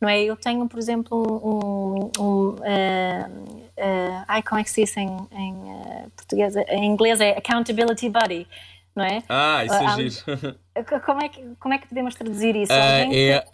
Não 0.00 0.08
é? 0.08 0.22
Eu 0.22 0.36
tenho, 0.36 0.68
por 0.68 0.78
exemplo, 0.78 1.18
um. 1.44 2.22
um 2.22 2.48
uh, 2.50 3.52
ai, 4.28 4.42
como 4.42 4.60
é 4.60 4.64
que 4.64 4.70
se 4.70 4.84
diz 4.84 4.96
em, 4.96 5.08
em 5.32 6.08
português? 6.16 6.54
Em 6.56 6.84
inglês 6.86 7.20
é 7.20 7.36
accountability 7.36 8.08
buddy 8.08 8.46
não 8.94 9.04
é? 9.04 9.22
Ah, 9.28 9.64
isso 9.64 9.74
é 9.74 9.86
ah, 9.86 9.96
giro. 9.96 10.56
Como 11.04 11.22
é, 11.22 11.28
que, 11.28 11.42
como 11.58 11.74
é 11.74 11.78
que 11.78 11.88
podemos 11.88 12.14
traduzir 12.14 12.56
isso? 12.56 12.72
Ah, 12.72 13.06
é, 13.12 13.44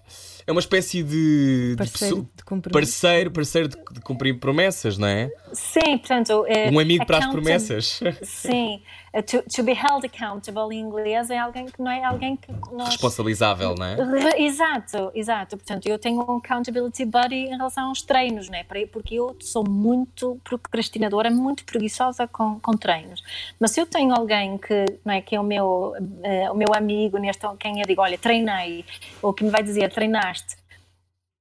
é 0.46 0.52
uma 0.52 0.60
espécie 0.60 1.02
de, 1.02 1.74
parceiro 1.76 2.28
de, 2.36 2.60
de 2.62 2.70
parceiro, 2.70 3.30
parceiro 3.30 3.68
de, 3.68 3.76
de, 3.76 4.00
cumprir 4.00 4.38
promessas, 4.40 4.96
não 4.96 5.06
é? 5.06 5.30
Sim, 5.52 5.98
portanto. 5.98 6.46
É, 6.46 6.70
um 6.70 6.78
amigo 6.78 7.04
para 7.04 7.18
as 7.18 7.26
promessas. 7.26 8.00
Sim. 8.22 8.82
To, 9.12 9.42
to, 9.42 9.62
be 9.62 9.72
held 9.72 10.04
accountable 10.04 10.74
em 10.74 10.80
inglês 10.80 11.30
é 11.30 11.38
alguém 11.38 11.66
que 11.66 11.80
não 11.80 11.90
é 11.90 12.04
alguém 12.04 12.36
que. 12.36 12.52
Nós... 12.72 12.88
Responsabilizável, 12.90 13.74
não 13.74 13.86
é? 13.86 13.96
Exato, 14.38 15.10
exato. 15.14 15.56
Portanto, 15.56 15.86
eu 15.86 15.98
tenho 15.98 16.18
um 16.20 16.36
accountability 16.36 17.04
buddy 17.04 17.46
em 17.46 17.56
relação 17.56 17.88
aos 17.88 18.02
treinos, 18.02 18.48
não 18.48 18.58
é? 18.58 18.64
Porque 18.92 19.14
eu 19.14 19.34
sou 19.40 19.66
muito 19.68 20.38
procrastinadora, 20.44 21.30
muito 21.30 21.64
preguiçosa 21.64 22.28
com, 22.28 22.60
com 22.60 22.72
treinos. 22.72 23.22
Mas 23.58 23.70
se 23.70 23.80
eu 23.80 23.86
tenho 23.86 24.14
alguém 24.14 24.58
que, 24.58 24.84
não 25.04 25.14
é, 25.14 25.20
que 25.20 25.34
é 25.34 25.40
o 25.40 25.44
meu, 25.44 25.94
uh, 25.98 26.52
o 26.52 26.54
meu 26.54 26.74
amigo, 26.74 27.18
neste, 27.18 27.46
quem 27.58 27.80
eu 27.80 27.86
digo, 27.86 28.02
olha, 28.02 28.18
treinei, 28.18 28.84
ou 29.22 29.32
que 29.32 29.42
me 29.42 29.50
vai 29.50 29.62
dizer, 29.62 29.90
treinaste 29.92 30.57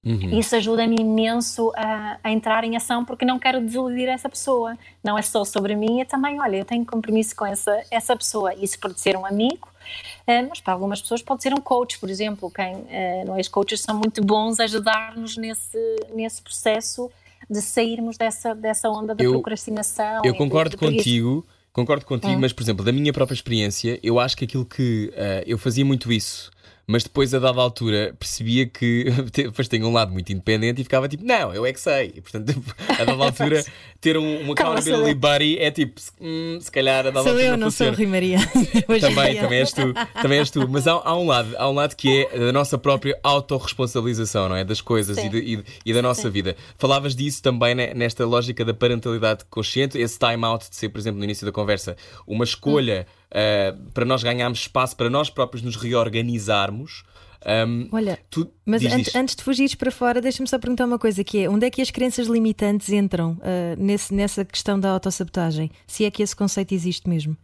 Uhum. 0.08 0.40
Isso 0.40 0.56
ajuda-me 0.56 0.96
imenso 0.98 1.70
a, 1.76 2.18
a, 2.24 2.32
entrar 2.32 2.64
em 2.64 2.78
ação 2.78 3.04
porque 3.04 3.26
não 3.26 3.38
quero 3.38 3.60
desiludir 3.60 4.08
essa 4.08 4.30
pessoa. 4.30 4.78
Não 5.04 5.18
é 5.18 5.22
só 5.22 5.44
sobre 5.44 5.76
mim, 5.76 6.00
é 6.00 6.06
também, 6.06 6.40
olha, 6.40 6.56
eu 6.56 6.66
tenho 6.66 6.86
compromisso 6.86 7.36
com 7.36 7.46
essa, 7.46 7.84
essa 7.92 8.16
pessoa. 8.16 8.54
Isso 8.56 8.80
pode 8.80 8.98
ser 9.02 9.18
um 9.18 9.26
amigo, 9.26 9.68
uh, 9.68 10.48
mas 10.48 10.62
para 10.62 10.74
algumas 10.74 11.02
pessoas 11.02 11.22
pode 11.22 11.44
ser 11.44 11.54
um 11.54 11.60
coach, 11.60 12.00
por 12.00 12.10
exemplo. 12.10 12.50
Quem, 12.50 12.74
uh, 12.74 13.26
nós 13.26 13.50
coaches 13.50 13.82
são 13.82 13.98
muito 13.98 14.24
bons 14.24 14.62
a 14.62 14.64
ajudar-nos 14.64 15.36
nesse, 15.36 15.78
nesse 16.16 16.42
processo 16.42 17.12
de 17.50 17.62
sairmos 17.62 18.18
dessa, 18.18 18.56
dessa 18.56 18.90
onda 18.90 19.14
da 19.14 19.22
eu, 19.22 19.34
procrastinação. 19.34 20.22
Eu 20.24 20.36
concordo 20.36 20.78
contigo 20.78 21.46
Concordo 21.74 22.08
contigo, 22.08 22.42
mas, 22.42 22.52
por 22.52 22.64
exemplo, 22.64 22.84
da 22.84 22.92
minha 22.92 23.14
própria 23.14 23.36
experiência, 23.36 24.00
eu 24.02 24.20
acho 24.20 24.36
que 24.36 24.46
aquilo 24.46 24.66
que 24.66 25.14
uh, 25.14 25.44
eu 25.46 25.60
fazia 25.60 25.86
muito 25.86 26.12
isso 26.12 26.50
mas 26.90 27.04
depois 27.04 27.34
a 27.34 27.40
dada 27.40 27.60
altura 27.60 28.16
percebia 28.18 28.66
que 28.66 29.06
depois 29.36 29.68
tem 29.68 29.84
um 29.84 29.92
lado 29.92 30.14
muito 30.14 30.32
independente 30.32 30.80
e 30.80 30.84
ficava 30.86 31.10
tipo, 31.10 31.26
não, 31.26 31.54
eu 31.54 31.66
é 31.66 31.74
que 31.74 31.82
sei. 31.82 32.14
E, 32.16 32.22
portanto, 32.22 32.64
a 32.98 33.04
dada 33.04 33.24
altura 33.26 33.66
ter 34.00 34.18
um, 34.18 34.48
um 34.48 34.54
accountability 34.54 35.14
buddy 35.14 35.60
é 35.60 35.70
tipo, 35.70 36.00
hum, 36.22 36.58
se 36.62 36.72
calhar 36.72 37.00
a 37.00 37.12
dada 37.12 37.24
sou 37.24 37.34
altura. 37.34 37.48
eu, 37.48 37.58
não 37.58 37.70
sou 37.70 37.92
Rui 37.92 38.06
Maria. 38.08 38.40
também, 39.02 39.36
também 39.36 39.60
és 39.60 39.72
tu, 39.74 39.94
também 40.22 40.40
és 40.40 40.50
tu. 40.50 40.66
Mas 40.70 40.88
há, 40.88 40.94
há, 40.94 41.18
um 41.18 41.28
lado, 41.28 41.54
há 41.58 41.70
um 41.70 41.74
lado 41.74 41.94
que 41.94 42.26
é 42.32 42.50
a 42.50 42.54
nossa 42.54 42.78
própria 42.78 43.20
autorresponsabilização, 43.22 44.48
não 44.48 44.56
é? 44.56 44.64
Das 44.64 44.80
coisas 44.80 45.18
e, 45.18 45.28
de, 45.28 45.38
e, 45.40 45.64
e, 45.86 45.94
da 45.94 46.02
nossa 46.02 46.22
Sim. 46.22 46.30
vida. 46.30 46.56
Falavas 46.78 47.14
disso 47.14 47.44
também 47.44 47.76
né, 47.76 47.94
nesta 47.94 48.26
lógica 48.26 48.64
da 48.64 48.74
parentalidade 48.74 49.44
consciente, 49.50 49.98
esse 49.98 50.18
time 50.18 50.46
out 50.46 50.70
de 50.70 50.76
ser, 50.78 50.88
por 50.88 51.00
exemplo, 51.00 51.18
no 51.18 51.26
início 51.26 51.46
da 51.46 51.52
conversa, 51.52 51.98
uma 52.26 52.46
escolha. 52.46 53.06
Hum 53.10 53.17
uh, 53.32 53.92
para 53.92 54.06
nós 54.06 54.24
ganharmos 54.24 54.60
espaço, 54.60 54.96
para 54.96 55.10
nós 55.10 55.30
próprios 55.30 55.62
nos 55.64 55.76
reorganizarmos. 55.76 57.04
Um, 57.46 57.88
Olha, 57.92 58.20
tu, 58.30 58.52
mas 58.66 58.82
diz, 58.82 58.92
antes, 58.92 59.16
antes, 59.16 59.36
de 59.36 59.44
fugires 59.44 59.76
para 59.76 59.92
fora, 59.92 60.20
deixa-me 60.20 60.50
só 60.50 60.58
perguntar 60.58 60.86
uma 60.86 61.00
coisa: 61.00 61.24
que 61.24 61.44
é 61.44 61.50
onde 61.50 61.66
é 61.66 61.70
que 61.70 61.82
as 61.82 61.92
crenças 61.92 62.28
limitantes 62.28 62.90
entram 62.90 63.34
uh, 63.34 63.76
nesse, 63.78 64.14
nessa 64.14 64.44
questão 64.44 64.80
da 64.80 64.90
autossabotagem? 64.92 65.72
Se 65.86 66.04
é 66.04 66.12
que 66.12 66.24
esse 66.24 66.36
conceito 66.36 66.74
existe 66.74 67.08
mesmo? 67.08 67.38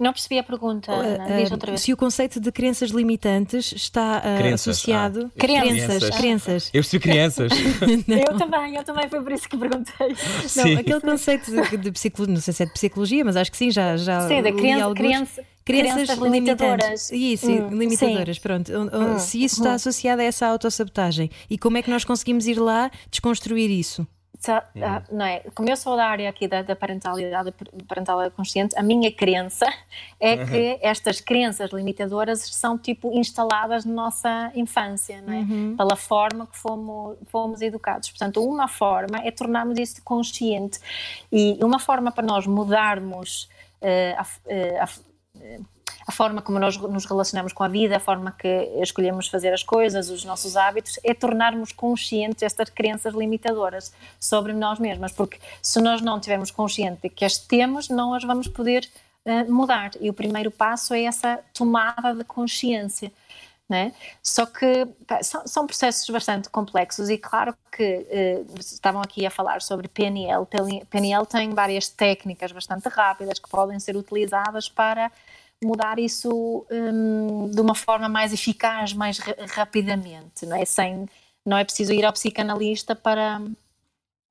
Não 0.00 0.12
percebi 0.12 0.38
a 0.38 0.42
pergunta, 0.42 0.90
Ana. 0.90 1.36
Diz 1.36 1.50
outra 1.50 1.72
vez. 1.72 1.82
Se 1.82 1.92
o 1.92 1.96
conceito 1.96 2.40
de 2.40 2.50
crenças 2.50 2.90
limitantes 2.90 3.72
está 3.72 4.22
uh, 4.24 4.54
associado. 4.54 5.30
Ah, 5.34 5.38
crenças. 5.38 6.10
Crenças. 6.10 6.66
Eu 6.68 6.82
percebi 6.82 7.02
crianças. 7.02 7.52
eu 8.08 8.36
também, 8.36 8.74
eu 8.74 8.84
também, 8.84 9.08
foi 9.08 9.22
por 9.22 9.32
isso 9.32 9.48
que 9.48 9.56
perguntei. 9.56 10.08
Não, 10.08 10.48
sim. 10.48 10.74
aquele 10.76 11.00
conceito 11.00 11.50
de, 11.50 11.76
de, 11.76 11.92
psicologia, 11.92 12.34
não 12.34 12.40
sei 12.40 12.54
se 12.54 12.62
é 12.62 12.66
de 12.66 12.72
psicologia, 12.72 13.24
mas 13.24 13.36
acho 13.36 13.50
que 13.50 13.56
sim, 13.56 13.70
já. 13.70 13.96
já 13.96 14.26
sim, 14.26 14.42
da 14.42 14.52
criança, 14.52 14.84
alguns... 14.84 14.98
criança, 14.98 15.44
Crenças, 15.64 16.18
limitadoras. 16.18 17.12
Isso, 17.12 17.48
hum, 17.48 17.68
limitadoras, 17.70 18.36
sim. 18.36 18.42
pronto. 18.42 18.72
Hum, 18.72 19.18
se 19.18 19.44
isso 19.44 19.60
está 19.60 19.70
hum. 19.70 19.74
associado 19.74 20.20
a 20.20 20.24
essa 20.24 20.46
autossabotagem 20.46 21.30
e 21.48 21.56
como 21.56 21.76
é 21.76 21.82
que 21.82 21.90
nós 21.90 22.04
conseguimos 22.04 22.46
ir 22.46 22.58
lá 22.58 22.90
desconstruir 23.10 23.70
isso? 23.70 24.06
Uhum. 24.50 25.16
não 25.18 25.24
é? 25.24 25.40
Como 25.54 25.68
eu 25.68 25.76
sou 25.76 25.96
da 25.96 26.06
área 26.06 26.28
aqui 26.28 26.48
da, 26.48 26.62
da 26.62 26.74
parentalidade, 26.74 27.52
parentalidade 27.86 28.34
consciente, 28.34 28.76
a 28.76 28.82
minha 28.82 29.12
crença 29.12 29.66
é 30.18 30.34
uhum. 30.34 30.46
que 30.46 30.78
estas 30.82 31.20
crenças 31.20 31.70
limitadoras 31.70 32.40
são 32.40 32.76
tipo 32.76 33.12
instaladas 33.12 33.84
na 33.84 33.92
nossa 33.92 34.50
infância, 34.54 35.22
não 35.22 35.32
é? 35.32 35.38
Uhum. 35.38 35.76
Pela 35.76 35.96
forma 35.96 36.46
que 36.46 36.58
fomos, 36.58 37.16
fomos 37.28 37.62
educados. 37.62 38.10
Portanto, 38.10 38.42
uma 38.44 38.66
forma 38.66 39.18
é 39.24 39.30
tornarmos 39.30 39.78
isso 39.78 40.02
consciente 40.02 40.80
e 41.30 41.58
uma 41.62 41.78
forma 41.78 42.10
para 42.10 42.26
nós 42.26 42.46
mudarmos 42.46 43.48
uh, 43.80 44.18
a, 44.18 44.22
uh, 44.22 44.82
a 44.82 44.88
a 46.06 46.12
forma 46.12 46.42
como 46.42 46.58
nós 46.58 46.76
nos 46.76 47.04
relacionamos 47.04 47.52
com 47.52 47.62
a 47.62 47.68
vida, 47.68 47.96
a 47.96 48.00
forma 48.00 48.32
que 48.32 48.48
escolhemos 48.80 49.28
fazer 49.28 49.52
as 49.52 49.62
coisas, 49.62 50.10
os 50.10 50.24
nossos 50.24 50.56
hábitos, 50.56 50.98
é 51.04 51.14
tornarmos 51.14 51.72
conscientes 51.72 52.42
estas 52.42 52.70
crenças 52.70 53.14
limitadoras 53.14 53.92
sobre 54.18 54.52
nós 54.52 54.78
mesmas, 54.78 55.12
porque 55.12 55.38
se 55.60 55.80
nós 55.80 56.00
não 56.00 56.20
tivermos 56.20 56.50
consciente 56.50 57.08
que 57.08 57.24
as 57.24 57.38
temos, 57.38 57.88
não 57.88 58.14
as 58.14 58.24
vamos 58.24 58.48
poder 58.48 58.88
uh, 59.24 59.52
mudar. 59.52 59.92
E 60.00 60.10
o 60.10 60.12
primeiro 60.12 60.50
passo 60.50 60.94
é 60.94 61.04
essa 61.04 61.40
tomada 61.54 62.14
de 62.14 62.24
consciência. 62.24 63.12
Né? 63.68 63.94
Só 64.22 64.44
que 64.44 64.86
pá, 65.06 65.22
são, 65.22 65.46
são, 65.46 65.66
processos 65.66 66.08
bastante 66.10 66.50
complexos 66.50 67.08
e 67.08 67.16
claro 67.16 67.56
que 67.74 68.06
eh, 68.10 68.44
estavam 68.58 69.00
aqui 69.00 69.24
a 69.24 69.30
falar 69.30 69.62
sobre 69.62 69.88
PNL. 69.88 70.46
PNL 70.90 71.24
tem 71.24 71.48
várias 71.54 71.88
técnicas 71.88 72.52
bastante 72.52 72.86
rápidas 72.90 73.38
que 73.38 73.48
podem 73.48 73.80
ser 73.80 73.96
utilizadas 73.96 74.68
para 74.68 75.10
mudar 75.64 75.98
isso 75.98 76.66
um, 76.70 77.50
de 77.50 77.60
uma 77.60 77.74
forma 77.74 78.08
mais 78.08 78.32
eficaz, 78.32 78.92
mais 78.92 79.18
rapidamente, 79.18 80.46
não 80.46 80.56
é? 80.56 80.64
Sem, 80.64 81.08
não 81.44 81.56
é 81.56 81.64
preciso 81.64 81.92
ir 81.92 82.04
ao 82.04 82.12
psicanalista 82.12 82.94
para, 82.94 83.40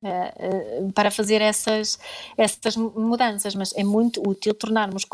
uh, 0.03 0.91
para 0.93 1.11
fazer 1.11 1.41
essas, 1.41 1.99
essas 2.37 2.75
mudanças, 2.75 3.55
mas 3.55 3.73
é 3.75 3.83
muito 3.83 4.21
útil 4.27 4.53
tornarmos 4.53 5.05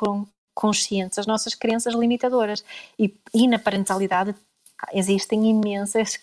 conscientes 0.53 1.19
as 1.19 1.27
nossas 1.27 1.53
crenças 1.53 1.93
limitadoras. 1.93 2.63
E, 2.97 3.13
e 3.33 3.47
na 3.47 3.59
parentalidade 3.59 4.35
existem 4.93 5.49
imensas 5.49 6.17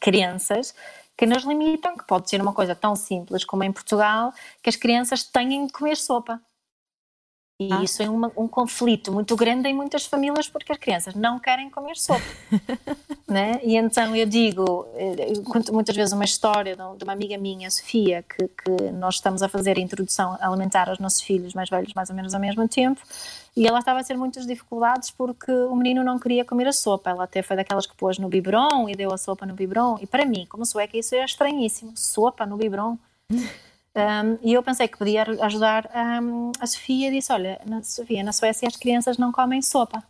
crenças 0.00 0.74
que 1.16 1.26
nos 1.26 1.44
limitam, 1.44 1.96
que 1.96 2.06
pode 2.06 2.30
ser 2.30 2.40
uma 2.40 2.52
coisa 2.52 2.74
tão 2.74 2.96
simples 2.96 3.44
como 3.44 3.62
em 3.62 3.70
Portugal, 3.70 4.32
que 4.62 4.70
as 4.70 4.76
crianças 4.76 5.22
têm 5.22 5.66
de 5.66 5.72
comer 5.72 5.96
sopa. 5.96 6.40
E 7.60 7.70
ah. 7.70 7.82
isso 7.82 8.02
é 8.02 8.08
uma, 8.08 8.32
um 8.34 8.48
conflito 8.48 9.12
muito 9.12 9.36
grande 9.36 9.68
em 9.68 9.74
muitas 9.74 10.06
famílias 10.06 10.48
porque 10.48 10.72
as 10.72 10.78
crianças 10.78 11.14
não 11.14 11.38
querem 11.38 11.68
comer 11.68 11.94
sopa. 11.94 12.24
né? 13.28 13.60
E 13.62 13.76
então 13.76 14.16
eu 14.16 14.24
digo, 14.24 14.88
eh, 14.94 15.34
eu 15.36 15.42
conto 15.42 15.70
muitas 15.70 15.94
vezes 15.94 16.14
uma 16.14 16.24
história 16.24 16.74
de 16.74 17.04
uma 17.04 17.12
amiga 17.12 17.36
minha, 17.36 17.70
Sofia, 17.70 18.22
que, 18.22 18.48
que 18.48 18.90
nós 18.92 19.16
estamos 19.16 19.42
a 19.42 19.48
fazer 19.48 19.76
a 19.76 19.80
introdução 19.80 20.38
alimentar 20.40 20.88
aos 20.88 20.98
nossos 20.98 21.20
filhos 21.20 21.52
mais 21.52 21.68
velhos, 21.68 21.92
mais 21.92 22.08
ou 22.08 22.16
menos 22.16 22.34
ao 22.34 22.40
mesmo 22.40 22.66
tempo, 22.66 23.02
e 23.54 23.66
ela 23.66 23.80
estava 23.80 24.00
a 24.00 24.04
ter 24.04 24.16
muitas 24.16 24.46
dificuldades 24.46 25.10
porque 25.10 25.52
o 25.52 25.76
menino 25.76 26.02
não 26.02 26.18
queria 26.18 26.46
comer 26.46 26.66
a 26.66 26.72
sopa. 26.72 27.10
Ela 27.10 27.24
até 27.24 27.42
foi 27.42 27.56
daquelas 27.56 27.86
que 27.86 27.94
pôs 27.94 28.18
no 28.18 28.30
biberon 28.30 28.88
e 28.88 28.94
deu 28.94 29.12
a 29.12 29.18
sopa 29.18 29.44
no 29.44 29.52
biberon. 29.52 29.98
E 30.00 30.06
para 30.06 30.24
mim, 30.24 30.46
como 30.48 30.64
sou, 30.64 30.80
é 30.80 30.86
que 30.86 30.96
isso 30.96 31.14
é 31.14 31.22
estranhíssimo. 31.22 31.92
Sopa 31.94 32.46
no 32.46 32.56
biberon. 32.56 32.96
Um, 33.94 34.38
e 34.42 34.52
eu 34.52 34.62
pensei 34.62 34.86
que 34.86 34.96
podia 34.96 35.24
ajudar 35.42 35.90
um, 36.22 36.52
a 36.60 36.66
Sofia 36.66 37.08
e 37.08 37.12
disse: 37.12 37.32
Olha, 37.32 37.60
na, 37.66 37.82
Sofia, 37.82 38.22
na 38.22 38.32
Suécia 38.32 38.68
as 38.68 38.76
crianças 38.76 39.18
não 39.18 39.32
comem 39.32 39.60
sopa. 39.60 40.02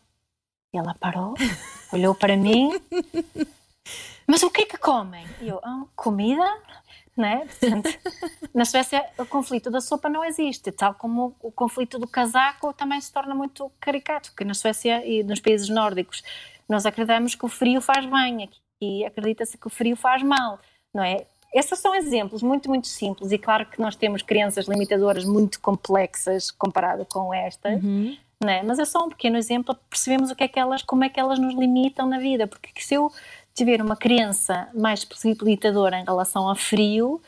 E 0.73 0.79
ela 0.79 0.95
parou, 0.95 1.35
olhou 1.93 2.15
para 2.15 2.37
mim, 2.37 2.71
mas 4.27 4.43
o 4.43 4.51
que 4.51 4.63
é 4.63 4.67
que 4.67 4.77
comem? 4.77 5.27
E 5.41 5.49
eu: 5.49 5.61
oh, 5.65 5.87
Comida? 5.97 6.45
Né? 7.17 7.47
Portanto, 7.59 7.89
na 8.55 8.65
Suécia 8.65 9.05
o 9.19 9.27
conflito 9.27 9.71
da 9.71 9.81
sopa 9.81 10.09
não 10.09 10.25
existe, 10.25 10.71
tal 10.71 10.95
como 10.95 11.35
o 11.41 11.51
conflito 11.51 11.99
do 11.99 12.07
casaco 12.07 12.73
também 12.73 13.01
se 13.01 13.13
torna 13.13 13.35
muito 13.35 13.71
caricato, 13.81 14.31
porque 14.31 14.45
na 14.45 14.55
Suécia 14.55 15.05
e 15.05 15.23
nos 15.23 15.41
países 15.41 15.69
nórdicos 15.69 16.23
nós 16.69 16.87
acreditamos 16.87 17.35
que 17.35 17.45
o 17.45 17.49
frio 17.49 17.81
faz 17.81 18.07
bem, 18.07 18.45
aqui 18.45 19.05
acredita-se 19.05 19.59
que 19.59 19.67
o 19.67 19.71
frio 19.71 19.97
faz 19.97 20.23
mal, 20.23 20.61
não 20.95 21.03
é? 21.03 21.27
Esses 21.53 21.79
são 21.79 21.95
exemplos 21.95 22.43
muito, 22.43 22.69
muito 22.69 22.87
simples 22.87 23.33
e 23.33 23.39
claro 23.39 23.67
que 23.67 23.81
nós 23.81 23.97
temos 23.97 24.23
crianças 24.23 24.67
limitadoras 24.67 25.25
muito 25.25 25.61
complexas 25.61 26.51
comparado 26.51 27.05
com 27.07 27.35
estas, 27.35 27.83
uhum. 27.83 28.17
né? 28.43 28.63
mas 28.63 28.79
é 28.79 28.85
só 28.85 29.05
um 29.05 29.09
pequeno 29.09 29.37
exemplo 29.37 29.75
para 29.75 29.83
percebermos 29.91 30.31
o 30.31 30.37
que 30.37 30.45
é 30.45 30.49
que 30.49 30.59
elas, 30.59 30.83
como 30.83 31.05
é 31.05 31.09
que 31.09 31.19
elas 31.19 31.39
nos 31.39 31.55
limitam 31.55 32.07
na 32.07 32.19
vida, 32.19 32.47
porque 32.47 32.71
se 32.81 32.95
eu 32.95 33.11
tiver 33.53 33.83
uma 33.83 33.97
criança 33.97 34.69
mais 34.75 35.07
limitadora 35.43 35.99
em 35.99 36.05
relação 36.05 36.49
ao 36.49 36.55
frio, 36.55 37.21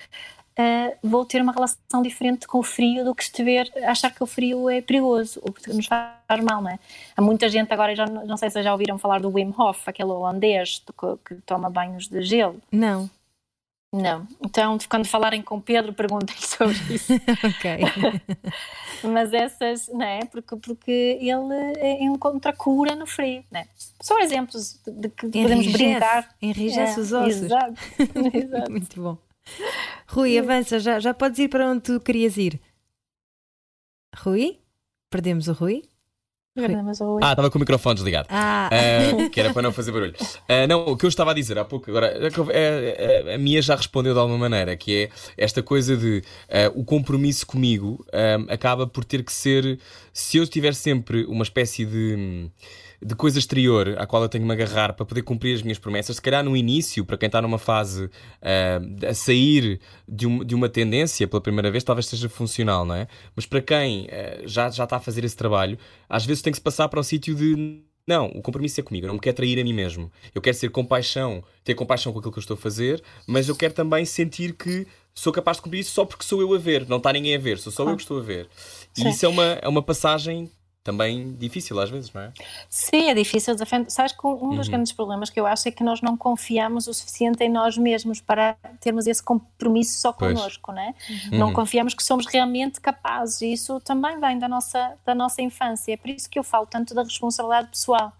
Uh, 0.52 0.94
vou 1.02 1.24
ter 1.24 1.40
uma 1.40 1.50
relação 1.50 2.02
diferente 2.02 2.46
com 2.46 2.58
o 2.58 2.62
frio 2.62 3.06
do 3.06 3.14
que 3.14 3.24
se 3.24 3.32
tiver 3.32 3.66
achar 3.86 4.14
que 4.14 4.22
o 4.22 4.26
frio 4.26 4.68
é 4.68 4.82
perigoso, 4.82 5.40
o 5.42 5.50
que 5.50 5.72
nos 5.72 5.86
faz 5.86 6.44
mal, 6.44 6.60
não 6.60 6.68
é? 6.68 6.78
Há 7.16 7.22
muita 7.22 7.48
gente 7.48 7.72
agora, 7.72 7.96
já 7.96 8.04
não 8.04 8.36
sei 8.36 8.50
se 8.50 8.62
já 8.62 8.70
ouviram 8.70 8.98
falar 8.98 9.18
do 9.18 9.30
Wim 9.30 9.54
Hof, 9.56 9.88
aquele 9.88 10.10
holandês 10.10 10.82
que, 10.86 11.34
que 11.34 11.42
toma 11.46 11.70
banhos 11.70 12.06
de 12.06 12.20
gelo. 12.20 12.60
Não. 12.70 13.08
Não. 13.93 14.26
Então, 14.43 14.78
quando 14.88 15.07
falarem 15.07 15.43
com 15.43 15.61
Pedro, 15.61 15.93
perguntem 15.93 16.34
sobre 16.40 16.76
isso. 16.95 17.12
ok. 17.45 17.78
Mas 19.05 19.32
essas, 19.34 19.88
não 19.88 20.03
é? 20.03 20.24
Porque, 20.24 20.57
porque 20.57 21.18
ele 21.20 21.99
encontra 22.01 22.53
cura 22.53 22.95
no 22.95 23.07
frio, 23.07 23.45
não 23.51 23.61
é? 23.61 23.68
São 24.01 24.18
exemplos 24.18 24.80
de, 24.86 25.09
que 25.11 25.26
podemos 25.26 25.66
brincar. 25.66 26.34
Enrijece 26.40 26.99
é, 26.99 27.03
os 27.03 27.12
ossos. 27.12 27.43
Exato. 27.43 27.74
exato. 28.32 28.70
Muito 28.70 29.03
bom. 29.03 29.18
Rui, 30.07 30.38
avança, 30.38 30.78
já, 30.78 30.99
já 31.01 31.12
podes 31.12 31.38
ir 31.40 31.49
para 31.49 31.68
onde 31.68 31.82
tu 31.82 32.01
querias 32.01 32.36
ir. 32.36 32.61
Rui? 34.16 34.61
Perdemos 35.11 35.49
o 35.49 35.53
Rui? 35.53 35.82
Ah, 37.22 37.30
estava 37.30 37.50
com 37.50 37.57
o 37.57 37.61
microfone 37.61 37.94
desligado. 37.94 38.28
Ah. 38.30 38.68
Uh, 38.70 39.30
que 39.30 39.40
era 39.40 39.55
para 39.55 39.62
não 39.62 39.72
fazer 39.72 39.90
barulho. 39.90 40.14
Uh, 40.20 40.66
não, 40.68 40.84
o 40.84 40.96
que 40.98 41.07
eu 41.07 41.09
estava 41.09 41.30
a 41.30 41.34
dizer 41.34 41.59
há 41.59 41.64
pouco, 41.64 41.88
agora, 41.88 42.09
a, 42.09 43.30
a, 43.30 43.34
a 43.34 43.38
minha 43.38 43.62
já 43.62 43.74
respondeu 43.74 44.12
de 44.12 44.20
alguma 44.20 44.36
maneira, 44.36 44.76
que 44.76 45.05
é 45.05 45.11
esta 45.38 45.62
coisa 45.62 45.96
de 45.96 46.22
uh, 46.48 46.78
o 46.78 46.84
compromisso 46.84 47.46
comigo 47.46 48.05
acaba 48.48 48.86
por 48.86 49.05
ter 49.05 49.24
que 49.24 49.32
ser, 49.32 49.78
se 50.12 50.36
eu 50.36 50.46
tiver 50.46 50.74
sempre 50.74 51.24
uma 51.24 51.42
espécie 51.42 51.86
de 51.86 52.50
de 53.05 53.14
coisa 53.14 53.38
exterior 53.38 53.96
à 53.98 54.07
qual 54.07 54.22
eu 54.22 54.28
tenho 54.28 54.44
que 54.44 54.48
me 54.48 54.55
agarrar 54.55 54.92
para 54.92 55.05
poder 55.05 55.22
cumprir 55.22 55.55
as 55.55 55.62
minhas 55.62 55.78
promessas, 55.78 56.16
se 56.16 56.22
calhar 56.22 56.44
no 56.44 56.57
início, 56.57 57.05
para 57.05 57.16
quem 57.16 57.26
está 57.26 57.42
numa 57.42 57.59
fase 57.59 58.05
uh, 58.05 59.07
a 59.09 59.14
sair 59.14 59.80
de, 60.09 60.26
um, 60.26 60.44
de 60.44 60.55
uma 60.55 60.68
tendência 60.68 61.26
pela 61.26 61.40
primeira 61.40 61.70
vez, 61.70 61.82
talvez 61.82 62.07
seja 62.07 62.28
funcional, 62.28 62.84
não 62.84 62.94
é? 62.94 63.09
Mas 63.34 63.44
para 63.44 63.61
quem 63.61 64.07
uh, 64.07 64.46
já, 64.46 64.70
já 64.70 64.84
está 64.84 64.96
a 64.96 65.00
fazer 65.00 65.24
esse 65.24 65.36
trabalho, 65.36 65.78
às 66.09 66.24
vezes 66.24 66.42
tem 66.42 66.53
que 66.53 66.59
se 66.59 66.62
passar 66.62 66.88
para 66.88 67.00
o 67.00 67.05
sítio 67.05 67.34
de 67.34 67.82
não, 68.07 68.26
o 68.26 68.42
compromisso 68.42 68.80
é 68.80 68.82
comigo, 68.82 69.07
eu 69.07 69.09
não 69.09 69.14
me 69.14 69.20
quero 69.20 69.36
trair 69.36 69.61
a 69.61 69.64
mim 69.64 69.72
mesmo. 69.72 70.11
Eu 70.34 70.42
quero 70.42 70.57
ser 70.57 70.70
compaixão, 70.70 71.42
ter 71.62 71.74
compaixão 71.74 72.12
com 72.12 72.18
aquilo 72.18 72.32
que 72.32 72.38
eu 72.38 72.42
estou 72.42 72.57
a 72.57 72.59
fazer, 72.59 73.03
mas 73.28 73.48
eu 73.48 73.55
quero 73.55 73.72
também 73.74 74.05
sentir 74.05 74.55
que 74.55 74.86
sou 75.14 75.32
capaz 75.32 75.59
de 75.59 75.62
cumprir 75.62 75.80
isso 75.80 75.92
só 75.92 76.05
porque 76.05 76.24
sou 76.24 76.40
eu 76.40 76.53
a 76.53 76.59
ver, 76.59 76.88
não 76.88 76.96
está 76.96 77.12
ninguém 77.12 77.36
a 77.36 77.38
ver, 77.38 77.59
sou 77.59 77.72
só 77.72 77.88
eu 77.88 77.94
que 77.94 78.03
estou 78.03 78.18
a 78.18 78.22
ver. 78.22 78.48
E 78.96 79.03
Sim. 79.03 79.09
isso 79.09 79.24
é 79.24 79.28
uma, 79.28 79.44
é 79.44 79.68
uma 79.68 79.82
passagem 79.82 80.50
também 80.83 81.35
difícil 81.35 81.78
às 81.78 81.91
vezes, 81.91 82.12
não 82.12 82.22
é? 82.22 82.33
Sim, 82.68 83.11
é 83.11 83.14
difícil. 83.14 83.55
Sabes 83.89 84.12
que 84.12 84.26
um 84.26 84.57
dos 84.57 84.66
uhum. 84.66 84.72
grandes 84.72 84.93
problemas 84.93 85.30
que 85.30 85.39
eu 85.39 85.47
acho 85.47 85.68
é 85.68 85.70
que 85.70 85.85
nós 85.85 86.01
não 86.01 86.16
confiamos 86.16 86.89
o 86.89 86.95
suficiente 86.95 87.43
em 87.45 87.49
nós 87.49 87.78
mesmos 87.78 88.20
para 88.20 88.55
termos 88.80 89.07
esse 89.07 89.22
compromisso 89.22 90.01
só 90.01 90.12
connosco, 90.12 90.72
não 90.72 90.83
é? 90.83 90.95
Uhum. 91.09 91.39
Não 91.39 91.53
confiamos 91.53 91.95
que 91.95 92.03
somos 92.03 92.26
realmente 92.26 92.80
capazes 92.80 93.43
e 93.43 93.53
isso 93.53 93.80
também 93.80 94.18
vem 94.18 94.39
da 94.39 94.49
nossa, 94.49 94.95
da 95.05 95.14
nossa 95.14 95.41
infância. 95.41 95.93
É 95.93 95.97
por 95.97 96.11
isso 96.11 96.28
que 96.28 96.39
eu 96.39 96.45
falo 96.45 96.66
tanto 96.66 96.95
da 96.95 97.03
responsabilidade 97.03 97.68
pessoal 97.68 98.12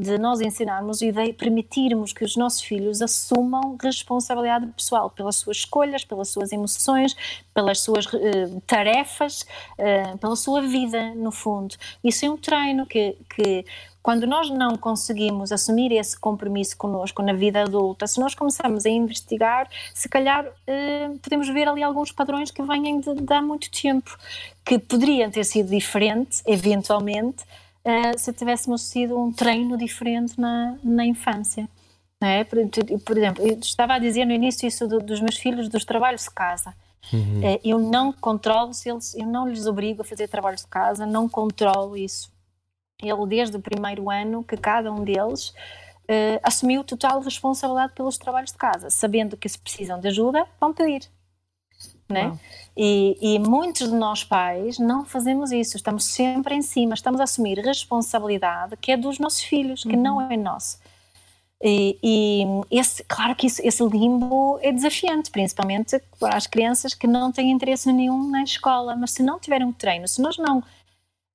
de 0.00 0.18
nós 0.18 0.40
ensinarmos 0.40 1.02
e 1.02 1.12
de 1.12 1.32
permitirmos 1.34 2.12
que 2.12 2.24
os 2.24 2.36
nossos 2.36 2.62
filhos 2.62 3.02
assumam 3.02 3.76
responsabilidade 3.80 4.66
pessoal 4.68 5.10
pelas 5.10 5.36
suas 5.36 5.58
escolhas, 5.58 6.04
pelas 6.04 6.28
suas 6.28 6.50
emoções, 6.52 7.14
pelas 7.54 7.80
suas 7.80 8.06
uh, 8.06 8.60
tarefas, 8.66 9.42
uh, 9.78 10.18
pela 10.18 10.34
sua 10.36 10.62
vida, 10.62 11.14
no 11.14 11.30
fundo. 11.30 11.74
Isso 12.02 12.24
é 12.24 12.30
um 12.30 12.36
treino 12.36 12.86
que, 12.86 13.16
que 13.34 13.64
quando 14.02 14.26
nós 14.26 14.48
não 14.48 14.76
conseguimos 14.76 15.52
assumir 15.52 15.92
esse 15.92 16.18
compromisso 16.18 16.76
connosco 16.76 17.22
na 17.22 17.34
vida 17.34 17.62
adulta, 17.62 18.06
se 18.06 18.18
nós 18.18 18.34
começamos 18.34 18.86
a 18.86 18.88
investigar, 18.88 19.68
se 19.92 20.08
calhar 20.08 20.46
uh, 20.46 21.18
podemos 21.18 21.48
ver 21.48 21.68
ali 21.68 21.82
alguns 21.82 22.10
padrões 22.10 22.50
que 22.50 22.62
vêm 22.62 23.00
de, 23.00 23.14
de 23.14 23.32
há 23.34 23.42
muito 23.42 23.70
tempo, 23.70 24.16
que 24.64 24.78
poderiam 24.78 25.30
ter 25.30 25.44
sido 25.44 25.68
diferentes, 25.68 26.42
eventualmente, 26.46 27.44
uh, 27.84 28.18
se 28.18 28.32
tivéssemos 28.32 28.90
tido 28.90 29.18
um 29.18 29.32
treino 29.32 29.76
diferente 29.76 30.38
na, 30.38 30.76
na 30.82 31.04
infância. 31.04 31.68
É? 32.20 32.44
Por, 32.44 32.58
por, 33.04 33.16
exemplo, 33.16 33.46
eu 33.46 33.58
estava 33.58 33.94
a 33.94 33.98
dizer 33.98 34.26
no 34.26 34.32
início 34.32 34.68
isso 34.68 34.86
do, 34.86 34.98
dos 35.00 35.20
meus 35.20 35.36
filhos, 35.36 35.68
dos 35.68 35.84
trabalhos 35.84 36.24
de 36.24 36.30
casa. 36.30 36.74
Uhum. 37.12 37.40
Uh, 37.40 37.60
eu 37.64 37.78
não 37.78 38.12
controlo 38.12 38.74
se 38.74 38.90
eles, 38.90 39.14
eu 39.14 39.26
não 39.26 39.48
lhes 39.48 39.66
obrigo 39.66 40.02
a 40.02 40.04
fazer 40.04 40.28
trabalhos 40.28 40.60
de 40.60 40.68
casa, 40.68 41.06
não 41.06 41.28
controlo 41.28 41.96
isso. 41.96 42.30
Ele, 43.02 43.26
desde 43.26 43.56
o 43.56 43.60
primeiro 43.60 44.10
ano, 44.10 44.44
que 44.44 44.56
cada 44.56 44.92
um 44.92 45.02
deles 45.02 45.48
uh, 45.48 46.40
assumiu 46.42 46.84
total 46.84 47.20
responsabilidade 47.20 47.94
pelos 47.94 48.18
trabalhos 48.18 48.52
de 48.52 48.58
casa, 48.58 48.90
sabendo 48.90 49.36
que 49.36 49.48
se 49.48 49.58
precisam 49.58 49.98
de 49.98 50.08
ajuda, 50.08 50.46
vão 50.60 50.74
pedir 50.74 51.08
né? 52.12 52.38
E, 52.76 53.16
e, 53.20 53.38
muitos 53.38 53.88
de 53.90 53.94
nós 53.94 54.24
pais 54.24 54.78
não 54.78 55.04
fazemos 55.04 55.50
isso, 55.52 55.76
estamos 55.76 56.04
sempre 56.04 56.54
em 56.54 56.62
cima, 56.62 56.94
estamos 56.94 57.20
a 57.20 57.24
assumir 57.24 57.58
responsabilidade 57.58 58.76
que 58.76 58.92
é 58.92 58.96
dos 58.96 59.18
nossos 59.18 59.42
filhos, 59.42 59.82
que 59.82 59.96
uhum. 59.96 60.02
não 60.02 60.20
é 60.30 60.36
nosso. 60.36 60.78
E, 61.62 61.98
e, 62.02 62.44
esse, 62.70 63.04
claro 63.04 63.36
que 63.36 63.46
isso, 63.46 63.60
esse 63.62 63.82
limbo 63.84 64.58
é 64.62 64.72
desafiante, 64.72 65.30
principalmente 65.30 66.00
para 66.18 66.36
as 66.36 66.46
crianças 66.46 66.94
que 66.94 67.06
não 67.06 67.30
têm 67.30 67.50
interesse 67.50 67.92
nenhum 67.92 68.30
na 68.30 68.42
escola, 68.42 68.96
mas 68.96 69.10
se 69.10 69.22
não 69.22 69.38
tiverem 69.38 69.66
um 69.66 69.72
treino, 69.72 70.08
se 70.08 70.22
nós 70.22 70.38
não 70.38 70.62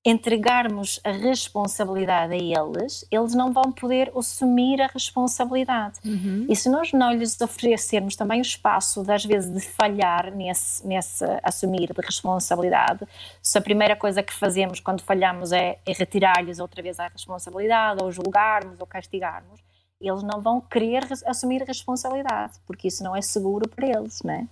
entregarmos 0.05 0.99
a 1.03 1.09
responsabilidade 1.09 2.31
a 2.31 2.37
eles, 2.37 3.03
eles 3.09 3.33
não 3.33 3.51
vão 3.51 3.71
poder 3.71 4.11
assumir 4.15 4.79
a 4.79 4.85
responsabilidade. 4.85 5.99
Uhum. 6.05 6.45
E 6.47 6.55
se 6.55 6.69
nós 6.69 6.93
não 6.93 7.11
lhes 7.11 7.41
oferecermos 7.41 8.15
também 8.15 8.39
o 8.39 8.43
espaço, 8.43 9.03
às 9.11 9.25
vezes, 9.25 9.51
de 9.51 9.67
falhar 9.67 10.31
nesse, 10.31 10.85
nesse 10.85 11.25
assumir 11.41 11.91
de 11.91 12.01
responsabilidade, 12.05 13.03
se 13.41 13.57
a 13.57 13.61
primeira 13.61 13.95
coisa 13.95 14.21
que 14.21 14.31
fazemos 14.31 14.79
quando 14.79 15.01
falhamos 15.01 15.51
é, 15.51 15.79
é 15.83 15.91
retirar-lhes 15.91 16.59
outra 16.59 16.83
vez 16.83 16.99
a 16.99 17.07
responsabilidade, 17.07 18.03
ou 18.03 18.11
julgarmos, 18.11 18.79
ou 18.79 18.85
castigarmos, 18.85 19.59
eles 19.99 20.21
não 20.21 20.39
vão 20.39 20.61
querer 20.61 21.03
assumir 21.25 21.63
a 21.63 21.65
responsabilidade, 21.65 22.59
porque 22.67 22.89
isso 22.89 23.03
não 23.03 23.15
é 23.15 23.23
seguro 23.23 23.67
para 23.67 23.87
eles, 23.87 24.21
não 24.21 24.35
é? 24.35 24.47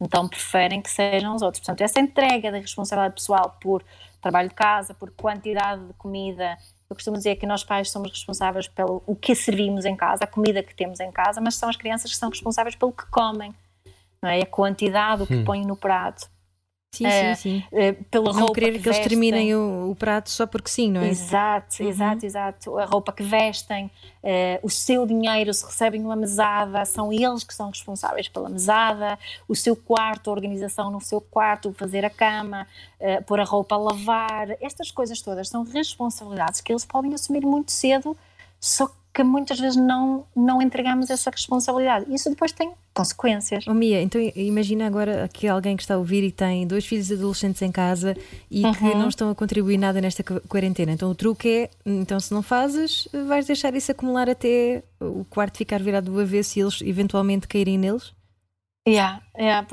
Então 0.00 0.28
preferem 0.28 0.82
que 0.82 0.90
sejam 0.90 1.34
os 1.34 1.42
outros. 1.42 1.60
Portanto, 1.60 1.80
essa 1.80 1.98
entrega 1.98 2.52
da 2.52 2.58
responsabilidade 2.58 3.14
pessoal 3.14 3.56
por 3.60 3.82
trabalho 4.20 4.48
de 4.48 4.54
casa, 4.54 4.94
por 4.94 5.10
quantidade 5.10 5.86
de 5.86 5.94
comida. 5.94 6.56
Eu 6.88 6.96
costumo 6.96 7.16
dizer 7.16 7.36
que 7.36 7.46
nós 7.46 7.62
pais 7.64 7.90
somos 7.90 8.10
responsáveis 8.10 8.66
pelo 8.68 9.02
o 9.06 9.14
que 9.14 9.34
servimos 9.34 9.84
em 9.84 9.96
casa, 9.96 10.24
a 10.24 10.26
comida 10.26 10.62
que 10.62 10.74
temos 10.74 11.00
em 11.00 11.10
casa, 11.12 11.40
mas 11.40 11.54
são 11.54 11.68
as 11.68 11.76
crianças 11.76 12.10
que 12.10 12.16
são 12.16 12.30
responsáveis 12.30 12.74
pelo 12.74 12.92
que 12.92 13.06
comem, 13.10 13.54
não 14.22 14.30
é? 14.30 14.42
A 14.42 14.46
quantidade, 14.46 15.22
o 15.22 15.26
que 15.26 15.36
hum. 15.36 15.44
põem 15.44 15.64
no 15.64 15.76
prato. 15.76 16.28
Sim, 16.90 17.06
é, 17.06 17.34
sim, 17.34 17.60
sim. 17.60 17.64
É, 17.70 17.92
pela 17.92 18.32
não 18.32 18.46
querer 18.46 18.72
que, 18.72 18.78
que 18.80 18.88
eles 18.88 18.98
terminem 18.98 19.54
o, 19.54 19.90
o, 19.90 19.94
prato 19.94 20.30
só 20.30 20.46
porque 20.46 20.70
sim, 20.70 20.90
não 20.90 21.02
é? 21.02 21.08
Exato, 21.08 21.82
uhum. 21.82 21.88
exato, 21.88 22.26
exato. 22.26 22.78
A 22.78 22.86
roupa 22.86 23.12
que 23.12 23.22
vestem, 23.22 23.90
é, 24.22 24.58
o 24.62 24.70
seu 24.70 25.06
dinheiro, 25.06 25.52
se 25.52 25.64
recebem 25.66 26.02
uma 26.02 26.16
mesada, 26.16 26.84
são 26.86 27.12
eles 27.12 27.44
que 27.44 27.54
são 27.54 27.68
responsáveis 27.68 28.28
pela 28.28 28.48
mesada, 28.48 29.18
o 29.46 29.54
seu 29.54 29.76
quarto, 29.76 30.30
a 30.30 30.32
organização 30.32 30.90
no 30.90 31.00
seu 31.00 31.20
quarto, 31.20 31.74
fazer 31.74 32.06
a 32.06 32.10
cama, 32.10 32.66
é, 32.98 33.20
pôr 33.20 33.38
a 33.38 33.44
roupa 33.44 33.74
a 33.74 33.78
lavar, 33.78 34.56
estas 34.60 34.90
coisas 34.90 35.20
todas 35.20 35.48
são 35.48 35.64
responsabilidades 35.64 36.62
que 36.62 36.72
eles 36.72 36.86
podem 36.86 37.12
assumir 37.12 37.44
muito 37.44 37.70
cedo, 37.70 38.16
só 38.58 38.90
que 39.18 39.24
muitas 39.24 39.58
vezes 39.58 39.76
não, 39.76 40.24
não 40.34 40.62
entregamos 40.62 41.10
essa 41.10 41.28
responsabilidade. 41.28 42.06
Isso 42.08 42.30
depois 42.30 42.52
tem 42.52 42.70
consequências. 42.94 43.66
Oh, 43.66 43.74
Mia, 43.74 44.00
então 44.00 44.20
imagina 44.36 44.86
agora 44.86 45.28
que 45.32 45.48
alguém 45.48 45.76
que 45.76 45.82
está 45.82 45.94
a 45.94 45.98
ouvir 45.98 46.22
e 46.22 46.30
tem 46.30 46.64
dois 46.68 46.86
filhos 46.86 47.10
adolescentes 47.10 47.60
em 47.62 47.72
casa 47.72 48.16
e 48.48 48.64
uhum. 48.64 48.72
que 48.72 48.84
não 48.94 49.08
estão 49.08 49.28
a 49.28 49.34
contribuir 49.34 49.76
nada 49.76 50.00
nesta 50.00 50.22
quarentena. 50.22 50.92
Então 50.92 51.10
o 51.10 51.16
truque 51.16 51.48
é, 51.48 51.70
então 51.84 52.20
se 52.20 52.32
não 52.32 52.40
fazes, 52.40 53.08
vais 53.26 53.44
deixar 53.44 53.74
isso 53.74 53.90
acumular 53.90 54.30
até 54.30 54.84
o 55.00 55.24
quarto 55.24 55.58
ficar 55.58 55.82
virado 55.82 56.12
do 56.12 56.20
avesso 56.20 56.56
e 56.56 56.62
eles 56.62 56.80
eventualmente 56.82 57.48
caírem 57.48 57.76
neles? 57.76 58.14
Yeah, 58.86 59.20
yeah, 59.36 59.66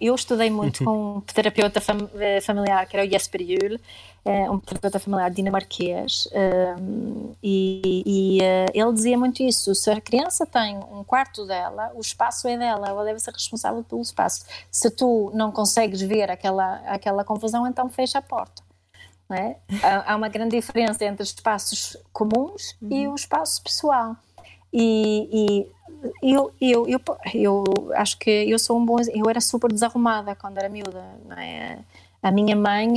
eu 0.00 0.14
estudei 0.14 0.50
muito 0.50 0.82
com 0.84 1.18
um 1.18 1.20
terapeuta 1.20 1.80
eh, 2.18 2.40
familiar 2.40 2.84
que 2.86 2.96
era 2.96 3.06
o 3.06 3.10
Jesper 3.10 3.42
Juhl, 3.42 3.78
eh, 4.24 4.48
um 4.48 4.58
terapeuta 4.58 5.00
familiar 5.00 5.30
dinamarquês, 5.30 6.28
ehm, 6.32 7.32
e, 7.42 8.02
e 8.06 8.42
eh, 8.42 8.66
ele 8.72 8.92
dizia 8.92 9.18
muito 9.18 9.42
isso: 9.42 9.74
se 9.74 9.90
a 9.90 10.00
criança 10.00 10.46
tem 10.46 10.78
um 10.78 11.02
quarto 11.02 11.44
dela, 11.44 11.90
o 11.94 12.00
espaço 12.00 12.46
é 12.46 12.56
dela, 12.56 12.88
ela 12.88 13.04
deve 13.04 13.18
ser 13.18 13.32
responsável 13.32 13.82
pelo 13.82 14.00
espaço. 14.00 14.44
Se 14.70 14.90
tu 14.90 15.32
não 15.34 15.50
consegues 15.50 16.00
ver 16.00 16.30
aquela, 16.30 16.76
aquela 16.86 17.24
confusão, 17.24 17.66
então 17.66 17.88
fecha 17.90 18.18
a 18.18 18.22
porta. 18.22 18.62
É? 19.30 19.56
Há, 20.06 20.14
uma 20.14 20.28
grande 20.28 20.54
diferença 20.54 21.04
entre 21.06 21.22
espaços 21.24 21.96
comuns 22.12 22.76
uhum. 22.82 22.92
e 22.92 23.08
o 23.08 23.14
espaço 23.14 23.62
pessoal. 23.62 24.14
E, 24.70 25.66
e 26.22 26.32
eu, 26.34 26.52
eu, 26.60 26.86
eu, 26.86 27.00
eu, 27.34 27.64
acho 27.94 28.18
que 28.18 28.30
eu 28.30 28.58
sou 28.58 28.78
um 28.78 28.84
bom. 28.84 28.98
Eu 29.14 29.28
era 29.28 29.40
super 29.40 29.72
desarrumada 29.72 30.34
quando 30.34 30.58
era 30.58 30.68
miúda. 30.68 31.02
É? 31.38 31.78
A 32.22 32.30
minha 32.30 32.54
mãe 32.54 32.88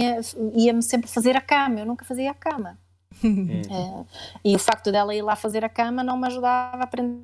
ia-me 0.53 0.83
sempre 0.83 1.09
fazer 1.09 1.35
a 1.35 1.41
cama, 1.41 1.79
eu 1.79 1.85
nunca 1.85 2.05
fazia 2.05 2.31
a 2.31 2.33
cama. 2.33 2.77
é, 3.23 4.05
e 4.43 4.55
o 4.55 4.59
facto 4.59 4.91
dela 4.91 5.15
ir 5.15 5.21
lá 5.21 5.35
fazer 5.35 5.63
a 5.63 5.69
cama 5.69 6.03
não 6.03 6.17
me 6.17 6.27
ajudava 6.27 6.77
a 6.77 6.83
aprender 6.83 7.23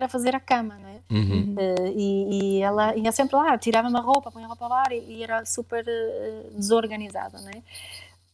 a 0.00 0.08
fazer 0.08 0.34
a 0.34 0.40
cama, 0.40 0.76
não 0.78 0.88
é? 0.88 1.00
Uhum. 1.10 1.54
Uh, 1.54 1.92
e, 1.94 2.58
e, 2.58 2.62
ela 2.62 2.96
ia 2.96 3.12
sempre 3.12 3.36
lá, 3.36 3.56
tirava-me 3.58 3.96
a 3.96 4.00
roupa, 4.00 4.30
punha 4.30 4.46
a 4.46 4.48
roupa 4.48 4.66
lá 4.66 4.84
e, 4.90 5.18
e 5.18 5.22
era 5.22 5.44
super 5.44 5.84
uh, 5.84 6.56
desorganizada, 6.56 7.40
não 7.40 7.50
é? 7.50 7.62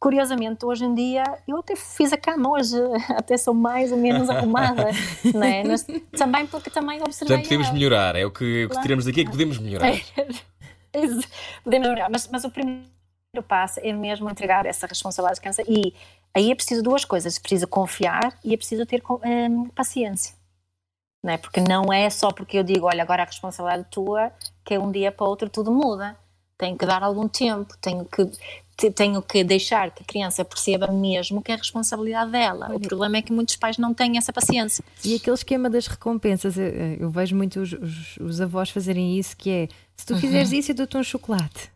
curiosamente, 0.00 0.64
hoje 0.64 0.86
em 0.86 0.94
dia, 0.94 1.22
eu 1.46 1.58
até 1.58 1.76
fiz 1.76 2.10
a 2.10 2.16
cama 2.16 2.50
hoje, 2.50 2.74
até 3.14 3.36
sou 3.36 3.52
mais 3.52 3.92
ou 3.92 3.98
menos 3.98 4.30
arrumada, 4.30 4.86
não 5.34 5.42
é? 5.42 5.62
Mas 5.62 5.86
também 6.16 6.46
porque 6.46 6.70
também 6.70 7.02
observei... 7.02 7.36
Portanto, 7.36 7.44
podemos 7.44 7.70
melhorar, 7.70 8.16
é 8.16 8.24
o 8.24 8.30
que, 8.30 8.64
o 8.64 8.70
que 8.70 8.80
tiramos 8.80 9.04
daqui, 9.04 9.20
é 9.20 9.24
que 9.24 9.30
podemos 9.30 9.58
melhorar. 9.58 9.92
Podemos 11.64 11.88
melhorar, 11.88 12.10
mas, 12.10 12.28
mas 12.28 12.44
o 12.44 12.50
primeiro 12.50 12.88
passo 13.46 13.80
é 13.80 13.92
mesmo 13.92 14.28
entregar 14.28 14.66
essa 14.66 14.86
responsabilidade 14.86 15.36
de 15.36 15.40
criança 15.40 15.62
e 15.66 15.94
aí 16.34 16.50
é 16.50 16.54
preciso 16.54 16.82
duas 16.82 17.04
coisas, 17.04 17.36
é 17.36 17.40
preciso 17.40 17.66
confiar 17.66 18.38
e 18.44 18.54
é 18.54 18.56
preciso 18.56 18.84
ter 18.86 19.02
um, 19.24 19.68
paciência. 19.68 20.34
Não 21.22 21.32
é? 21.32 21.38
Porque 21.38 21.60
não 21.60 21.92
é 21.92 22.08
só 22.08 22.32
porque 22.32 22.58
eu 22.58 22.62
digo, 22.62 22.86
olha, 22.86 23.02
agora 23.02 23.22
a 23.22 23.26
responsabilidade 23.26 23.86
é 23.86 23.90
tua, 23.90 24.32
que 24.64 24.74
é 24.74 24.78
um 24.78 24.90
dia 24.90 25.12
para 25.12 25.26
outro 25.26 25.50
tudo 25.50 25.70
muda. 25.70 26.16
Tenho 26.56 26.76
que 26.76 26.86
dar 26.86 27.02
algum 27.02 27.28
tempo, 27.28 27.74
tenho 27.80 28.04
que 28.04 28.30
tenho 28.88 29.20
que 29.20 29.42
deixar 29.42 29.90
que 29.90 30.02
a 30.02 30.06
criança 30.06 30.44
perceba 30.44 30.86
mesmo 30.92 31.42
que 31.42 31.50
é 31.50 31.56
responsabilidade 31.56 32.30
dela. 32.30 32.70
O 32.72 32.78
problema 32.78 33.16
é 33.16 33.22
que 33.22 33.32
muitos 33.32 33.56
pais 33.56 33.76
não 33.76 33.92
têm 33.92 34.16
essa 34.16 34.32
paciência. 34.32 34.84
E 35.04 35.16
aquele 35.16 35.34
esquema 35.34 35.68
das 35.68 35.88
recompensas, 35.88 36.56
eu, 36.56 36.64
eu 36.64 37.10
vejo 37.10 37.34
muito 37.34 37.60
os, 37.60 37.72
os, 37.72 38.16
os, 38.18 38.40
avós 38.40 38.70
fazerem 38.70 39.18
isso, 39.18 39.36
que 39.36 39.50
é 39.50 39.68
se 39.96 40.06
tu 40.06 40.16
fizeres 40.16 40.52
uhum. 40.52 40.58
isso, 40.58 40.70
eu 40.70 40.76
dou-te 40.76 40.96
um 40.96 41.02
chocolate. 41.02 41.70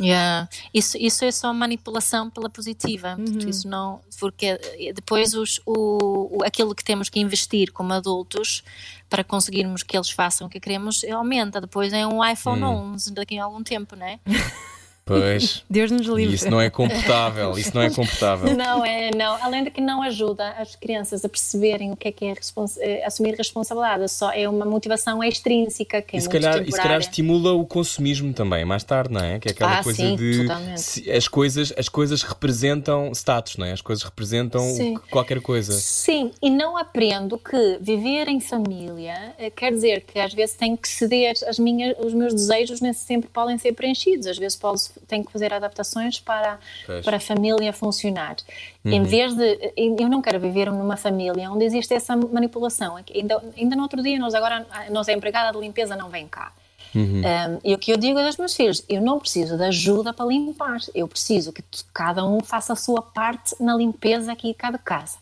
Yeah. 0.00 0.48
Isso, 0.72 0.96
isso 0.98 1.24
é 1.24 1.30
só 1.30 1.52
manipulação 1.52 2.30
pela 2.30 2.48
positiva. 2.48 3.16
Uhum. 3.18 3.48
Isso 3.48 3.68
não, 3.68 4.00
porque 4.18 4.58
depois 4.94 5.34
os, 5.34 5.60
o, 5.66 6.38
o, 6.38 6.44
aquilo 6.44 6.74
que 6.74 6.82
temos 6.82 7.08
que 7.08 7.20
investir 7.20 7.70
como 7.72 7.92
adultos 7.92 8.62
para 9.08 9.22
conseguirmos 9.22 9.82
que 9.82 9.96
eles 9.96 10.10
façam 10.10 10.46
o 10.46 10.50
que 10.50 10.58
queremos 10.58 11.04
aumenta. 11.04 11.60
Depois 11.60 11.92
é 11.92 12.06
um 12.06 12.24
iPhone 12.26 12.62
uhum. 12.62 12.92
11 12.94 13.12
daqui 13.12 13.38
a 13.38 13.44
algum 13.44 13.62
tempo, 13.62 13.94
não 13.94 14.06
é? 14.06 14.18
Pois. 15.18 15.62
Deus 15.70 15.90
nos 15.90 16.06
E 16.06 16.10
livre. 16.14 16.34
isso 16.34 16.50
não 16.50 16.60
é 16.60 16.70
comportável. 16.70 17.58
Isso 17.58 17.72
não 17.74 17.82
é 17.82 17.90
comportável. 17.90 18.56
Não, 18.56 18.84
é, 18.84 19.10
não. 19.14 19.42
Além 19.42 19.64
de 19.64 19.70
que 19.70 19.80
não 19.80 20.02
ajuda 20.02 20.50
as 20.58 20.76
crianças 20.76 21.24
a 21.24 21.28
perceberem 21.28 21.92
o 21.92 21.96
que 21.96 22.08
é 22.08 22.12
que 22.12 22.24
é 22.24 22.32
respons- 22.34 22.76
eh, 22.78 23.04
assumir 23.04 23.34
responsabilidade. 23.34 24.08
Só 24.10 24.30
é 24.32 24.48
uma 24.48 24.64
motivação 24.64 25.22
extrínseca 25.22 26.00
que 26.02 26.16
é 26.16 26.18
E 26.18 26.22
se, 26.22 26.28
muito 26.28 26.42
calhar, 26.42 26.62
e 26.62 26.72
se 26.72 26.76
calhar 26.80 27.00
estimula 27.00 27.52
o 27.52 27.64
consumismo 27.66 28.32
também, 28.32 28.64
mais 28.64 28.84
tarde, 28.84 29.12
não 29.12 29.20
é? 29.22 29.38
Que 29.38 29.48
é 29.48 29.50
aquela 29.52 29.78
Ah, 29.78 29.82
coisa 29.84 30.02
sim, 30.02 30.16
de. 30.16 30.42
totalmente. 30.42 30.80
se- 30.80 31.10
as, 31.10 31.28
coisas, 31.28 31.72
as 31.76 31.88
coisas 31.88 32.22
representam 32.22 33.10
status, 33.12 33.56
não 33.56 33.66
é? 33.66 33.72
As 33.72 33.80
coisas 33.80 34.04
representam 34.04 34.62
o 34.94 35.00
qualquer 35.10 35.40
coisa. 35.40 35.72
Sim, 35.72 36.30
e 36.42 36.50
não 36.50 36.76
aprendo 36.76 37.38
que 37.38 37.78
viver 37.80 38.28
em 38.28 38.40
família 38.40 39.34
eh, 39.38 39.50
quer 39.50 39.72
dizer 39.72 40.02
que 40.02 40.18
às 40.18 40.32
vezes 40.34 40.54
tenho 40.56 40.76
que 40.76 40.88
ceder 40.88 41.34
as 41.46 41.58
minhas, 41.58 41.96
os 41.98 42.12
meus 42.14 42.34
desejos 42.34 42.80
nem 42.80 42.92
sempre 42.92 43.28
podem 43.32 43.56
ser 43.58 43.72
preenchidos. 43.72 44.26
Às 44.26 44.38
vezes 44.38 44.56
posso, 44.56 44.92
tenho 45.06 45.24
que 45.24 45.32
fazer 45.32 45.52
adaptações 45.52 46.20
para, 46.20 46.58
Pois. 46.86 47.04
para 47.04 47.16
a 47.16 47.20
família 47.20 47.72
funcionar. 47.72 48.36
Uhum. 48.84 48.92
Em 48.92 49.02
vez 49.02 49.34
de. 49.34 49.72
Eu 49.76 50.08
não 50.08 50.22
quero 50.22 50.40
viver 50.40 50.70
numa 50.70 50.96
família 50.96 51.50
onde 51.50 51.64
existe 51.64 51.94
essa 51.94 52.16
manipulação. 52.16 52.98
É 52.98 53.04
Ainda, 53.14 53.42
ainda 53.56 53.76
no 53.76 53.82
outro 53.82 54.02
dia, 54.02 54.18
nós 54.18 54.34
agora, 54.34 54.66
a 54.70 54.90
nossa 54.90 55.12
empregada 55.12 55.52
de 55.52 55.64
limpeza 55.64 55.96
não 55.96 56.08
vem 56.08 56.26
cá. 56.26 56.52
Uhum. 56.94 57.20
Um, 57.20 57.58
e 57.62 57.74
o 57.74 57.78
que 57.78 57.92
eu 57.92 57.96
digo 57.96 58.18
aos 58.18 58.36
meus 58.36 58.54
filhos, 58.54 58.84
eu 58.88 59.00
não 59.00 59.18
preciso 59.18 59.56
de 59.56 59.64
ajuda 59.64 60.12
para 60.12 60.26
limpar, 60.26 60.78
eu 60.94 61.06
preciso 61.06 61.52
que 61.52 61.62
cada 61.94 62.24
um 62.24 62.40
faça 62.40 62.72
a 62.72 62.76
sua 62.76 63.00
parte 63.00 63.54
na 63.60 63.74
limpeza 63.76 64.32
aqui 64.32 64.48
de 64.48 64.54
cada 64.54 64.78
casa. 64.78 65.18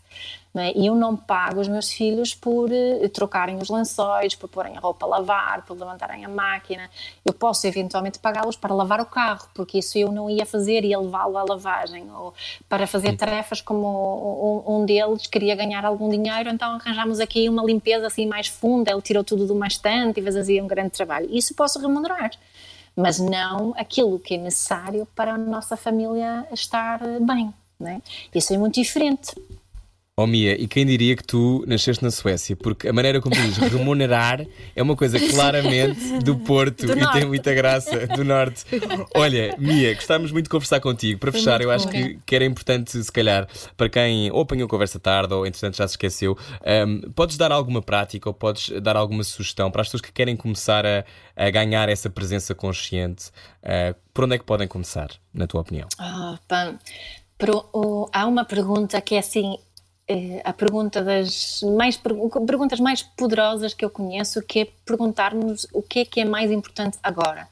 É? 0.57 0.73
E 0.77 0.87
eu 0.87 0.95
não 0.95 1.17
pago 1.17 1.61
os 1.61 1.69
meus 1.69 1.91
filhos 1.91 2.35
por 2.35 2.71
eh, 2.73 3.09
trocarem 3.09 3.59
os 3.59 3.69
lençóis, 3.69 4.35
por 4.35 4.49
porem 4.49 4.77
a 4.77 4.81
roupa 4.81 5.05
a 5.07 5.09
lavar, 5.09 5.65
por 5.65 5.79
levantarem 5.79 6.25
a 6.25 6.29
máquina. 6.29 6.91
Eu 7.25 7.33
posso 7.33 7.67
eventualmente 7.67 8.19
pagá-los 8.19 8.57
para 8.57 8.75
lavar 8.75 9.01
o 9.01 9.07
carro, 9.07 9.49
porque 9.55 9.79
isso 9.79 9.99
eu 9.99 10.11
não 10.11 10.29
ia 10.29 10.47
fazer, 10.47 10.85
ia 10.85 10.99
levá-lo 10.99 11.37
à 11.37 11.45
lavagem, 11.45 12.11
ou 12.11 12.35
para 12.69 12.87
fazer 12.87 13.17
tarefas 13.17 13.61
como 13.61 14.65
um, 14.67 14.77
um 14.77 14.85
deles 14.87 15.27
queria 15.27 15.55
ganhar 15.55 15.85
algum 15.85 16.09
dinheiro, 16.09 16.49
então 16.49 16.77
arranjámos 16.77 17.21
aqui 17.21 17.49
uma 17.49 17.63
limpeza 17.63 18.07
assim 18.07 18.27
mais 18.27 18.49
funda, 18.49 18.91
ele 18.91 19.03
tirou 19.03 19.23
tudo 19.23 19.47
de 19.47 19.53
uma 19.53 19.67
estante 19.67 20.21
e 20.21 20.23
fazia 20.23 20.63
um 20.65 20.67
grande 20.67 20.91
trabalho. 20.91 21.29
Isso 21.31 21.55
posso 21.55 21.79
remunerar 21.79 22.31
mas 22.97 23.21
não 23.21 23.73
aquilo 23.77 24.19
que 24.19 24.35
é 24.35 24.39
necessário 24.39 25.07
para 25.15 25.35
a 25.35 25.39
nossa 25.39 25.77
família 25.77 26.45
estar 26.51 27.01
eh, 27.01 27.21
bem. 27.21 27.55
Né? 27.79 28.03
Isso 28.35 28.53
é 28.53 28.59
muito 28.59 28.75
diferente. 28.75 29.37
Oh 30.21 30.27
Mia, 30.27 30.61
e 30.61 30.67
quem 30.67 30.85
diria 30.85 31.15
que 31.15 31.23
tu 31.23 31.65
nasceste 31.65 32.03
na 32.03 32.11
Suécia? 32.11 32.57
Porque 32.57 32.89
a 32.89 32.93
maneira 32.93 33.21
como 33.21 33.37
tu 33.37 33.41
dizes 33.41 33.59
remunerar 33.59 34.45
é 34.75 34.83
uma 34.83 34.97
coisa 34.97 35.17
claramente 35.31 36.19
do 36.25 36.37
Porto 36.39 36.87
Do 36.87 36.99
e 36.99 37.11
tem 37.13 37.25
muita 37.25 37.55
graça, 37.55 38.05
do 38.09 38.25
Norte. 38.25 38.65
Olha, 39.15 39.55
Mia, 39.59 39.95
gostávamos 39.95 40.33
muito 40.33 40.47
de 40.47 40.51
conversar 40.51 40.81
contigo. 40.81 41.21
Para 41.21 41.31
fechar, 41.31 41.61
eu 41.61 41.71
acho 41.71 41.85
bom. 41.87 41.93
que, 41.93 42.19
que 42.27 42.35
era 42.35 42.45
importante, 42.45 43.01
se 43.01 43.13
calhar, 43.13 43.47
para 43.77 43.89
quem 43.89 44.29
ou 44.33 44.41
apanhou 44.41 44.67
conversa 44.67 44.99
tarde 44.99 45.33
ou 45.33 45.47
entretanto 45.47 45.77
já 45.77 45.87
se 45.87 45.93
esqueceu, 45.93 46.37
ahm, 46.67 47.01
podes 47.15 47.37
dar 47.37 47.53
alguma 47.53 47.81
prática 47.81 48.29
ou 48.29 48.35
podes 48.35 48.71
dar 48.83 48.97
alguma 48.97 49.23
sugestão 49.23 49.71
para 49.71 49.83
as 49.83 49.87
pessoas 49.87 50.01
que 50.01 50.11
querem 50.11 50.35
começar 50.35 50.85
a, 50.85 51.05
a 51.37 51.49
ganhar 51.49 51.89
essa 51.89 52.11
presença 52.11 52.57
consciente? 52.57 53.27
Ah, 53.63 53.95
por 54.13 54.25
onde 54.25 54.35
é 54.35 54.39
que 54.39 54.45
podem 54.45 54.67
começar, 54.67 55.11
na 55.33 55.47
tua 55.47 55.61
opinião? 55.61 55.87
Ah, 55.97 56.37
pá. 56.49 56.75
Pro- 57.39 57.69
o- 57.73 58.09
há 58.13 58.27
uma 58.27 58.45
pergunta 58.45 59.01
que 59.01 59.15
é 59.15 59.19
assim. 59.21 59.57
Eh, 60.09 60.41
A 60.45 60.53
pergunta 60.53 61.03
das 61.03 61.61
mais 61.77 61.97
pergu- 61.97 62.29
perguntas 62.47 62.81
mais 62.81 63.03
poderosas 63.03 63.75
que 63.75 63.85
eu 63.85 63.91
conheço, 63.91 64.43
que 64.43 64.61
é 64.61 64.69
perguntarmos 64.85 65.67
o 65.73 65.83
que 65.83 66.01
é 66.01 66.05
que 66.05 66.21
é 66.21 66.25
mais 66.25 66.51
importante 66.51 66.99
agora. 67.03 67.47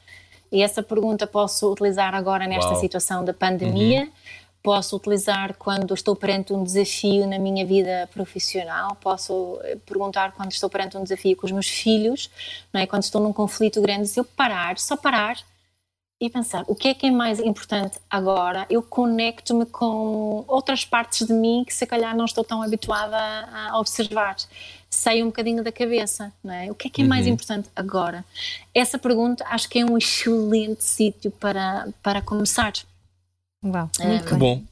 E 0.50 0.62
essa 0.62 0.82
pergunta 0.82 1.26
posso 1.26 1.70
utilizar 1.72 2.14
agora 2.14 2.46
nesta 2.46 2.70
Uau. 2.72 2.80
situação 2.80 3.24
da 3.24 3.34
pandemia, 3.34 4.08
posso 4.62 4.96
utilizar 4.96 5.54
quando 5.58 5.92
estou 5.94 6.16
perante 6.16 6.52
um 6.52 6.64
desafio 6.64 7.26
na 7.26 7.38
minha 7.38 7.64
vida 7.66 8.08
profissional, 8.12 8.96
posso 9.00 9.58
eh, 9.62 9.76
perguntar 9.86 10.32
quando 10.32 10.50
estou 10.52 10.68
perante 10.70 10.96
um 10.96 11.02
desafio 11.02 11.36
com 11.36 11.46
os 11.46 11.52
meus 11.52 11.68
filhos, 11.68 12.30
não 12.72 12.80
é? 12.80 12.86
quando 12.86 13.02
estou 13.02 13.20
num 13.20 13.32
conflito 13.32 13.80
grande, 13.80 14.08
se 14.08 14.18
eu 14.18 14.24
parar, 14.24 14.78
só 14.78 14.96
parar 14.96 15.36
e 16.20 16.30
pensar 16.30 16.64
o 16.66 16.74
que 16.74 16.88
é 16.88 16.94
que 16.94 17.06
é 17.06 17.10
mais 17.10 17.38
importante 17.38 17.98
agora, 18.08 18.66
eu 18.70 18.82
conecto-me 18.82 19.66
com 19.66 20.44
outras 20.48 20.84
partes 20.84 21.26
de 21.26 21.32
mim 21.32 21.62
que 21.66 21.74
se 21.74 21.84
calhar 21.84 22.16
não 22.16 22.24
estou 22.24 22.42
tão 22.42 22.62
habituada 22.62 23.16
a, 23.16 23.78
observar. 23.78 24.36
Sei 24.88 25.22
um 25.22 25.26
bocadinho 25.26 25.62
da 25.62 25.70
cabeça, 25.70 26.32
não 26.42 26.54
é? 26.54 26.70
O 26.70 26.74
que 26.74 26.88
é 26.88 26.90
que 26.90 27.02
é 27.02 27.04
mais 27.04 27.26
importante 27.26 27.68
agora? 27.76 28.24
Essa 28.74 28.98
pergunta 28.98 29.44
acho 29.48 29.68
que 29.68 29.78
é 29.78 29.84
um 29.84 29.98
excelente 29.98 30.84
sítio 30.84 31.30
para, 31.30 31.88
para 32.02 32.22
começar. 32.22 32.72
Uau, 33.62 33.90
muito 34.00 34.24
Que 34.24 34.30
bem. 34.30 34.38
bom. 34.38 34.62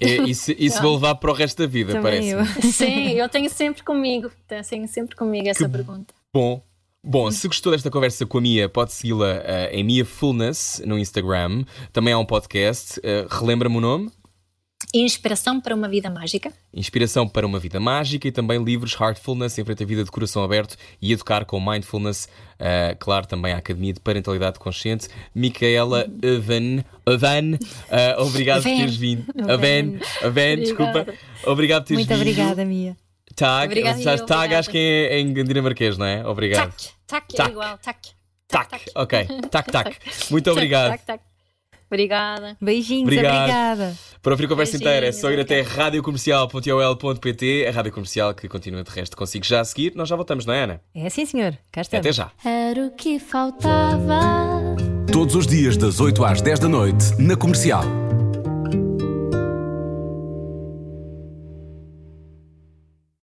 É, 0.00 0.16
isso 0.28 0.52
isso 0.56 0.80
vou 0.80 0.94
levar 0.94 1.16
para 1.16 1.30
o 1.30 1.34
resto 1.34 1.62
da 1.62 1.66
vida, 1.66 1.94
Também 1.94 2.32
parece. 2.32 2.60
eu. 2.62 2.72
Sim, 2.72 3.08
eu 3.12 3.28
tenho 3.28 3.50
sempre 3.50 3.82
comigo, 3.82 4.30
tenho 4.46 4.86
sempre 4.86 5.16
comigo 5.16 5.48
essa 5.48 5.68
pergunta. 5.68 6.14
Bom. 6.32 6.62
Bom, 7.04 7.28
se 7.32 7.48
gostou 7.48 7.72
desta 7.72 7.90
conversa 7.90 8.24
com 8.24 8.38
a 8.38 8.40
Mia, 8.40 8.68
pode 8.68 8.92
segui-la 8.92 9.42
eh, 9.44 9.70
em 9.72 9.82
Mia 9.82 10.04
Fullness 10.04 10.80
no 10.86 10.96
Instagram. 10.96 11.64
Também 11.92 12.14
há 12.14 12.18
um 12.18 12.24
podcast. 12.24 13.00
Eh, 13.02 13.26
Relembra-me 13.28 13.76
o 13.76 13.80
nome? 13.80 14.08
Inspiração 14.94 15.60
para 15.60 15.74
uma 15.74 15.88
vida 15.88 16.08
mágica. 16.08 16.52
Inspiração 16.72 17.26
para 17.26 17.44
uma 17.44 17.58
vida 17.58 17.80
mágica 17.80 18.28
e 18.28 18.32
também 18.32 18.62
livros 18.62 18.96
Heartfulness, 19.00 19.58
em 19.58 19.64
frente 19.64 19.82
à 19.82 19.86
vida 19.86 20.04
de 20.04 20.10
coração 20.12 20.44
aberto 20.44 20.76
e 21.00 21.12
educar 21.12 21.44
com 21.44 21.58
Mindfulness. 21.60 22.28
Eh, 22.56 22.96
claro, 23.00 23.26
também 23.26 23.52
a 23.52 23.56
Academia 23.56 23.92
de 23.92 24.00
Parentalidade 24.00 24.60
Consciente. 24.60 25.08
Micaela 25.34 26.06
Evan, 26.22 26.84
Evan 27.04 27.58
eh, 27.90 28.16
obrigado 28.18 28.62
por 28.62 28.70
teres 28.70 28.96
vindo. 28.96 29.24
Evan, 29.38 29.98
Evan, 30.22 30.62
desculpa. 30.62 31.06
Obrigado 31.46 31.82
por 31.82 31.88
teres 31.88 32.06
Muito 32.06 32.08
vindo. 32.10 32.20
obrigada, 32.20 32.64
Mia. 32.64 32.96
Tag, 33.34 33.66
Obrigada, 33.66 34.00
já 34.02 34.12
eu, 34.12 34.26
tag 34.26 34.36
obrigada. 34.38 34.58
acho 34.60 34.70
que 34.70 34.78
é 34.78 35.18
em 35.20 35.32
dinamarquês, 35.32 35.96
não 35.98 36.06
é? 36.06 36.26
Obrigado. 36.26 36.72
Tac, 37.06 37.08
tac, 37.26 37.34
Tac. 37.34 37.48
é 37.48 37.52
igual, 37.52 37.78
tac. 37.78 37.98
Tac, 38.48 38.90
ok. 38.94 39.26
Tac, 39.50 39.66
tac. 39.72 39.96
Muito 40.30 40.50
obrigado. 40.50 40.90
Tac, 40.90 41.04
tac. 41.06 41.20
Obrigada. 41.90 42.56
Beijinhos, 42.58 43.02
Obrigado. 43.02 43.36
obrigada. 43.42 43.96
Para 44.22 44.32
ouvir 44.32 44.46
a 44.46 44.48
conversa 44.48 44.72
Beijinhos, 44.78 44.90
inteira 44.94 45.06
é 45.08 45.12
só 45.12 45.30
ir 45.30 45.40
até 45.40 45.60
radiocomercial.ol.pt, 45.60 47.66
a 47.68 47.70
rádio 47.70 47.92
comercial 47.92 48.32
que 48.34 48.48
continua 48.48 48.82
de 48.82 48.90
resto 48.90 49.14
consigo 49.16 49.44
já 49.44 49.60
a 49.60 49.64
seguir. 49.64 49.92
Nós 49.94 50.08
já 50.08 50.16
voltamos, 50.16 50.46
não 50.46 50.54
é, 50.54 50.62
Ana? 50.64 50.80
É 50.94 51.08
sim, 51.10 51.26
senhor. 51.26 51.56
Cá 51.70 51.82
estamos. 51.82 52.06
Até 52.06 52.12
já. 52.12 52.30
Era 52.44 52.86
o 52.86 52.90
que 52.92 53.18
faltava. 53.18 54.20
Todos 55.12 55.34
os 55.34 55.46
dias 55.46 55.76
das 55.76 56.00
8 56.00 56.24
às 56.24 56.40
10 56.40 56.60
da 56.60 56.68
noite, 56.68 57.04
na 57.18 57.36
comercial. 57.36 57.84